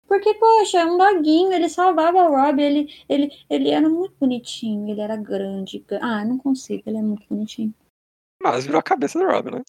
Porque, 0.08 0.34
poxa, 0.36 0.80
é 0.82 0.86
um 0.86 0.98
doguinho, 0.98 1.54
ele 1.54 1.70
salvava 1.70 2.18
o 2.30 2.36
Rob, 2.36 2.62
ele, 2.62 2.94
ele, 3.10 3.32
ele 3.50 3.70
era 3.70 3.90
muito 3.90 4.14
bonitinho, 4.20 4.90
ele 4.90 5.00
era 5.02 5.16
grande. 5.16 5.80
gra- 5.88 6.00
Ah, 6.02 6.26
não 6.26 6.38
consigo, 6.38 6.84
ele 6.86 6.98
é 6.98 7.02
muito 7.02 7.26
bonitinho. 7.30 7.74
mas 8.42 8.66
virou 8.66 8.80
a 8.80 8.84
cabeça 8.84 9.18
do 9.18 9.26
Robin, 9.26 9.52
né? 9.52 9.62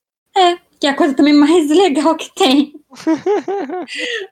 Que 0.84 0.88
é 0.88 0.90
a 0.90 0.96
coisa 0.96 1.14
também 1.14 1.32
mais 1.32 1.66
legal 1.72 2.14
que 2.14 2.30
tem. 2.34 2.74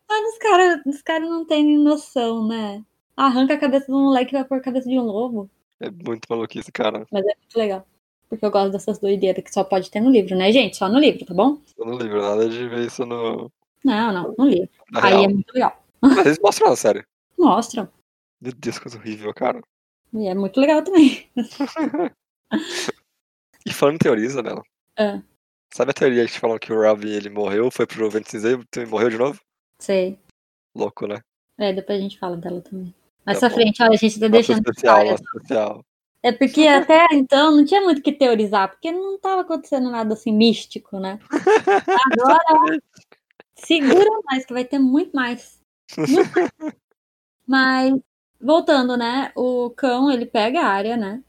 Mas 0.07 0.33
os 0.33 0.39
caras 0.39 0.83
os 0.85 1.01
cara 1.01 1.25
não 1.25 1.47
têm 1.47 1.79
noção, 1.79 2.47
né? 2.47 2.85
Arranca 3.17 3.55
a 3.55 3.59
cabeça 3.59 3.87
do 3.91 3.99
moleque 3.99 4.35
e 4.35 4.39
vai 4.39 4.45
pôr 4.45 4.59
a 4.59 4.61
cabeça 4.61 4.87
de 4.87 4.99
um 4.99 5.03
lobo. 5.03 5.49
É 5.81 5.91
muito 5.91 6.27
maluquice, 6.29 6.71
cara. 6.71 7.07
Mas 7.11 7.25
é 7.25 7.35
muito 7.39 7.57
legal. 7.57 7.87
Porque 8.29 8.45
eu 8.45 8.51
gosto 8.51 8.71
dessas 8.71 8.99
doideiras 8.99 9.43
que 9.43 9.51
só 9.51 9.65
pode 9.65 9.91
ter 9.91 10.01
no 10.01 10.11
livro, 10.11 10.37
né, 10.37 10.53
gente? 10.53 10.77
Só 10.77 10.91
no 10.91 10.99
livro, 10.99 11.25
tá 11.25 11.33
bom? 11.33 11.57
Eu 11.79 11.87
não 11.87 11.95
lembro 11.95 12.21
nada 12.21 12.47
de 12.47 12.69
ver 12.69 12.87
isso 12.87 13.07
no. 13.07 13.51
Não, 13.83 14.13
não, 14.13 14.35
no 14.37 14.45
livro. 14.47 14.69
Na 14.91 15.07
Aí 15.07 15.13
real. 15.13 15.25
é 15.25 15.29
muito 15.29 15.55
legal. 15.55 15.83
Mas 16.03 16.27
eles 16.27 16.39
mostram 16.39 16.69
na 16.69 16.77
série. 16.77 17.03
Mostram. 17.39 17.89
Meu 18.39 18.53
Deus, 18.53 18.79
coisa 18.79 18.99
horrível, 18.99 19.33
cara. 19.33 19.63
E 20.13 20.29
é 20.29 20.35
muito 20.35 20.61
legal 20.61 20.85
também. 20.85 21.31
E 23.65 23.73
falando 23.73 23.95
em 23.95 23.99
teoria, 23.99 24.27
Isabela. 24.27 24.61
Ah. 24.99 25.23
Sabe 25.73 25.91
a 25.91 25.95
teoria 25.95 26.27
que 26.27 26.39
falam 26.39 26.59
que 26.59 26.71
o 26.71 26.81
Rob 26.81 27.09
ele 27.09 27.31
morreu, 27.31 27.71
foi 27.71 27.87
pro 27.87 28.11
vento 28.11 28.31
cinzento 28.31 28.79
e 28.79 28.85
morreu 28.85 29.09
de 29.09 29.17
novo? 29.17 29.41
Sei. 29.79 30.19
Louco, 30.75 31.07
né? 31.07 31.23
É, 31.59 31.73
depois 31.73 31.99
a 31.99 32.03
gente 32.03 32.19
fala 32.19 32.37
dela 32.37 32.61
também. 32.61 32.95
Mais 33.25 33.41
Tá 33.41 33.49
pra 33.49 33.57
frente, 33.57 33.83
olha, 33.83 33.93
a 33.93 33.97
gente 33.97 34.21
tá 34.21 34.29
Nossa 34.29 34.33
deixando 34.33 34.59
especial, 34.59 35.05
nossa 35.05 35.23
especial. 35.23 35.85
É 36.23 36.31
porque 36.31 36.67
até 36.69 37.07
então 37.13 37.57
não 37.57 37.65
tinha 37.65 37.81
muito 37.81 37.99
o 37.99 38.03
que 38.03 38.13
teorizar, 38.13 38.71
porque 38.71 38.93
não 38.93 39.19
tava 39.19 39.41
acontecendo 39.41 39.91
nada 39.91 40.13
assim 40.13 40.33
místico, 40.33 41.01
né? 41.01 41.19
Agora, 42.13 42.79
segura 43.57 44.11
mais, 44.27 44.45
que 44.45 44.53
vai 44.53 44.65
ter 44.67 44.79
muito 44.79 45.17
mais. 45.17 45.59
Muito 45.97 46.31
mais. 46.37 46.51
Mas, 47.45 47.95
voltando, 48.41 48.97
né? 48.97 49.33
O 49.35 49.71
cão, 49.71 50.11
ele 50.11 50.27
pega 50.27 50.61
a 50.61 50.69
área, 50.69 50.97
né? 50.97 51.23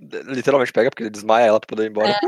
Literalmente 0.00 0.72
pega, 0.72 0.90
porque 0.90 1.02
ele 1.02 1.10
desmaia 1.10 1.46
ela 1.46 1.60
pra 1.60 1.68
poder 1.68 1.84
ir 1.84 1.90
embora. 1.90 2.18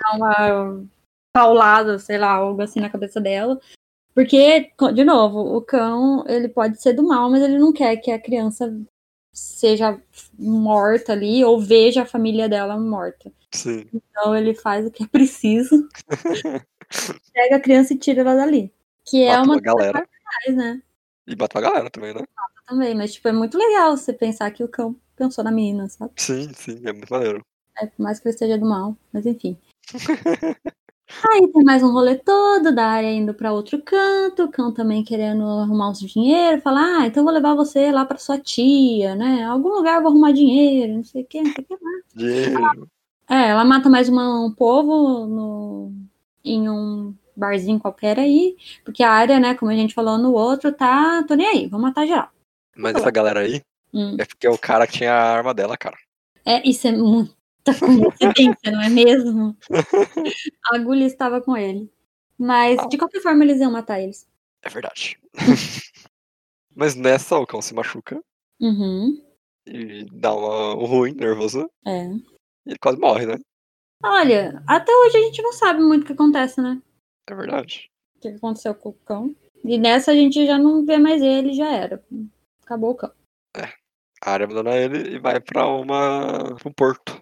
Dá 0.00 0.14
uma 0.14 0.84
paulada, 1.32 1.98
sei 1.98 2.18
lá, 2.18 2.32
algo 2.32 2.60
assim 2.60 2.80
na 2.80 2.90
cabeça 2.90 3.20
dela. 3.20 3.60
Porque, 4.14 4.70
de 4.94 5.04
novo, 5.04 5.56
o 5.56 5.60
cão, 5.60 6.24
ele 6.28 6.48
pode 6.48 6.80
ser 6.80 6.92
do 6.92 7.02
mal, 7.02 7.28
mas 7.30 7.42
ele 7.42 7.58
não 7.58 7.72
quer 7.72 7.96
que 7.96 8.12
a 8.12 8.18
criança 8.18 8.72
seja 9.32 10.00
morta 10.38 11.12
ali 11.12 11.44
ou 11.44 11.58
veja 11.60 12.02
a 12.02 12.06
família 12.06 12.48
dela 12.48 12.78
morta. 12.78 13.32
Sim. 13.50 13.86
Então 13.92 14.36
ele 14.36 14.54
faz 14.54 14.86
o 14.86 14.90
que 14.90 15.02
é 15.02 15.06
preciso, 15.08 15.88
pega 17.34 17.56
a 17.56 17.60
criança 17.60 17.92
e 17.92 17.98
tira 17.98 18.20
ela 18.20 18.36
dali. 18.36 18.72
Que 19.04 19.24
é 19.24 19.40
uma 19.40 19.56
a 19.56 19.60
galera. 19.60 20.08
né? 20.48 20.80
E 21.26 21.34
matou 21.34 21.58
a 21.58 21.62
galera 21.62 21.90
também, 21.90 22.14
né? 22.14 22.22
Também, 22.66 22.94
mas 22.94 23.12
tipo, 23.12 23.28
é 23.28 23.32
muito 23.32 23.58
legal 23.58 23.96
você 23.96 24.12
pensar 24.12 24.50
que 24.50 24.64
o 24.64 24.68
cão 24.68 24.96
pensou 25.16 25.44
na 25.44 25.50
menina, 25.50 25.88
sabe? 25.88 26.12
Sim, 26.16 26.50
sim, 26.54 26.80
é 26.84 26.92
muito 26.92 27.10
maneiro. 27.10 27.40
É, 27.78 27.86
por 27.86 28.02
mais 28.02 28.18
que 28.18 28.28
ele 28.28 28.34
esteja 28.34 28.56
do 28.58 28.66
mal, 28.66 28.96
mas 29.12 29.26
enfim. 29.26 29.56
Aí 31.30 31.46
tem 31.52 31.62
mais 31.62 31.82
um 31.82 31.92
rolê 31.92 32.16
todo 32.16 32.74
da 32.74 32.86
área 32.86 33.12
indo 33.12 33.34
pra 33.34 33.52
outro 33.52 33.80
canto, 33.82 34.44
o 34.44 34.50
cão 34.50 34.72
também 34.72 35.04
querendo 35.04 35.44
arrumar 35.44 35.90
uns 35.90 36.00
dinheiro, 36.00 36.62
falar, 36.62 37.02
ah, 37.02 37.06
então 37.06 37.20
eu 37.20 37.24
vou 37.24 37.32
levar 37.34 37.54
você 37.54 37.92
lá 37.92 38.04
pra 38.06 38.16
sua 38.16 38.38
tia, 38.38 39.14
né? 39.14 39.44
Algum 39.44 39.68
lugar 39.68 39.96
eu 39.96 40.02
vou 40.02 40.10
arrumar 40.10 40.32
dinheiro, 40.32 40.94
não 40.94 41.04
sei 41.04 41.22
o 41.22 41.26
que, 41.26 41.42
não 41.42 41.52
sei 41.52 41.62
o 41.64 41.66
que 41.66 41.74
lá. 41.84 41.90
Dinheiro. 42.14 42.88
É, 43.28 43.48
ela 43.50 43.64
mata 43.64 43.88
mais 43.90 44.08
uma- 44.08 44.44
um 44.44 44.50
povo 44.52 45.26
no, 45.26 45.92
em 46.44 46.68
um 46.68 47.14
barzinho 47.36 47.78
qualquer 47.80 48.18
aí, 48.18 48.56
porque 48.84 49.02
a 49.02 49.10
área, 49.10 49.38
né, 49.38 49.54
como 49.54 49.70
a 49.70 49.74
gente 49.76 49.94
falou 49.94 50.16
no 50.18 50.32
outro, 50.32 50.72
tá, 50.72 51.22
tô 51.24 51.34
nem 51.34 51.46
aí, 51.46 51.66
vou 51.68 51.80
matar 51.80 52.06
geral. 52.06 52.30
Mas 52.76 52.94
essa 52.96 53.10
galera 53.10 53.40
aí 53.40 53.62
Hum. 53.92 54.16
é 54.18 54.24
porque 54.24 54.46
é 54.46 54.50
o 54.50 54.58
cara 54.58 54.86
que 54.88 54.94
tinha 54.94 55.12
a 55.12 55.36
arma 55.36 55.54
dela, 55.54 55.76
cara. 55.76 55.96
É, 56.44 56.68
isso 56.68 56.88
é 56.88 56.92
muita 56.98 57.72
coincidência, 57.78 58.72
não 58.72 58.82
é 58.82 58.88
mesmo? 58.88 59.56
A 60.72 60.76
agulha 60.76 61.04
estava 61.06 61.40
com 61.40 61.56
ele. 61.56 61.88
Mas, 62.36 62.76
de 62.88 62.98
qualquer 62.98 63.20
forma, 63.20 63.44
eles 63.44 63.60
iam 63.60 63.70
matar 63.70 64.00
eles. 64.00 64.28
É 64.62 64.68
verdade. 64.68 65.16
Mas 66.74 66.96
nessa 66.96 67.38
o 67.38 67.46
cão 67.46 67.62
se 67.62 67.72
machuca 67.72 68.20
Uhum, 68.60 69.22
e 69.66 70.04
dá 70.12 70.34
uma, 70.34 70.74
um 70.74 70.84
ruim, 70.86 71.12
nervoso, 71.12 71.70
é. 71.86 72.06
e 72.06 72.70
ele 72.70 72.78
quase 72.78 72.98
morre, 72.98 73.26
né? 73.26 73.36
Olha, 74.02 74.62
até 74.66 74.92
hoje 74.92 75.16
a 75.16 75.20
gente 75.20 75.42
não 75.42 75.52
sabe 75.52 75.82
muito 75.82 76.02
o 76.02 76.06
que 76.06 76.12
acontece, 76.12 76.60
né? 76.60 76.80
É 77.28 77.34
verdade. 77.34 77.90
O 78.16 78.20
que 78.20 78.28
aconteceu 78.28 78.74
com 78.74 78.90
o 78.90 78.92
cão. 78.92 79.34
E 79.64 79.78
nessa 79.78 80.12
a 80.12 80.14
gente 80.14 80.44
já 80.46 80.58
não 80.58 80.84
vê 80.84 80.98
mais 80.98 81.22
ele, 81.22 81.52
já 81.54 81.68
era. 81.70 82.02
Acabou 82.64 82.90
o 82.92 82.94
cão. 82.94 83.12
A 84.22 84.30
área 84.30 84.44
abandona 84.44 84.74
ele 84.74 85.16
e 85.16 85.18
vai 85.18 85.38
pra 85.40 85.66
uma. 85.66 86.54
um 86.64 86.72
porto. 86.74 87.20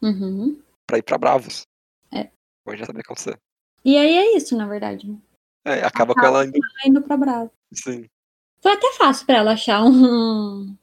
Uhum. 0.00 0.62
Pra 0.86 0.98
ir 0.98 1.02
pra 1.02 1.18
Bravos. 1.18 1.66
É. 2.12 2.30
Pode 2.64 2.78
já 2.78 2.86
saber 2.86 3.00
o 3.00 3.02
que 3.02 3.06
acontecer. 3.08 3.38
E 3.84 3.96
aí 3.96 4.14
é 4.14 4.36
isso, 4.36 4.56
na 4.56 4.66
verdade. 4.66 5.08
né? 5.10 5.18
É, 5.64 5.84
acaba 5.84 6.14
com 6.14 6.24
ela 6.24 6.44
indo. 6.46 6.56
Indo 6.84 7.02
pra 7.02 7.16
Bravo. 7.16 7.50
Sim. 7.74 8.08
Foi 8.62 8.72
até 8.72 8.92
fácil 8.92 9.26
pra 9.26 9.38
ela 9.38 9.52
achar 9.54 9.82
um, 9.84 10.76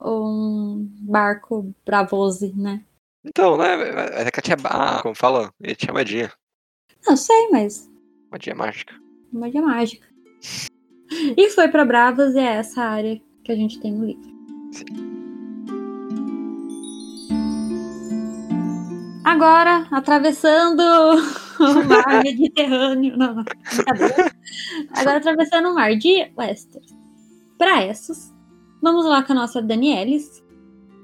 um 0.00 0.86
barco 1.00 1.74
Bravose, 1.84 2.52
né? 2.56 2.84
Então, 3.24 3.56
né? 3.56 3.66
É 4.26 4.30
que 4.30 4.40
tinha. 4.40 4.56
Ah, 4.64 5.02
como 5.02 5.14
fala? 5.14 5.52
Ele 5.60 5.74
tinha 5.74 5.92
moedinha. 5.92 6.32
Não 7.06 7.16
sei, 7.16 7.48
mas 7.50 7.90
Moedinha 8.30 8.54
mágica. 8.54 8.94
magia 9.32 9.60
mágica. 9.62 10.06
E 11.36 11.50
foi 11.50 11.68
pra 11.68 11.84
Bravos 11.84 12.34
e 12.34 12.38
é 12.38 12.54
essa 12.56 12.82
área 12.82 13.20
que 13.44 13.52
a 13.52 13.56
gente 13.56 13.80
tem 13.80 13.92
no 13.92 14.04
livro. 14.04 14.30
Agora, 19.24 19.86
atravessando 19.90 20.80
o 20.80 21.84
mar 21.86 22.22
Mediterrâneo. 22.22 23.16
Não, 23.16 23.34
não. 23.36 23.44
Agora, 24.94 25.18
atravessando 25.18 25.68
o 25.70 25.74
mar 25.74 25.96
de 25.96 26.30
Westeros. 26.36 26.92
Pra 27.56 27.84
Essos. 27.84 28.32
Vamos 28.82 29.04
lá 29.04 29.22
com 29.22 29.32
a 29.32 29.36
nossa 29.36 29.60
Danielis, 29.60 30.42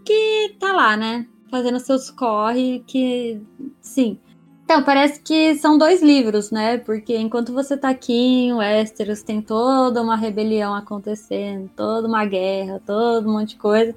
que 0.05 0.57
tá 0.59 0.73
lá, 0.73 0.97
né? 0.97 1.27
Fazendo 1.51 1.79
seus 1.79 2.11
corre, 2.11 2.83
que. 2.87 3.41
Sim. 3.81 4.19
Então, 4.67 4.83
parece 4.83 5.21
que 5.21 5.55
são 5.55 5.79
dois 5.79 6.03
livros, 6.03 6.51
né? 6.51 6.77
Porque 6.79 7.17
enquanto 7.17 7.53
você 7.53 7.77
tá 7.77 7.89
aqui 7.89 8.13
em 8.49 8.53
Westeros, 8.53 9.23
tem 9.23 9.41
toda 9.41 10.03
uma 10.03 10.17
rebelião 10.17 10.75
acontecendo, 10.75 11.71
toda 11.77 12.09
uma 12.09 12.25
guerra, 12.25 12.83
todo 12.85 13.29
um 13.29 13.33
monte 13.35 13.51
de 13.51 13.57
coisa. 13.59 13.95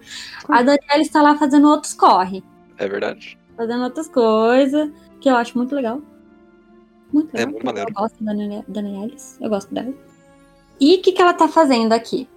A 0.47 0.61
Danielis 0.61 1.07
está 1.07 1.23
lá 1.23 1.35
fazendo 1.35 1.67
outros 1.67 1.95
corre 1.95 2.43
É 2.77 2.87
verdade. 2.87 3.35
fazendo 3.57 3.83
outras 3.83 4.07
coisas, 4.07 4.91
que 5.19 5.27
eu 5.27 5.35
acho 5.35 5.57
muito 5.57 5.73
legal. 5.73 6.03
Muito 7.11 7.29
É 7.35 7.39
legal. 7.39 7.51
muito 7.53 7.65
maneiro. 7.65 7.89
Eu 7.89 7.93
gosto 7.95 8.23
da 8.23 8.31
Dani- 8.31 8.63
Danielis, 8.67 9.37
eu 9.41 9.49
gosto 9.49 9.73
dela. 9.73 9.91
E 10.79 10.95
o 10.97 11.01
que, 11.01 11.11
que 11.13 11.21
ela 11.21 11.33
tá 11.33 11.47
fazendo 11.47 11.93
aqui? 11.93 12.29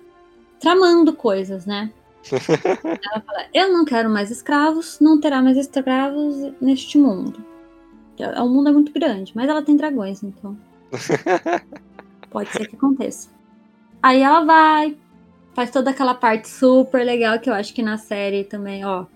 Tramando 0.58 1.12
coisas, 1.12 1.66
né? 1.66 1.92
ela 2.32 3.20
fala: 3.26 3.44
Eu 3.52 3.70
não 3.74 3.84
quero 3.84 4.08
mais 4.08 4.30
escravos, 4.30 4.98
não 5.00 5.20
terá 5.20 5.42
mais 5.42 5.58
escravos 5.58 6.34
neste 6.62 6.96
mundo. 6.96 7.44
O 8.18 8.48
mundo 8.48 8.68
é 8.68 8.72
muito 8.72 8.92
grande, 8.92 9.32
mas 9.34 9.48
ela 9.48 9.62
tem 9.62 9.76
dragões, 9.76 10.22
então 10.22 10.56
pode 12.30 12.50
ser 12.50 12.68
que 12.68 12.76
aconteça. 12.76 13.28
Aí 14.02 14.20
ela 14.20 14.44
vai, 14.44 14.96
faz 15.54 15.70
toda 15.70 15.90
aquela 15.90 16.14
parte 16.14 16.48
super 16.48 17.04
legal 17.04 17.38
que 17.38 17.48
eu 17.48 17.54
acho 17.54 17.72
que 17.74 17.82
na 17.82 17.96
série 17.98 18.44
também, 18.44 18.84
ó, 18.84 19.06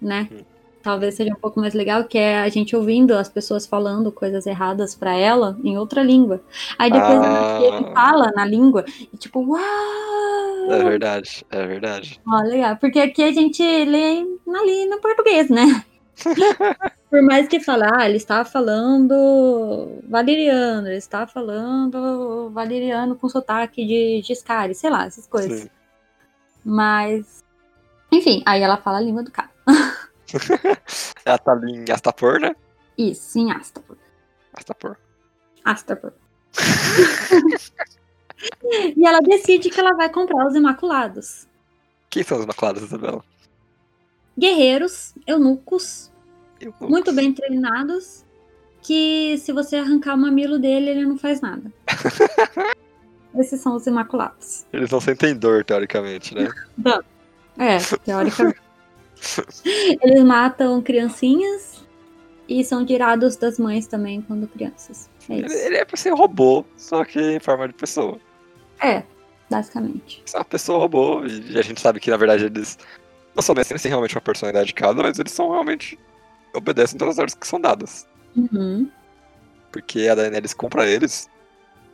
né? 0.00 0.28
Hum. 0.32 0.40
Talvez 0.82 1.14
seja 1.16 1.32
um 1.32 1.40
pouco 1.40 1.58
mais 1.58 1.74
legal, 1.74 2.04
que 2.04 2.16
é 2.16 2.38
a 2.38 2.48
gente 2.48 2.76
ouvindo 2.76 3.12
as 3.14 3.28
pessoas 3.28 3.66
falando 3.66 4.12
coisas 4.12 4.46
erradas 4.46 4.94
pra 4.94 5.16
ela 5.16 5.58
em 5.64 5.76
outra 5.76 6.00
língua. 6.00 6.40
Aí 6.78 6.92
depois 6.92 7.18
Ah. 7.20 7.58
ele 7.60 7.92
fala 7.92 8.30
na 8.36 8.44
língua 8.44 8.84
e 9.12 9.16
tipo, 9.16 9.40
uau! 9.40 10.70
É 10.70 10.84
verdade. 10.84 11.44
É 11.50 11.66
verdade. 11.66 12.20
Ó, 12.28 12.40
legal. 12.42 12.76
Porque 12.76 13.00
aqui 13.00 13.22
a 13.24 13.32
gente 13.32 13.60
lê 13.62 14.24
ali 14.48 14.86
no 14.86 15.00
português, 15.00 15.50
né? 15.50 15.84
Por 17.08 17.22
mais 17.22 17.46
que 17.46 17.60
falar, 17.60 18.00
ah, 18.00 18.08
ele 18.08 18.16
está 18.16 18.44
falando 18.44 20.00
valeriano, 20.08 20.88
ele 20.88 20.96
está 20.96 21.26
falando 21.26 22.50
valeriano 22.50 23.14
com 23.14 23.28
sotaque 23.28 23.86
de 23.86 24.22
Giscari, 24.26 24.74
sei 24.74 24.90
lá, 24.90 25.06
essas 25.06 25.26
coisas. 25.26 25.60
Sim. 25.60 25.70
Mas, 26.64 27.44
enfim, 28.10 28.42
aí 28.44 28.60
ela 28.60 28.76
fala 28.76 28.98
a 28.98 29.00
língua 29.00 29.22
do 29.22 29.30
cara. 29.30 29.50
Ela 31.24 31.38
tá 31.38 31.56
em 31.68 31.84
Astapor, 31.92 32.40
né? 32.40 32.56
Isso, 32.98 33.38
em 33.38 33.52
Astapor. 33.52 33.96
Astapor. 34.52 34.96
Astapor. 35.64 36.12
e 38.96 39.06
ela 39.06 39.20
decide 39.20 39.70
que 39.70 39.78
ela 39.78 39.94
vai 39.94 40.08
comprar 40.08 40.44
os 40.46 40.56
Imaculados. 40.56 41.46
Quem 42.10 42.24
são 42.24 42.38
os 42.38 42.44
Imaculados, 42.44 42.82
Isabela? 42.82 43.22
Guerreiros, 44.36 45.14
eunucos, 45.26 46.08
Eu- 46.08 46.15
muito 46.80 47.12
bem 47.12 47.32
treinados, 47.32 48.24
que 48.82 49.36
se 49.38 49.52
você 49.52 49.76
arrancar 49.76 50.14
o 50.14 50.18
mamilo 50.18 50.58
dele, 50.58 50.90
ele 50.90 51.04
não 51.04 51.18
faz 51.18 51.40
nada. 51.40 51.72
Esses 53.38 53.60
são 53.60 53.74
os 53.76 53.86
Imaculados. 53.86 54.66
Eles 54.72 54.90
não 54.90 55.00
sentem 55.00 55.34
dor, 55.34 55.64
teoricamente, 55.64 56.34
né? 56.34 56.48
É, 57.58 57.78
teoricamente. 58.04 58.60
Eles 60.02 60.22
matam 60.22 60.82
criancinhas 60.82 61.86
e 62.46 62.62
são 62.62 62.84
tirados 62.84 63.36
das 63.36 63.58
mães 63.58 63.86
também 63.86 64.20
quando 64.20 64.46
crianças. 64.46 65.08
É 65.28 65.38
Ele, 65.38 65.46
isso. 65.46 65.56
ele 65.56 65.76
é 65.76 65.84
pra 65.84 65.96
ser 65.96 66.10
robô, 66.10 66.66
só 66.76 67.02
que 67.02 67.18
em 67.18 67.40
forma 67.40 67.66
de 67.66 67.72
pessoa. 67.72 68.18
É, 68.78 69.02
basicamente. 69.50 70.22
São 70.26 70.40
uma 70.40 70.44
pessoa 70.44 70.78
robô, 70.78 71.24
e 71.24 71.58
a 71.58 71.62
gente 71.62 71.80
sabe 71.80 71.98
que, 71.98 72.10
na 72.10 72.18
verdade, 72.18 72.44
eles 72.44 72.78
não 73.34 73.42
são 73.42 73.54
eles 73.54 73.82
têm 73.82 73.90
realmente 73.90 74.14
uma 74.14 74.20
personalidade 74.20 74.68
de 74.68 74.74
cada, 74.74 75.02
mas 75.02 75.18
eles 75.18 75.32
são 75.32 75.50
realmente. 75.50 75.98
Obedecem 76.56 76.98
todas 76.98 77.14
as 77.14 77.18
ordens 77.18 77.34
que 77.34 77.46
são 77.46 77.60
dadas. 77.60 78.06
Uhum. 78.34 78.90
Porque 79.70 80.08
a 80.08 80.14
Daenerys 80.14 80.54
compra 80.54 80.88
eles, 80.88 81.28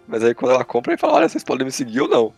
mas 0.06 0.22
aí 0.22 0.34
quando 0.34 0.52
ela 0.52 0.64
compra, 0.64 0.92
ele 0.92 1.00
fala: 1.00 1.14
olha, 1.14 1.28
vocês 1.28 1.44
podem 1.44 1.66
me 1.66 1.72
seguir 1.72 2.00
ou 2.00 2.08
não. 2.08 2.32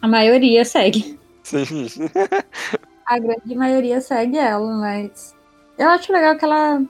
A 0.00 0.08
maioria 0.08 0.64
segue. 0.64 1.18
Sim. 1.42 1.64
A 3.06 3.20
grande 3.20 3.54
maioria 3.54 4.00
segue 4.00 4.36
ela, 4.36 4.66
mas 4.78 5.34
eu 5.78 5.88
acho 5.88 6.12
legal 6.12 6.36
que 6.36 6.44
ela. 6.44 6.82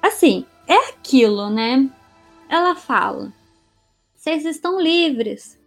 Assim, 0.00 0.46
é 0.68 0.90
aquilo, 0.90 1.50
né? 1.50 1.90
Ela 2.48 2.76
fala: 2.76 3.32
vocês 4.14 4.44
estão 4.44 4.80
livres. 4.80 5.58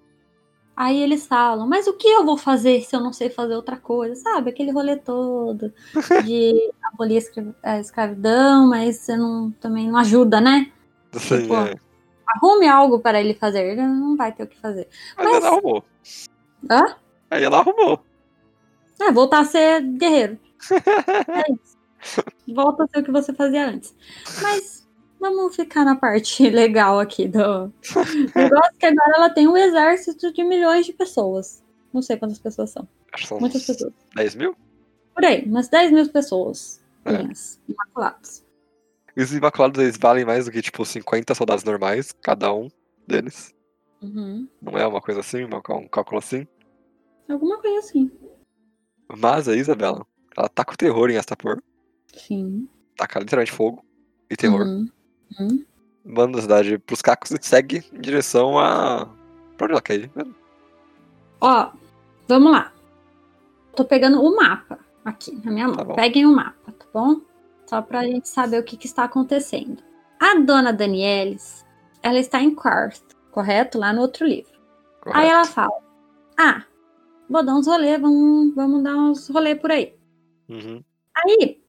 Aí 0.79 1.01
eles 1.01 1.25
falam, 1.25 1.67
mas 1.67 1.87
o 1.87 1.93
que 1.93 2.07
eu 2.07 2.23
vou 2.23 2.37
fazer 2.37 2.83
se 2.83 2.95
eu 2.95 2.99
não 3.01 3.11
sei 3.11 3.31
fazer 3.31 3.55
outra 3.55 3.75
coisa? 3.77 4.15
Sabe? 4.21 4.51
Aquele 4.51 4.71
rolê 4.71 4.95
todo 4.95 5.73
de 6.23 6.71
abolir 6.93 7.15
a 7.15 7.17
escra- 7.17 7.55
a 7.63 7.79
escravidão, 7.79 8.67
mas 8.69 8.97
você 8.97 9.17
não, 9.17 9.49
também 9.59 9.89
não 9.89 9.97
ajuda, 9.97 10.39
né? 10.39 10.71
Sim, 11.13 11.41
Tipo, 11.41 11.55
é. 11.55 11.73
Arrume 12.27 12.67
algo 12.67 12.99
para 12.99 13.19
ele 13.19 13.33
fazer, 13.33 13.65
ele 13.71 13.81
não 13.81 14.15
vai 14.15 14.31
ter 14.31 14.43
o 14.43 14.47
que 14.47 14.59
fazer. 14.59 14.87
Mas, 15.17 15.25
mas- 15.25 15.35
ela 15.43 15.47
arrumou. 15.47 15.83
Hã? 16.69 16.81
Aí 17.31 17.43
ela 17.43 17.57
arrumou. 17.59 17.99
É, 19.01 19.11
voltar 19.11 19.39
a 19.39 19.45
ser 19.45 19.81
guerreiro. 19.81 20.37
É 21.27 21.51
isso. 21.53 21.77
Volta 22.53 22.83
a 22.83 22.87
ser 22.87 22.99
o 22.99 23.03
que 23.03 23.11
você 23.11 23.33
fazia 23.33 23.67
antes. 23.67 23.95
Mas 24.41 24.86
vamos 25.19 25.55
ficar 25.55 25.83
na 25.85 25.95
parte 25.95 26.47
legal 26.49 26.99
aqui 26.99 27.27
do 27.27 27.71
negócio 28.35 28.73
que 28.79 28.85
agora 28.85 29.13
ela 29.17 29.29
tem 29.29 29.47
um 29.47 29.57
exército 29.57 30.31
de 30.33 30.43
milhões 30.43 30.85
de 30.85 30.93
pessoas. 30.93 31.63
Não 31.93 32.01
sei 32.01 32.17
quantas 32.17 32.39
pessoas 32.39 32.69
são. 32.71 32.87
Acho 33.13 33.23
que 33.23 33.29
são 33.29 33.39
Muitas 33.39 33.65
pessoas. 33.65 33.93
10 34.15 34.35
mil? 34.35 34.55
Por 35.15 35.25
aí, 35.25 35.43
umas 35.45 35.67
10 35.69 35.91
mil 35.91 36.07
pessoas. 36.09 36.83
É. 37.05 37.23
E 39.15 39.21
os 39.23 39.33
Imaculados 39.33 39.81
eles 39.81 39.97
valem 39.97 40.25
mais 40.25 40.45
do 40.45 40.51
que, 40.51 40.61
tipo, 40.61 40.85
50 40.85 41.33
soldados 41.33 41.63
normais, 41.63 42.11
cada 42.21 42.53
um 42.53 42.67
deles. 43.07 43.55
Uhum. 44.01 44.47
Não 44.61 44.77
é 44.77 44.85
uma 44.85 45.01
coisa 45.01 45.21
assim, 45.21 45.43
uma- 45.43 45.57
um 45.71 45.87
cálculo 45.87 46.19
assim. 46.19 46.45
Alguma 47.27 47.59
coisa 47.59 47.79
assim. 47.79 48.11
Mas 49.17 49.47
a 49.47 49.55
Isabela, 49.55 50.05
ela 50.37 50.47
tá 50.49 50.63
com 50.63 50.75
terror 50.75 51.09
em 51.09 51.17
Astapor, 51.17 51.61
Sim. 52.13 52.67
taca 52.95 53.19
literalmente 53.19 53.51
fogo. 53.51 53.83
e 54.29 54.35
terror. 54.35 54.67
Uhum. 54.67 54.87
Uhum. 55.39 55.65
Manda 56.03 56.39
a 56.39 56.41
cidade 56.41 56.77
pros 56.77 57.01
cacos 57.01 57.31
e 57.31 57.37
segue 57.41 57.83
em 57.91 57.99
direção 57.99 58.57
a. 58.57 59.09
Pra 59.57 59.65
onde 59.65 59.73
ela 59.73 59.81
quer 59.81 59.95
ir? 59.95 60.11
Ó, 61.41 61.71
vamos 62.27 62.51
lá. 62.51 62.71
Tô 63.75 63.83
pegando 63.83 64.21
o 64.21 64.35
mapa 64.35 64.79
aqui 65.03 65.35
na 65.43 65.51
minha 65.51 65.67
mão. 65.67 65.75
Tá. 65.75 65.93
Peguem 65.95 66.25
o 66.25 66.33
mapa, 66.33 66.71
tá 66.71 66.85
bom? 66.93 67.21
Só 67.65 67.81
pra 67.81 68.03
gente 68.03 68.29
saber 68.29 68.59
o 68.59 68.63
que, 68.63 68.77
que 68.77 68.87
está 68.87 69.03
acontecendo. 69.03 69.83
A 70.19 70.39
dona 70.39 70.71
Danielis, 70.71 71.65
ela 72.01 72.19
está 72.19 72.41
em 72.41 72.55
quarto, 72.55 73.15
correto? 73.31 73.77
Lá 73.77 73.91
no 73.91 74.01
outro 74.01 74.25
livro. 74.25 74.57
Correto. 75.01 75.19
Aí 75.19 75.29
ela 75.29 75.45
fala: 75.45 75.77
Ah, 76.37 76.63
vou 77.29 77.43
dar 77.43 77.55
uns 77.55 77.67
rolê, 77.67 77.97
vamos, 77.97 78.55
vamos 78.55 78.83
dar 78.83 78.95
uns 78.95 79.27
rolê 79.27 79.55
por 79.55 79.71
aí. 79.71 79.93
Uhum. 80.47 80.81
Aí 81.15 81.61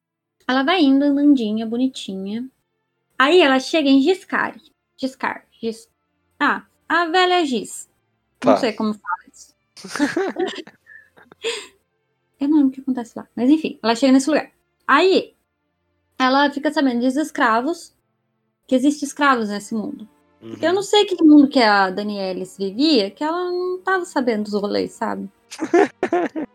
ela 0.47 0.63
vai 0.63 0.81
indo, 0.81 1.03
andandinha, 1.03 1.65
bonitinha. 1.65 2.49
Aí 3.19 3.41
ela 3.41 3.59
chega 3.59 3.89
em 3.89 4.01
Giscari. 4.01 4.61
Giscar. 4.97 5.45
Gis... 5.61 5.89
Ah, 6.39 6.63
a 6.87 7.05
velha 7.05 7.45
Gis. 7.45 7.89
Não 8.43 8.53
Tá. 8.53 8.59
sei 8.61 8.71
como 8.73 8.93
fala 8.93 9.17
isso. 9.31 9.53
Eu 12.39 12.47
não 12.47 12.57
lembro 12.57 12.69
o 12.69 12.71
que 12.71 12.79
acontece 12.81 13.13
lá. 13.17 13.27
Mas 13.35 13.49
enfim, 13.49 13.77
ela 13.83 13.93
chega 13.95 14.13
nesse 14.13 14.29
lugar. 14.29 14.49
Aí 14.87 15.35
ela 16.17 16.49
fica 16.49 16.71
sabendo 16.71 17.01
dos 17.01 17.17
escravos. 17.17 17.93
Que 18.65 18.75
existem 18.75 19.05
escravos 19.07 19.49
nesse 19.49 19.73
mundo. 19.73 20.07
Uhum. 20.41 20.55
Eu 20.61 20.71
não 20.71 20.83
sei 20.83 21.03
que 21.05 21.21
mundo 21.21 21.49
que 21.49 21.59
a 21.59 21.89
Danielis 21.89 22.55
vivia, 22.57 23.09
que 23.11 23.23
ela 23.23 23.51
não 23.51 23.79
tava 23.81 24.05
sabendo 24.05 24.43
dos 24.43 24.53
rolês, 24.53 24.91
sabe? 24.93 25.29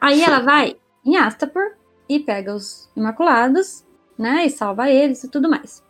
Aí 0.00 0.22
ela 0.22 0.40
vai 0.40 0.76
em 1.04 1.16
Astapor 1.16 1.76
e 2.08 2.18
pega 2.18 2.54
os 2.54 2.90
Imaculados, 2.96 3.84
né? 4.18 4.46
E 4.46 4.50
salva 4.50 4.90
eles 4.90 5.24
e 5.24 5.30
tudo 5.30 5.48
mais. 5.48 5.82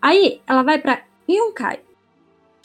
Aí 0.00 0.40
ela 0.46 0.62
vai 0.62 0.78
pra 0.78 1.02
Yunkai, 1.28 1.80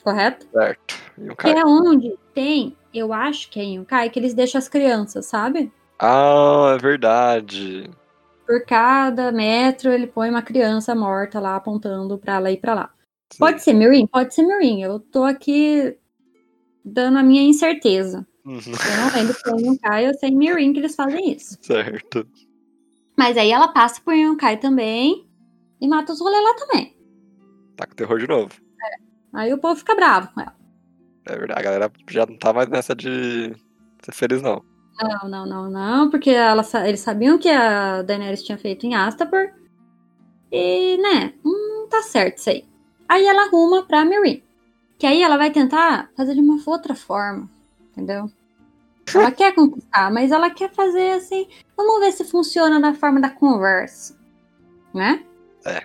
correto? 0.03 0.47
Certo. 0.51 0.95
Um 1.17 1.35
Que 1.35 1.49
é 1.49 1.65
onde 1.65 2.17
tem, 2.33 2.75
eu 2.93 3.13
acho 3.13 3.49
que 3.49 3.59
é 3.59 3.63
Yunkai, 3.63 4.09
que 4.09 4.19
eles 4.19 4.33
deixam 4.33 4.59
as 4.59 4.67
crianças, 4.67 5.25
sabe? 5.25 5.71
Ah, 5.99 6.75
é 6.75 6.81
verdade. 6.81 7.89
Por 8.45 8.65
cada 8.65 9.31
metro 9.31 9.91
ele 9.91 10.07
põe 10.07 10.29
uma 10.29 10.41
criança 10.41 10.95
morta 10.95 11.39
lá 11.39 11.55
apontando 11.55 12.17
pra 12.17 12.39
lá 12.39 12.51
e 12.51 12.57
pra 12.57 12.73
lá. 12.73 12.89
Sim. 13.31 13.39
Pode 13.39 13.61
ser 13.61 13.73
Mirim? 13.73 14.07
Pode 14.07 14.33
ser 14.33 14.43
Mirim. 14.43 14.81
Eu 14.81 14.99
tô 14.99 15.23
aqui 15.23 15.95
dando 16.83 17.19
a 17.19 17.23
minha 17.23 17.43
incerteza. 17.43 18.25
Uhum. 18.45 18.59
Eu 18.59 18.97
não 18.97 19.13
lembro 19.13 19.33
se 19.33 19.49
é 19.49 19.67
Yunkai 19.67 20.07
ou 20.07 20.13
se 20.13 20.25
é 20.25 20.29
em 20.29 20.35
Mirim 20.35 20.73
que 20.73 20.79
eles 20.79 20.95
fazem 20.95 21.31
isso. 21.31 21.57
Certo. 21.61 22.27
Mas 23.19 23.35
aí 23.35 23.51
ela 23.51 23.67
passa 23.67 23.99
por 23.99 24.13
Yunkai 24.13 24.55
também 24.55 25.27
e 25.81 25.87
mata 25.89 26.13
os 26.13 26.21
rolê 26.21 26.39
lá 26.39 26.53
também. 26.53 26.95
Tá 27.75 27.85
com 27.85 27.93
terror 27.93 28.17
de 28.17 28.25
novo. 28.25 28.49
Aí 29.33 29.53
o 29.53 29.57
povo 29.57 29.75
fica 29.75 29.93
bravo 29.93 30.33
com 30.33 30.39
ela. 30.39 30.55
É 31.25 31.35
verdade. 31.35 31.59
A 31.59 31.61
galera 31.61 31.91
já 32.09 32.25
não 32.25 32.37
tá 32.37 32.53
mais 32.53 32.69
nessa 32.69 32.95
de 32.95 33.53
ser 34.01 34.13
feliz, 34.13 34.41
não. 34.41 34.63
Não, 35.01 35.29
não, 35.29 35.45
não, 35.45 35.69
não, 35.69 36.09
porque 36.09 36.29
ela, 36.29 36.65
eles 36.85 37.01
sabiam 37.01 37.37
que 37.37 37.49
a 37.49 38.03
Daenerys 38.03 38.41
tinha 38.41 38.57
feito 38.57 38.85
em 38.85 38.95
Astapor. 38.95 39.51
E, 40.49 40.95
né, 40.97 41.33
não 41.43 41.89
tá 41.89 42.01
certo 42.01 42.37
isso 42.37 42.49
aí. 42.49 42.65
Aí 43.05 43.27
ela 43.27 43.47
arruma 43.47 43.83
pra 43.83 44.05
Meereen. 44.05 44.41
Que 44.97 45.05
aí 45.05 45.21
ela 45.21 45.35
vai 45.35 45.51
tentar 45.51 46.09
fazer 46.15 46.35
de 46.35 46.39
uma 46.39 46.57
outra 46.65 46.95
forma, 46.95 47.49
entendeu? 47.91 48.31
Ela 49.15 49.31
quer 49.31 49.53
conquistar, 49.53 50.11
mas 50.11 50.31
ela 50.31 50.49
quer 50.49 50.71
fazer 50.71 51.11
assim. 51.11 51.47
Vamos 51.75 51.99
ver 51.99 52.11
se 52.11 52.23
funciona 52.23 52.79
na 52.79 52.93
forma 52.93 53.19
da 53.19 53.29
conversa. 53.29 54.17
Né? 54.93 55.23
É. 55.65 55.83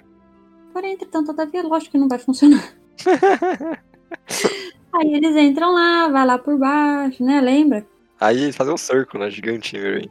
Porém, 0.73 0.95
entretanto, 0.95 1.27
todavia, 1.27 1.63
lógico 1.63 1.93
que 1.93 1.99
não 1.99 2.09
vai 2.09 2.19
funcionar. 2.19 2.75
Aí 4.93 5.13
eles 5.13 5.37
entram 5.37 5.73
lá, 5.73 6.09
vai 6.09 6.25
lá 6.25 6.39
por 6.39 6.57
baixo, 6.57 7.25
né? 7.25 7.41
Lembra? 7.41 7.87
Aí 8.21 8.43
eles 8.43 8.57
fazem 8.57 8.75
um 8.75 8.79
cerco, 8.79 9.19
né? 9.19 9.29
Gigante, 9.31 9.77
Mirim. 9.77 10.09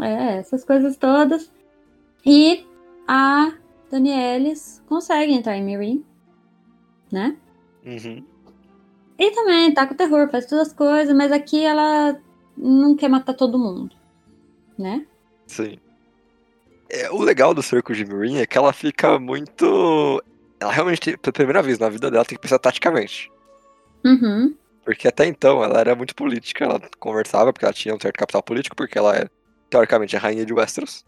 É, 0.00 0.38
essas 0.38 0.64
coisas 0.64 0.96
todas. 0.96 1.50
E 2.24 2.64
a 3.06 3.52
Danielis 3.90 4.82
consegue 4.86 5.32
entrar 5.32 5.56
em 5.56 5.64
Mirim, 5.64 6.04
né? 7.10 7.36
Uhum. 7.84 8.24
E 9.18 9.30
também 9.30 9.72
tá 9.72 9.86
com 9.86 9.94
terror, 9.94 10.28
faz 10.30 10.46
todas 10.46 10.68
as 10.68 10.72
coisas, 10.72 11.14
mas 11.16 11.32
aqui 11.32 11.64
ela 11.64 12.20
não 12.56 12.96
quer 12.96 13.08
matar 13.08 13.34
todo 13.34 13.58
mundo, 13.58 13.94
né? 14.78 15.06
Sim. 15.46 15.78
É, 16.88 17.10
o 17.10 17.20
legal 17.20 17.52
do 17.52 17.62
cerco 17.62 17.94
de 17.94 18.04
Mirim 18.04 18.38
é 18.38 18.46
que 18.46 18.56
ela 18.56 18.72
fica 18.72 19.18
muito. 19.18 20.22
Ela 20.60 20.72
realmente, 20.72 21.00
tem- 21.00 21.18
pela 21.18 21.32
primeira 21.32 21.62
vez 21.62 21.78
na 21.78 21.88
vida 21.88 22.10
dela, 22.10 22.24
tem 22.24 22.36
que 22.36 22.42
pensar 22.42 22.58
taticamente. 22.58 23.30
Uhum. 24.04 24.54
Porque 24.84 25.08
até 25.08 25.26
então 25.26 25.62
ela 25.64 25.80
era 25.80 25.94
muito 25.96 26.14
política, 26.14 26.64
ela 26.64 26.80
conversava 27.00 27.52
porque 27.52 27.64
ela 27.64 27.74
tinha 27.74 27.94
um 27.94 28.00
certo 28.00 28.16
capital 28.16 28.42
político, 28.42 28.76
porque 28.76 28.96
ela 28.96 29.16
é, 29.16 29.28
teoricamente, 29.68 30.16
a 30.16 30.20
rainha 30.20 30.46
de 30.46 30.54
Westeros. 30.54 31.04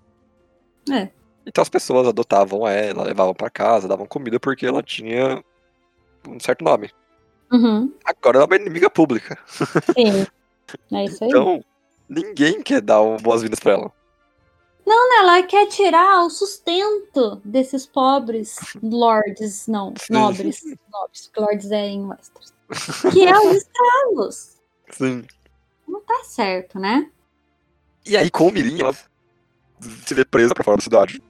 É. 0.91 1.09
Então 1.47 1.63
as 1.63 1.69
pessoas 1.69 2.09
adotavam 2.09 2.67
ela, 2.67 3.05
levavam 3.05 3.35
pra 3.35 3.49
casa, 3.49 3.89
davam 3.89 4.05
comida 4.05 4.41
porque 4.41 4.67
ela 4.67 4.83
tinha 4.83 5.43
um 6.29 6.41
certo 6.41 6.65
nome. 6.65 6.91
Uhum. 7.53 7.93
Agora 8.05 8.39
ela 8.39 8.45
é 8.45 8.47
uma 8.47 8.57
inimiga 8.57 8.91
pública. 8.91 9.39
Sim. 9.47 10.27
É 10.93 11.05
isso 11.05 11.23
aí. 11.25 11.31
Então, 11.31 11.65
ninguém 12.09 12.63
quer 12.63 12.81
dar 12.81 13.03
boas-vindas 13.21 13.61
pra 13.61 13.73
ela. 13.73 13.93
Ela 15.19 15.43
quer 15.43 15.67
tirar 15.67 16.25
o 16.25 16.31
sustento 16.31 17.37
desses 17.45 17.87
pobres 17.87 18.57
lords, 18.83 19.67
não, 19.67 19.93
Sim. 19.99 20.13
nobres. 20.13 20.63
Nobres, 20.91 21.27
porque 21.27 21.41
lords 21.41 21.71
é 21.71 21.87
em 21.89 22.07
Westeros. 22.07 22.55
Que 23.13 23.27
é 23.27 23.39
os 23.39 23.57
escravos. 23.57 24.57
Sim. 24.91 25.25
Não 25.87 26.01
tá 26.01 26.23
certo, 26.25 26.79
né? 26.79 27.11
E 28.07 28.17
aí, 28.17 28.31
com 28.31 28.47
o 28.49 28.53
Mirim, 28.53 28.81
ela 28.81 28.95
se 28.95 30.15
vê 30.15 30.25
presa 30.25 30.55
pra 30.55 30.65
fora 30.65 30.77
da 30.77 30.83
cidade. 30.83 31.23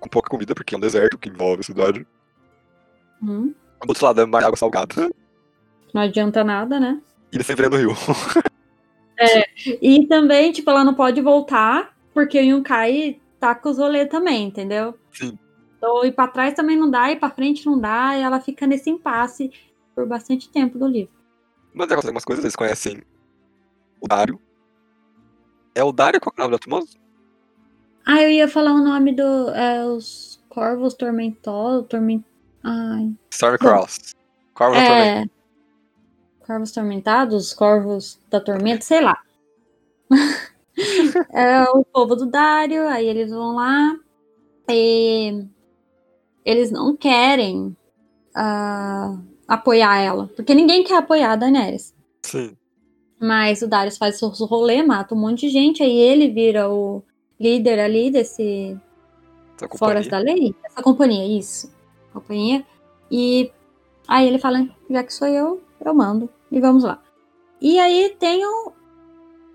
Com 0.00 0.08
pouca 0.08 0.28
comida, 0.28 0.54
porque 0.54 0.74
é 0.74 0.78
um 0.78 0.80
deserto 0.80 1.18
que 1.18 1.28
envolve 1.28 1.60
a 1.60 1.64
cidade. 1.64 2.06
Uhum. 3.22 3.54
Do 3.82 3.88
outro 3.88 4.04
lado 4.04 4.20
é 4.20 4.26
mais 4.26 4.44
água 4.44 4.56
salgada. 4.56 5.10
Não 5.94 6.02
adianta 6.02 6.42
nada, 6.42 6.80
né? 6.80 7.00
E 7.32 7.36
eles 7.36 7.46
sempre 7.46 7.68
no 7.68 7.76
rio. 7.76 7.94
E 9.80 10.06
também, 10.06 10.52
tipo, 10.52 10.70
ela 10.70 10.84
não 10.84 10.94
pode 10.94 11.20
voltar, 11.20 11.96
porque 12.14 12.38
o 12.38 12.42
Yunkai 12.42 13.20
tá 13.38 13.54
com 13.54 13.68
os 13.70 13.78
rolês 13.78 14.08
também, 14.08 14.46
entendeu? 14.46 14.94
Sim. 15.12 15.38
Então, 15.76 16.04
ir 16.04 16.12
pra 16.12 16.28
trás 16.28 16.54
também 16.54 16.76
não 16.76 16.90
dá, 16.90 17.10
ir 17.10 17.18
pra 17.18 17.30
frente 17.30 17.64
não 17.66 17.78
dá, 17.78 18.16
e 18.16 18.20
ela 18.20 18.40
fica 18.40 18.66
nesse 18.66 18.90
impasse 18.90 19.50
por 19.94 20.06
bastante 20.06 20.48
tempo 20.48 20.78
do 20.78 20.86
livro. 20.86 21.12
Mas 21.72 21.86
acontecem 21.86 22.08
algumas 22.08 22.24
coisas, 22.24 22.44
eles 22.44 22.56
conhecem 22.56 23.02
o 24.00 24.08
Dário. 24.08 24.40
É 25.74 25.84
o 25.84 25.92
Dário? 25.92 26.20
Qual 26.20 26.34
é 26.36 26.40
o 26.40 26.44
nome 26.44 26.50
do 26.50 26.56
Atumoso? 26.56 26.98
Ah, 28.04 28.22
eu 28.22 28.30
ia 28.30 28.48
falar 28.48 28.72
o 28.72 28.82
nome 28.82 29.14
do. 29.14 29.50
É, 29.50 29.84
os 29.84 30.42
Corvos 30.48 30.94
Tormentosos. 30.94 31.86
Torment... 31.88 32.24
Ai. 32.64 33.14
Stormcross. 33.30 34.14
Corvo 34.52 34.74
da 34.74 34.86
Tormenta. 34.86 35.30
Corvos 36.50 36.72
Tormentados, 36.72 37.52
Corvos 37.52 38.18
da 38.28 38.40
Tormenta, 38.40 38.84
sei 38.84 39.00
lá. 39.00 39.16
é 41.32 41.62
o 41.70 41.84
povo 41.84 42.16
do 42.16 42.26
Dário, 42.26 42.88
aí 42.88 43.06
eles 43.06 43.30
vão 43.30 43.54
lá 43.54 43.96
e 44.68 45.44
eles 46.44 46.72
não 46.72 46.96
querem 46.96 47.76
ah, 48.34 49.16
apoiar 49.46 49.98
ela, 49.98 50.28
porque 50.34 50.52
ninguém 50.52 50.82
quer 50.82 50.96
apoiar 50.96 51.34
a 51.34 51.36
Daenerys. 51.36 51.94
Sim. 52.22 52.56
Mas 53.20 53.62
o 53.62 53.68
Darius 53.68 53.96
faz 53.96 54.18
seu 54.18 54.28
rolê, 54.30 54.82
mata 54.82 55.14
um 55.14 55.20
monte 55.20 55.42
de 55.42 55.50
gente, 55.50 55.84
aí 55.84 55.96
ele 55.96 56.28
vira 56.30 56.68
o 56.68 57.00
líder 57.38 57.78
ali 57.78 58.10
desse 58.10 58.76
Foras 59.78 60.06
companhia. 60.06 60.10
da 60.10 60.18
Lei, 60.18 60.54
essa 60.64 60.82
companhia, 60.82 61.38
isso. 61.38 61.72
Companhia. 62.12 62.66
E 63.08 63.52
aí 64.08 64.26
ele 64.26 64.40
fala, 64.40 64.68
já 64.90 65.04
que 65.04 65.14
sou 65.14 65.28
eu, 65.28 65.62
eu 65.80 65.94
mando. 65.94 66.28
E 66.50 66.60
vamos 66.60 66.84
lá. 66.84 67.02
E 67.60 67.78
aí 67.78 68.16
tem 68.18 68.44
o 68.44 68.72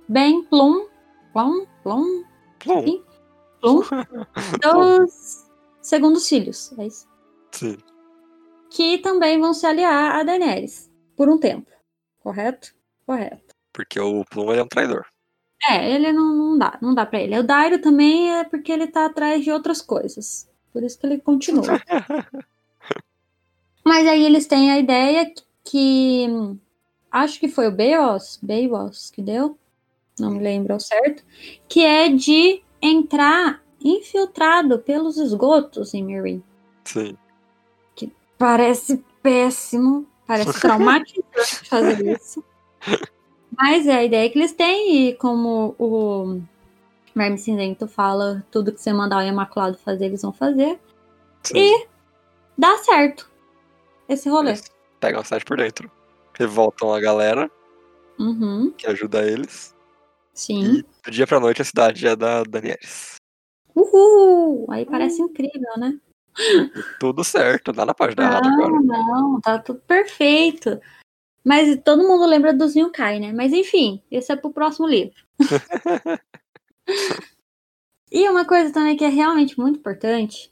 Ben 0.08 0.44
Plum. 0.44 0.88
Plum? 1.34 1.66
Plum? 1.84 2.24
Plum. 2.60 2.86
Sim. 2.86 3.04
Plum. 3.62 3.82
Dos 4.62 5.46
segundos 5.82 6.28
filhos. 6.28 6.72
É 6.78 6.88
isso. 6.88 7.08
Sim. 7.52 7.78
Que 8.70 8.98
também 9.00 9.40
vão 9.40 9.54
se 9.54 9.66
aliar 9.66 10.16
a 10.16 10.24
Daenerys. 10.24 10.90
Por 11.16 11.30
um 11.30 11.38
tempo. 11.38 11.70
Correto? 12.22 12.74
Correto. 13.06 13.54
Porque 13.74 14.00
o 14.00 14.24
Plum 14.26 14.52
é 14.52 14.62
um 14.64 14.68
traidor. 14.68 15.06
É, 15.70 15.92
ele 15.92 16.12
não, 16.14 16.36
não 16.36 16.58
dá, 16.58 16.78
não 16.82 16.94
dá 16.94 17.06
pra 17.06 17.20
ele. 17.20 17.38
O 17.40 17.44
Dairo 17.44 17.80
também 17.80 18.34
é 18.34 18.44
porque 18.44 18.72
ele 18.72 18.88
tá 18.88 19.06
atrás 19.06 19.44
de 19.44 19.52
outras 19.52 19.82
coisas. 19.82 20.48
Por 20.72 20.84
isso 20.84 21.00
que 21.00 21.06
ele 21.08 21.20
continua. 21.20 21.64
Mas 23.84 24.08
aí 24.08 24.24
eles 24.24 24.48
têm 24.48 24.72
a 24.72 24.80
ideia 24.80 25.32
que- 25.64 26.28
acho 27.16 27.40
que 27.40 27.48
foi 27.48 27.68
o 27.68 27.72
Beos, 27.72 28.38
Beos 28.42 29.10
que 29.10 29.22
deu, 29.22 29.58
não 30.20 30.32
me 30.32 30.40
lembro 30.40 30.74
ao 30.74 30.80
certo, 30.80 31.24
que 31.68 31.84
é 31.84 32.10
de 32.10 32.62
entrar 32.82 33.64
infiltrado 33.84 34.80
pelos 34.80 35.18
esgotos 35.18 35.94
em 35.94 36.04
Mirin. 36.04 36.44
Sim. 36.84 37.18
Parece 38.38 39.04
péssimo, 39.24 40.06
parece 40.28 40.60
traumatizante 40.60 41.70
fazer 41.70 42.18
isso. 42.18 42.44
Mas 43.58 43.88
é 43.88 43.94
a 43.94 44.04
ideia 44.04 44.30
que 44.30 44.38
eles 44.38 44.52
têm, 44.52 45.08
e 45.08 45.16
como 45.16 45.74
o 45.80 46.42
Verme 47.16 47.38
Cinzento 47.38 47.88
fala, 47.88 48.46
tudo 48.52 48.74
que 48.74 48.82
você 48.82 48.92
mandar 48.92 49.24
o 49.24 49.28
Imaculado 49.28 49.78
fazer, 49.78 50.08
eles 50.08 50.22
vão 50.22 50.34
fazer. 50.34 50.78
sim. 51.44 51.58
E 51.58 51.88
dá 52.58 52.78
certo 52.80 53.32
esse 54.10 54.28
rolê. 54.28 54.52
Eles 54.52 54.70
pegam 55.00 55.22
a 55.22 55.24
cidade 55.24 55.46
por 55.46 55.56
dentro. 55.56 55.90
Revoltam 56.38 56.94
a 56.94 57.00
galera 57.00 57.50
Uhum, 58.20 58.72
que 58.72 58.88
ajuda 58.88 59.26
eles. 59.26 59.76
sim. 60.34 60.78
E 60.80 60.86
do 61.04 61.12
dia 61.12 61.28
pra 61.28 61.40
noite 61.40 61.62
a 61.62 61.66
cidade 61.66 62.08
é 62.08 62.16
da 62.16 62.44
Danielis. 62.44 63.16
Uhul! 63.76 64.66
Aí 64.70 64.86
parece 64.86 65.22
incrível, 65.22 65.78
né? 65.78 66.00
Tudo 67.00 67.24
certo, 67.24 67.72
nada 67.74 67.94
pode 67.94 68.16
dar 68.16 68.24
errado 68.24 68.48
agora. 68.48 68.82
Não, 68.82 69.32
não, 69.34 69.42
tá 69.42 69.60
tudo 69.60 69.80
perfeito. 69.82 70.80
Mas 71.44 71.80
todo 71.84 72.08
mundo 72.08 72.26
lembra 72.26 72.54
dos 72.54 72.76
Yunkai, 72.76 73.20
né? 73.20 73.32
Mas 73.32 73.54
enfim, 73.54 74.02
esse 74.10 74.32
é 74.32 74.36
pro 74.36 74.52
próximo 74.52 74.88
livro. 74.88 75.16
e 78.12 78.28
uma 78.30 78.46
coisa 78.46 78.74
também 78.74 78.98
que 78.98 79.04
é 79.04 79.10
realmente 79.10 79.60
muito 79.60 79.80
importante 79.80 80.52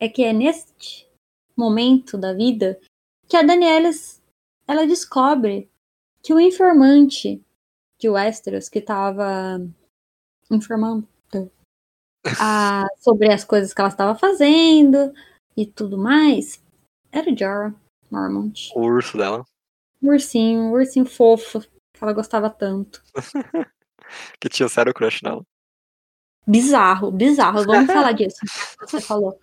é 0.00 0.08
que 0.08 0.24
é 0.24 0.32
neste 0.32 1.08
momento 1.56 2.18
da 2.18 2.32
vida 2.32 2.78
que 3.28 3.36
a 3.36 3.42
Danielis 3.42 4.21
ela 4.72 4.86
descobre 4.86 5.70
que 6.22 6.32
o 6.32 6.40
informante 6.40 7.42
de 7.98 8.08
Westeros 8.08 8.68
que 8.68 8.80
tava 8.80 9.60
informando 10.50 11.06
a- 12.38 12.86
sobre 12.98 13.32
as 13.32 13.44
coisas 13.44 13.72
que 13.72 13.80
ela 13.80 13.88
estava 13.90 14.14
fazendo 14.18 15.12
e 15.56 15.66
tudo 15.66 15.96
mais 15.98 16.62
era 17.10 17.30
o 17.30 17.36
Jorah 17.38 17.74
Mormont. 18.10 18.70
O 18.74 18.80
urso 18.82 19.16
dela. 19.18 19.44
Um 20.02 20.08
ursinho, 20.08 20.60
um 20.62 20.72
ursinho 20.72 21.04
fofo, 21.06 21.60
que 21.60 22.02
ela 22.02 22.12
gostava 22.12 22.50
tanto. 22.50 23.02
Que 24.38 24.48
tinha 24.50 24.68
sério 24.68 24.92
crush 24.92 25.22
nela. 25.22 25.42
Bizarro, 26.46 27.10
bizarro. 27.10 27.64
Vamos 27.64 27.86
falar 27.92 28.12
disso. 28.12 28.36
Você 28.80 29.00
falou. 29.00 29.38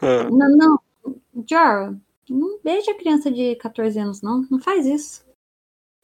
Ah, 0.00 0.24
Não, 0.30 0.56
não. 0.56 0.78
Jorah, 1.46 1.94
não 2.30 2.58
beija 2.62 2.94
criança 2.94 3.30
de 3.30 3.54
14 3.56 3.98
anos, 3.98 4.22
não. 4.22 4.46
Não 4.50 4.58
faz 4.58 4.86
isso. 4.86 5.24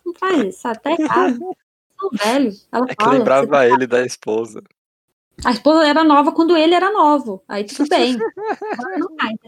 Não 0.05 0.12
faz 0.14 0.42
isso. 0.55 0.66
Até 0.68 0.92
errado. 1.01 1.38
São 2.01 2.10
velho. 2.12 2.52
Ela 2.72 2.86
É 2.88 2.94
que 2.94 3.05
fala. 3.05 3.18
lembrava 3.18 3.46
você 3.46 3.51
tá- 3.52 3.66
ele 3.68 3.86
da 3.86 4.05
esposa. 4.05 4.62
A 5.44 5.51
esposa 5.51 5.84
era 5.86 6.05
nova 6.05 6.30
quando 6.32 6.56
ele 6.56 6.74
era 6.74 6.92
novo. 6.92 7.42
Aí 7.48 7.64
tudo 7.64 7.88
bem. 7.88 8.16
Mais. 8.18 9.38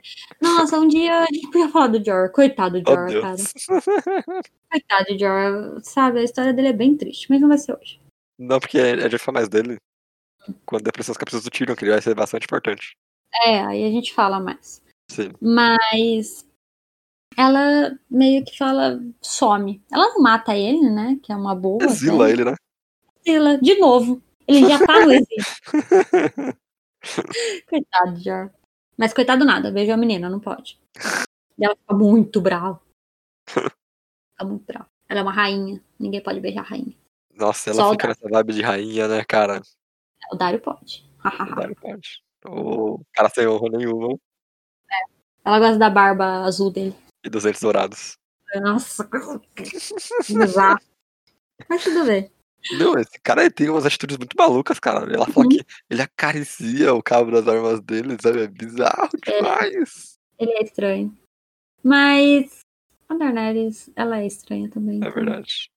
Nossa, 0.41 0.79
um 0.81 0.89
dia 0.89 1.21
a 1.21 1.27
gente 1.33 1.47
podia 1.51 1.69
falar 1.69 1.89
do 1.89 2.05
Jorah. 2.05 2.29
Coitado 2.29 2.81
do 2.81 2.91
Oh, 2.91 2.95
Jorah, 2.95 3.21
cara. 3.21 3.37
Deus. 3.37 3.53
Coitado 4.71 5.05
do 5.13 5.19
Jorah. 5.19 5.81
Sabe, 5.83 6.19
a 6.21 6.25
história 6.25 6.53
dele 6.53 6.69
é 6.69 6.73
bem 6.73 6.97
triste, 6.97 7.27
mas 7.31 7.41
não 7.41 7.49
vai 7.49 7.59
ser 7.59 7.77
hoje. 7.77 8.01
Não, 8.39 8.59
porque 8.59 8.79
a 8.79 8.97
gente 8.97 9.11
vai 9.11 9.19
falar 9.19 9.39
mais 9.39 9.49
dele. 9.49 9.77
Quando 10.65 10.85
depressão 10.85 11.13
os 11.13 11.19
capítulos 11.19 11.45
do 11.45 11.51
Tyrion, 11.51 11.75
que 11.75 11.85
ele 11.85 11.93
vai 11.93 12.03
ser 12.03 12.15
bastante 12.15 12.45
importante. 12.45 12.97
É, 13.45 13.61
aí 13.65 13.85
a 13.85 13.91
gente 13.91 14.13
fala 14.15 14.39
mais. 14.41 14.81
Sim. 15.11 15.31
Mas 15.41 16.45
ela 17.37 17.99
meio 18.11 18.45
que 18.45 18.57
fala, 18.57 19.01
some. 19.21 19.83
Ela 19.93 20.09
não 20.09 20.23
mata 20.23 20.57
ele, 20.57 20.91
né? 20.91 21.19
Que 21.23 21.33
é 21.33 21.37
uma 21.37 21.55
boa. 21.55 21.85
Exila 21.85 22.25
até. 22.25 22.33
ele, 22.33 22.45
né? 22.45 22.55
Exila, 23.25 23.59
de 23.59 23.79
novo. 23.79 24.23
Ele 24.47 24.69
já 24.69 24.79
tá 24.79 25.05
no 25.05 25.13
exílio. 25.13 25.45
Coitado, 27.69 28.17
Jor. 28.21 28.51
Mas 28.97 29.13
coitado 29.13 29.45
nada, 29.45 29.71
veja 29.71 29.95
a 29.95 29.97
menina, 29.97 30.31
não 30.31 30.41
pode. 30.41 30.81
E 31.59 31.65
ela 31.65 31.77
fica 31.77 31.95
muito 31.95 32.41
brava. 32.41 32.81
Fica 33.47 34.45
muito 34.45 34.65
brava. 34.65 34.89
Ela 35.09 35.21
é 35.21 35.23
uma 35.23 35.33
rainha. 35.33 35.83
Ninguém 35.99 36.23
pode 36.23 36.41
beijar 36.41 36.63
a 36.63 36.69
rainha. 36.69 36.97
Nossa, 37.35 37.71
ela 37.71 37.83
Só 37.83 37.91
fica 37.91 38.09
nessa 38.09 38.29
vibe 38.29 38.55
de 38.55 38.63
rainha, 38.63 39.07
né, 39.07 39.25
cara? 39.25 39.61
O 40.33 40.37
Dario 40.37 40.61
pode. 40.61 41.05
O 41.23 41.55
Dario 41.55 41.77
pode. 41.77 42.23
O 42.49 43.01
cara 43.13 43.29
sem 43.29 43.47
honra 43.47 43.69
nenhuma 43.77 44.17
ela 45.47 45.61
gosta 45.61 45.79
da 45.79 45.89
barba 45.89 46.43
azul 46.43 46.73
dele. 46.73 46.97
E 47.27 47.31
dos 47.31 47.43
dentes 47.43 47.61
dourados. 47.61 48.17
Nossa, 48.55 49.09
bizarro. 50.29 50.81
Mas 51.69 51.83
tudo 51.85 52.05
bem. 52.07 52.31
Não, 52.79 52.99
esse 52.99 53.19
cara 53.23 53.43
ele 53.43 53.51
tem 53.51 53.69
umas 53.69 53.85
atitudes 53.87 54.17
muito 54.17 54.37
malucas, 54.37 54.79
cara. 54.81 55.13
Ela 55.13 55.27
fala 55.27 55.47
Uhum. 55.47 55.51
que 55.51 55.65
ele 55.91 56.03
acaricia 56.03 56.95
o 56.95 57.03
cabo 57.03 57.31
das 57.31 57.47
armas 57.47 57.81
dele, 57.81 58.17
sabe? 58.21 58.43
É 58.43 58.47
bizarro 58.47 59.09
demais. 59.25 60.15
Ele 60.39 60.53
é 60.53 60.63
estranho. 60.63 61.17
Mas 61.83 62.61
a 63.09 63.15
Daenerys, 63.15 63.91
ela 63.95 64.19
é 64.19 64.27
estranha 64.27 64.69
também. 64.71 64.97
É 64.97 64.99
então. 64.99 65.13
verdade. 65.13 65.71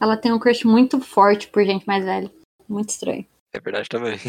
Ela 0.00 0.16
tem 0.16 0.32
um 0.32 0.38
crush 0.38 0.64
muito 0.64 1.00
forte 1.00 1.48
por 1.48 1.64
gente 1.64 1.86
mais 1.86 2.04
velha. 2.04 2.30
Muito 2.68 2.90
estranho. 2.90 3.26
É 3.52 3.60
verdade 3.60 3.88
também. 3.88 4.18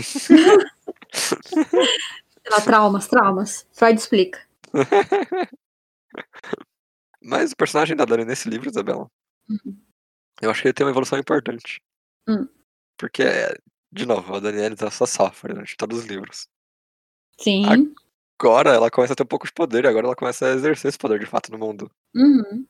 Sei 1.14 2.52
lá, 2.52 2.62
traumas, 2.62 3.08
traumas. 3.08 3.68
Freud 3.74 4.00
explica. 4.00 4.42
Mas 7.22 7.52
o 7.52 7.56
personagem 7.58 7.96
da 7.96 8.06
Dani 8.06 8.26
nesse 8.26 8.50
livro, 8.50 8.70
Isabela, 8.70 9.10
Uhum. 9.50 9.78
eu 10.42 10.52
acho 10.52 10.62
que 10.62 10.68
ele 10.70 10.74
tem 10.74 10.86
uma 10.86 10.92
evolução 10.92 11.18
importante. 11.20 11.82
Hum. 12.28 12.48
Porque, 12.98 13.24
de 13.92 14.06
novo, 14.06 14.36
a 14.36 14.40
Daniela 14.40 14.76
ela 14.80 14.92
só 14.92 15.06
sofre 15.06 15.54
durante 15.54 15.78
todos 15.78 16.00
os 16.00 16.06
livros. 16.06 16.48
Sim. 17.40 17.64
Agora 18.40 18.72
ela 18.72 18.92
começa 18.92 19.14
a 19.14 19.16
ter 19.16 19.24
um 19.24 19.28
pouco 19.28 19.48
de 19.48 19.54
poder, 19.54 19.86
e 19.86 19.88
agora 19.88 20.08
ela 20.08 20.16
começa 20.16 20.48
a 20.48 20.54
exercer 20.54 20.90
esse 20.90 20.98
poder 20.98 21.20
de 21.20 21.26
fato 21.26 21.52
no 21.52 21.58
mundo. 21.58 21.90
Uhum. 22.16 22.68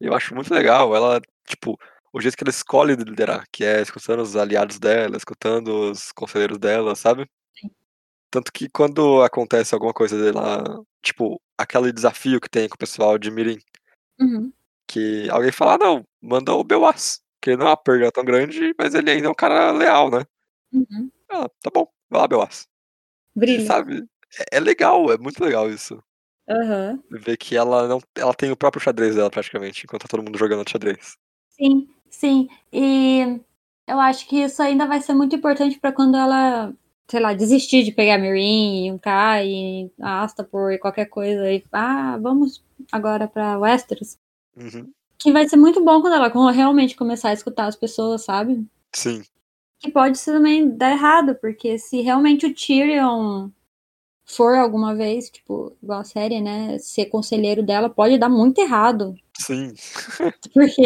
E 0.00 0.06
eu 0.06 0.14
acho 0.14 0.34
muito 0.34 0.52
legal. 0.54 0.94
Ela, 0.94 1.20
tipo, 1.46 1.78
o 2.12 2.20
jeito 2.20 2.36
que 2.36 2.44
ela 2.44 2.50
escolhe 2.50 2.94
liderar, 2.96 3.46
que 3.52 3.64
é 3.64 3.82
escutando 3.82 4.20
os 4.22 4.36
aliados 4.36 4.78
dela, 4.78 5.16
escutando 5.16 5.90
os 5.90 6.12
conselheiros 6.12 6.58
dela, 6.58 6.94
sabe? 6.94 7.28
Sim. 7.58 7.70
Tanto 8.30 8.52
que 8.52 8.68
quando 8.68 9.22
acontece 9.22 9.74
alguma 9.74 9.92
coisa 9.94 10.18
dela, 10.22 10.84
tipo, 11.02 11.40
aquele 11.58 11.92
desafio 11.92 12.40
que 12.40 12.48
tem 12.48 12.68
com 12.68 12.74
o 12.74 12.78
pessoal 12.78 13.18
de 13.18 13.30
Mirim, 13.30 13.58
Uhum. 14.20 14.52
que 14.86 15.28
alguém 15.30 15.52
fala, 15.52 15.74
ah, 15.74 15.78
não, 15.78 16.04
manda 16.22 16.52
o 16.54 16.64
Bewas, 16.64 17.20
que 17.42 17.56
não 17.56 17.66
é 17.66 17.70
uma 17.70 17.76
perda 17.76 18.12
tão 18.12 18.24
grande, 18.24 18.74
mas 18.78 18.94
ele 18.94 19.10
ainda 19.10 19.26
é 19.26 19.30
um 19.30 19.34
cara 19.34 19.70
leal, 19.72 20.10
né? 20.10 20.24
Uhum. 20.72 21.10
Ah, 21.30 21.48
tá 21.62 21.70
bom, 21.72 21.86
vai 22.10 22.20
lá, 22.22 22.28
Bewas. 22.28 22.68
Brilha. 23.34 23.66
Sabe? 23.66 24.04
É, 24.52 24.56
é 24.58 24.60
legal, 24.60 25.10
é 25.12 25.18
muito 25.18 25.42
legal 25.42 25.68
isso. 25.70 26.02
Aham. 26.48 27.02
Ver 27.10 27.36
que 27.36 27.56
ela 27.56 27.88
não. 27.88 28.00
Ela 28.16 28.34
tem 28.34 28.50
o 28.50 28.56
próprio 28.56 28.82
xadrez 28.82 29.14
dela, 29.16 29.30
praticamente, 29.30 29.84
enquanto 29.84 30.02
tá 30.02 30.08
todo 30.08 30.22
mundo 30.22 30.38
jogando 30.38 30.68
xadrez. 30.68 31.16
Sim, 31.50 31.88
sim. 32.10 32.48
E 32.72 33.40
eu 33.86 33.98
acho 33.98 34.28
que 34.28 34.36
isso 34.42 34.62
ainda 34.62 34.86
vai 34.86 35.00
ser 35.00 35.14
muito 35.14 35.34
importante 35.34 35.78
pra 35.80 35.92
quando 35.92 36.16
ela, 36.16 36.72
sei 37.08 37.20
lá, 37.20 37.34
desistir 37.34 37.84
de 37.84 37.92
pegar 37.92 38.18
Mirin, 38.18 38.92
um 38.92 38.98
Kai, 38.98 39.46
e 39.48 39.92
Astapor 40.00 40.72
e 40.72 40.78
qualquer 40.78 41.06
coisa. 41.06 41.50
E, 41.52 41.64
ah, 41.72 42.18
vamos 42.20 42.62
agora 42.90 43.28
pra 43.28 43.58
Westeros. 43.58 44.18
Uhum. 44.56 44.90
Que 45.18 45.32
vai 45.32 45.48
ser 45.48 45.56
muito 45.56 45.82
bom 45.84 46.00
quando 46.00 46.14
ela 46.14 46.50
realmente 46.50 46.96
começar 46.96 47.30
a 47.30 47.34
escutar 47.34 47.66
as 47.66 47.76
pessoas, 47.76 48.24
sabe? 48.24 48.66
Sim, 48.92 49.22
Que 49.78 49.90
pode 49.90 50.18
ser 50.18 50.32
também 50.32 50.68
dar 50.76 50.92
errado, 50.92 51.34
porque 51.36 51.78
se 51.78 52.00
realmente 52.00 52.46
o 52.46 52.54
Tyrion 52.54 53.50
for 54.26 54.54
alguma 54.56 54.94
vez, 54.94 55.30
tipo, 55.30 55.76
igual 55.82 56.00
a 56.00 56.04
série, 56.04 56.40
né, 56.40 56.78
ser 56.78 57.06
conselheiro 57.06 57.62
dela, 57.62 57.90
pode 57.90 58.18
dar 58.18 58.28
muito 58.28 58.60
errado. 58.60 59.14
sim. 59.38 59.72
Porque 60.54 60.82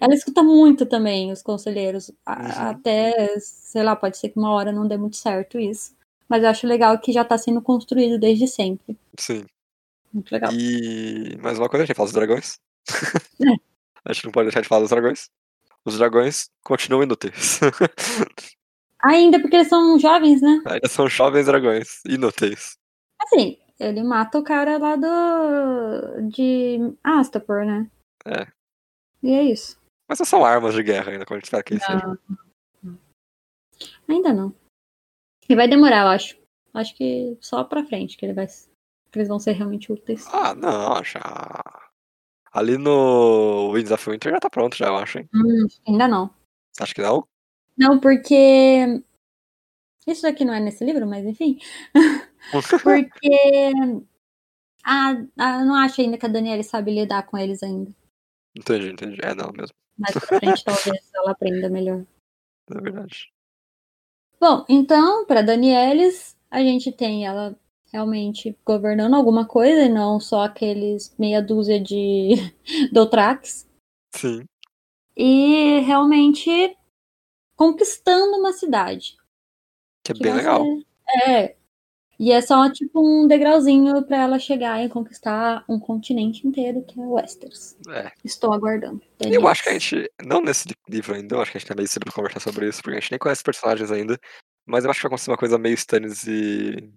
ela 0.00 0.14
escuta 0.14 0.42
muito 0.42 0.86
também 0.86 1.32
os 1.32 1.42
conselheiros. 1.42 2.10
A- 2.26 2.36
Uhum. 2.42 2.68
Até, 2.70 3.38
sei 3.40 3.82
lá, 3.82 3.94
pode 3.96 4.16
ser 4.18 4.30
que 4.30 4.38
uma 4.38 4.50
hora 4.52 4.72
não 4.72 4.86
dê 4.88 4.96
muito 4.96 5.16
certo 5.16 5.58
isso. 5.58 5.94
Mas 6.28 6.42
eu 6.42 6.50
acho 6.50 6.66
legal 6.66 6.98
que 6.98 7.12
já 7.12 7.24
tá 7.24 7.38
sendo 7.38 7.62
construído 7.62 8.18
desde 8.18 8.46
sempre. 8.46 8.96
Sim. 9.18 9.44
Muito 10.12 10.30
legal. 10.32 10.52
E 10.54 11.36
mais 11.42 11.58
uma 11.58 11.68
coisa, 11.68 11.84
a 11.84 11.86
gente 11.86 11.96
fala 11.96 12.06
dos 12.06 12.14
dragões. 12.14 12.58
É. 13.42 13.44
A 14.04 14.12
gente 14.14 14.24
não 14.26 14.32
pode 14.32 14.46
deixar 14.46 14.62
de 14.62 14.68
falar 14.68 14.80
dos 14.82 14.90
dragões. 14.90 15.28
Os 15.84 15.98
dragões 15.98 16.48
continuam 16.64 17.02
inúteis. 17.02 17.60
Ainda 19.04 19.40
porque 19.40 19.56
eles 19.56 19.68
são 19.68 19.98
jovens, 19.98 20.40
né? 20.40 20.60
Ainda 20.66 20.88
são 20.88 21.08
jovens 21.08 21.46
dragões, 21.46 22.00
inúteis. 22.06 22.77
Assim, 23.22 23.58
ele 23.78 24.02
mata 24.02 24.38
o 24.38 24.44
cara 24.44 24.78
lá 24.78 24.96
do. 24.96 26.28
de 26.28 26.78
Astapor, 27.02 27.64
né? 27.64 27.90
É. 28.24 28.46
E 29.22 29.32
é 29.32 29.42
isso. 29.42 29.78
Mas 30.08 30.18
não 30.18 30.26
são 30.26 30.44
armas 30.44 30.74
de 30.74 30.82
guerra 30.82 31.12
ainda, 31.12 31.26
como 31.26 31.38
a 31.38 31.40
gente 31.40 31.62
que 31.64 31.74
eles 31.74 31.84
Não. 31.88 32.00
sejam. 32.00 32.18
Ainda 34.08 34.32
não. 34.32 34.54
E 35.48 35.54
vai 35.54 35.68
demorar, 35.68 36.02
eu 36.02 36.08
acho. 36.08 36.38
Acho 36.74 36.94
que 36.96 37.36
só 37.40 37.64
pra 37.64 37.84
frente 37.84 38.16
que 38.16 38.24
ele 38.24 38.32
vai. 38.32 38.46
Que 38.46 39.18
eles 39.18 39.28
vão 39.28 39.38
ser 39.38 39.52
realmente 39.52 39.92
úteis. 39.92 40.26
Ah, 40.32 40.54
não, 40.54 41.02
já. 41.04 41.20
Ali 42.52 42.78
no 42.78 43.72
Winds 43.72 43.90
of 43.90 44.10
Winter 44.10 44.32
já 44.32 44.40
tá 44.40 44.50
pronto, 44.50 44.76
já, 44.76 44.86
eu 44.86 44.96
acho, 44.96 45.18
hein? 45.18 45.28
Hum, 45.34 45.66
ainda 45.86 46.08
não. 46.08 46.30
Acha 46.80 46.94
que 46.94 47.02
não? 47.02 47.26
Não, 47.76 47.98
porque. 48.00 49.02
Isso 50.08 50.26
aqui 50.26 50.42
não 50.42 50.54
é 50.54 50.60
nesse 50.60 50.82
livro, 50.84 51.06
mas 51.06 51.24
enfim. 51.26 51.58
Porque 52.82 53.72
Ah, 54.84 55.22
ah, 55.38 55.60
eu 55.60 55.66
não 55.66 55.74
acho 55.74 56.00
ainda 56.00 56.16
que 56.16 56.24
a 56.24 56.28
Daniela 56.28 56.62
sabe 56.62 56.94
lidar 56.94 57.26
com 57.26 57.36
eles 57.36 57.62
ainda. 57.62 57.94
Entendi, 58.56 58.90
entendi. 58.90 59.18
É, 59.22 59.34
não 59.34 59.52
mesmo. 59.52 59.74
Mais 59.98 60.14
pra 60.16 60.38
frente, 60.38 60.64
talvez 60.64 61.10
ela 61.14 61.32
aprenda 61.32 61.68
melhor. 61.68 62.06
É 62.70 62.80
verdade. 62.80 63.30
Bom, 64.40 64.64
então, 64.68 65.26
para 65.26 65.42
Danielis, 65.42 66.36
a 66.50 66.60
gente 66.60 66.90
tem 66.90 67.26
ela 67.26 67.58
realmente 67.92 68.56
governando 68.64 69.14
alguma 69.14 69.46
coisa 69.46 69.82
e 69.82 69.88
não 69.88 70.18
só 70.20 70.44
aqueles 70.44 71.14
meia 71.18 71.42
dúzia 71.42 71.78
de 71.78 72.34
Dotrax. 72.92 73.68
Sim. 74.14 74.44
E 75.14 75.80
realmente 75.80 76.76
conquistando 77.56 78.38
uma 78.38 78.52
cidade. 78.52 79.18
Que 80.08 80.12
é 80.12 80.14
Que 80.14 80.22
bem 80.22 80.34
legal. 80.34 80.64
ser- 80.64 81.30
É. 81.30 81.56
E 82.20 82.32
é 82.32 82.40
só 82.40 82.68
tipo 82.72 83.00
um 83.00 83.28
degrauzinho 83.28 84.02
para 84.04 84.16
ela 84.24 84.38
chegar 84.40 84.82
e 84.84 84.88
conquistar 84.88 85.64
um 85.68 85.78
continente 85.78 86.46
inteiro, 86.48 86.82
que 86.84 86.98
é 87.00 87.04
Westeros. 87.04 87.76
É. 87.90 88.10
Estou 88.24 88.52
aguardando. 88.52 89.00
Eu 89.20 89.46
acho 89.46 89.62
que 89.62 89.68
a 89.68 89.72
gente, 89.72 90.10
não 90.26 90.40
nesse 90.40 90.68
livro 90.88 91.14
ainda, 91.14 91.36
eu 91.36 91.40
acho 91.42 91.52
que 91.52 91.58
a 91.58 91.60
gente 91.60 91.68
tá 91.68 91.76
meio 91.76 91.86
cedo 91.88 92.04
pra 92.04 92.12
conversar 92.14 92.40
sobre 92.40 92.68
isso, 92.68 92.82
porque 92.82 92.96
a 92.96 93.00
gente 93.00 93.12
nem 93.12 93.18
conhece 93.20 93.38
os 93.38 93.44
personagens 93.44 93.92
ainda, 93.92 94.18
mas 94.66 94.84
eu 94.84 94.90
acho 94.90 94.98
que 94.98 95.04
vai 95.04 95.10
acontecer 95.10 95.30
uma 95.30 95.36
coisa 95.38 95.56
meio 95.58 95.74
Stannis 95.74 96.26
e 96.26 96.92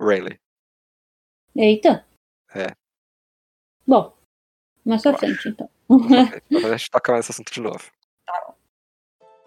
Renly. 0.00 0.40
Eita. 1.54 2.04
É. 2.54 2.66
Bom, 3.86 4.12
mais 4.84 5.02
pra 5.02 5.16
frente, 5.18 5.48
então. 5.50 5.68
A 6.72 6.76
gente 6.76 6.90
toca 6.90 7.12
nesse 7.16 7.30
assunto 7.30 7.52
de 7.52 7.60
novo. 7.60 7.84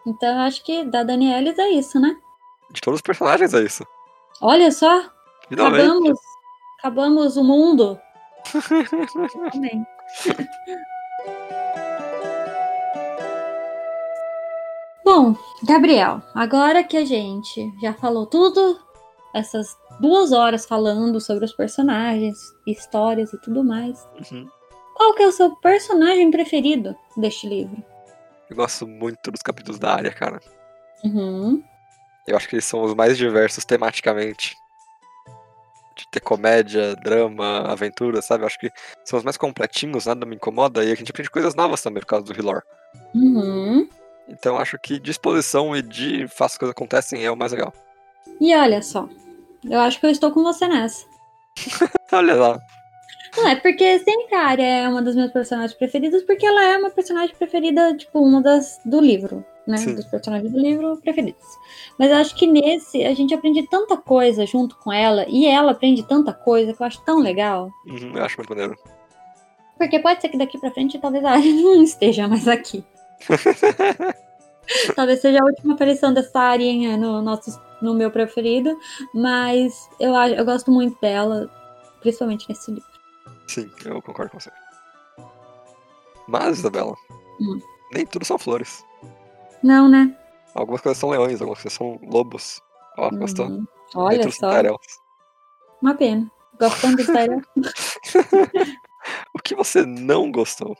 Então, 0.07 0.35
eu 0.35 0.41
acho 0.41 0.63
que 0.63 0.85
da 0.85 1.03
Danielis 1.03 1.57
é 1.57 1.69
isso, 1.69 1.99
né? 1.99 2.13
De 2.73 2.81
todos 2.81 2.97
os 2.97 3.01
personagens 3.01 3.53
é 3.53 3.61
isso. 3.61 3.85
Olha 4.41 4.71
só, 4.71 5.03
Finalmente. 5.47 5.83
acabamos, 5.85 6.19
acabamos 6.79 7.37
o 7.37 7.43
mundo. 7.43 7.99
Amém. 9.53 9.85
Bom, 15.05 15.35
Gabriel, 15.63 16.21
agora 16.33 16.83
que 16.83 16.97
a 16.97 17.05
gente 17.05 17.71
já 17.81 17.93
falou 17.93 18.25
tudo, 18.25 18.79
essas 19.33 19.77
duas 19.99 20.31
horas 20.31 20.65
falando 20.65 21.19
sobre 21.19 21.45
os 21.45 21.53
personagens, 21.53 22.37
histórias 22.65 23.33
e 23.33 23.37
tudo 23.41 23.63
mais, 23.63 23.99
Uhum. 24.31 24.47
qual 24.95 25.13
que 25.13 25.23
é 25.23 25.27
o 25.27 25.31
seu 25.31 25.55
personagem 25.57 26.31
preferido 26.31 26.95
deste 27.17 27.47
livro? 27.47 27.83
Eu 28.49 28.55
gosto 28.55 28.87
muito 28.87 29.29
dos 29.31 29.41
capítulos 29.41 29.79
da 29.79 29.93
área, 29.93 30.11
cara. 30.11 30.39
Uhum. 31.03 31.61
Eu 32.27 32.37
acho 32.37 32.47
que 32.47 32.55
eles 32.55 32.65
são 32.65 32.83
os 32.83 32.93
mais 32.93 33.17
diversos 33.17 33.65
tematicamente. 33.65 34.55
De 35.95 36.07
ter 36.09 36.21
comédia, 36.21 36.95
drama, 36.95 37.59
aventura, 37.67 38.21
sabe? 38.21 38.43
Eu 38.43 38.47
acho 38.47 38.59
que 38.59 38.71
são 39.05 39.19
os 39.19 39.25
mais 39.25 39.37
completinhos, 39.37 40.05
nada 40.05 40.25
me 40.25 40.35
incomoda. 40.35 40.83
E 40.83 40.91
a 40.91 40.95
gente 40.95 41.11
aprende 41.11 41.29
coisas 41.29 41.53
novas 41.53 41.81
também 41.81 42.01
por 42.01 42.07
causa 42.07 42.25
do 42.25 42.33
Hilor. 42.33 42.63
Uhum. 43.13 43.87
Então 44.27 44.57
acho 44.57 44.77
que 44.79 44.99
disposição 44.99 45.75
e 45.75 45.81
de 45.81 46.27
faça 46.27 46.55
as 46.55 46.57
coisas 46.57 46.71
acontecem 46.71 47.25
é 47.25 47.31
o 47.31 47.37
mais 47.37 47.51
legal. 47.51 47.73
E 48.39 48.55
olha 48.55 48.81
só, 48.81 49.07
eu 49.69 49.79
acho 49.79 49.99
que 49.99 50.05
eu 50.05 50.09
estou 50.09 50.31
com 50.31 50.43
você 50.43 50.67
nessa. 50.67 51.05
Olha 52.11 52.35
lá. 52.35 52.59
Não, 53.35 53.47
é 53.47 53.55
porque 53.55 53.99
sempre 53.99 54.35
a 54.35 54.47
Arya 54.47 54.65
é 54.65 54.87
uma 54.87 55.01
das 55.01 55.15
minhas 55.15 55.31
personagens 55.31 55.73
preferidas, 55.73 56.21
porque 56.23 56.45
ela 56.45 56.63
é 56.65 56.77
uma 56.77 56.91
personagem 56.91 57.35
preferida, 57.35 57.95
tipo, 57.95 58.19
uma 58.19 58.41
das 58.41 58.79
do 58.85 59.01
livro, 59.01 59.43
né? 59.65 59.77
Sim. 59.77 59.95
Dos 59.95 60.05
personagens 60.05 60.51
do 60.51 60.59
livro 60.59 60.97
preferidos. 60.97 61.43
Mas 61.97 62.11
eu 62.11 62.17
acho 62.17 62.35
que 62.35 62.45
nesse 62.45 63.03
a 63.03 63.13
gente 63.13 63.33
aprende 63.33 63.67
tanta 63.67 63.97
coisa 63.97 64.45
junto 64.45 64.75
com 64.77 64.91
ela, 64.91 65.25
e 65.27 65.47
ela 65.47 65.71
aprende 65.71 66.03
tanta 66.03 66.31
coisa 66.31 66.73
que 66.73 66.81
eu 66.81 66.85
acho 66.85 67.01
tão 67.01 67.19
legal. 67.19 67.71
Uhum, 67.87 68.15
eu 68.15 68.23
acho 68.23 68.37
muito 68.37 68.49
maneiro. 68.49 68.77
Porque 69.77 69.99
pode 69.99 70.21
ser 70.21 70.29
que 70.29 70.37
daqui 70.37 70.59
pra 70.59 70.71
frente 70.71 70.99
talvez 70.99 71.25
a 71.25 71.31
Arya 71.31 71.53
não 71.61 71.81
esteja 71.81 72.27
mais 72.27 72.47
aqui. 72.47 72.83
talvez 74.95 75.21
seja 75.21 75.39
a 75.41 75.45
última 75.45 75.73
aparição 75.73 76.13
dessa 76.13 76.39
Arinha 76.39 76.97
no, 76.97 77.21
nosso, 77.21 77.59
no 77.81 77.95
meu 77.95 78.11
preferido, 78.11 78.77
mas 79.13 79.89
eu, 79.99 80.13
eu 80.13 80.45
gosto 80.45 80.71
muito 80.71 80.99
dela, 81.01 81.49
principalmente 81.99 82.47
nesse 82.47 82.71
livro. 82.71 82.92
Sim, 83.47 83.69
eu 83.85 84.01
concordo 84.01 84.31
com 84.31 84.39
você. 84.39 84.51
Mas, 86.27 86.59
Isabela, 86.59 86.95
Hum. 87.41 87.59
nem 87.93 88.05
tudo 88.05 88.25
são 88.25 88.37
flores. 88.37 88.85
Não, 89.61 89.87
né? 89.89 90.15
Algumas 90.55 90.81
coisas 90.81 90.97
são 90.97 91.09
leões, 91.09 91.41
algumas 91.41 91.61
coisas 91.61 91.77
são 91.77 91.99
lobos. 92.03 92.61
Ó, 92.97 93.09
gostou? 93.09 93.47
Hum, 93.47 93.65
Nem 93.95 94.03
Olha 94.03 94.31
são 94.31 94.51
só, 94.51 94.77
uma 95.81 95.95
pena. 95.95 96.31
Gostando 96.59 96.97
do 96.97 97.05
Tyrell? 97.05 97.41
O 99.35 99.39
que 99.39 99.53
você 99.53 99.85
não 99.85 100.31
gostou? 100.31 100.77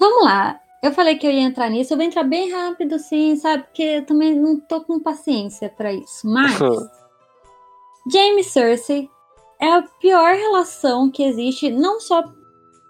Vamos 0.00 0.24
lá. 0.24 0.58
Eu 0.82 0.90
falei 0.92 1.18
que 1.18 1.26
eu 1.26 1.30
ia 1.30 1.42
entrar 1.42 1.68
nisso, 1.68 1.92
eu 1.92 1.96
vou 1.98 2.06
entrar 2.06 2.22
bem 2.24 2.50
rápido, 2.50 2.98
sim, 2.98 3.36
sabe? 3.36 3.64
Porque 3.64 3.82
eu 3.82 4.06
também 4.06 4.34
não 4.34 4.58
tô 4.58 4.82
com 4.82 4.98
paciência 5.00 5.68
pra 5.68 5.92
isso. 5.92 6.26
Mas. 6.26 6.56
Jaime 8.10 8.40
e 8.40 8.44
Cersei 8.44 9.10
é 9.60 9.66
a 9.72 9.82
pior 10.00 10.34
relação 10.34 11.10
que 11.10 11.22
existe, 11.22 11.70
não 11.70 12.00
só 12.00 12.22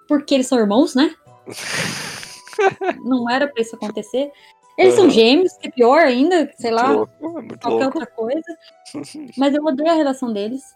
porque 0.08 0.34
eles 0.34 0.46
são 0.46 0.58
irmãos, 0.58 0.94
né? 0.94 1.14
Não 3.04 3.28
era 3.30 3.46
pra 3.46 3.60
isso 3.62 3.76
acontecer. 3.76 4.30
Eles 4.78 4.94
são 4.94 5.04
Aham. 5.04 5.12
gêmeos, 5.12 5.52
que 5.54 5.68
é 5.68 5.70
pior 5.70 5.98
ainda, 6.00 6.50
sei 6.58 6.70
lá, 6.70 6.92
louco, 6.92 7.12
é 7.38 7.42
muito 7.42 7.58
qualquer 7.60 7.84
louco. 7.84 7.98
outra 7.98 8.06
coisa. 8.06 8.58
Mas 9.36 9.54
eu 9.54 9.64
odeio 9.64 9.90
a 9.90 9.94
relação 9.94 10.32
deles. 10.32 10.74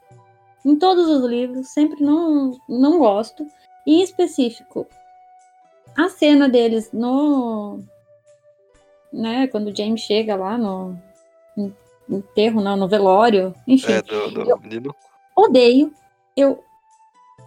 Em 0.64 0.76
todos 0.76 1.08
os 1.08 1.24
livros, 1.24 1.68
sempre 1.68 2.02
não, 2.02 2.58
não 2.68 2.98
gosto. 2.98 3.46
E 3.86 3.94
em 3.94 4.02
específico, 4.02 4.86
a 5.96 6.08
cena 6.08 6.48
deles 6.48 6.90
no. 6.92 7.80
Né, 9.12 9.46
quando 9.48 9.68
o 9.68 9.76
James 9.76 10.00
chega 10.02 10.36
lá 10.36 10.56
no 10.56 10.96
en- 11.56 11.74
enterro, 12.08 12.60
não, 12.60 12.76
no 12.76 12.88
velório, 12.88 13.54
enfim. 13.66 13.92
É, 13.92 14.02
do, 14.02 14.30
do 14.30 14.58
menino. 14.60 14.94
Odeio. 15.40 15.92
Eu 16.36 16.62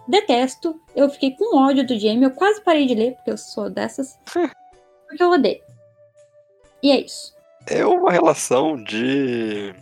detesto. 0.06 0.80
Eu 0.94 1.08
fiquei 1.08 1.32
com 1.32 1.56
ódio 1.56 1.86
do 1.86 1.98
Jamie. 1.98 2.24
Eu 2.24 2.30
quase 2.30 2.60
parei 2.60 2.86
de 2.86 2.94
ler, 2.94 3.14
porque 3.14 3.30
eu 3.30 3.38
sou 3.38 3.70
dessas. 3.70 4.18
porque 5.08 5.22
eu 5.22 5.30
odeio. 5.30 5.60
E 6.82 6.90
é 6.90 7.00
isso. 7.00 7.34
É 7.66 7.84
uma 7.86 8.12
relação 8.12 8.76
de 8.82 9.74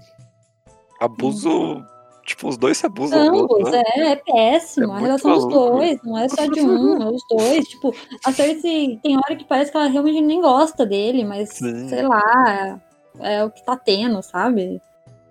abuso. 1.01 1.85
Tipo, 2.25 2.49
os 2.49 2.57
dois 2.57 2.79
se 2.79 2.87
abusam 2.87 3.19
Ambos, 3.21 3.71
né? 3.73 3.83
é, 3.97 4.13
é 4.13 4.17
péssimo. 4.17 4.93
É 4.93 4.97
a 4.97 4.99
relação 5.01 5.33
dos 5.33 5.45
maluco. 5.45 5.77
dois, 5.77 6.03
não 6.05 6.17
é 6.17 6.29
só 6.29 6.47
de 6.47 6.61
um, 6.61 7.03
é 7.03 7.11
os 7.11 7.23
dois. 7.29 7.67
Tipo, 7.67 7.93
a 8.25 8.33
Cersei 8.33 9.01
tem 9.03 9.17
hora 9.17 9.35
que 9.35 9.45
parece 9.45 9.73
que 9.73 9.77
ela 9.77 9.89
realmente 9.89 10.21
nem 10.21 10.41
gosta 10.41 10.87
dele, 10.87 11.25
mas 11.25 11.49
Sim. 11.49 11.89
sei 11.89 12.03
lá, 12.03 12.81
é, 13.19 13.35
é 13.35 13.45
o 13.45 13.51
que 13.51 13.65
tá 13.65 13.77
tendo, 13.77 14.23
sabe? 14.23 14.81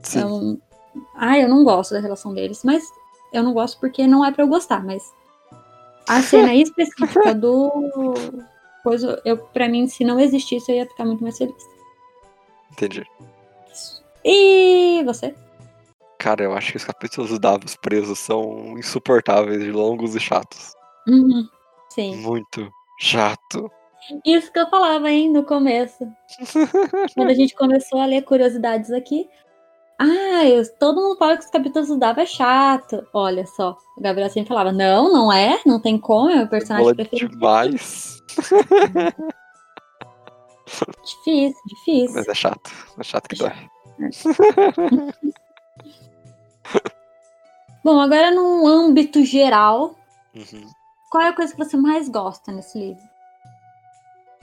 Sim. 0.02 0.20
É 0.20 0.26
um... 0.26 0.60
Ah, 1.16 1.38
eu 1.38 1.48
não 1.48 1.64
gosto 1.64 1.94
da 1.94 2.00
relação 2.00 2.34
deles, 2.34 2.64
mas 2.64 2.92
eu 3.32 3.44
não 3.44 3.54
gosto 3.54 3.80
porque 3.80 4.06
não 4.08 4.26
é 4.26 4.32
pra 4.32 4.44
eu 4.44 4.48
gostar, 4.48 4.84
mas 4.84 5.14
a 6.08 6.22
cena 6.22 6.54
específica 6.54 7.34
do 7.34 7.72
coisa, 8.84 9.22
eu 9.24 9.38
para 9.38 9.70
mim 9.70 9.88
se 9.88 10.04
não 10.04 10.20
existisse 10.20 10.72
eu 10.72 10.78
ia 10.78 10.86
ficar 10.86 11.06
muito 11.06 11.24
mais 11.24 11.38
feliz. 11.38 11.64
Entendi. 12.72 13.06
E 14.24 15.04
você? 15.06 15.36
Cara, 16.18 16.44
eu 16.44 16.54
acho 16.54 16.72
que 16.72 16.78
os 16.78 16.84
capítulos 16.84 17.32
dos 17.32 17.40
Davos 17.40 17.76
presos 17.76 18.20
são 18.20 18.78
insuportáveis, 18.78 19.64
de 19.64 19.72
longos 19.72 20.16
e 20.16 20.20
chatos. 20.20 20.74
Uhum. 21.08 21.48
Sim. 21.90 22.16
Muito 22.18 22.72
chato. 23.00 23.70
Isso 24.26 24.52
que 24.52 24.60
eu 24.60 24.70
falava, 24.70 25.10
hein, 25.10 25.32
no 25.32 25.44
começo. 25.44 26.08
Quando 27.16 27.30
a 27.30 27.34
gente 27.34 27.56
começou 27.56 28.00
a 28.00 28.06
ler 28.06 28.22
curiosidades 28.22 28.92
aqui. 28.92 29.28
Ah, 30.04 30.46
eu- 30.46 30.64
todo 30.80 31.00
mundo 31.00 31.16
fala 31.18 31.38
que 31.38 31.44
os 31.44 31.50
capítulos 31.52 31.90
do 31.90 31.98
Dava 31.98 32.22
é 32.22 32.26
chato. 32.26 33.06
Olha 33.14 33.46
só, 33.46 33.78
o 33.96 34.02
Gabriel 34.02 34.30
sempre 34.32 34.48
falava, 34.50 34.72
não, 34.72 35.12
não 35.14 35.32
é, 35.32 35.60
não 35.66 35.80
tem 35.80 35.98
como, 36.00 36.30
é 36.30 36.44
o 36.44 36.48
personagem 36.50 36.86
Bola 36.86 36.96
preferido. 36.96 37.32
demais. 37.34 38.18
Difícil, 41.04 41.62
difícil. 41.68 42.16
Mas 42.16 42.28
é 42.30 42.34
chato. 42.34 42.72
É 42.98 43.04
chato 43.04 43.28
que 43.28 43.36
dói. 43.36 43.52
Bom, 47.84 48.00
agora 48.00 48.32
num 48.32 48.66
âmbito 48.68 49.24
geral, 49.26 49.96
Uhum. 50.34 50.66
qual 51.10 51.24
é 51.26 51.28
a 51.30 51.34
coisa 51.34 51.52
que 51.54 51.58
você 51.64 51.76
mais 51.76 52.08
gosta 52.08 52.52
nesse 52.52 52.78
livro? 52.80 53.04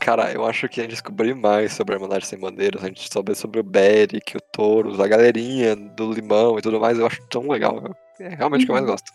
Cara, 0.09 0.33
eu 0.33 0.47
acho 0.47 0.67
que 0.71 0.81
a 0.81 0.85
gente 0.85 0.93
descobrir 0.93 1.35
mais 1.35 1.75
sobre 1.75 1.93
a 1.95 1.99
Irmandade 1.99 2.25
Sem 2.25 2.39
Bandeiras, 2.39 2.83
a 2.83 2.87
gente 2.87 3.13
souber 3.13 3.37
sobre 3.37 3.61
o 3.61 3.63
Beric, 3.63 4.39
o 4.39 4.41
Touros, 4.41 4.99
a 4.99 5.07
galerinha 5.07 5.77
do 5.77 6.11
Limão 6.11 6.59
e 6.59 6.63
tudo 6.63 6.81
mais, 6.81 6.99
eu 6.99 7.05
acho 7.07 7.23
tão 7.29 7.47
legal. 7.47 7.95
É 8.19 8.31
realmente 8.31 8.63
o 8.63 8.65
que 8.65 8.71
eu 8.73 8.75
mais 8.75 8.87
Uhum. 8.87 8.91
gosto. 8.93 9.13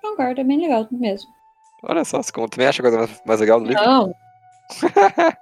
Concordo, 0.00 0.40
é 0.40 0.44
bem 0.44 0.60
legal 0.60 0.86
mesmo. 0.92 1.28
Olha 1.82 2.04
só, 2.04 2.22
você 2.22 2.30
também 2.30 2.68
acha 2.68 2.82
a 2.82 2.84
coisa 2.84 2.98
mais, 2.98 3.22
mais 3.26 3.40
legal 3.40 3.58
do 3.58 3.66
livro? 3.66 3.82
Não, 3.84 4.14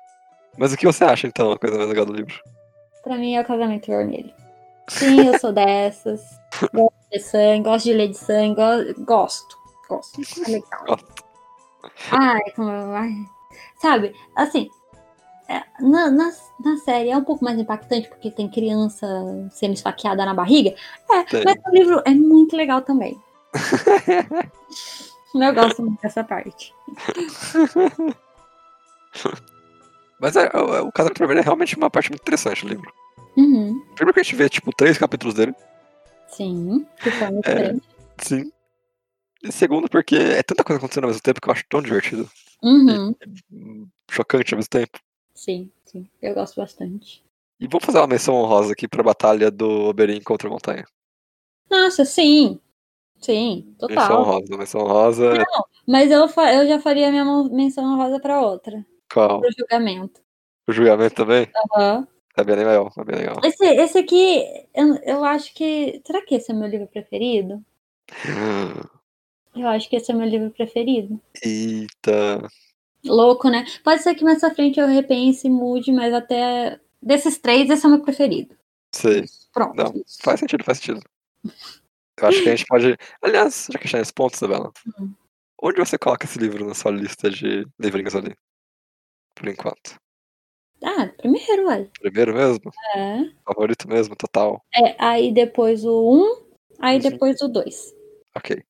Mas 0.57 0.73
o 0.73 0.79
que 0.79 0.87
você 0.87 1.05
acha, 1.05 1.27
então, 1.27 1.53
a 1.53 1.59
coisa 1.59 1.77
mais 1.77 1.91
legal 1.91 2.07
do 2.07 2.15
livro? 2.15 2.35
pra 3.05 3.19
mim 3.19 3.35
é 3.35 3.41
o 3.43 3.45
casamento 3.45 3.89
vermelho. 3.89 4.33
Sim, 4.89 5.27
eu 5.27 5.39
sou 5.39 5.53
dessas. 5.53 6.23
Gosto 6.73 6.95
de 7.13 7.19
sangue, 7.21 7.65
gosto 7.65 7.85
de 7.85 7.93
ler 7.93 8.09
de 8.09 8.17
sangue, 8.17 8.55
go- 8.55 9.05
gosto. 9.05 9.59
Gosto. 9.91 10.23
É 10.47 10.51
legal. 10.53 10.85
Gosto. 10.87 11.25
Ai, 12.13 12.41
como. 12.57 12.71
Ai. 12.71 13.11
Sabe, 13.83 14.15
assim. 14.37 14.71
é, 15.49 15.61
na, 15.81 16.09
na, 16.09 16.33
na 16.65 16.77
série 16.85 17.11
é 17.11 17.17
um 17.17 17.25
pouco 17.25 17.45
mais 17.45 17.59
impactante 17.59 18.09
porque 18.09 18.31
tem 18.31 18.49
criança 18.49 19.07
sendo 19.51 19.75
esfaqueada 19.75 20.25
na 20.25 20.33
barriga. 20.33 20.71
É, 21.11 21.45
mas 21.45 21.57
o 21.67 21.71
livro 21.75 22.01
é 22.07 22.15
muito 22.15 22.57
legal 22.57 22.81
também. 22.83 23.21
Eu 25.35 25.55
gosto 25.55 25.83
muito 25.83 26.01
dessa 26.01 26.23
parte. 26.23 26.73
Mas 30.21 30.37
é, 30.37 30.49
o, 30.55 30.87
o 30.87 30.93
Casamento 30.93 31.19
Vermelho 31.19 31.41
é 31.41 31.43
realmente 31.43 31.77
uma 31.77 31.91
parte 31.91 32.11
muito 32.11 32.21
interessante 32.23 32.63
do 32.65 32.69
livro. 32.69 32.93
Uhum. 33.37 33.83
Primeiro 33.97 34.15
que 34.15 34.21
a 34.21 34.23
gente 34.23 34.37
vê, 34.37 34.49
tipo, 34.49 34.71
três 34.73 34.97
capítulos 34.97 35.35
dele. 35.35 35.55
Sim, 36.29 36.87
de 37.03 37.11
forma 37.11 37.41
É. 37.45 37.51
diferente. 37.51 37.83
Sim. 38.19 38.53
E 39.43 39.51
segundo, 39.51 39.89
porque 39.89 40.15
é 40.17 40.43
tanta 40.43 40.63
coisa 40.63 40.79
acontecendo 40.79 41.05
ao 41.05 41.09
mesmo 41.11 41.23
tempo 41.23 41.41
que 41.41 41.49
eu 41.49 41.53
acho 41.53 41.65
tão 41.69 41.83
divertido. 41.83 42.31
Uhum. 42.63 43.15
hum, 43.51 43.89
Chocante 44.11 44.55
ao 44.55 44.59
mesmo 44.59 44.71
tempo. 44.71 44.99
Sim, 45.35 45.71
sim. 45.85 46.09
Eu 46.21 46.35
gosto 46.35 46.57
bastante. 46.61 47.23
E 47.59 47.67
vamos 47.67 47.85
fazer 47.85 47.99
uma 47.99 48.07
menção 48.07 48.35
honrosa 48.35 48.73
aqui 48.73 48.87
pra 48.89 49.03
batalha 49.03 49.51
do 49.51 49.89
Oberyn 49.89 50.21
contra 50.23 50.49
a 50.49 50.51
montanha. 50.51 50.85
Nossa, 51.71 52.05
sim. 52.05 52.61
Sim, 53.21 53.75
Menção 53.81 53.87
total. 53.89 54.21
honrosa, 54.21 54.57
menção 54.57 54.81
honrosa. 54.83 55.33
Mas 55.87 56.11
eu, 56.11 56.29
fa- 56.29 56.53
eu 56.53 56.67
já 56.67 56.81
faria 56.81 57.11
minha 57.11 57.25
menção 57.45 57.97
rosa 57.97 58.19
pra 58.19 58.41
outra. 58.41 58.85
Qual? 59.13 59.41
Pro 59.41 59.51
julgamento. 59.57 60.21
O 60.69 60.73
julgamento 60.73 61.15
também? 61.15 61.49
Aham. 61.77 62.07
É 62.37 62.43
bem 62.45 62.57
legal, 62.57 62.91
é 62.99 63.05
bem 63.05 63.17
legal. 63.17 63.37
Esse, 63.45 63.65
esse 63.65 63.99
aqui, 63.99 64.43
eu, 64.75 64.97
eu 65.05 65.25
acho 65.25 65.55
que. 65.55 66.03
Será 66.05 66.25
que 66.25 66.35
esse 66.35 66.51
é 66.51 66.55
meu 66.55 66.67
livro 66.69 66.89
preferido? 66.89 67.63
Eu 69.55 69.69
acho 69.69 69.89
que 69.89 69.97
esse 69.97 70.11
é 70.11 70.15
meu 70.15 70.27
livro 70.27 70.51
preferido. 70.51 71.21
Eita. 71.45 72.49
Louco, 73.05 73.49
né? 73.51 73.65
Pode 73.85 74.03
ser 74.03 74.15
que 74.15 74.25
mais 74.25 74.41
pra 74.41 74.55
frente 74.55 74.79
eu 74.81 74.87
repense 74.87 75.47
e 75.47 75.51
mude, 75.51 75.93
mas 75.93 76.13
até. 76.15 76.81
Desses 77.03 77.37
três, 77.39 77.69
esse 77.69 77.85
é 77.85 77.89
o 77.89 77.93
meu 77.93 78.03
preferido. 78.03 78.55
Sei. 78.95 79.25
Pronto. 79.53 79.75
Não. 79.75 79.93
Faz 80.23 80.39
sentido, 80.41 80.63
faz 80.65 80.79
sentido. 80.79 81.01
Eu 81.45 82.29
acho 82.29 82.43
que 82.43 82.49
a 82.49 82.55
gente 82.57 82.67
pode. 82.67 82.97
Aliás, 83.21 83.67
já 83.73 83.79
que 83.79 83.85
a 83.85 83.87
gente 83.87 83.93
tá 83.93 83.99
nesse 83.99 84.13
ponto, 84.13 84.35
Isabela, 84.35 84.73
Hum. 85.01 85.13
onde 85.61 85.79
você 85.79 85.99
coloca 85.99 86.25
esse 86.25 86.39
livro 86.39 86.65
na 86.67 86.75
sua 86.75 86.93
lista 86.93 87.29
de 87.29 87.67
livrinhos 87.79 88.15
ali? 88.15 88.35
Por 89.35 89.49
enquanto. 89.49 89.97
Ah, 90.85 91.09
primeiro, 91.17 91.67
ué. 91.69 91.89
Primeiro 92.01 92.35
mesmo? 92.35 92.71
É. 92.95 93.19
Favorito 93.45 93.89
mesmo, 93.89 94.15
total. 94.15 94.63
É, 94.75 94.95
aí 94.99 95.33
depois 95.33 95.85
o 95.85 96.13
um, 96.15 96.45
aí 96.79 96.97
Uhum. 96.99 97.11
depois 97.11 97.41
o 97.41 97.49
dois. 97.49 97.93
Ok. 98.37 98.63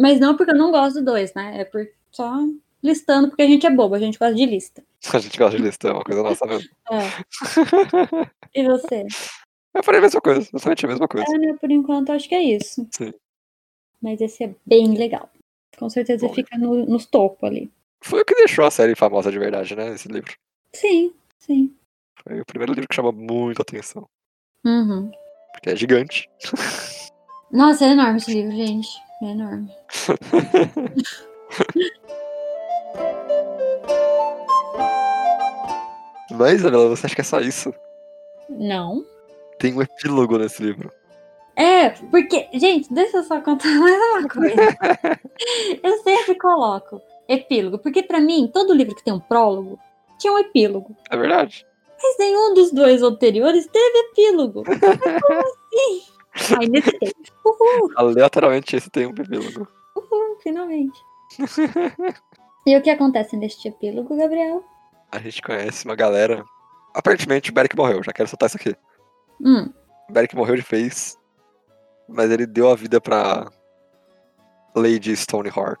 Mas 0.00 0.18
não 0.18 0.36
porque 0.36 0.52
eu 0.52 0.56
não 0.56 0.70
gosto 0.70 1.00
do 1.00 1.04
dois, 1.04 1.34
né? 1.34 1.60
É 1.60 1.64
por 1.64 1.86
só 2.10 2.38
listando, 2.82 3.28
porque 3.28 3.42
a 3.42 3.46
gente 3.46 3.66
é 3.66 3.70
bobo, 3.70 3.94
a 3.94 3.98
gente 3.98 4.18
gosta 4.18 4.34
de 4.34 4.46
lista. 4.46 4.82
A 5.14 5.18
gente 5.18 5.38
gosta 5.38 5.56
de 5.56 5.62
lista, 5.62 5.88
é 5.88 5.92
uma 5.92 6.04
coisa 6.04 6.22
nossa 6.22 6.46
mesmo. 6.46 6.70
É. 6.90 8.30
E 8.52 8.64
você? 8.64 9.06
Eu 9.72 9.84
falei 9.84 10.00
a 10.00 10.02
mesma 10.02 10.20
coisa, 10.20 10.40
exatamente 10.40 10.84
a 10.84 10.88
mesma 10.88 11.06
coisa. 11.06 11.32
É, 11.32 11.38
né? 11.38 11.56
Por 11.60 11.70
enquanto, 11.70 12.10
acho 12.10 12.28
que 12.28 12.34
é 12.34 12.42
isso. 12.42 12.84
Sim. 12.90 13.14
Mas 14.02 14.20
esse 14.20 14.42
é 14.42 14.54
bem 14.66 14.94
legal. 14.94 15.30
Com 15.78 15.88
certeza 15.88 16.26
Bom. 16.26 16.34
fica 16.34 16.58
no, 16.58 16.84
nos 16.84 17.06
topos 17.06 17.44
ali. 17.44 17.70
Foi 18.02 18.22
o 18.22 18.24
que 18.24 18.34
deixou 18.34 18.64
a 18.64 18.70
série 18.72 18.96
famosa 18.96 19.30
de 19.30 19.38
verdade, 19.38 19.76
né? 19.76 19.94
Esse 19.94 20.08
livro. 20.08 20.34
Sim, 20.72 21.14
sim. 21.38 21.72
Foi 22.24 22.40
o 22.40 22.44
primeiro 22.44 22.72
livro 22.72 22.88
que 22.88 22.94
chamou 22.96 23.12
muito 23.12 23.62
atenção. 23.62 24.08
Uhum. 24.64 25.12
Porque 25.52 25.70
é 25.70 25.76
gigante. 25.76 26.28
Nossa, 27.52 27.84
é 27.84 27.90
enorme 27.90 28.16
esse 28.16 28.32
livro, 28.32 28.50
gente. 28.50 28.88
É 29.22 29.26
enorme. 29.26 29.70
Mas, 36.30 36.60
Isabela, 36.60 36.88
você 36.88 37.06
acha 37.06 37.14
que 37.14 37.20
é 37.20 37.24
só 37.24 37.40
isso? 37.40 37.74
Não. 38.48 39.04
Tem 39.58 39.74
um 39.74 39.82
epílogo 39.82 40.38
nesse 40.38 40.62
livro. 40.62 40.90
É, 41.54 41.90
porque, 41.90 42.48
gente, 42.54 42.92
deixa 42.92 43.18
eu 43.18 43.22
só 43.22 43.40
contar 43.40 43.68
mais 43.78 43.94
uma 43.94 44.28
coisa. 44.28 44.54
eu 45.82 45.98
sempre 46.02 46.34
coloco 46.36 47.02
epílogo, 47.28 47.78
porque 47.78 48.02
pra 48.02 48.20
mim, 48.20 48.50
todo 48.52 48.72
livro 48.72 48.94
que 48.94 49.04
tem 49.04 49.12
um 49.12 49.20
prólogo 49.20 49.78
tinha 50.18 50.32
um 50.32 50.38
epílogo. 50.38 50.96
É 51.10 51.16
verdade. 51.16 51.66
Mas 52.02 52.16
nenhum 52.18 52.54
dos 52.54 52.72
dois 52.72 53.02
anteriores 53.02 53.66
teve 53.66 53.98
epílogo. 54.10 54.62
Mas 54.66 54.80
Como 55.20 55.40
assim? 55.40 56.02
Aí 56.58 56.68
nesse 56.68 56.92
tem. 56.98 57.12
Uhul, 57.44 57.90
Aleatoriamente 57.96 58.76
esse 58.76 58.88
tem 58.90 59.06
um 59.06 59.10
epílogo. 59.10 59.66
uhul, 59.96 60.38
finalmente. 60.42 60.98
E 62.66 62.76
o 62.76 62.82
que 62.82 62.90
acontece 62.90 63.38
neste 63.38 63.68
epílogo, 63.68 64.14
Gabriel? 64.18 64.62
A 65.10 65.18
gente 65.18 65.40
conhece 65.40 65.86
uma 65.86 65.96
galera. 65.96 66.44
Aparentemente 66.94 67.50
o 67.50 67.54
Beric 67.54 67.74
morreu, 67.74 68.02
já 68.02 68.12
quero 68.12 68.28
soltar 68.28 68.48
isso 68.48 68.58
aqui. 68.58 68.76
Hum, 69.40 69.72
O 70.08 70.12
Beric 70.12 70.36
morreu 70.36 70.56
de 70.56 70.60
vez, 70.62 71.18
mas 72.06 72.30
ele 72.30 72.46
deu 72.46 72.70
a 72.70 72.74
vida 72.76 73.00
pra 73.00 73.50
Lady 74.74 75.16
Stoneheart. 75.16 75.80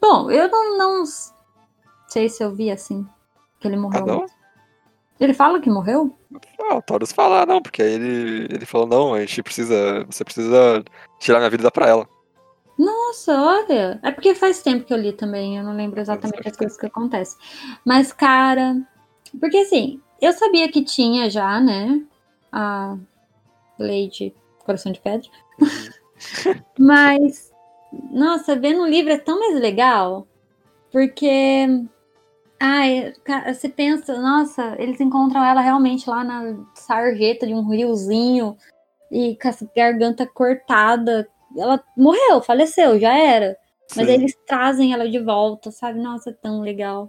Bom, 0.00 0.30
eu 0.30 0.48
não, 0.48 0.78
não 0.78 1.04
sei 2.06 2.28
se 2.28 2.42
eu 2.42 2.54
vi 2.54 2.70
assim 2.70 3.04
que 3.58 3.66
ele 3.66 3.76
Ah, 3.76 3.80
morreu. 3.80 4.06
não? 4.06 4.26
Ele 5.20 5.34
fala 5.34 5.60
que 5.60 5.68
morreu? 5.68 6.16
Ah, 6.60 6.76
o 6.76 6.82
Taurus 6.82 7.12
fala, 7.12 7.44
não, 7.44 7.60
porque 7.60 7.82
aí 7.82 7.94
ele, 7.94 8.46
ele 8.50 8.66
falou, 8.66 8.86
não, 8.86 9.14
a 9.14 9.20
gente 9.20 9.42
precisa. 9.42 10.04
Você 10.04 10.24
precisa 10.24 10.84
tirar 11.18 11.38
minha 11.38 11.50
vida 11.50 11.62
e 11.62 11.64
dar 11.64 11.70
pra 11.70 11.88
ela. 11.88 12.08
Nossa, 12.78 13.32
olha. 13.32 13.98
É 14.04 14.12
porque 14.12 14.34
faz 14.34 14.62
tempo 14.62 14.84
que 14.84 14.92
eu 14.94 14.98
li 14.98 15.12
também, 15.12 15.56
eu 15.56 15.64
não 15.64 15.74
lembro 15.74 16.00
exatamente 16.00 16.48
as 16.48 16.56
coisas 16.56 16.78
que 16.78 16.86
acontecem. 16.86 17.38
Mas, 17.84 18.12
cara. 18.12 18.76
Porque 19.40 19.58
assim, 19.58 20.00
eu 20.22 20.32
sabia 20.32 20.70
que 20.70 20.84
tinha 20.84 21.28
já, 21.28 21.60
né? 21.60 22.00
A 22.52 22.96
Lady 23.78 24.34
Coração 24.64 24.92
de 24.92 25.00
Pedra. 25.00 25.28
Mas, 26.78 27.52
nossa, 28.12 28.54
ver 28.54 28.74
no 28.74 28.86
livro 28.86 29.12
é 29.12 29.18
tão 29.18 29.40
mais 29.40 29.60
legal. 29.60 30.26
Porque. 30.92 31.66
Ai, 32.60 33.12
ca- 33.24 33.52
você 33.54 33.68
pensa, 33.68 34.20
nossa, 34.20 34.74
eles 34.78 35.00
encontram 35.00 35.44
ela 35.44 35.60
realmente 35.60 36.08
lá 36.10 36.24
na 36.24 36.56
sarjeta 36.74 37.46
de 37.46 37.54
um 37.54 37.68
riozinho 37.68 38.56
e 39.12 39.36
com 39.40 39.48
essa 39.48 39.68
garganta 39.76 40.26
cortada. 40.26 41.28
Ela 41.56 41.82
morreu, 41.96 42.42
faleceu, 42.42 42.98
já 42.98 43.16
era. 43.16 43.56
Mas 43.96 44.06
Sim. 44.06 44.12
aí 44.12 44.18
eles 44.18 44.36
trazem 44.46 44.92
ela 44.92 45.08
de 45.08 45.18
volta, 45.18 45.70
sabe? 45.70 46.00
Nossa, 46.00 46.30
é 46.30 46.32
tão 46.32 46.60
legal. 46.60 47.08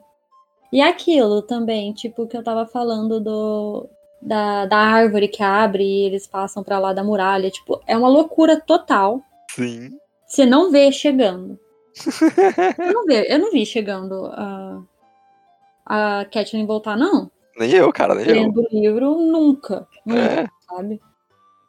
E 0.72 0.82
aquilo 0.82 1.42
também, 1.42 1.92
tipo, 1.94 2.28
que 2.28 2.38
eu 2.38 2.44
tava 2.44 2.66
falando 2.68 3.20
do 3.20 3.90
da, 4.22 4.66
da 4.66 4.78
árvore 4.78 5.28
que 5.30 5.42
abre 5.42 5.84
e 5.84 6.06
eles 6.06 6.28
passam 6.28 6.62
pra 6.64 6.78
lá 6.78 6.94
da 6.94 7.04
muralha. 7.04 7.50
Tipo, 7.50 7.82
é 7.88 7.98
uma 7.98 8.08
loucura 8.08 8.60
total. 8.62 9.22
Sim. 9.52 9.98
Você 10.28 10.46
não 10.46 10.70
vê 10.70 10.92
chegando. 10.92 11.60
Eu 12.78 12.94
não, 12.94 13.06
vê, 13.06 13.26
eu 13.34 13.40
não 13.40 13.52
vi 13.52 13.66
chegando 13.66 14.28
a, 14.28 14.80
a 15.90 16.24
Kathleen 16.32 16.66
voltar, 16.66 16.96
não. 16.96 17.30
Nem 17.58 17.72
eu, 17.72 17.92
cara, 17.92 18.16
nem 18.16 18.26
eu. 18.28 18.34
Lendo 18.36 18.62
o 18.62 18.68
livro, 18.72 19.16
nunca. 19.20 19.86
Nunca, 20.06 20.22
É, 20.22 20.48
sabe? 20.70 21.02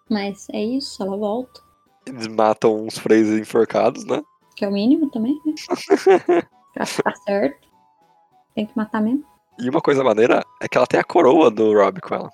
Mas 0.08 0.46
é 0.52 0.62
isso, 0.62 1.02
ela 1.02 1.16
volta. 1.16 1.60
eles 2.06 2.26
matam 2.28 2.84
uns 2.84 2.98
freis 2.98 3.28
enforcados, 3.28 4.04
né? 4.04 4.22
Que 4.56 4.64
é 4.64 4.68
o 4.68 4.72
mínimo 4.72 5.10
também, 5.10 5.34
né? 5.46 5.54
Pra 6.74 6.86
ficar 6.86 7.16
certo. 7.16 7.68
Tem 8.54 8.66
que 8.66 8.76
matar 8.76 9.00
mesmo. 9.00 9.24
E 9.58 9.68
uma 9.68 9.80
coisa 9.80 10.04
maneira 10.04 10.44
é 10.60 10.68
que 10.68 10.76
ela 10.78 10.86
tem 10.86 11.00
a 11.00 11.04
coroa 11.04 11.50
do 11.50 11.72
Rob 11.74 12.00
com 12.00 12.14
ela. 12.14 12.30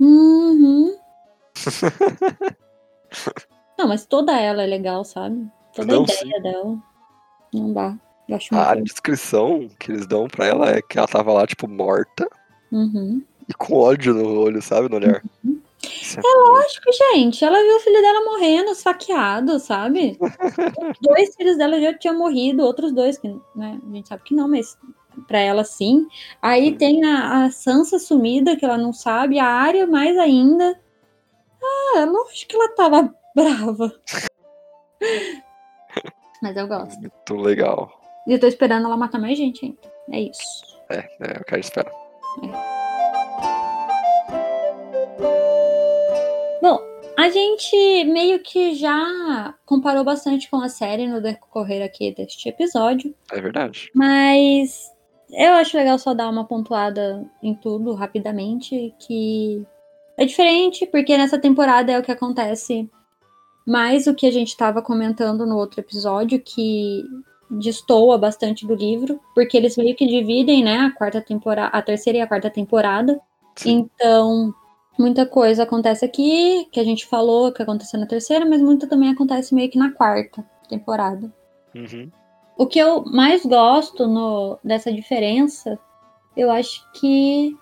Uhum. 0.00 0.94
Não, 3.78 3.88
mas 3.88 4.04
toda 4.06 4.38
ela 4.38 4.62
é 4.62 4.66
legal, 4.66 5.04
sabe? 5.04 5.48
Toda 5.74 5.92
Não, 5.94 6.00
a 6.02 6.04
ideia 6.04 6.40
dela. 6.42 6.76
Não 7.54 7.72
dá. 7.72 7.96
A 8.52 8.74
muito. 8.74 8.84
descrição 8.84 9.68
que 9.78 9.90
eles 9.90 10.06
dão 10.06 10.28
pra 10.28 10.46
ela 10.46 10.70
é 10.70 10.82
que 10.82 10.98
ela 10.98 11.08
tava 11.08 11.32
lá, 11.32 11.46
tipo, 11.46 11.66
morta 11.68 12.28
Uhum. 12.70 13.22
e 13.48 13.54
com 13.54 13.74
ódio 13.74 14.12
no 14.12 14.40
olho, 14.40 14.60
sabe? 14.60 14.88
No 14.90 14.96
olhar. 14.96 15.22
Isso 15.82 16.18
é 16.20 16.22
Acho 16.66 16.80
que, 16.82 16.92
gente, 16.92 17.42
ela 17.44 17.62
viu 17.62 17.76
o 17.76 17.80
filho 17.80 18.00
dela 18.02 18.24
morrendo, 18.26 18.70
esfaqueado, 18.72 19.58
sabe? 19.58 20.18
dois 21.00 21.34
filhos 21.36 21.56
dela 21.56 21.80
já 21.80 21.94
tinham 21.96 22.18
morrido, 22.18 22.62
outros 22.64 22.92
dois, 22.92 23.16
que 23.16 23.28
né, 23.56 23.80
a 23.82 23.94
gente 23.94 24.08
sabe 24.08 24.22
que 24.24 24.34
não, 24.34 24.48
mas 24.48 24.76
pra 25.26 25.38
ela 25.38 25.64
sim. 25.64 26.06
Aí 26.42 26.66
Sim. 26.70 26.76
tem 26.76 27.04
a, 27.04 27.44
a 27.44 27.50
Sansa 27.50 27.98
sumida, 27.98 28.56
que 28.56 28.64
ela 28.64 28.76
não 28.76 28.92
sabe, 28.92 29.38
a 29.38 29.46
área 29.46 29.86
mais 29.86 30.18
ainda. 30.18 30.78
Ah, 31.96 32.04
lógico 32.04 32.50
que 32.50 32.56
ela 32.56 32.74
tava 32.74 33.14
brava. 33.34 33.92
Mas 36.42 36.56
eu 36.56 36.68
gosto. 36.68 37.00
muito 37.00 37.34
legal. 37.36 37.97
E 38.28 38.32
eu 38.34 38.38
tô 38.38 38.46
esperando 38.46 38.84
ela 38.84 38.96
matar 38.96 39.18
mais 39.18 39.38
gente 39.38 39.64
ainda. 39.64 39.78
É 40.12 40.20
isso. 40.20 40.78
É, 40.90 40.98
é 41.20 41.40
o 41.40 41.44
que 41.44 41.54
a 41.54 41.56
gente 41.56 41.64
espera. 41.64 41.90
Bom, 46.62 46.78
A 47.16 47.30
gente 47.30 48.04
meio 48.04 48.38
que 48.40 48.76
já 48.76 49.54
comparou 49.66 50.04
bastante 50.04 50.48
com 50.48 50.60
a 50.60 50.68
série 50.68 51.08
no 51.08 51.20
decorrer 51.20 51.82
aqui 51.82 52.14
deste 52.14 52.48
episódio. 52.48 53.12
É 53.32 53.40
verdade. 53.40 53.90
Mas 53.92 54.92
eu 55.30 55.54
acho 55.54 55.76
legal 55.76 55.98
só 55.98 56.14
dar 56.14 56.28
uma 56.28 56.44
pontuada 56.44 57.28
em 57.42 57.54
tudo 57.54 57.94
rapidamente, 57.94 58.94
que 59.00 59.66
é 60.16 60.24
diferente, 60.24 60.86
porque 60.86 61.18
nessa 61.18 61.40
temporada 61.40 61.90
é 61.90 61.98
o 61.98 62.02
que 62.04 62.12
acontece 62.12 62.88
mais 63.66 64.06
o 64.06 64.14
que 64.14 64.26
a 64.26 64.30
gente 64.30 64.48
estava 64.48 64.80
comentando 64.80 65.44
no 65.44 65.56
outro 65.56 65.80
episódio, 65.80 66.40
que 66.40 67.04
destoa 67.50 68.18
bastante 68.18 68.66
do 68.66 68.74
livro, 68.74 69.20
porque 69.34 69.56
eles 69.56 69.76
meio 69.76 69.94
que 69.94 70.06
dividem, 70.06 70.62
né, 70.62 70.78
a 70.78 70.90
quarta 70.90 71.20
temporada, 71.20 71.76
a 71.76 71.82
terceira 71.82 72.18
e 72.18 72.20
a 72.20 72.26
quarta 72.26 72.50
temporada. 72.50 73.20
Sim. 73.56 73.88
Então, 73.94 74.54
muita 74.98 75.24
coisa 75.26 75.62
acontece 75.62 76.04
aqui, 76.04 76.68
que 76.70 76.80
a 76.80 76.84
gente 76.84 77.06
falou 77.06 77.52
que 77.52 77.62
aconteceu 77.62 77.98
na 77.98 78.06
terceira, 78.06 78.44
mas 78.44 78.60
muita 78.60 78.86
também 78.86 79.10
acontece 79.10 79.54
meio 79.54 79.70
que 79.70 79.78
na 79.78 79.92
quarta 79.92 80.44
temporada. 80.68 81.32
Uhum. 81.74 82.10
O 82.56 82.66
que 82.66 82.78
eu 82.78 83.04
mais 83.04 83.46
gosto 83.46 84.06
no, 84.06 84.58
dessa 84.62 84.92
diferença, 84.92 85.78
eu 86.36 86.50
acho 86.50 86.84
que. 86.92 87.56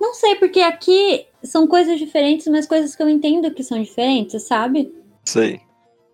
Não 0.00 0.14
sei, 0.14 0.36
porque 0.36 0.60
aqui 0.60 1.26
são 1.42 1.66
coisas 1.66 1.98
diferentes, 1.98 2.46
mas 2.48 2.66
coisas 2.66 2.96
que 2.96 3.02
eu 3.02 3.08
entendo 3.08 3.52
que 3.52 3.62
são 3.62 3.80
diferentes, 3.80 4.42
sabe? 4.42 4.90
Sei. 5.24 5.60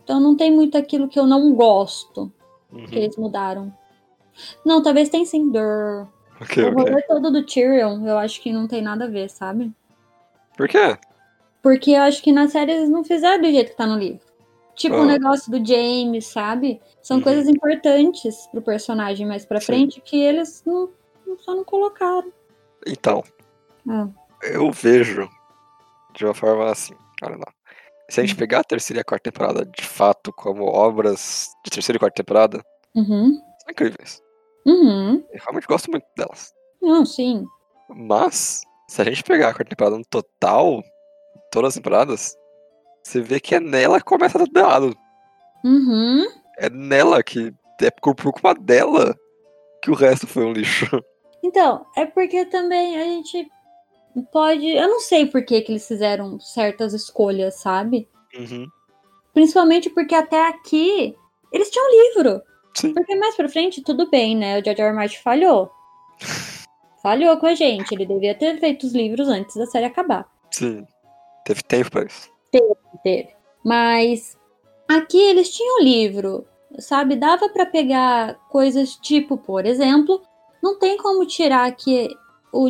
Então 0.03 0.21
não 0.21 0.37
tem 0.37 0.53
muito 0.53 0.77
aquilo 0.77 1.09
que 1.09 1.19
eu 1.19 1.27
não 1.27 1.55
gosto 1.55 2.33
Uhum. 2.73 2.85
que 2.87 2.97
eles 2.97 3.17
mudaram. 3.17 3.73
Não, 4.65 4.83
talvez 4.83 5.09
tem 5.09 5.25
sim. 5.25 5.51
Durr. 5.51 6.07
Ok, 6.41 6.63
O 6.65 6.73
rolê 6.75 7.01
todo 7.03 7.31
do 7.31 7.43
Tyrion, 7.45 8.07
eu 8.07 8.19
acho 8.19 8.43
que 8.43 8.53
não 8.53 8.67
tem 8.69 8.83
nada 8.83 9.05
a 9.05 9.09
ver, 9.09 9.31
sabe? 9.31 9.73
Por 10.57 10.69
quê? 10.69 10.99
Porque 11.63 11.93
eu 11.93 12.03
acho 12.03 12.23
que 12.23 12.31
na 12.33 12.47
série 12.49 12.73
eles 12.73 12.89
não 12.91 13.03
fizeram 13.03 13.43
do 13.43 13.51
jeito 13.51 13.71
que 13.71 13.77
tá 13.77 13.87
no 13.87 13.99
livro. 13.99 14.21
Tipo 14.75 14.97
Ah. 14.97 15.01
o 15.01 15.05
negócio 15.07 15.51
do 15.51 15.67
James, 15.67 16.27
sabe? 16.27 16.81
São 17.01 17.17
Uhum. 17.19 17.23
coisas 17.23 17.49
importantes 17.49 18.47
pro 18.53 18.61
personagem 18.61 19.27
mais 19.27 19.47
pra 19.47 19.59
Sim. 19.61 19.67
frente 19.67 20.01
que 20.03 20.21
eles 20.21 20.63
não, 20.67 20.91
não- 21.27 21.39
só 21.39 21.55
não 21.55 21.65
colocaram. 21.65 22.31
Então, 22.87 23.25
Ah. 23.89 24.07
eu 24.43 24.71
vejo 24.71 25.27
de 26.15 26.25
uma 26.27 26.35
forma 26.35 26.71
assim, 26.71 26.95
olha 27.23 27.37
lá. 27.37 27.47
Se 28.11 28.21
a 28.21 28.25
gente 28.25 28.37
pegar 28.37 28.61
a 28.61 28.65
terceira 28.65 29.01
e 29.01 29.03
a 29.03 29.05
quarta 29.05 29.31
temporada 29.31 29.65
de 29.67 29.83
fato 29.85 30.33
como 30.33 30.65
obras 30.65 31.49
de 31.65 31.71
terceira 31.71 31.97
e 31.97 32.01
quarta 32.01 32.23
temporada, 32.23 32.63
Uhum. 32.95 33.35
são 33.35 33.71
incríveis. 33.71 34.23
Uhum. 34.67 35.17
Eu 35.33 35.41
realmente 35.41 35.67
gosto 35.67 35.91
muito 35.91 36.07
delas. 36.17 36.53
Não, 36.81 37.05
sim. 37.05 37.45
Mas, 37.89 38.63
se 38.89 39.03
a 39.03 39.05
gente 39.05 39.23
pegar 39.23 39.49
a 39.49 39.55
quarta 39.55 39.71
temporada 39.71 39.99
no 39.99 40.05
total, 40.05 40.83
todas 41.53 41.69
as 41.71 41.75
temporadas, 41.75 42.37
você 43.05 43.21
vê 43.21 43.39
que 43.41 43.55
é 43.55 43.61
nela 43.61 43.99
que 43.99 44.05
começa 44.05 44.39
tudo 44.39 44.57
errado. 44.59 44.97
Uhum. 45.65 46.25
É 46.59 46.71
nela 46.71 47.23
que. 47.23 47.53
É 47.83 47.91
por 47.91 48.15
culpa 48.15 48.55
dela 48.55 49.15
que 49.83 49.91
o 49.91 49.95
resto 49.95 50.27
foi 50.27 50.45
um 50.45 50.53
lixo. 50.53 50.87
Então, 51.45 51.85
é 51.97 52.07
porque 52.07 52.47
também 52.47 52.97
a 52.99 53.05
gente 53.05 53.47
pode. 54.23 54.67
Eu 54.67 54.89
não 54.89 55.01
sei 55.01 55.27
por 55.27 55.45
que, 55.45 55.61
que 55.61 55.73
eles 55.73 55.87
fizeram 55.87 56.39
certas 56.41 56.95
escolhas, 56.95 57.55
sabe? 57.57 58.09
Uhum. 58.37 58.67
Principalmente 59.35 59.91
porque 59.91 60.15
até 60.15 60.49
aqui 60.49 61.15
eles 61.53 61.71
tinham 61.71 61.91
livro. 61.91 62.43
Sim. 62.75 62.93
Porque 62.93 63.15
mais 63.17 63.35
pra 63.35 63.49
frente, 63.49 63.83
tudo 63.83 64.09
bem, 64.11 64.37
né? 64.37 64.59
O 64.59 64.65
George 64.65 64.83
R. 64.83 64.89
R. 64.89 64.97
Martin 64.97 65.19
falhou. 65.19 65.71
Falhou 67.03 67.37
com 67.37 67.47
a 67.47 67.55
gente. 67.55 67.93
Ele 67.95 68.05
devia 68.05 68.35
ter 68.35 68.59
feito 68.59 68.85
os 68.85 68.93
livros 68.93 69.29
antes 69.29 69.55
da 69.55 69.65
série 69.67 69.85
acabar. 69.85 70.29
Sim. 70.51 70.85
Teve 71.45 71.63
tempo 71.63 71.91
pra 71.91 72.05
isso. 72.05 72.29
Teve. 73.05 73.29
Mas 73.65 74.37
aqui 74.89 75.17
eles 75.17 75.51
tinham 75.51 75.83
livro, 75.83 76.45
sabe? 76.81 77.15
Dava 77.15 77.49
pra 77.49 77.65
pegar 77.65 78.35
coisas 78.49 78.97
tipo, 78.97 79.39
por 79.39 79.65
exemplo, 79.65 80.21
não 80.61 80.79
tem 80.79 80.97
como 80.97 81.25
tirar 81.25 81.71
que 81.77 82.09
o, 82.53 82.69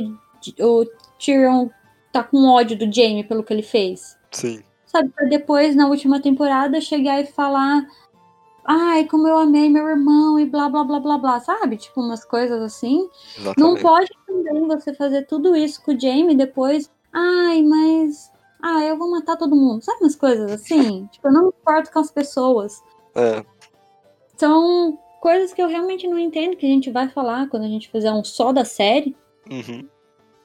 o 0.60 0.84
Tyrion 1.18 1.68
tá 2.12 2.22
com 2.22 2.48
ódio 2.48 2.76
do 2.78 2.92
Jaime 2.92 3.24
pelo 3.24 3.42
que 3.42 3.52
ele 3.52 3.62
fez. 3.62 4.16
Sim. 4.30 4.62
Sabe? 4.86 5.10
Pra 5.10 5.26
depois, 5.26 5.74
na 5.76 5.88
última 5.88 6.20
temporada, 6.20 6.80
chegar 6.80 7.20
e 7.20 7.26
falar. 7.26 7.86
Ai, 8.64 9.04
como 9.04 9.28
eu 9.28 9.36
amei 9.38 9.68
meu 9.68 9.86
irmão 9.86 10.40
e 10.40 10.46
blá 10.46 10.68
blá 10.68 10.82
blá 10.82 10.98
blá 10.98 11.18
blá, 11.18 11.40
sabe? 11.40 11.76
Tipo, 11.76 12.00
umas 12.00 12.24
coisas 12.24 12.60
assim. 12.60 13.08
Exatamente. 13.38 13.58
Não 13.60 13.76
pode 13.76 14.10
também 14.26 14.66
você 14.66 14.92
fazer 14.94 15.26
tudo 15.26 15.54
isso 15.54 15.82
com 15.82 15.92
o 15.92 16.00
Jamie 16.00 16.32
e 16.32 16.36
depois. 16.36 16.90
Ai, 17.12 17.62
mas. 17.62 18.30
Ah, 18.60 18.82
eu 18.82 18.96
vou 18.96 19.10
matar 19.10 19.36
todo 19.36 19.54
mundo. 19.54 19.84
Sabe 19.84 20.00
umas 20.00 20.16
coisas 20.16 20.50
assim? 20.50 21.06
tipo, 21.12 21.28
eu 21.28 21.32
não 21.32 21.42
me 21.42 21.48
importo 21.48 21.92
com 21.92 21.98
as 21.98 22.10
pessoas. 22.10 22.82
É, 23.14 23.44
São 24.36 24.98
coisas 25.20 25.52
que 25.52 25.62
eu 25.62 25.68
realmente 25.68 26.06
não 26.08 26.18
entendo 26.18 26.56
que 26.56 26.66
a 26.66 26.68
gente 26.68 26.90
vai 26.90 27.08
falar 27.08 27.48
quando 27.48 27.64
a 27.64 27.68
gente 27.68 27.90
fizer 27.90 28.12
um 28.12 28.24
só 28.24 28.52
da 28.52 28.64
série. 28.64 29.16
uhum. 29.50 29.86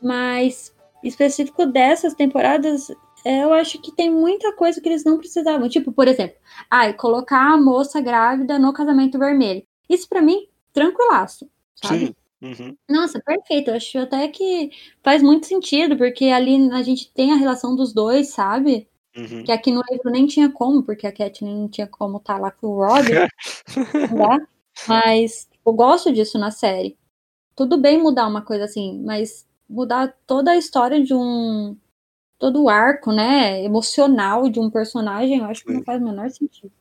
Mas 0.01 0.73
específico 1.03 1.65
dessas 1.65 2.13
temporadas, 2.13 2.89
é, 3.25 3.43
eu 3.43 3.53
acho 3.53 3.81
que 3.81 3.91
tem 3.95 4.09
muita 4.09 4.53
coisa 4.55 4.81
que 4.81 4.89
eles 4.89 5.03
não 5.03 5.17
precisavam. 5.17 5.67
Tipo, 5.69 5.91
por 5.91 6.07
exemplo, 6.07 6.37
ai, 6.69 6.93
colocar 6.93 7.53
a 7.53 7.57
moça 7.57 8.01
grávida 8.01 8.57
no 8.59 8.73
casamento 8.73 9.19
vermelho. 9.19 9.63
Isso 9.89 10.07
pra 10.07 10.21
mim, 10.21 10.47
tranquilaço. 10.73 11.49
Sabe? 11.75 12.07
Sim. 12.07 12.15
Uhum. 12.41 12.75
Nossa, 12.89 13.21
perfeito. 13.21 13.69
Eu 13.69 13.75
acho 13.75 13.99
até 13.99 14.27
que 14.27 14.71
faz 15.03 15.21
muito 15.21 15.45
sentido, 15.45 15.95
porque 15.95 16.25
ali 16.25 16.71
a 16.71 16.81
gente 16.81 17.11
tem 17.13 17.31
a 17.31 17.35
relação 17.35 17.75
dos 17.75 17.93
dois, 17.93 18.29
sabe? 18.29 18.87
Uhum. 19.15 19.43
Que 19.43 19.51
aqui 19.51 19.71
no 19.71 19.83
livro 19.89 20.09
nem 20.09 20.25
tinha 20.25 20.49
como, 20.49 20.83
porque 20.83 21.05
a 21.05 21.11
Catelyn 21.11 21.61
não 21.61 21.69
tinha 21.69 21.85
como 21.85 22.17
estar 22.17 22.39
lá 22.39 22.49
com 22.49 22.67
o 22.67 22.77
Rob, 22.77 23.07
não 24.09 24.17
dá. 24.17 24.47
Mas 24.87 25.49
eu 25.65 25.73
gosto 25.73 26.11
disso 26.11 26.39
na 26.39 26.49
série. 26.49 26.97
Tudo 27.55 27.77
bem 27.77 28.01
mudar 28.01 28.27
uma 28.27 28.41
coisa 28.41 28.63
assim, 28.63 29.03
mas 29.03 29.45
mudar 29.71 30.15
toda 30.27 30.51
a 30.51 30.57
história 30.57 31.03
de 31.03 31.13
um. 31.13 31.77
todo 32.37 32.63
o 32.63 32.69
arco, 32.69 33.11
né? 33.11 33.63
Emocional 33.63 34.49
de 34.49 34.59
um 34.59 34.69
personagem, 34.69 35.39
eu 35.39 35.45
acho 35.45 35.63
que 35.63 35.71
não 35.73 35.83
faz 35.83 36.01
o 36.01 36.05
menor 36.05 36.29
sentido. 36.29 36.71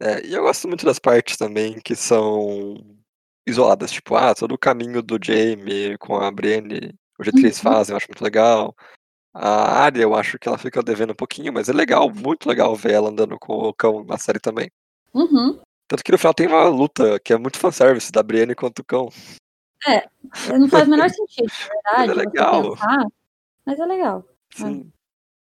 É, 0.00 0.26
e 0.26 0.34
eu 0.34 0.42
gosto 0.42 0.66
muito 0.66 0.84
das 0.84 0.98
partes 0.98 1.36
também 1.36 1.80
que 1.80 1.94
são 1.94 2.74
isoladas, 3.46 3.92
tipo, 3.92 4.16
ah, 4.16 4.34
todo 4.34 4.52
o 4.52 4.58
caminho 4.58 5.02
do 5.02 5.18
Jamie 5.22 5.96
com 5.98 6.16
a 6.16 6.30
Brienne, 6.30 6.94
o 7.18 7.22
jeito 7.24 7.36
que 7.36 7.46
eles 7.46 7.58
Uhum. 7.58 7.62
fazem, 7.72 7.92
eu 7.92 7.96
acho 7.96 8.08
muito 8.08 8.24
legal. 8.24 8.74
A 9.32 9.82
Arya, 9.84 10.02
eu 10.02 10.14
acho 10.14 10.38
que 10.38 10.48
ela 10.48 10.58
fica 10.58 10.82
devendo 10.82 11.10
um 11.12 11.16
pouquinho, 11.16 11.52
mas 11.52 11.68
é 11.68 11.72
legal, 11.72 12.10
muito 12.10 12.48
legal 12.48 12.74
ver 12.74 12.92
ela 12.92 13.10
andando 13.10 13.38
com 13.38 13.52
o 13.52 13.74
cão 13.74 14.04
na 14.04 14.16
série 14.18 14.40
também. 14.40 14.70
Uhum. 15.12 15.60
Tanto 15.88 16.02
que 16.02 16.10
no 16.12 16.18
final 16.18 16.32
tem 16.34 16.46
uma 16.46 16.66
luta 16.68 17.20
que 17.20 17.32
é 17.32 17.36
muito 17.36 17.58
fanservice 17.58 18.10
da 18.10 18.22
Brienne 18.22 18.54
contra 18.54 18.80
o 18.82 18.86
cão. 18.86 19.08
Não 20.58 20.68
faz 20.68 20.86
o 20.86 20.90
menor 20.90 21.10
sentido, 21.10 21.52
na 21.60 21.68
verdade, 21.68 22.08
Mas 22.08 22.10
é 22.10 22.14
legal. 22.14 22.70
pensar. 22.70 23.06
Mas 23.66 23.80
é 23.80 23.86
legal. 23.86 24.24
Sim. 24.50 24.92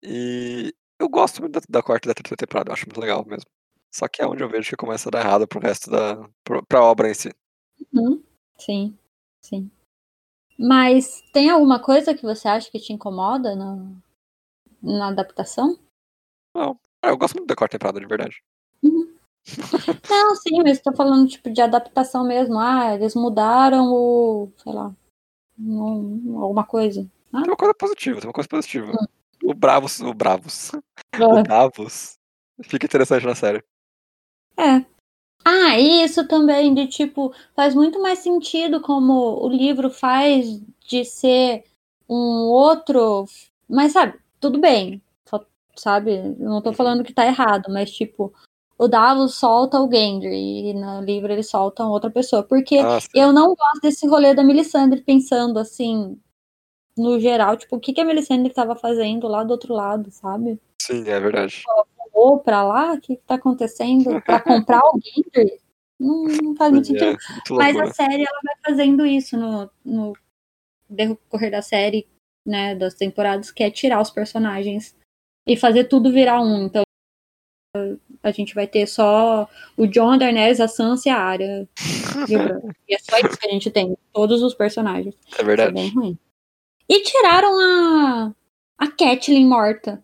E 0.03 0.73
eu 0.99 1.09
gosto 1.09 1.41
muito 1.41 1.53
da, 1.53 1.61
da 1.69 1.83
quarta 1.83 2.07
e 2.07 2.09
da 2.09 2.13
terceira 2.13 2.37
temporada, 2.37 2.69
eu 2.69 2.73
acho 2.73 2.85
muito 2.85 2.99
legal 2.99 3.25
mesmo. 3.25 3.49
Só 3.91 4.07
que 4.07 4.21
é 4.21 4.27
onde 4.27 4.43
eu 4.43 4.49
vejo 4.49 4.69
que 4.69 4.75
começa 4.75 5.09
a 5.09 5.11
dar 5.11 5.21
errado 5.21 5.47
pro 5.47 5.59
resto 5.59 5.89
da. 5.89 6.27
pro, 6.43 6.65
pra 6.65 6.83
obra 6.83 7.09
em 7.09 7.13
si. 7.13 7.33
Uhum. 7.93 8.23
Sim, 8.57 8.97
sim. 9.41 9.71
Mas 10.57 11.21
tem 11.31 11.49
alguma 11.49 11.79
coisa 11.79 12.13
que 12.13 12.23
você 12.23 12.47
acha 12.47 12.69
que 12.69 12.79
te 12.79 12.91
incomoda 12.91 13.55
na, 13.55 13.91
na 14.81 15.07
adaptação? 15.09 15.77
Não. 16.55 16.79
Ah, 17.01 17.09
eu 17.09 17.17
gosto 17.17 17.35
muito 17.35 17.47
da 17.47 17.55
quarta 17.55 17.77
temporada, 17.77 17.99
de 17.99 18.07
verdade. 18.07 18.43
Não, 20.09 20.35
sim, 20.35 20.61
mas 20.63 20.81
tô 20.81 20.93
falando 20.93 21.27
tipo 21.27 21.49
de 21.49 21.61
adaptação 21.61 22.25
mesmo. 22.25 22.59
Ah, 22.59 22.93
eles 22.95 23.15
mudaram 23.15 23.91
o, 23.91 24.51
sei 24.57 24.73
lá, 24.73 24.91
um- 25.59 26.39
alguma 26.41 26.65
coisa. 26.65 27.07
Ah, 27.33 27.41
Tem 27.41 27.49
uma 27.49 27.57
coisa 27.57 27.73
positiva, 27.73 28.19
tem 28.19 28.27
uma 28.27 28.33
coisa 28.33 28.47
positiva. 28.49 28.91
O 29.43 29.53
Bravos, 29.53 29.99
o 30.01 30.13
Bravos, 30.13 30.71
o 31.41 31.43
Davos 31.43 32.17
fica 32.63 32.85
interessante 32.85 33.25
na 33.25 33.35
série. 33.35 33.63
é. 34.57 34.85
Ah, 35.45 35.79
e 35.79 36.03
isso 36.03 36.27
também 36.27 36.73
de 36.73 36.87
tipo 36.87 37.33
faz 37.55 37.73
muito 37.73 38.01
mais 38.01 38.19
sentido 38.19 38.81
como 38.81 39.41
o 39.41 39.47
livro 39.47 39.89
faz 39.89 40.59
de 40.85 41.05
ser 41.05 41.63
um 42.09 42.49
outro, 42.49 43.25
mas 43.69 43.93
sabe, 43.93 44.19
tudo 44.41 44.59
bem, 44.59 45.01
só- 45.25 45.45
sabe? 45.75 46.21
Não 46.37 46.61
tô 46.61 46.71
Uhum. 46.71 46.75
falando 46.75 47.03
que 47.03 47.13
tá 47.13 47.25
errado, 47.25 47.71
mas 47.71 47.89
tipo 47.91 48.33
o 48.77 48.87
Davos 48.87 49.35
solta 49.35 49.81
o 49.81 49.91
Gendry 49.91 50.69
e 50.69 50.73
no 50.73 51.01
livro 51.01 51.31
eles 51.31 51.49
soltam 51.49 51.89
outra 51.89 52.11
pessoa, 52.11 52.43
porque 52.43 52.77
Ah, 52.77 52.99
eu 53.13 53.33
não 53.33 53.55
gosto 53.55 53.81
desse 53.81 54.07
rolê 54.07 54.33
da 54.33 54.43
Melisandre 54.43 55.01
pensando 55.01 55.57
assim, 55.57 56.19
no 56.95 57.19
geral, 57.19 57.57
tipo, 57.57 57.75
o 57.75 57.79
que, 57.79 57.93
que 57.93 58.01
a 58.01 58.05
Melisandre 58.05 58.53
tava 58.53 58.75
fazendo 58.75 59.27
lá 59.27 59.43
do 59.43 59.51
outro 59.51 59.73
lado, 59.73 60.11
sabe? 60.11 60.59
Sim, 60.81 61.07
é 61.07 61.19
verdade. 61.19 61.63
Ou 62.13 62.39
pra 62.39 62.63
lá, 62.63 62.93
o 62.93 63.01
que, 63.01 63.15
que 63.15 63.23
tá 63.23 63.35
acontecendo? 63.35 64.21
Pra 64.21 64.39
comprar 64.39 64.81
o 64.93 64.99
Gendry? 64.99 65.59
Não, 65.99 66.23
não 66.23 66.55
faz 66.55 66.71
muito 66.71 66.87
Sim, 66.87 66.93
sentido. 66.99 67.17
é, 67.17 67.53
Mas 67.53 67.77
a 67.77 67.93
série, 67.93 68.23
ela 68.23 68.39
vai 68.43 68.55
fazendo 68.65 69.05
isso 69.05 69.35
no, 69.37 69.69
no 69.83 70.13
decorrer 70.89 71.51
da 71.51 71.61
série, 71.61 72.07
né, 72.45 72.75
das 72.75 72.93
temporadas, 72.93 73.51
que 73.51 73.63
é 73.63 73.71
tirar 73.71 74.01
os 74.01 74.11
personagens 74.11 74.95
e 75.45 75.57
fazer 75.57 75.85
tudo 75.85 76.11
virar 76.11 76.41
um. 76.41 76.65
Então 76.65 76.83
a 78.27 78.31
gente 78.31 78.53
vai 78.53 78.67
ter 78.67 78.87
só 78.87 79.47
o 79.75 79.87
John, 79.87 80.11
a 80.11 80.17
Daenerys, 80.17 80.59
a 80.59 80.67
Sansa 80.67 81.09
e 81.09 81.11
a 81.11 81.17
Arya. 81.17 81.67
e 82.87 82.95
é 82.95 82.99
só 82.99 83.17
isso 83.19 83.37
que 83.37 83.47
a 83.47 83.51
gente 83.51 83.69
tem, 83.71 83.97
todos 84.13 84.41
os 84.43 84.53
personagens. 84.53 85.15
É 85.37 85.43
verdade. 85.43 85.71
Isso 85.71 85.79
é 85.79 85.83
bem 85.83 85.93
ruim. 85.93 86.19
E 86.89 87.03
tiraram 87.03 87.59
a, 87.59 88.33
a 88.77 88.87
Catelyn 88.87 89.47
morta. 89.47 90.03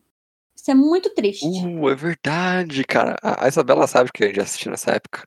Isso 0.56 0.72
é 0.72 0.76
muito 0.76 1.10
triste. 1.14 1.46
Uh, 1.46 1.90
é 1.90 1.96
verdade, 1.96 2.84
cara. 2.86 3.18
A 3.22 3.48
Isabela 3.48 3.86
sabe 3.88 4.12
que 4.12 4.24
a 4.24 4.28
gente 4.28 4.40
assistiu 4.40 4.72
nessa 4.72 4.92
época. 4.92 5.24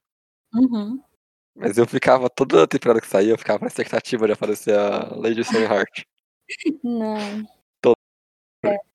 Uhum. 0.54 1.00
Mas 1.54 1.78
eu 1.78 1.86
ficava, 1.86 2.28
toda 2.28 2.62
a 2.62 2.66
temporada 2.66 3.00
que 3.00 3.06
saía, 3.06 3.32
eu 3.32 3.38
ficava 3.38 3.60
na 3.60 3.68
expectativa 3.68 4.26
de 4.26 4.32
aparecer 4.32 4.78
a 4.78 5.14
Lady 5.14 5.42
Stoneheart. 5.42 6.04
Não. 6.82 7.46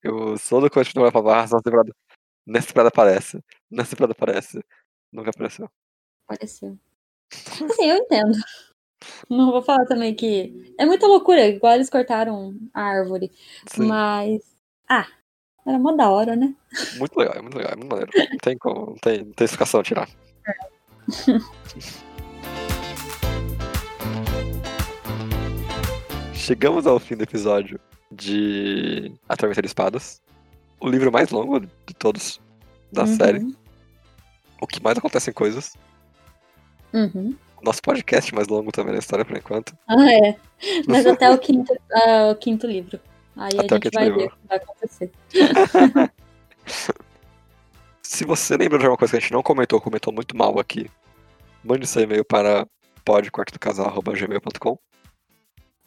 Eu 0.03 0.37
sou 0.37 0.61
do 0.61 0.69
coach 0.69 0.93
do 0.93 1.11
barra, 1.21 1.41
nessa 1.43 1.61
temporada. 1.61 1.91
Nessa 2.45 2.67
temporada 2.67 2.89
aparece. 2.89 3.39
Nessa 3.71 3.91
temporada 3.91 4.11
aparece. 4.13 4.63
Nunca 5.11 5.29
apareceu. 5.29 5.69
Apareceu. 6.27 6.77
Assim, 7.31 7.85
eu 7.89 7.97
entendo. 7.97 8.37
Não 9.29 9.51
vou 9.51 9.61
falar 9.61 9.85
também 9.85 10.13
que. 10.13 10.73
É 10.77 10.85
muita 10.85 11.07
loucura, 11.07 11.47
igual 11.47 11.73
eles 11.73 11.89
cortaram 11.89 12.53
a 12.73 12.81
árvore. 12.81 13.31
Sim. 13.67 13.87
Mas. 13.87 14.41
Ah, 14.87 15.07
era 15.65 15.79
mó 15.79 15.91
da 15.95 16.09
hora, 16.09 16.35
né? 16.35 16.53
Muito 16.97 17.17
legal, 17.17 17.35
é 17.35 17.41
muito 17.41 17.57
legal, 17.57 17.71
é 17.73 17.75
muito 17.75 17.89
maneiro. 17.89 18.11
Não 18.31 18.37
tem 18.37 18.57
como, 18.57 18.85
não 18.87 18.95
tem, 18.97 19.23
não 19.23 19.31
tem 19.33 19.45
explicação 19.45 19.79
a 19.79 19.83
tirar. 19.83 20.09
Chegamos 26.33 26.87
ao 26.87 26.99
fim 26.99 27.15
do 27.15 27.23
episódio 27.23 27.79
de 28.11 29.13
A 29.29 29.35
Tormenta 29.37 29.61
de 29.61 29.67
Espadas. 29.67 30.21
O 30.79 30.89
livro 30.89 31.11
mais 31.11 31.29
longo 31.29 31.59
de 31.59 31.93
todos 31.97 32.41
da 32.91 33.03
Uhum. 33.03 33.15
série. 33.15 33.55
O 34.61 34.67
que 34.67 34.81
mais 34.81 34.97
acontece 34.97 35.29
em 35.31 35.33
coisas. 35.33 35.75
Uhum. 36.93 37.35
Nosso 37.63 37.81
podcast 37.81 38.33
mais 38.33 38.47
longo 38.47 38.71
também 38.71 38.93
na 38.93 38.99
história, 38.99 39.25
por 39.25 39.35
enquanto. 39.35 39.75
Ah, 39.87 40.13
é. 40.13 40.35
Mas 40.87 41.05
até 41.05 41.29
o 41.29 41.37
quinto, 41.37 41.73
ah, 41.93 42.29
o 42.31 42.35
quinto 42.35 42.67
livro. 42.67 42.99
Aí 43.35 43.51
Até 43.57 43.75
a 43.75 43.77
o 43.79 43.81
gente 43.83 43.93
vai 43.93 44.03
livro. 44.05 44.19
ver 44.19 44.25
o 44.25 44.29
que 44.29 44.47
vai 44.47 44.57
acontecer. 44.57 45.11
Se 48.03 48.25
você 48.25 48.57
lembra 48.57 48.77
de 48.77 48.85
alguma 48.85 48.97
coisa 48.97 49.11
que 49.11 49.17
a 49.17 49.19
gente 49.19 49.31
não 49.31 49.41
comentou, 49.41 49.79
comentou 49.81 50.13
muito 50.13 50.35
mal 50.35 50.59
aqui, 50.59 50.89
mande 51.63 51.87
seu 51.87 52.03
e-mail 52.03 52.25
para 52.25 52.67
podquartodocasal.gmail.com 53.05 54.77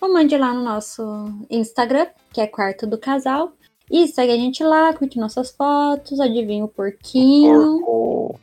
Ou 0.01 0.13
mande 0.13 0.37
lá 0.37 0.53
no 0.55 0.65
nosso 0.65 1.03
Instagram, 1.51 2.07
que 2.33 2.41
é 2.41 2.47
Quarto 2.47 2.87
do 2.87 2.99
Casal. 2.99 3.53
E 3.91 4.09
segue 4.09 4.33
a 4.33 4.37
gente 4.37 4.65
lá, 4.65 4.95
curte 4.95 5.19
nossas 5.19 5.51
fotos, 5.51 6.19
adivinha 6.19 6.65
o 6.65 6.69
porquinho, 6.69 7.81
Porco. 7.81 8.41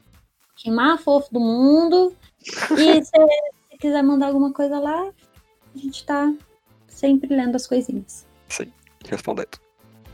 Que 0.61 0.69
mais 0.69 1.01
fofo 1.01 1.33
do 1.33 1.40
mundo. 1.40 2.15
E 2.77 3.01
se 3.03 3.77
quiser 3.80 4.03
mandar 4.03 4.27
alguma 4.27 4.53
coisa 4.53 4.80
lá, 4.80 5.09
a 5.73 5.77
gente 5.77 6.06
tá 6.06 6.31
sempre 6.88 7.35
lendo 7.35 7.56
as 7.56 7.65
coisinhas. 7.65 8.27
Sim, 8.48 8.72
respondendo. 9.09 9.57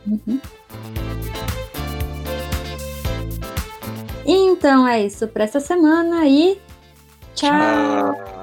Uhum. 0.05 0.39
Então 4.25 4.87
é 4.87 5.05
isso 5.05 5.27
pra 5.27 5.43
essa 5.43 5.59
semana 5.59 6.25
e 6.27 6.59
tchau. 7.35 7.51
Tchau. 7.51 8.36